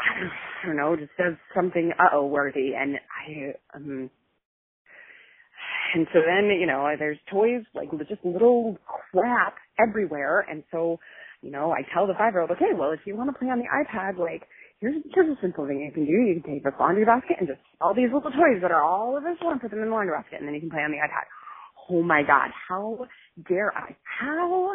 I 0.00 0.18
don't, 0.20 0.30
I 0.30 0.66
don't 0.66 0.76
know, 0.76 0.96
just 0.96 1.16
does 1.18 1.34
something 1.54 1.92
uh-oh 1.98 2.26
worthy, 2.26 2.72
and 2.74 2.96
I, 2.96 3.76
um, 3.76 4.10
and 5.94 6.06
so 6.12 6.20
then, 6.24 6.46
you 6.58 6.66
know, 6.66 6.88
there's 6.98 7.18
toys, 7.30 7.62
like 7.74 7.90
just 8.08 8.24
little 8.24 8.78
crap 9.12 9.56
everywhere. 9.78 10.46
And 10.48 10.62
so, 10.70 10.98
you 11.42 11.50
know, 11.50 11.72
I 11.72 11.82
tell 11.92 12.06
the 12.06 12.14
five 12.14 12.32
year 12.32 12.42
old, 12.42 12.50
okay, 12.52 12.72
well, 12.74 12.92
if 12.92 13.00
you 13.04 13.16
want 13.16 13.30
to 13.32 13.38
play 13.38 13.48
on 13.48 13.58
the 13.58 13.68
iPad, 13.68 14.18
like, 14.18 14.48
here's, 14.80 14.96
here's 15.14 15.36
a 15.36 15.40
simple 15.42 15.66
thing 15.66 15.80
you 15.80 15.92
can 15.92 16.06
do. 16.06 16.12
You 16.12 16.40
can 16.40 16.54
take 16.54 16.64
this 16.64 16.72
laundry 16.80 17.04
basket 17.04 17.36
and 17.40 17.48
just 17.48 17.60
all 17.80 17.94
these 17.94 18.08
little 18.12 18.30
toys 18.30 18.62
that 18.62 18.70
are 18.70 18.82
all 18.82 19.16
of 19.16 19.24
this 19.24 19.36
one, 19.42 19.60
put 19.60 19.70
them 19.70 19.80
in 19.80 19.86
the 19.86 19.90
laundry 19.90 20.16
basket, 20.16 20.38
and 20.40 20.48
then 20.48 20.54
you 20.54 20.60
can 20.60 20.70
play 20.70 20.80
on 20.80 20.90
the 20.92 20.96
iPad. 20.96 21.28
Oh 21.90 22.02
my 22.02 22.22
God, 22.22 22.50
how 22.68 23.06
dare 23.48 23.76
I? 23.76 23.94
How, 24.18 24.72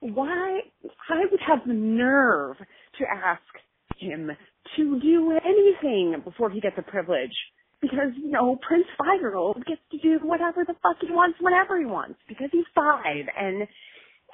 why, 0.00 0.60
I 1.10 1.20
would 1.30 1.40
have 1.46 1.66
the 1.66 1.74
nerve 1.74 2.56
to 2.58 3.04
ask 3.10 3.42
him 3.98 4.30
to 4.76 5.00
do 5.00 5.38
anything 5.44 6.22
before 6.24 6.50
he 6.50 6.60
gets 6.60 6.76
a 6.78 6.82
privilege 6.82 7.34
because 7.82 8.14
you 8.16 8.30
know 8.30 8.56
Prince 8.66 8.86
five 8.98 9.20
year 9.20 9.36
old 9.36 9.58
gets 9.66 9.82
to 9.92 9.98
do 9.98 10.20
whatever 10.24 10.64
the 10.64 10.74
fuck 10.82 10.96
he 11.02 11.12
wants 11.12 11.38
whenever 11.40 11.78
he 11.78 11.86
wants 11.86 12.20
because 12.28 12.50
he's 12.52 12.66
five 12.74 13.26
and 13.38 13.66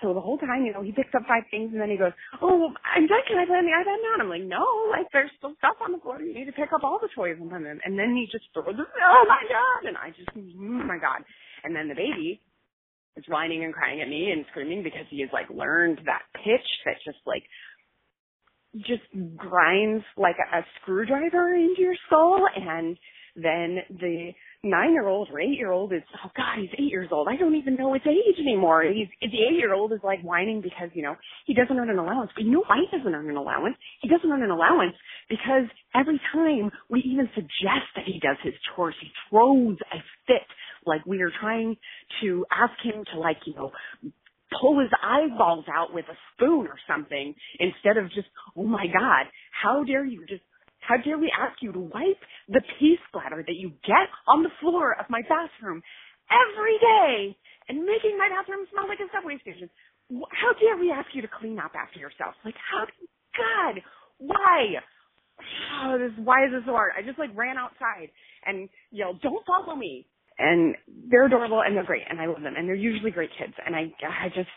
So 0.01 0.15
the 0.15 0.21
whole 0.23 0.39
time, 0.39 0.65
you 0.65 0.73
know, 0.73 0.83
he 0.83 0.93
picks 0.93 1.15
up 1.15 1.23
five 1.29 1.45
things 1.51 1.73
and 1.73 1.81
then 1.83 1.91
he 1.91 1.99
goes, 1.99 2.13
"Oh, 2.41 2.73
I'm 2.87 3.07
done. 3.07 3.21
Can 3.29 3.39
I 3.39 3.47
play 3.47 3.59
on 3.59 3.67
the 3.67 3.77
iPad 3.77 4.01
now?" 4.01 4.15
And 4.15 4.23
I'm 4.23 4.31
like, 4.31 4.47
"No, 4.47 4.65
like 4.91 5.07
there's 5.13 5.31
still 5.39 5.55
stuff 5.59 5.77
on 5.83 5.93
the 5.93 5.99
floor. 5.99 6.23
You 6.23 6.35
need 6.35 6.47
to 6.47 6.53
pick 6.53 6.73
up 6.73 6.85
all 6.85 6.99
the 7.03 7.11
toys 7.15 7.37
and 7.41 7.51
put 7.51 7.63
them." 7.63 7.81
And 7.85 7.99
then 7.99 8.15
he 8.17 8.27
just 8.33 8.47
throws 8.55 8.79
it. 8.79 8.89
Oh 9.05 9.25
my 9.29 9.43
god! 9.51 9.89
And 9.89 9.99
I 9.99 10.11
just, 10.17 10.31
oh 10.35 10.87
my 10.87 10.99
god! 10.99 11.23
And 11.65 11.77
then 11.77 11.89
the 11.89 11.95
baby 11.99 12.41
is 13.17 13.25
whining 13.29 13.65
and 13.65 13.75
crying 13.75 14.01
at 14.03 14.09
me 14.09 14.31
and 14.33 14.47
screaming 14.51 14.83
because 14.83 15.07
he 15.11 15.21
has 15.23 15.31
like 15.33 15.51
learned 15.51 16.01
that 16.07 16.23
pitch 16.45 16.69
that 16.87 16.97
just 17.05 17.19
like 17.27 17.45
just 18.87 19.05
grinds 19.37 20.05
like 20.17 20.37
a, 20.39 20.59
a 20.59 20.63
screwdriver 20.81 21.55
into 21.55 21.83
your 21.83 21.97
skull 22.07 22.47
and 22.57 22.97
then 23.37 23.79
the 24.01 24.33
nine 24.65 24.93
year 24.93 25.07
old 25.07 25.29
or 25.33 25.41
eight 25.41 25.57
year 25.57 25.71
old 25.71 25.93
is 25.93 26.03
oh 26.25 26.31
god 26.37 26.59
he's 26.61 26.71
eight 26.75 26.91
years 26.91 27.09
old. 27.13 27.29
I 27.29 27.37
don't 27.37 27.55
even 27.55 27.77
know 27.77 27.93
his 27.93 28.03
age 28.07 28.39
anymore. 28.41 28.83
He's 28.83 29.09
the 29.21 29.27
eight 29.27 29.59
year 29.59 29.75
old 29.75 29.93
is 29.93 30.01
like 30.03 30.21
whining 30.23 30.61
because 30.61 30.91
you 30.95 31.03
know 31.03 31.17
he 31.47 31.55
doesn't 31.55 31.77
earn 31.77 31.91
an 31.91 31.99
allowance. 31.99 32.31
But 32.35 32.45
you 32.45 32.53
know 32.53 32.65
why 32.67 32.79
he 32.79 32.97
doesn't 32.97 33.15
earn 33.15 33.31
an 33.31 33.37
allowance? 33.37 33.77
He 34.03 34.09
doesn't 34.09 34.31
earn 34.31 34.43
an 34.43 34.51
allowance 34.51 34.95
because 35.29 35.65
every 35.95 36.21
time 36.33 36.71
we 36.89 37.01
even 37.01 37.29
suggest 37.35 37.89
that 37.97 38.05
he 38.07 38.21
does 38.21 38.37
his 38.43 38.55
chores 38.75 38.95
he 39.01 39.09
throws 39.31 39.77
a 39.93 39.99
fit. 40.27 40.47
Like 40.87 41.05
we 41.07 41.23
are 41.23 41.33
trying 41.41 41.77
to 42.23 42.47
ask 42.51 42.73
him 42.83 43.05
to 43.13 43.21
like 43.21 43.39
you 43.47 43.55
know 43.55 43.73
pull 44.61 44.81
his 44.81 44.91
eyeballs 45.03 45.65
out 45.75 45.93
with 45.93 46.07
a 46.07 46.17
spoon 46.33 46.67
or 46.67 46.77
something 46.89 47.35
instead 47.59 47.97
of 47.97 48.09
just, 48.13 48.29
oh 48.57 48.65
my 48.65 48.87
God, 48.87 49.27
how 49.63 49.85
dare 49.85 50.05
you 50.05 50.25
just, 50.27 50.43
how 50.89 50.97
dare 50.97 51.19
we 51.19 51.31
ask 51.37 51.61
you 51.61 51.73
to 51.73 51.79
wipe 51.79 52.23
the 52.49 52.63
pee 52.79 52.97
splatter 53.09 53.45
that 53.45 53.57
you 53.61 53.77
get 53.85 54.09
on 54.27 54.43
the 54.43 54.49
floor 54.61 54.97
of 54.99 55.05
my 55.11 55.21
bathroom 55.29 55.83
every 56.33 56.79
day 56.81 57.37
and 57.69 57.85
making 57.85 58.17
my 58.17 58.33
bathroom 58.33 58.65
smell 58.73 58.89
like 58.89 59.05
a 59.05 59.09
subway 59.13 59.37
station? 59.45 59.69
How 60.33 60.57
dare 60.57 60.81
we 60.81 60.91
ask 60.91 61.13
you 61.13 61.21
to 61.21 61.29
clean 61.29 61.61
up 61.61 61.73
after 61.77 62.01
yourself? 62.01 62.33
Like, 62.45 62.57
how, 62.57 62.89
God, 63.37 63.85
why? 64.17 64.81
Oh, 65.85 66.01
this, 66.01 66.17
why 66.25 66.49
is 66.49 66.53
this 66.57 66.65
so 66.65 66.73
hard? 66.73 66.97
I 66.97 67.05
just 67.05 67.19
like 67.21 67.37
ran 67.37 67.61
outside 67.61 68.09
and 68.49 68.69
yelled, 68.91 69.21
don't 69.21 69.45
follow 69.45 69.77
me 69.77 70.09
and 70.39 70.75
they're 71.11 71.27
adorable 71.27 71.63
and 71.65 71.77
they're 71.77 71.85
great 71.85 72.03
and 72.09 72.21
I 72.21 72.27
love 72.27 72.43
them 72.43 72.55
and 72.57 72.67
they're 72.67 72.75
usually 72.75 73.11
great 73.11 73.31
kids 73.39 73.53
and 73.65 73.77
I 73.77 73.93
I 74.07 74.29
just 74.29 74.49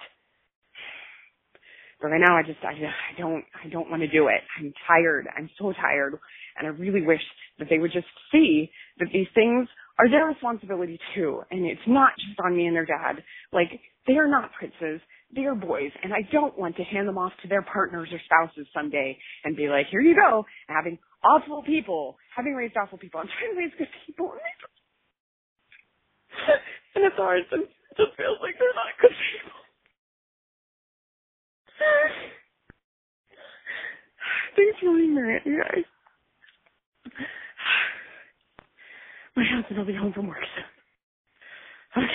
but 2.01 2.09
right 2.09 2.21
now 2.21 2.37
I 2.37 2.43
just 2.43 2.59
I 2.63 2.73
I 2.73 3.19
don't 3.19 3.43
I 3.63 3.69
don't 3.69 3.89
want 3.89 4.01
to 4.01 4.07
do 4.07 4.27
it. 4.27 4.41
I'm 4.59 4.73
tired. 4.87 5.27
I'm 5.37 5.49
so 5.59 5.73
tired 5.73 6.17
and 6.57 6.67
I 6.67 6.71
really 6.71 7.01
wish 7.01 7.21
that 7.59 7.67
they 7.69 7.79
would 7.79 7.91
just 7.93 8.07
see 8.31 8.69
that 8.99 9.07
these 9.13 9.27
things 9.35 9.67
are 9.99 10.09
their 10.09 10.25
responsibility 10.25 10.99
too 11.15 11.41
and 11.51 11.65
it's 11.65 11.81
not 11.87 12.11
just 12.27 12.39
on 12.43 12.55
me 12.55 12.65
and 12.67 12.75
their 12.75 12.85
dad. 12.85 13.23
Like 13.53 13.69
they 14.07 14.13
are 14.13 14.27
not 14.27 14.51
princes. 14.53 15.01
They 15.35 15.45
are 15.45 15.55
boys 15.55 15.91
and 16.03 16.13
I 16.13 16.27
don't 16.31 16.57
want 16.57 16.75
to 16.77 16.83
hand 16.83 17.07
them 17.07 17.17
off 17.17 17.33
to 17.43 17.47
their 17.47 17.61
partners 17.61 18.09
or 18.11 18.19
spouses 18.25 18.67
someday 18.73 19.17
and 19.45 19.55
be 19.55 19.69
like, 19.69 19.87
here 19.91 20.01
you 20.01 20.15
go, 20.15 20.45
having 20.67 20.97
awful 21.23 21.63
people, 21.63 22.17
having 22.35 22.55
raised 22.55 22.75
awful 22.77 22.97
people. 22.97 23.19
I'm 23.21 23.29
trying 23.39 23.53
to 23.53 23.59
raise 23.59 23.71
good 23.77 23.87
people 24.07 24.33
and 26.95 27.05
it's 27.05 27.15
hard. 27.17 27.43
It 27.51 27.69
just 27.97 28.15
feels 28.17 28.39
like 28.41 28.55
they're 28.59 28.75
not 28.75 28.97
good 29.01 29.11
people. 29.11 29.60
Thanks 34.55 34.79
for 34.79 34.95
being 34.95 35.15
there, 35.15 35.41
you 35.45 35.63
guys. 35.63 35.83
My 39.35 39.43
husband 39.45 39.77
will 39.77 39.85
be 39.85 39.95
home 39.95 40.13
from 40.13 40.27
work 40.27 40.37
soon. 40.55 40.65
Okay. 42.03 42.13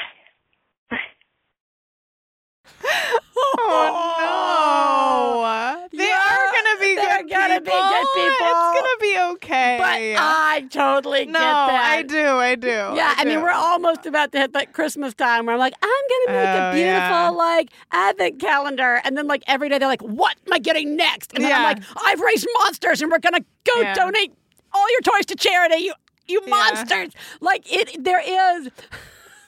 Oh 3.69 5.43
no! 5.91 5.99
They 5.99 6.11
are 6.11 6.53
gonna 6.53 6.79
be 6.81 6.95
they're 6.95 7.23
good 7.23 7.31
gonna 7.31 7.56
be 7.67 8.21
people. 8.21 8.47
It's 8.49 8.81
gonna 8.81 8.99
be 9.01 9.35
okay. 9.35 9.77
But 9.79 10.23
I 10.23 10.67
totally 10.71 11.27
no, 11.27 11.33
get 11.33 11.41
that. 11.41 11.93
I 11.99 12.03
do. 12.03 12.27
I 12.27 12.55
do. 12.55 12.69
Yeah, 12.69 13.15
I, 13.17 13.23
I, 13.23 13.25
mean, 13.25 13.43
we're 13.43 13.51
almost 13.51 14.07
about 14.07 14.33
to 14.33 14.39
hit 14.39 14.55
like 14.55 14.73
Christmas 14.73 15.15
time 15.15 15.47
where 15.47 15.55
I'm 15.55 15.59
like, 15.59 15.75
I'm 15.83 15.89
gonna 16.27 16.39
make 16.39 16.49
Oh, 16.49 16.71
a 16.71 16.73
beautiful 16.73 16.93
yeah. 16.93 17.29
like 17.31 17.71
advent 17.93 18.41
calendar, 18.41 19.01
and 19.05 19.17
then 19.17 19.27
like 19.27 19.43
every 19.47 19.69
day 19.69 19.79
they're 19.79 19.89
like, 19.89 20.03
what 20.03 20.37
am 20.47 20.53
I 20.53 20.59
getting 20.59 20.97
next? 20.97 21.33
And 21.35 21.45
then 21.45 21.53
I'm 21.53 21.63
like, 21.63 21.83
I've 22.07 22.21
raised 22.21 22.47
monsters, 22.61 23.03
and 23.03 23.11
we're 23.11 23.19
gonna 23.19 23.41
go 23.41 23.81
Yeah. 23.81 23.95
donate 23.95 24.33
all 24.73 24.91
your 24.93 25.01
toys 25.03 25.27
to 25.27 25.35
charity. 25.37 25.85
You 25.85 25.95
you 26.29 26.41
Yeah. 26.45 26.51
monsters! 26.51 27.13
Like 27.41 27.71
it, 27.73 28.03
there 28.03 28.21
is. 28.59 28.71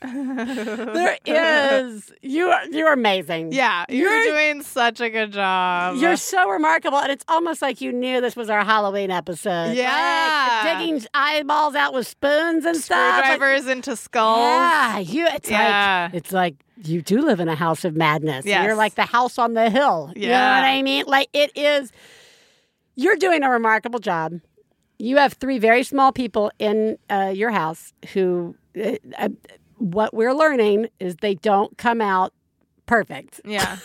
There 0.03 1.19
is 1.27 2.13
you 2.23 2.47
are 2.49 2.65
you're 2.67 2.93
amazing 2.93 3.53
Yeah, 3.53 3.85
you're, 3.89 4.11
You're- 4.13 4.31
doing 4.31 4.63
such 4.63 5.01
a 5.01 5.11
good 5.11 5.33
job. 5.33 5.97
you're 5.97 6.17
so 6.17 6.49
remarkable 6.51 6.99
and 6.99 7.11
it's 7.11 7.25
almost 7.29 7.63
like 7.63 7.81
you 7.81 7.93
knew 7.93 8.21
this 8.21 8.37
was 8.37 8.49
our 8.51 8.65
halloween 8.65 9.11
episode 9.11 9.75
Yeah. 9.77 10.61
like, 10.65 10.79
digging 10.79 11.03
eyeballs 11.15 11.75
out 11.75 11.93
with 11.95 12.07
spoons 12.07 12.65
and 12.65 12.77
stuff 12.77 13.21
like- 13.23 13.25
screwdrivers 13.35 13.67
into 13.67 13.97
skulls. 13.97 14.39
Yeah, 14.39 14.99
you. 14.99 15.27
It's 15.27 15.51
Yeah. 15.51 16.09
like 16.13 16.15
it's 16.15 16.33
like 16.33 16.55
you 16.85 17.03
do 17.03 17.21
live 17.23 17.41
in 17.41 17.49
a 17.49 17.55
house 17.57 17.85
of 17.85 17.97
madness. 17.97 18.47
Yes. 18.47 18.65
You're 18.65 18.77
like 18.77 18.95
the 18.95 19.05
house 19.07 19.39
on 19.39 19.55
the 19.55 19.69
hill. 19.71 20.13
You 20.15 20.27
know 20.29 20.33
Yeah. 20.35 20.61
what 20.61 20.67
I 20.69 20.83
mean? 20.83 21.05
Like 21.07 21.29
it 21.33 21.51
is. 21.57 21.91
You're 22.95 23.17
doing 23.17 23.43
a 23.43 23.51
remarkable 23.51 23.99
job. 24.01 24.35
You 24.99 25.17
have 25.19 25.35
three 25.35 25.59
very 25.59 25.83
small 25.85 26.13
people 26.13 26.51
in 26.59 26.99
uh, 27.11 27.33
your 27.35 27.51
house 27.51 27.93
who. 28.13 28.55
Uh, 28.81 28.93
uh, 29.19 29.29
what 29.79 30.13
we're 30.15 30.35
learning 30.35 30.89
is 31.01 31.17
they 31.17 31.35
don't 31.35 31.77
come 31.79 32.01
out 32.01 32.33
perfect. 32.87 33.41
Yeah. 33.45 33.77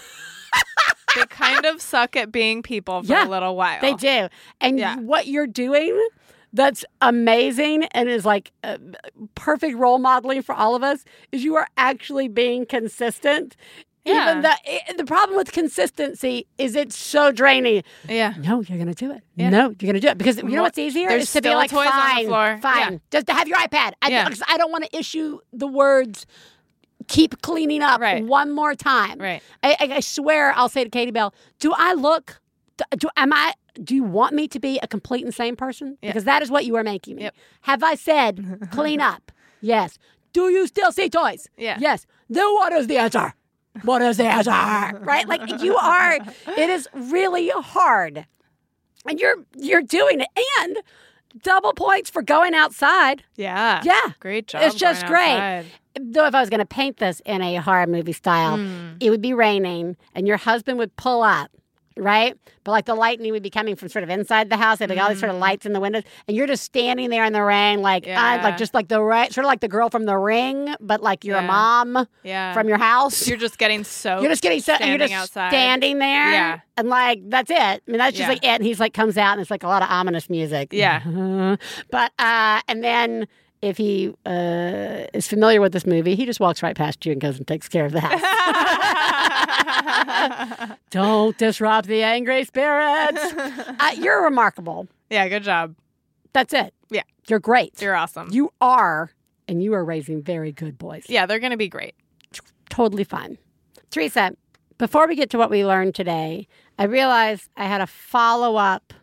they 1.16 1.26
kind 1.28 1.66
of 1.66 1.82
suck 1.82 2.16
at 2.16 2.32
being 2.32 2.62
people 2.64 3.04
for 3.04 3.10
Yeah, 3.12 3.28
a 3.28 3.30
little 3.30 3.56
while. 3.56 3.82
They 3.82 3.94
do. 3.94 4.28
And 4.62 4.80
Yeah. 4.80 4.98
what 4.98 5.28
you're 5.28 5.48
doing 5.48 5.98
that's 6.54 6.86
amazing 7.02 7.86
and 7.86 8.10
is 8.10 8.26
like 8.26 8.52
uh, 8.64 8.78
perfect 9.36 9.76
role 9.78 9.98
modeling 9.98 10.42
for 10.44 10.54
all 10.54 10.76
of 10.76 10.84
us 10.84 11.04
is 11.32 11.44
you 11.44 11.56
are 11.56 11.68
actually 11.78 12.28
being 12.28 12.66
consistent. 12.66 13.56
Yeah. 14.06 14.30
Even 14.32 14.42
the 14.42 14.50
i- 14.50 14.94
the 14.98 15.06
problem 15.06 15.38
with 15.38 15.52
consistency 15.54 16.46
is 16.58 16.76
it's 16.76 16.98
so 16.98 17.32
draining. 17.32 17.84
Yeah. 18.08 18.34
No, 18.38 18.62
you're 18.62 18.78
gonna 18.78 18.94
do 18.94 19.12
it. 19.12 19.22
Yeah. 19.36 19.50
No, 19.50 19.68
you're 19.80 19.88
gonna 19.92 20.00
do 20.00 20.08
it 20.10 20.18
because 20.18 20.38
you 20.38 20.44
know 20.50 20.64
what's 20.64 20.78
easier 20.78 21.08
there's 21.10 21.24
is 21.24 21.34
to 21.34 21.42
be 21.42 21.50
like 21.56 21.70
toys 21.72 21.88
on 21.88 21.94
the 21.96 22.14
fine, 22.14 22.26
floor. 22.28 22.60
fine, 22.62 22.94
Yeah. 22.94 23.00
just 23.12 23.28
to 23.28 23.34
have 23.34 23.48
your 23.48 23.58
iPad. 23.58 23.94
I, 24.02 24.10
Yeah. 24.10 24.30
I 24.48 24.58
don't 24.58 24.72
want 24.72 24.84
to 24.86 24.98
issue 24.98 25.40
the 25.54 25.68
words. 25.68 26.26
Keep 27.08 27.42
cleaning 27.42 27.82
up 27.82 28.00
Right. 28.00 28.24
one 28.24 28.52
more 28.52 28.76
time. 28.76 29.20
Right. 29.20 29.42
I, 29.62 29.76
I, 29.80 29.94
I 29.96 30.00
swear, 30.00 30.54
I'll 30.56 30.70
say 30.70 30.84
to 30.86 30.90
Katie 30.90 31.12
Bell, 31.12 31.34
"Do 31.60 31.74
I 31.78 31.94
look? 31.94 32.40
Do, 32.78 32.86
do 32.98 33.10
am 33.18 33.34
I? 33.34 33.54
Do 33.84 33.94
you 33.96 34.04
want 34.04 34.34
me 34.34 34.48
to 34.50 34.60
be 34.60 34.80
a 34.82 34.88
complete 34.88 35.26
insane 35.26 35.56
person? 35.58 35.98
Because 36.02 36.24
that 36.26 36.42
is 36.42 36.50
what 36.52 36.64
you 36.66 36.76
are 36.78 36.84
making 36.84 37.16
me. 37.18 37.24
Yep. 37.24 37.36
Have 37.62 37.84
I 37.84 37.96
said 37.96 38.68
clean 38.72 39.00
up? 39.02 39.32
Yes. 39.66 39.98
Do 40.34 40.50
you 40.50 40.68
still 40.68 40.92
see 40.92 41.10
toys? 41.10 41.48
Yeah. 41.58 41.78
Yes. 41.80 42.06
Then 42.30 42.46
what 42.56 42.74
is 42.74 42.88
the 42.88 42.98
answer? 42.98 43.34
What 43.82 44.02
is 44.02 44.20
answer? 44.20 44.52
right? 45.02 45.28
Like 45.28 45.62
you 45.62 45.76
are. 45.76 46.14
It 46.58 46.70
is 46.70 46.88
really 46.94 47.50
hard, 47.50 48.26
and 49.08 49.20
you're 49.20 49.38
you're 49.58 49.82
doing 49.82 50.22
it, 50.22 50.28
and 50.62 50.78
double 51.42 51.74
points 51.74 52.10
for 52.10 52.22
going 52.22 52.54
outside. 52.54 53.24
Yeah. 53.36 53.82
Yeah. 53.84 54.12
Great 54.20 54.48
job. 54.48 54.62
It's 54.62 54.76
just 54.76 55.06
great. 55.08 55.32
outside. 55.32 55.66
Though 56.00 56.26
if 56.26 56.36
I 56.36 56.40
was 56.40 56.50
going 56.50 56.60
to 56.60 56.66
paint 56.66 56.98
this 56.98 57.22
in 57.26 57.42
a 57.42 57.56
horror 57.58 57.88
movie 57.88 58.14
style, 58.14 58.58
Hmm. 58.58 58.94
it 59.00 59.10
would 59.10 59.22
be 59.22 59.34
raining 59.34 59.96
and 60.16 60.28
your 60.28 60.38
husband 60.38 60.78
would 60.80 60.96
pull 60.96 61.22
up, 61.24 61.52
right? 61.98 62.38
But 62.64 62.72
like 62.72 62.86
the 62.86 62.96
lightning 62.96 63.32
would 63.32 63.44
be 63.44 63.50
coming 63.50 63.76
from 63.76 63.90
sort 63.90 64.04
of 64.04 64.10
inside 64.10 64.50
the 64.50 64.58
house. 64.58 64.78
There'd 64.80 64.90
be 64.92 65.00
all 65.00 65.10
these 65.10 65.20
sort 65.20 65.32
of 65.32 65.38
lights 65.38 65.66
in 65.66 65.74
the 65.74 65.80
windows, 65.80 66.04
and 66.28 66.36
you're 66.38 66.48
just 66.48 66.64
standing 66.64 67.10
there 67.10 67.24
in 67.26 67.34
the 67.34 67.44
rain, 67.44 67.82
like 67.82 68.06
Yeah. 68.06 68.42
like 68.44 68.58
just 68.58 68.74
like 68.74 68.88
the 68.88 69.02
right, 69.02 69.32
sort 69.34 69.46
of 69.46 69.48
like 69.50 69.60
the 69.62 69.68
girl 69.68 69.90
from 69.90 70.06
The 70.06 70.18
Ring, 70.18 70.74
but 70.80 71.02
like 71.02 71.24
you're 71.26 71.38
a 71.38 71.42
mom 71.44 72.08
Yeah. 72.24 72.54
from 72.54 72.68
your 72.68 72.78
house. 72.78 73.28
You're 73.28 73.38
just 73.38 73.58
getting 73.58 73.84
so. 73.84 74.20
You're 74.22 74.30
just 74.30 74.42
getting 74.42 74.62
so, 74.62 74.74
and 74.74 74.82
you're 74.88 74.98
standing 74.98 75.10
just 75.18 75.22
outside. 75.38 75.50
standing 75.52 76.00
there, 76.00 76.32
Yeah. 76.32 76.60
and 76.78 76.90
like 76.90 77.22
that's 77.30 77.52
it. 77.52 77.56
I 77.58 77.80
mean, 77.88 77.98
that's 77.98 78.18
just 78.18 78.22
Yeah. 78.28 78.34
like 78.34 78.44
it. 78.44 78.48
And 78.48 78.64
he's 78.64 78.80
like 78.80 78.94
comes 78.94 79.18
out, 79.18 79.34
and 79.34 79.42
it's 79.42 79.52
like 79.52 79.64
a 79.64 79.68
lot 79.68 79.82
of 79.82 79.90
ominous 79.90 80.30
music. 80.30 80.70
Yeah. 80.72 81.02
but 81.92 82.12
uh, 82.20 82.62
and 82.68 82.84
then 82.84 83.28
if 83.64 83.78
he 83.78 84.14
uh, 84.26 85.06
is 85.14 85.28
familiar 85.28 85.62
with 85.62 85.72
this 85.72 85.86
movie, 85.86 86.16
he 86.16 86.26
just 86.26 86.40
walks 86.42 86.62
right 86.62 86.76
past 86.76 87.06
you 87.06 87.14
and 87.14 87.22
goes 87.22 87.38
and 87.38 87.48
takes 87.48 87.70
care 87.70 87.86
of 87.86 87.94
the 87.94 88.02
house. 88.02 88.22
Don't 90.90 91.38
disrupt 91.38 91.88
the 91.88 92.04
angry 92.04 92.44
spirits. 92.44 93.20
uh, 93.24 93.92
you're 93.98 94.24
remarkable. 94.24 94.88
Yeah. 95.10 95.28
Good 95.30 95.44
job. 95.44 95.76
That's 96.34 96.54
it. 96.54 96.74
Yeah. 96.90 97.04
You're 97.28 97.40
great. 97.40 97.82
You're 97.82 97.96
awesome. 97.96 98.30
You 98.32 98.52
are, 98.62 99.12
and 99.48 99.64
you 99.64 99.74
are 99.74 99.84
raising 99.86 100.22
very 100.22 100.52
good 100.52 100.78
boys. 100.78 101.06
yeah. 101.08 101.26
They're 101.26 101.40
gonna 101.40 101.58
be 101.58 101.70
great. 101.70 101.96
Totally 102.70 103.04
fine. 103.04 103.38
Theresa, 103.92 104.36
before 104.78 105.08
we 105.08 105.16
get 105.16 105.30
to 105.32 105.38
what 105.38 105.50
we 105.50 105.66
learned 105.66 105.96
today, 105.96 106.48
I 106.78 106.84
realized 106.86 107.50
I 107.56 107.66
had 107.66 107.80
a 107.82 107.88
follow 107.88 108.56
up 108.58 108.94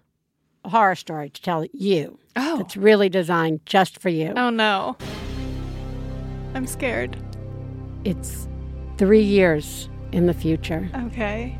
horror 0.65 0.97
story 0.97 1.31
to 1.31 1.41
tell 1.43 1.65
you. 1.73 2.19
Oh. 2.37 2.61
It's 2.61 2.77
really 2.77 3.09
designed 3.09 3.61
just 3.67 4.01
for 4.01 4.09
you. 4.09 4.33
Oh 4.37 4.51
no. 4.51 4.97
I'm 6.55 6.67
scared. 6.67 7.17
It's 8.05 8.49
three 8.99 9.23
years 9.23 9.89
in 10.13 10.27
the 10.27 10.35
future. 10.35 10.89
Okay. 11.07 11.57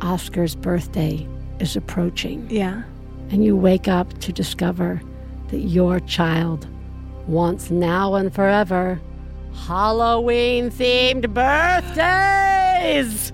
Oscar's 0.00 0.54
birthday 0.54 1.26
is 1.60 1.76
approaching. 1.76 2.48
Yeah. 2.50 2.82
And 3.30 3.44
you 3.44 3.56
wake 3.56 3.88
up 3.88 4.18
to 4.20 4.32
discover 4.32 5.00
that 5.48 5.60
your 5.60 6.00
child 6.00 6.66
wants 7.26 7.70
now 7.70 8.14
and 8.14 8.34
forever 8.34 9.00
Halloween 9.66 10.70
themed 10.70 11.32
birthdays. 11.32 13.32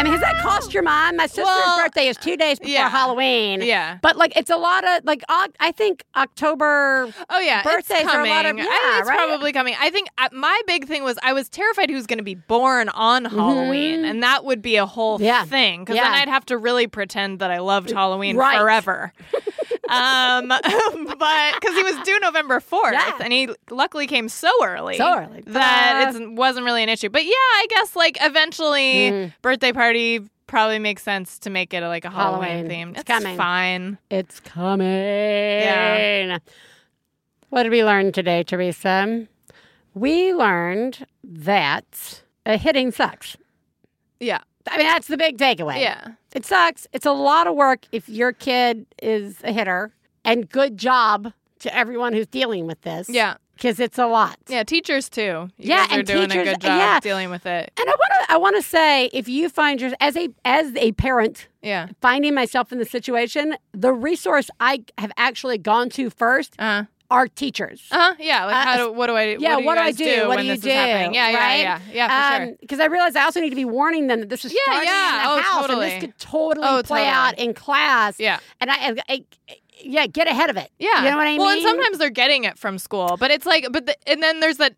I 0.00 0.02
mean, 0.02 0.12
has 0.12 0.22
that 0.22 0.40
cost 0.42 0.72
your 0.72 0.82
mom? 0.82 1.16
My 1.16 1.26
sister's 1.26 1.44
Well, 1.44 1.78
birthday 1.84 2.08
is 2.08 2.16
two 2.16 2.34
days 2.38 2.58
before 2.58 2.72
yeah. 2.72 2.88
Halloween. 2.88 3.60
Yeah. 3.60 3.98
But 4.00 4.16
like, 4.16 4.34
it's 4.34 4.48
a 4.50 4.56
lot 4.56 4.82
of 4.88 5.04
like. 5.04 5.22
I 5.28 5.72
think 5.72 6.04
October. 6.16 7.12
Oh 7.28 7.38
yeah, 7.38 7.62
birthdays 7.62 7.98
it's 8.00 8.08
are 8.08 8.12
coming. 8.12 8.32
a 8.32 8.34
lot 8.34 8.46
of 8.46 8.56
I- 8.56 8.60
yeah, 8.60 8.98
it's 9.00 9.08
right? 9.08 9.16
probably 9.18 9.52
coming. 9.52 9.74
I 9.78 9.90
think 9.90 10.08
uh, 10.16 10.30
my 10.32 10.58
big 10.66 10.86
thing 10.86 11.04
was 11.04 11.18
I 11.22 11.34
was 11.34 11.50
terrified 11.50 11.90
who's 11.90 12.06
going 12.06 12.16
to 12.18 12.24
be 12.24 12.34
born 12.34 12.88
on 12.88 13.26
Halloween, 13.26 14.06
and 14.06 14.22
that 14.22 14.44
would 14.46 14.62
be 14.62 14.76
a 14.76 14.86
whole 14.86 15.10
Mm-hmm. 15.18 15.24
Yeah. 15.24 15.44
thing 15.44 15.80
because 15.80 15.96
then 15.96 16.06
I'd 16.12 16.28
have 16.28 16.46
to 16.46 16.56
really 16.56 16.86
pretend 16.86 17.40
that 17.40 17.50
I 17.50 17.58
loved 17.58 17.90
Halloween 17.90 18.36
Right. 18.36 18.58
forever. 18.58 19.12
um, 19.90 20.48
but 21.18 21.54
because 21.60 21.74
he 21.76 21.82
was 21.82 21.96
due 22.04 22.18
November 22.20 22.60
fourth, 22.60 22.92
Yeah. 22.94 23.18
and 23.20 23.32
he 23.32 23.48
luckily 23.70 24.06
came 24.06 24.28
so 24.28 24.50
early, 24.64 24.96
So 24.96 25.18
early. 25.18 25.42
that 25.46 26.14
Uh, 26.14 26.18
it 26.18 26.32
wasn't 26.32 26.64
really 26.64 26.82
an 26.82 26.88
issue. 26.88 27.08
But 27.08 27.24
yeah, 27.24 27.30
I 27.32 27.66
guess 27.70 27.96
like 27.96 28.18
eventually, 28.20 29.10
Mm. 29.10 29.32
birthday 29.42 29.72
party 29.72 30.20
probably 30.46 30.78
makes 30.78 31.02
sense 31.02 31.38
to 31.40 31.50
make 31.50 31.72
it 31.74 31.80
like 31.82 32.04
a 32.04 32.10
Halloween, 32.10 32.48
Halloween. 32.48 32.68
theme. 32.68 32.88
It's 32.90 33.00
It's, 33.00 33.06
coming. 33.08 33.36
fine. 33.36 33.98
It's 34.10 34.40
coming. 34.40 34.86
Yeah. 34.88 36.38
What 37.50 37.64
did 37.64 37.70
we 37.72 37.84
learn 37.84 38.12
today, 38.12 38.42
Theresa? 38.42 39.26
We 39.94 40.32
learned 40.34 41.06
that 41.24 42.22
a 42.46 42.56
hitting 42.56 42.90
sucks. 42.92 43.36
Yeah. 44.20 44.40
I 44.68 44.76
mean, 44.78 44.86
that's 44.86 45.06
the 45.08 45.16
big 45.16 45.38
takeaway. 45.38 45.80
Yeah. 45.80 46.12
It 46.34 46.44
sucks. 46.44 46.86
It's 46.92 47.06
a 47.06 47.12
lot 47.12 47.46
of 47.46 47.54
work 47.54 47.86
if 47.92 48.08
your 48.08 48.32
kid 48.32 48.86
is 49.02 49.38
a 49.42 49.52
hitter, 49.52 49.92
and 50.24 50.48
good 50.48 50.76
job 50.76 51.32
to 51.60 51.74
everyone 51.74 52.12
who's 52.12 52.26
dealing 52.26 52.66
with 52.66 52.80
this. 52.82 53.08
Yeah. 53.08 53.34
Because 53.54 53.78
it's 53.78 53.98
a 53.98 54.06
lot. 54.06 54.38
Yeah, 54.48 54.62
teachers 54.62 55.08
too. 55.10 55.20
You 55.22 55.50
Yeah, 55.58 55.86
guys 55.86 55.96
are 55.96 55.98
and 55.98 56.06
doing 56.08 56.28
teachers- 56.30 56.48
a 56.48 56.50
good 56.52 56.60
job 56.62 56.78
yeah. 56.78 57.00
dealing 57.00 57.28
with 57.30 57.44
it. 57.44 57.70
And 57.78 57.88
I 57.88 57.92
want 57.92 58.12
to 58.28 58.32
I 58.32 58.36
want 58.38 58.56
to 58.56 58.62
say 58.62 59.10
if 59.12 59.28
you 59.28 59.48
find 59.50 59.80
your 59.80 59.92
as 60.00 60.16
a 60.16 60.28
as 60.46 60.74
a 60.76 60.92
parent 60.92 61.48
Yeah. 61.62 61.88
finding 62.00 62.34
myself 62.34 62.72
in 62.72 62.78
the 62.78 62.86
situation, 62.86 63.56
the 63.72 63.92
resource 63.92 64.48
I 64.60 64.84
have 64.96 65.12
actually 65.18 65.58
gone 65.58 65.90
to 65.90 66.08
first 66.08 66.54
Uh-huh. 66.58 66.84
Are 67.10 67.26
teachers. 67.28 67.82
Uh 67.90 67.96
huh. 67.98 68.14
Yeah. 68.18 68.44
Like, 68.46 68.54
Uh, 68.54 68.60
how 68.64 68.76
do 68.76 68.92
what 68.92 69.06
do 69.08 69.16
I? 69.16 69.36
yeah, 69.38 69.54
what 69.56 69.60
do, 69.60 69.66
what 69.66 69.74
do 69.74 69.80
I 69.80 69.84
guys 69.86 69.96
do? 69.96 70.28
What 70.28 70.38
do 70.38 70.44
you 70.44 70.56
do? 70.56 70.68
Yeah, 70.68 71.10
yeah, 71.10 71.24
right? 71.24 71.58
yeah, 71.60 71.60
yeah, 71.60 71.80
yeah, 71.92 72.38
for 72.38 72.44
sure. 72.46 72.56
Because 72.60 72.80
I 72.80 72.86
realize 72.86 73.16
I 73.16 73.24
also 73.24 73.40
need 73.40 73.50
to 73.50 73.56
be 73.56 73.64
warning 73.64 74.06
them 74.06 74.20
that 74.20 74.28
this 74.28 74.44
is 74.44 74.52
Yeah, 74.52 74.58
starting 74.64 74.88
yeah. 74.88 75.16
in 75.16 75.22
the 75.22 75.28
Oh, 75.30 75.40
house, 75.42 75.66
totally. 75.66 75.84
and 75.86 75.92
this 75.94 76.00
could 76.00 76.18
totally 76.18 76.66
Oh, 76.68 76.82
play 76.84 77.04
totally. 77.04 77.06
out 77.08 77.38
in 77.38 77.54
class. 77.54 78.18
Yeah. 78.20 78.38
and 78.60 78.70
I, 78.70 78.74
I, 78.74 78.96
I 79.08 79.24
yeah, 79.82 80.06
get 80.06 80.26
ahead 80.28 80.50
of 80.50 80.56
it. 80.56 80.70
Yeah. 80.78 81.04
you 81.04 81.10
know 81.10 81.16
what 81.16 81.26
I 81.26 81.36
well, 81.36 81.38
mean. 81.38 81.38
Well, 81.38 81.48
and 81.50 81.62
sometimes 81.62 81.98
they're 81.98 82.10
getting 82.10 82.44
it 82.44 82.58
from 82.58 82.78
school, 82.78 83.16
but 83.18 83.30
it's 83.30 83.46
like, 83.46 83.66
but 83.72 83.86
the, 83.86 83.96
and 84.08 84.22
then 84.22 84.40
there's 84.40 84.58
that. 84.58 84.74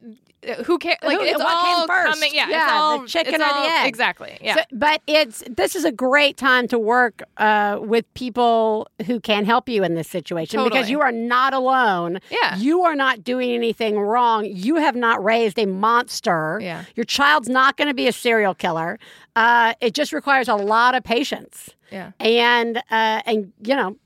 Who 0.64 0.78
cares? 0.78 0.97
Like 1.03 1.18
Who- 1.18 1.24
it's 1.24 1.38
what 1.38 1.64
came 1.64 1.74
all 1.76 1.86
first? 1.86 2.14
coming. 2.14 2.30
Yeah, 2.34 2.49
Yeah, 2.49 2.95
it's 2.95 3.03
the 3.12 3.18
chicken 3.18 3.34
it's 3.34 3.45
or 3.45 3.47
the 3.62 3.68
egg. 3.68 3.88
Exactly. 3.88 4.38
Yeah. 4.40 4.55
So- 4.57 4.62
but 4.72 5.01
it's 5.07 5.45
this 5.49 5.76
is 5.76 5.84
a 5.84 5.93
great 5.93 6.36
time 6.36 6.66
to 6.68 6.78
work 6.78 7.22
uh, 7.36 7.78
with 7.80 8.12
people 8.14 8.88
who 9.07 9.20
can 9.20 9.45
help 9.45 9.68
you 9.68 9.84
in 9.84 9.95
this 9.95 10.09
situation 10.09 10.62
because 10.64 10.90
you 10.90 11.01
are 11.01 11.12
not 11.12 11.55
alone. 11.55 12.18
Yeah. 12.30 12.57
you 12.57 12.82
are 12.82 12.97
not 12.97 13.22
doing 13.22 13.51
anything 13.53 13.99
wrong. 13.99 14.45
You 14.45 14.76
have 14.76 14.97
not 14.97 15.22
raised 15.22 15.59
a 15.59 15.66
monster. 15.66 16.59
Yeah. 16.61 16.84
your 16.97 17.05
child's 17.05 17.49
not 17.49 17.76
going 17.76 17.88
to 17.88 17.95
be 17.95 18.09
a 18.09 18.12
serial 18.12 18.55
killer. 18.55 18.99
Uh, 19.36 19.74
it 19.80 19.95
just 19.95 20.12
requires 20.12 20.49
a 20.49 20.55
lot 20.57 20.95
of 20.95 21.05
patience. 21.05 21.70
yeah. 21.90 22.12
and 22.20 22.78
uh, 22.90 23.22
and 23.26 23.53
you 23.62 23.76
know. 23.76 23.97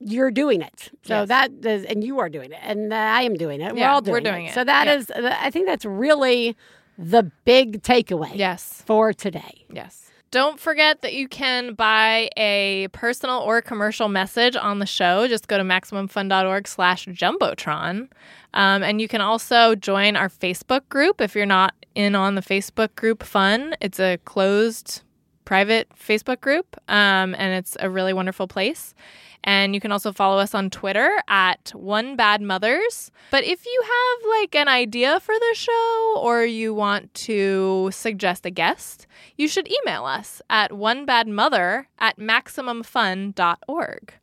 It- 0.00 0.10
you're 0.12 0.30
doing 0.30 0.62
it, 0.62 0.90
so 1.02 1.20
Yes. 1.20 1.28
that 1.28 1.50
is, 1.64 1.84
and 1.84 2.02
you 2.02 2.18
are 2.20 2.28
doing 2.28 2.52
it, 2.52 2.58
and 2.62 2.92
I 2.94 3.22
am 3.22 3.34
doing 3.34 3.60
it. 3.60 3.74
Yeah, 3.76 3.86
we're 3.86 3.88
all 3.94 4.00
doing 4.00 4.12
we're 4.12 4.20
doing 4.20 4.46
it. 4.46 4.54
So 4.54 4.64
that 4.64 4.86
Yeah. 4.86 4.94
is, 4.94 5.10
I 5.10 5.50
think 5.50 5.66
that's 5.66 5.84
really 5.84 6.56
the 6.98 7.30
big 7.44 7.82
takeaway. 7.82 8.32
Yes. 8.34 8.82
for 8.86 9.12
today. 9.12 9.64
Yes. 9.72 10.10
Don't 10.30 10.60
forget 10.60 11.00
that 11.02 11.12
you 11.14 11.26
can 11.26 11.74
buy 11.74 12.28
a 12.36 12.86
personal 12.92 13.38
or 13.40 13.60
commercial 13.60 14.08
message 14.08 14.54
on 14.54 14.78
the 14.78 14.86
show. 14.86 15.26
Just 15.26 15.48
go 15.48 15.58
to 15.58 15.64
MaximumFun.org 15.64 16.68
slash 16.68 17.06
Jumbotron. 17.06 18.08
Um, 18.54 18.82
and 18.84 19.00
you 19.00 19.08
can 19.08 19.20
also 19.20 19.74
join 19.74 20.14
our 20.16 20.28
Facebook 20.28 20.88
group 20.88 21.20
if 21.20 21.34
you're 21.34 21.46
not 21.46 21.74
in 21.96 22.14
on 22.14 22.36
the 22.36 22.42
Facebook 22.42 22.94
group 22.94 23.22
Fun. 23.24 23.74
It's 23.80 23.98
a 23.98 24.18
closed 24.24 25.02
private 25.44 25.88
Facebook 25.98 26.40
group, 26.40 26.76
um, 26.88 27.34
and 27.36 27.52
it's 27.54 27.76
a 27.80 27.90
really 27.90 28.12
wonderful 28.12 28.46
place. 28.46 28.94
And 29.42 29.74
you 29.74 29.80
can 29.80 29.90
also 29.90 30.12
follow 30.12 30.38
us 30.38 30.54
on 30.54 30.68
Twitter 30.70 31.16
at 31.26 31.70
One 31.74 32.14
Bad 32.14 32.42
Mothers. 32.42 33.10
But 33.30 33.44
if 33.44 33.64
you 33.64 33.82
have 33.82 34.30
like 34.40 34.54
an 34.54 34.68
idea 34.68 35.18
for 35.20 35.34
the 35.34 35.54
show 35.54 36.14
or 36.18 36.44
you 36.44 36.74
want 36.74 37.12
to 37.14 37.88
suggest 37.92 38.44
a 38.44 38.50
guest, 38.50 39.06
you 39.36 39.48
should 39.48 39.68
email 39.82 40.04
us 40.04 40.42
at 40.50 40.70
onebadmother 40.70 41.86
at 41.98 42.18
maximumfun.org. 42.18 44.14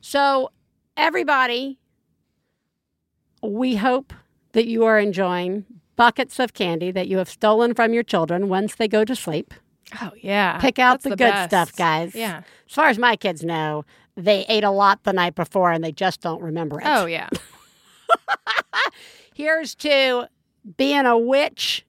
So, 0.00 0.50
everybody, 0.96 1.78
we 3.42 3.76
hope 3.76 4.12
that 4.52 4.66
you 4.66 4.84
are 4.84 4.98
enjoying 4.98 5.64
buckets 5.96 6.38
of 6.38 6.54
candy 6.54 6.90
that 6.90 7.08
you 7.08 7.18
have 7.18 7.28
stolen 7.28 7.74
from 7.74 7.92
your 7.92 8.02
children 8.02 8.48
once 8.48 8.74
they 8.74 8.88
go 8.88 9.04
to 9.04 9.14
sleep. 9.14 9.54
Oh, 10.00 10.12
yeah. 10.20 10.58
Pick 10.58 10.78
out 10.78 10.94
That's 10.94 11.04
the, 11.04 11.10
the 11.10 11.16
good 11.16 11.30
best. 11.30 11.50
stuff, 11.50 11.76
guys. 11.76 12.14
Yeah. 12.14 12.42
As 12.66 12.74
far 12.74 12.88
as 12.88 12.98
my 12.98 13.14
kids 13.16 13.44
know, 13.44 13.84
they 14.16 14.44
ate 14.48 14.64
a 14.64 14.70
lot 14.70 15.02
the 15.04 15.12
night 15.12 15.34
before 15.34 15.72
and 15.72 15.82
they 15.82 15.92
just 15.92 16.20
don't 16.20 16.42
remember 16.42 16.80
it. 16.80 16.86
Oh, 16.86 17.06
yeah. 17.06 17.28
Here's 19.34 19.74
to 19.76 20.28
being 20.76 21.06
a 21.06 21.18
witch 21.18 21.84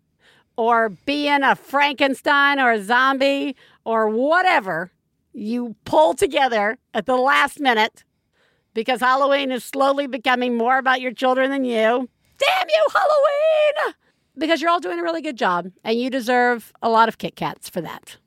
or 0.55 0.89
being 0.89 1.43
a 1.43 1.55
Frankenstein 1.55 2.59
or 2.59 2.71
a 2.71 2.83
zombie 2.83 3.55
or 3.85 4.09
whatever 4.09 4.91
you 5.33 5.75
pull 5.85 6.13
together 6.13 6.77
at 6.93 7.05
the 7.05 7.17
last 7.17 7.59
minute 7.59 8.03
because 8.73 9.01
Halloween 9.01 9.51
is 9.51 9.63
slowly 9.63 10.07
becoming 10.07 10.55
more 10.57 10.77
about 10.77 11.01
your 11.01 11.11
children 11.11 11.51
than 11.51 11.65
you. 11.65 12.09
Damn 12.39 12.67
you, 12.69 12.85
Halloween! 12.93 13.95
Because 14.37 14.61
you're 14.61 14.71
all 14.71 14.79
doing 14.79 14.99
a 14.99 15.03
really 15.03 15.21
good 15.21 15.37
job 15.37 15.71
and 15.83 15.99
you 15.99 16.09
deserve 16.09 16.71
a 16.81 16.89
lot 16.89 17.07
of 17.07 17.17
Kit 17.17 17.35
Kats 17.35 17.69
for 17.69 17.81
that. 17.81 18.17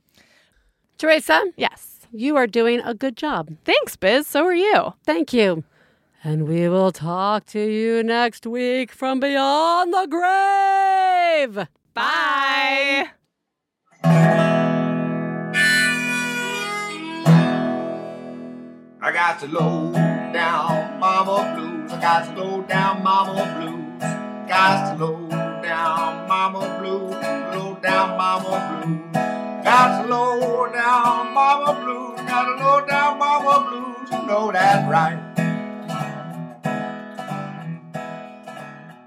Theresa, 0.99 1.45
Yes. 1.57 1.96
You 2.19 2.37
are 2.37 2.47
doing 2.47 2.81
a 2.81 2.95
good 2.95 3.17
job. 3.17 3.51
Thanks, 3.65 3.97
Biz. 3.97 4.27
So 4.27 4.45
are 4.45 4.55
you. 4.55 4.95
Thank 5.05 5.33
you. 5.33 5.65
And 6.25 6.49
we 6.49 6.69
will 6.69 6.91
talk 6.91 7.47
to 7.47 7.61
you 7.61 8.03
next 8.03 8.47
week 8.47 8.91
from 8.91 9.21
beyond 9.21 9.93
the 9.93 10.07
grave. 10.09 11.69
Bye. 11.95 13.11
I 19.01 19.13
got 19.13 19.39
to 19.41 19.47
low 19.47 19.93
down 20.33 20.99
mama 20.99 21.55
blues. 21.55 21.93
I 21.93 22.01
got 22.01 22.35
to 22.35 22.43
low 22.43 22.63
down 22.63 23.05
mama 23.05 23.45
blues. 23.61 24.01
Got 24.49 24.99
to 24.99 25.05
low 25.05 25.29
down 25.63 26.27
mama 26.29 26.79
blues. 26.81 27.13
Low 27.55 27.79
down 27.81 28.19
mama 28.19 28.83
blues. 28.83 29.36
Got 29.67 30.09
low 30.09 30.73
down 30.73 31.35
mama 31.35 31.75
blues. 31.83 32.21
Got 32.29 32.57
low 32.61 32.87
down 32.87 33.19
mama 33.19 33.69
blues. 33.69 34.09
You 34.13 34.25
know 34.29 34.53
that 34.53 34.89
right. 34.89 35.19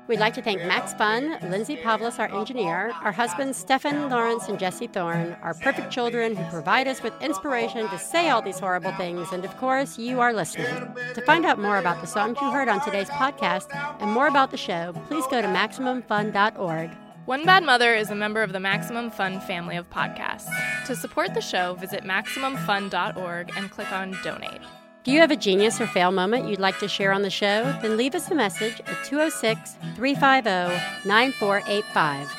We'd 0.10 0.20
like 0.20 0.34
to 0.34 0.42
thank 0.42 0.62
Max 0.66 0.94
Fun, 0.94 1.38
Lindsay 1.50 1.78
Pavlis, 1.78 2.20
our 2.20 2.28
engineer, 2.38 2.92
our 3.06 3.14
husbands 3.14 3.58
Stefan 3.58 4.10
Lawrence 4.10 4.50
and 4.50 4.60
Jesse 4.60 4.88
Thorn, 4.88 5.38
our 5.42 5.54
perfect 5.54 5.92
children 5.92 6.36
who 6.36 6.44
provide 6.52 6.90
us 6.90 7.02
with 7.02 7.14
inspiration 7.22 7.88
to 7.88 7.98
say 7.98 8.30
all 8.30 8.42
these 8.42 8.60
horrible 8.60 8.92
things, 8.98 9.32
and 9.32 9.46
of 9.46 9.56
course, 9.56 9.98
you, 9.98 10.20
are 10.20 10.34
listeners. 10.34 10.90
To 11.16 11.22
find 11.22 11.46
out 11.46 11.58
more 11.62 11.78
about 11.78 12.02
the 12.02 12.08
songs 12.08 12.38
you 12.42 12.52
heard 12.52 12.68
on 12.68 12.84
today's 12.84 13.10
podcast 13.12 13.68
and 14.02 14.12
more 14.12 14.28
about 14.28 14.52
the 14.52 14.58
show, 14.58 14.92
please 15.08 15.26
go 15.28 15.42
to 15.42 15.48
MaximumFun.org. 15.48 16.92
One 17.30 17.46
Bad 17.46 17.64
Mother 17.64 17.94
is 17.94 18.10
a 18.10 18.16
member 18.16 18.42
of 18.42 18.54
the 18.54 18.60
Maximum 18.60 19.12
Fun 19.12 19.40
family 19.42 19.78
of 19.78 19.88
podcasts. 19.92 20.50
To 20.88 20.96
support 20.96 21.36
the 21.36 21.42
show, 21.42 21.76
visit 21.76 22.04
MaximumFun.org 22.04 23.52
and 23.56 23.70
click 23.70 23.92
on 23.92 24.18
Donate. 24.24 24.62
If 25.06 25.14
you 25.14 25.20
have 25.20 25.30
a 25.30 25.36
genius 25.36 25.80
or 25.80 25.86
fail 25.86 26.12
moment 26.12 26.50
you'd 26.50 26.58
like 26.58 26.80
to 26.80 26.88
share 26.88 27.12
on 27.12 27.22
the 27.22 27.30
show, 27.30 27.72
then 27.84 27.98
leave 27.98 28.16
us 28.16 28.32
a 28.32 28.34
message 28.34 28.82
at 28.88 29.06
206 29.06 29.76
350 29.96 31.08
9485. 31.08 32.32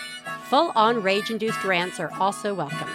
Full 0.48 0.72
on 0.74 1.00
rage 1.00 1.30
induced 1.30 1.62
rants 1.62 2.00
are 2.00 2.12
also 2.14 2.52
welcome. 2.52 2.90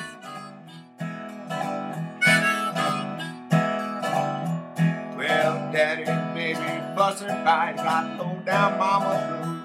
Well, 5.18 5.72
daddy, 5.72 6.04
baby, 6.36 6.60
bustin' 6.94 7.30
fight, 7.46 7.78
got 7.78 8.20
low 8.20 8.38
down 8.44 8.78
mama 8.78 9.46
blue. 9.46 9.65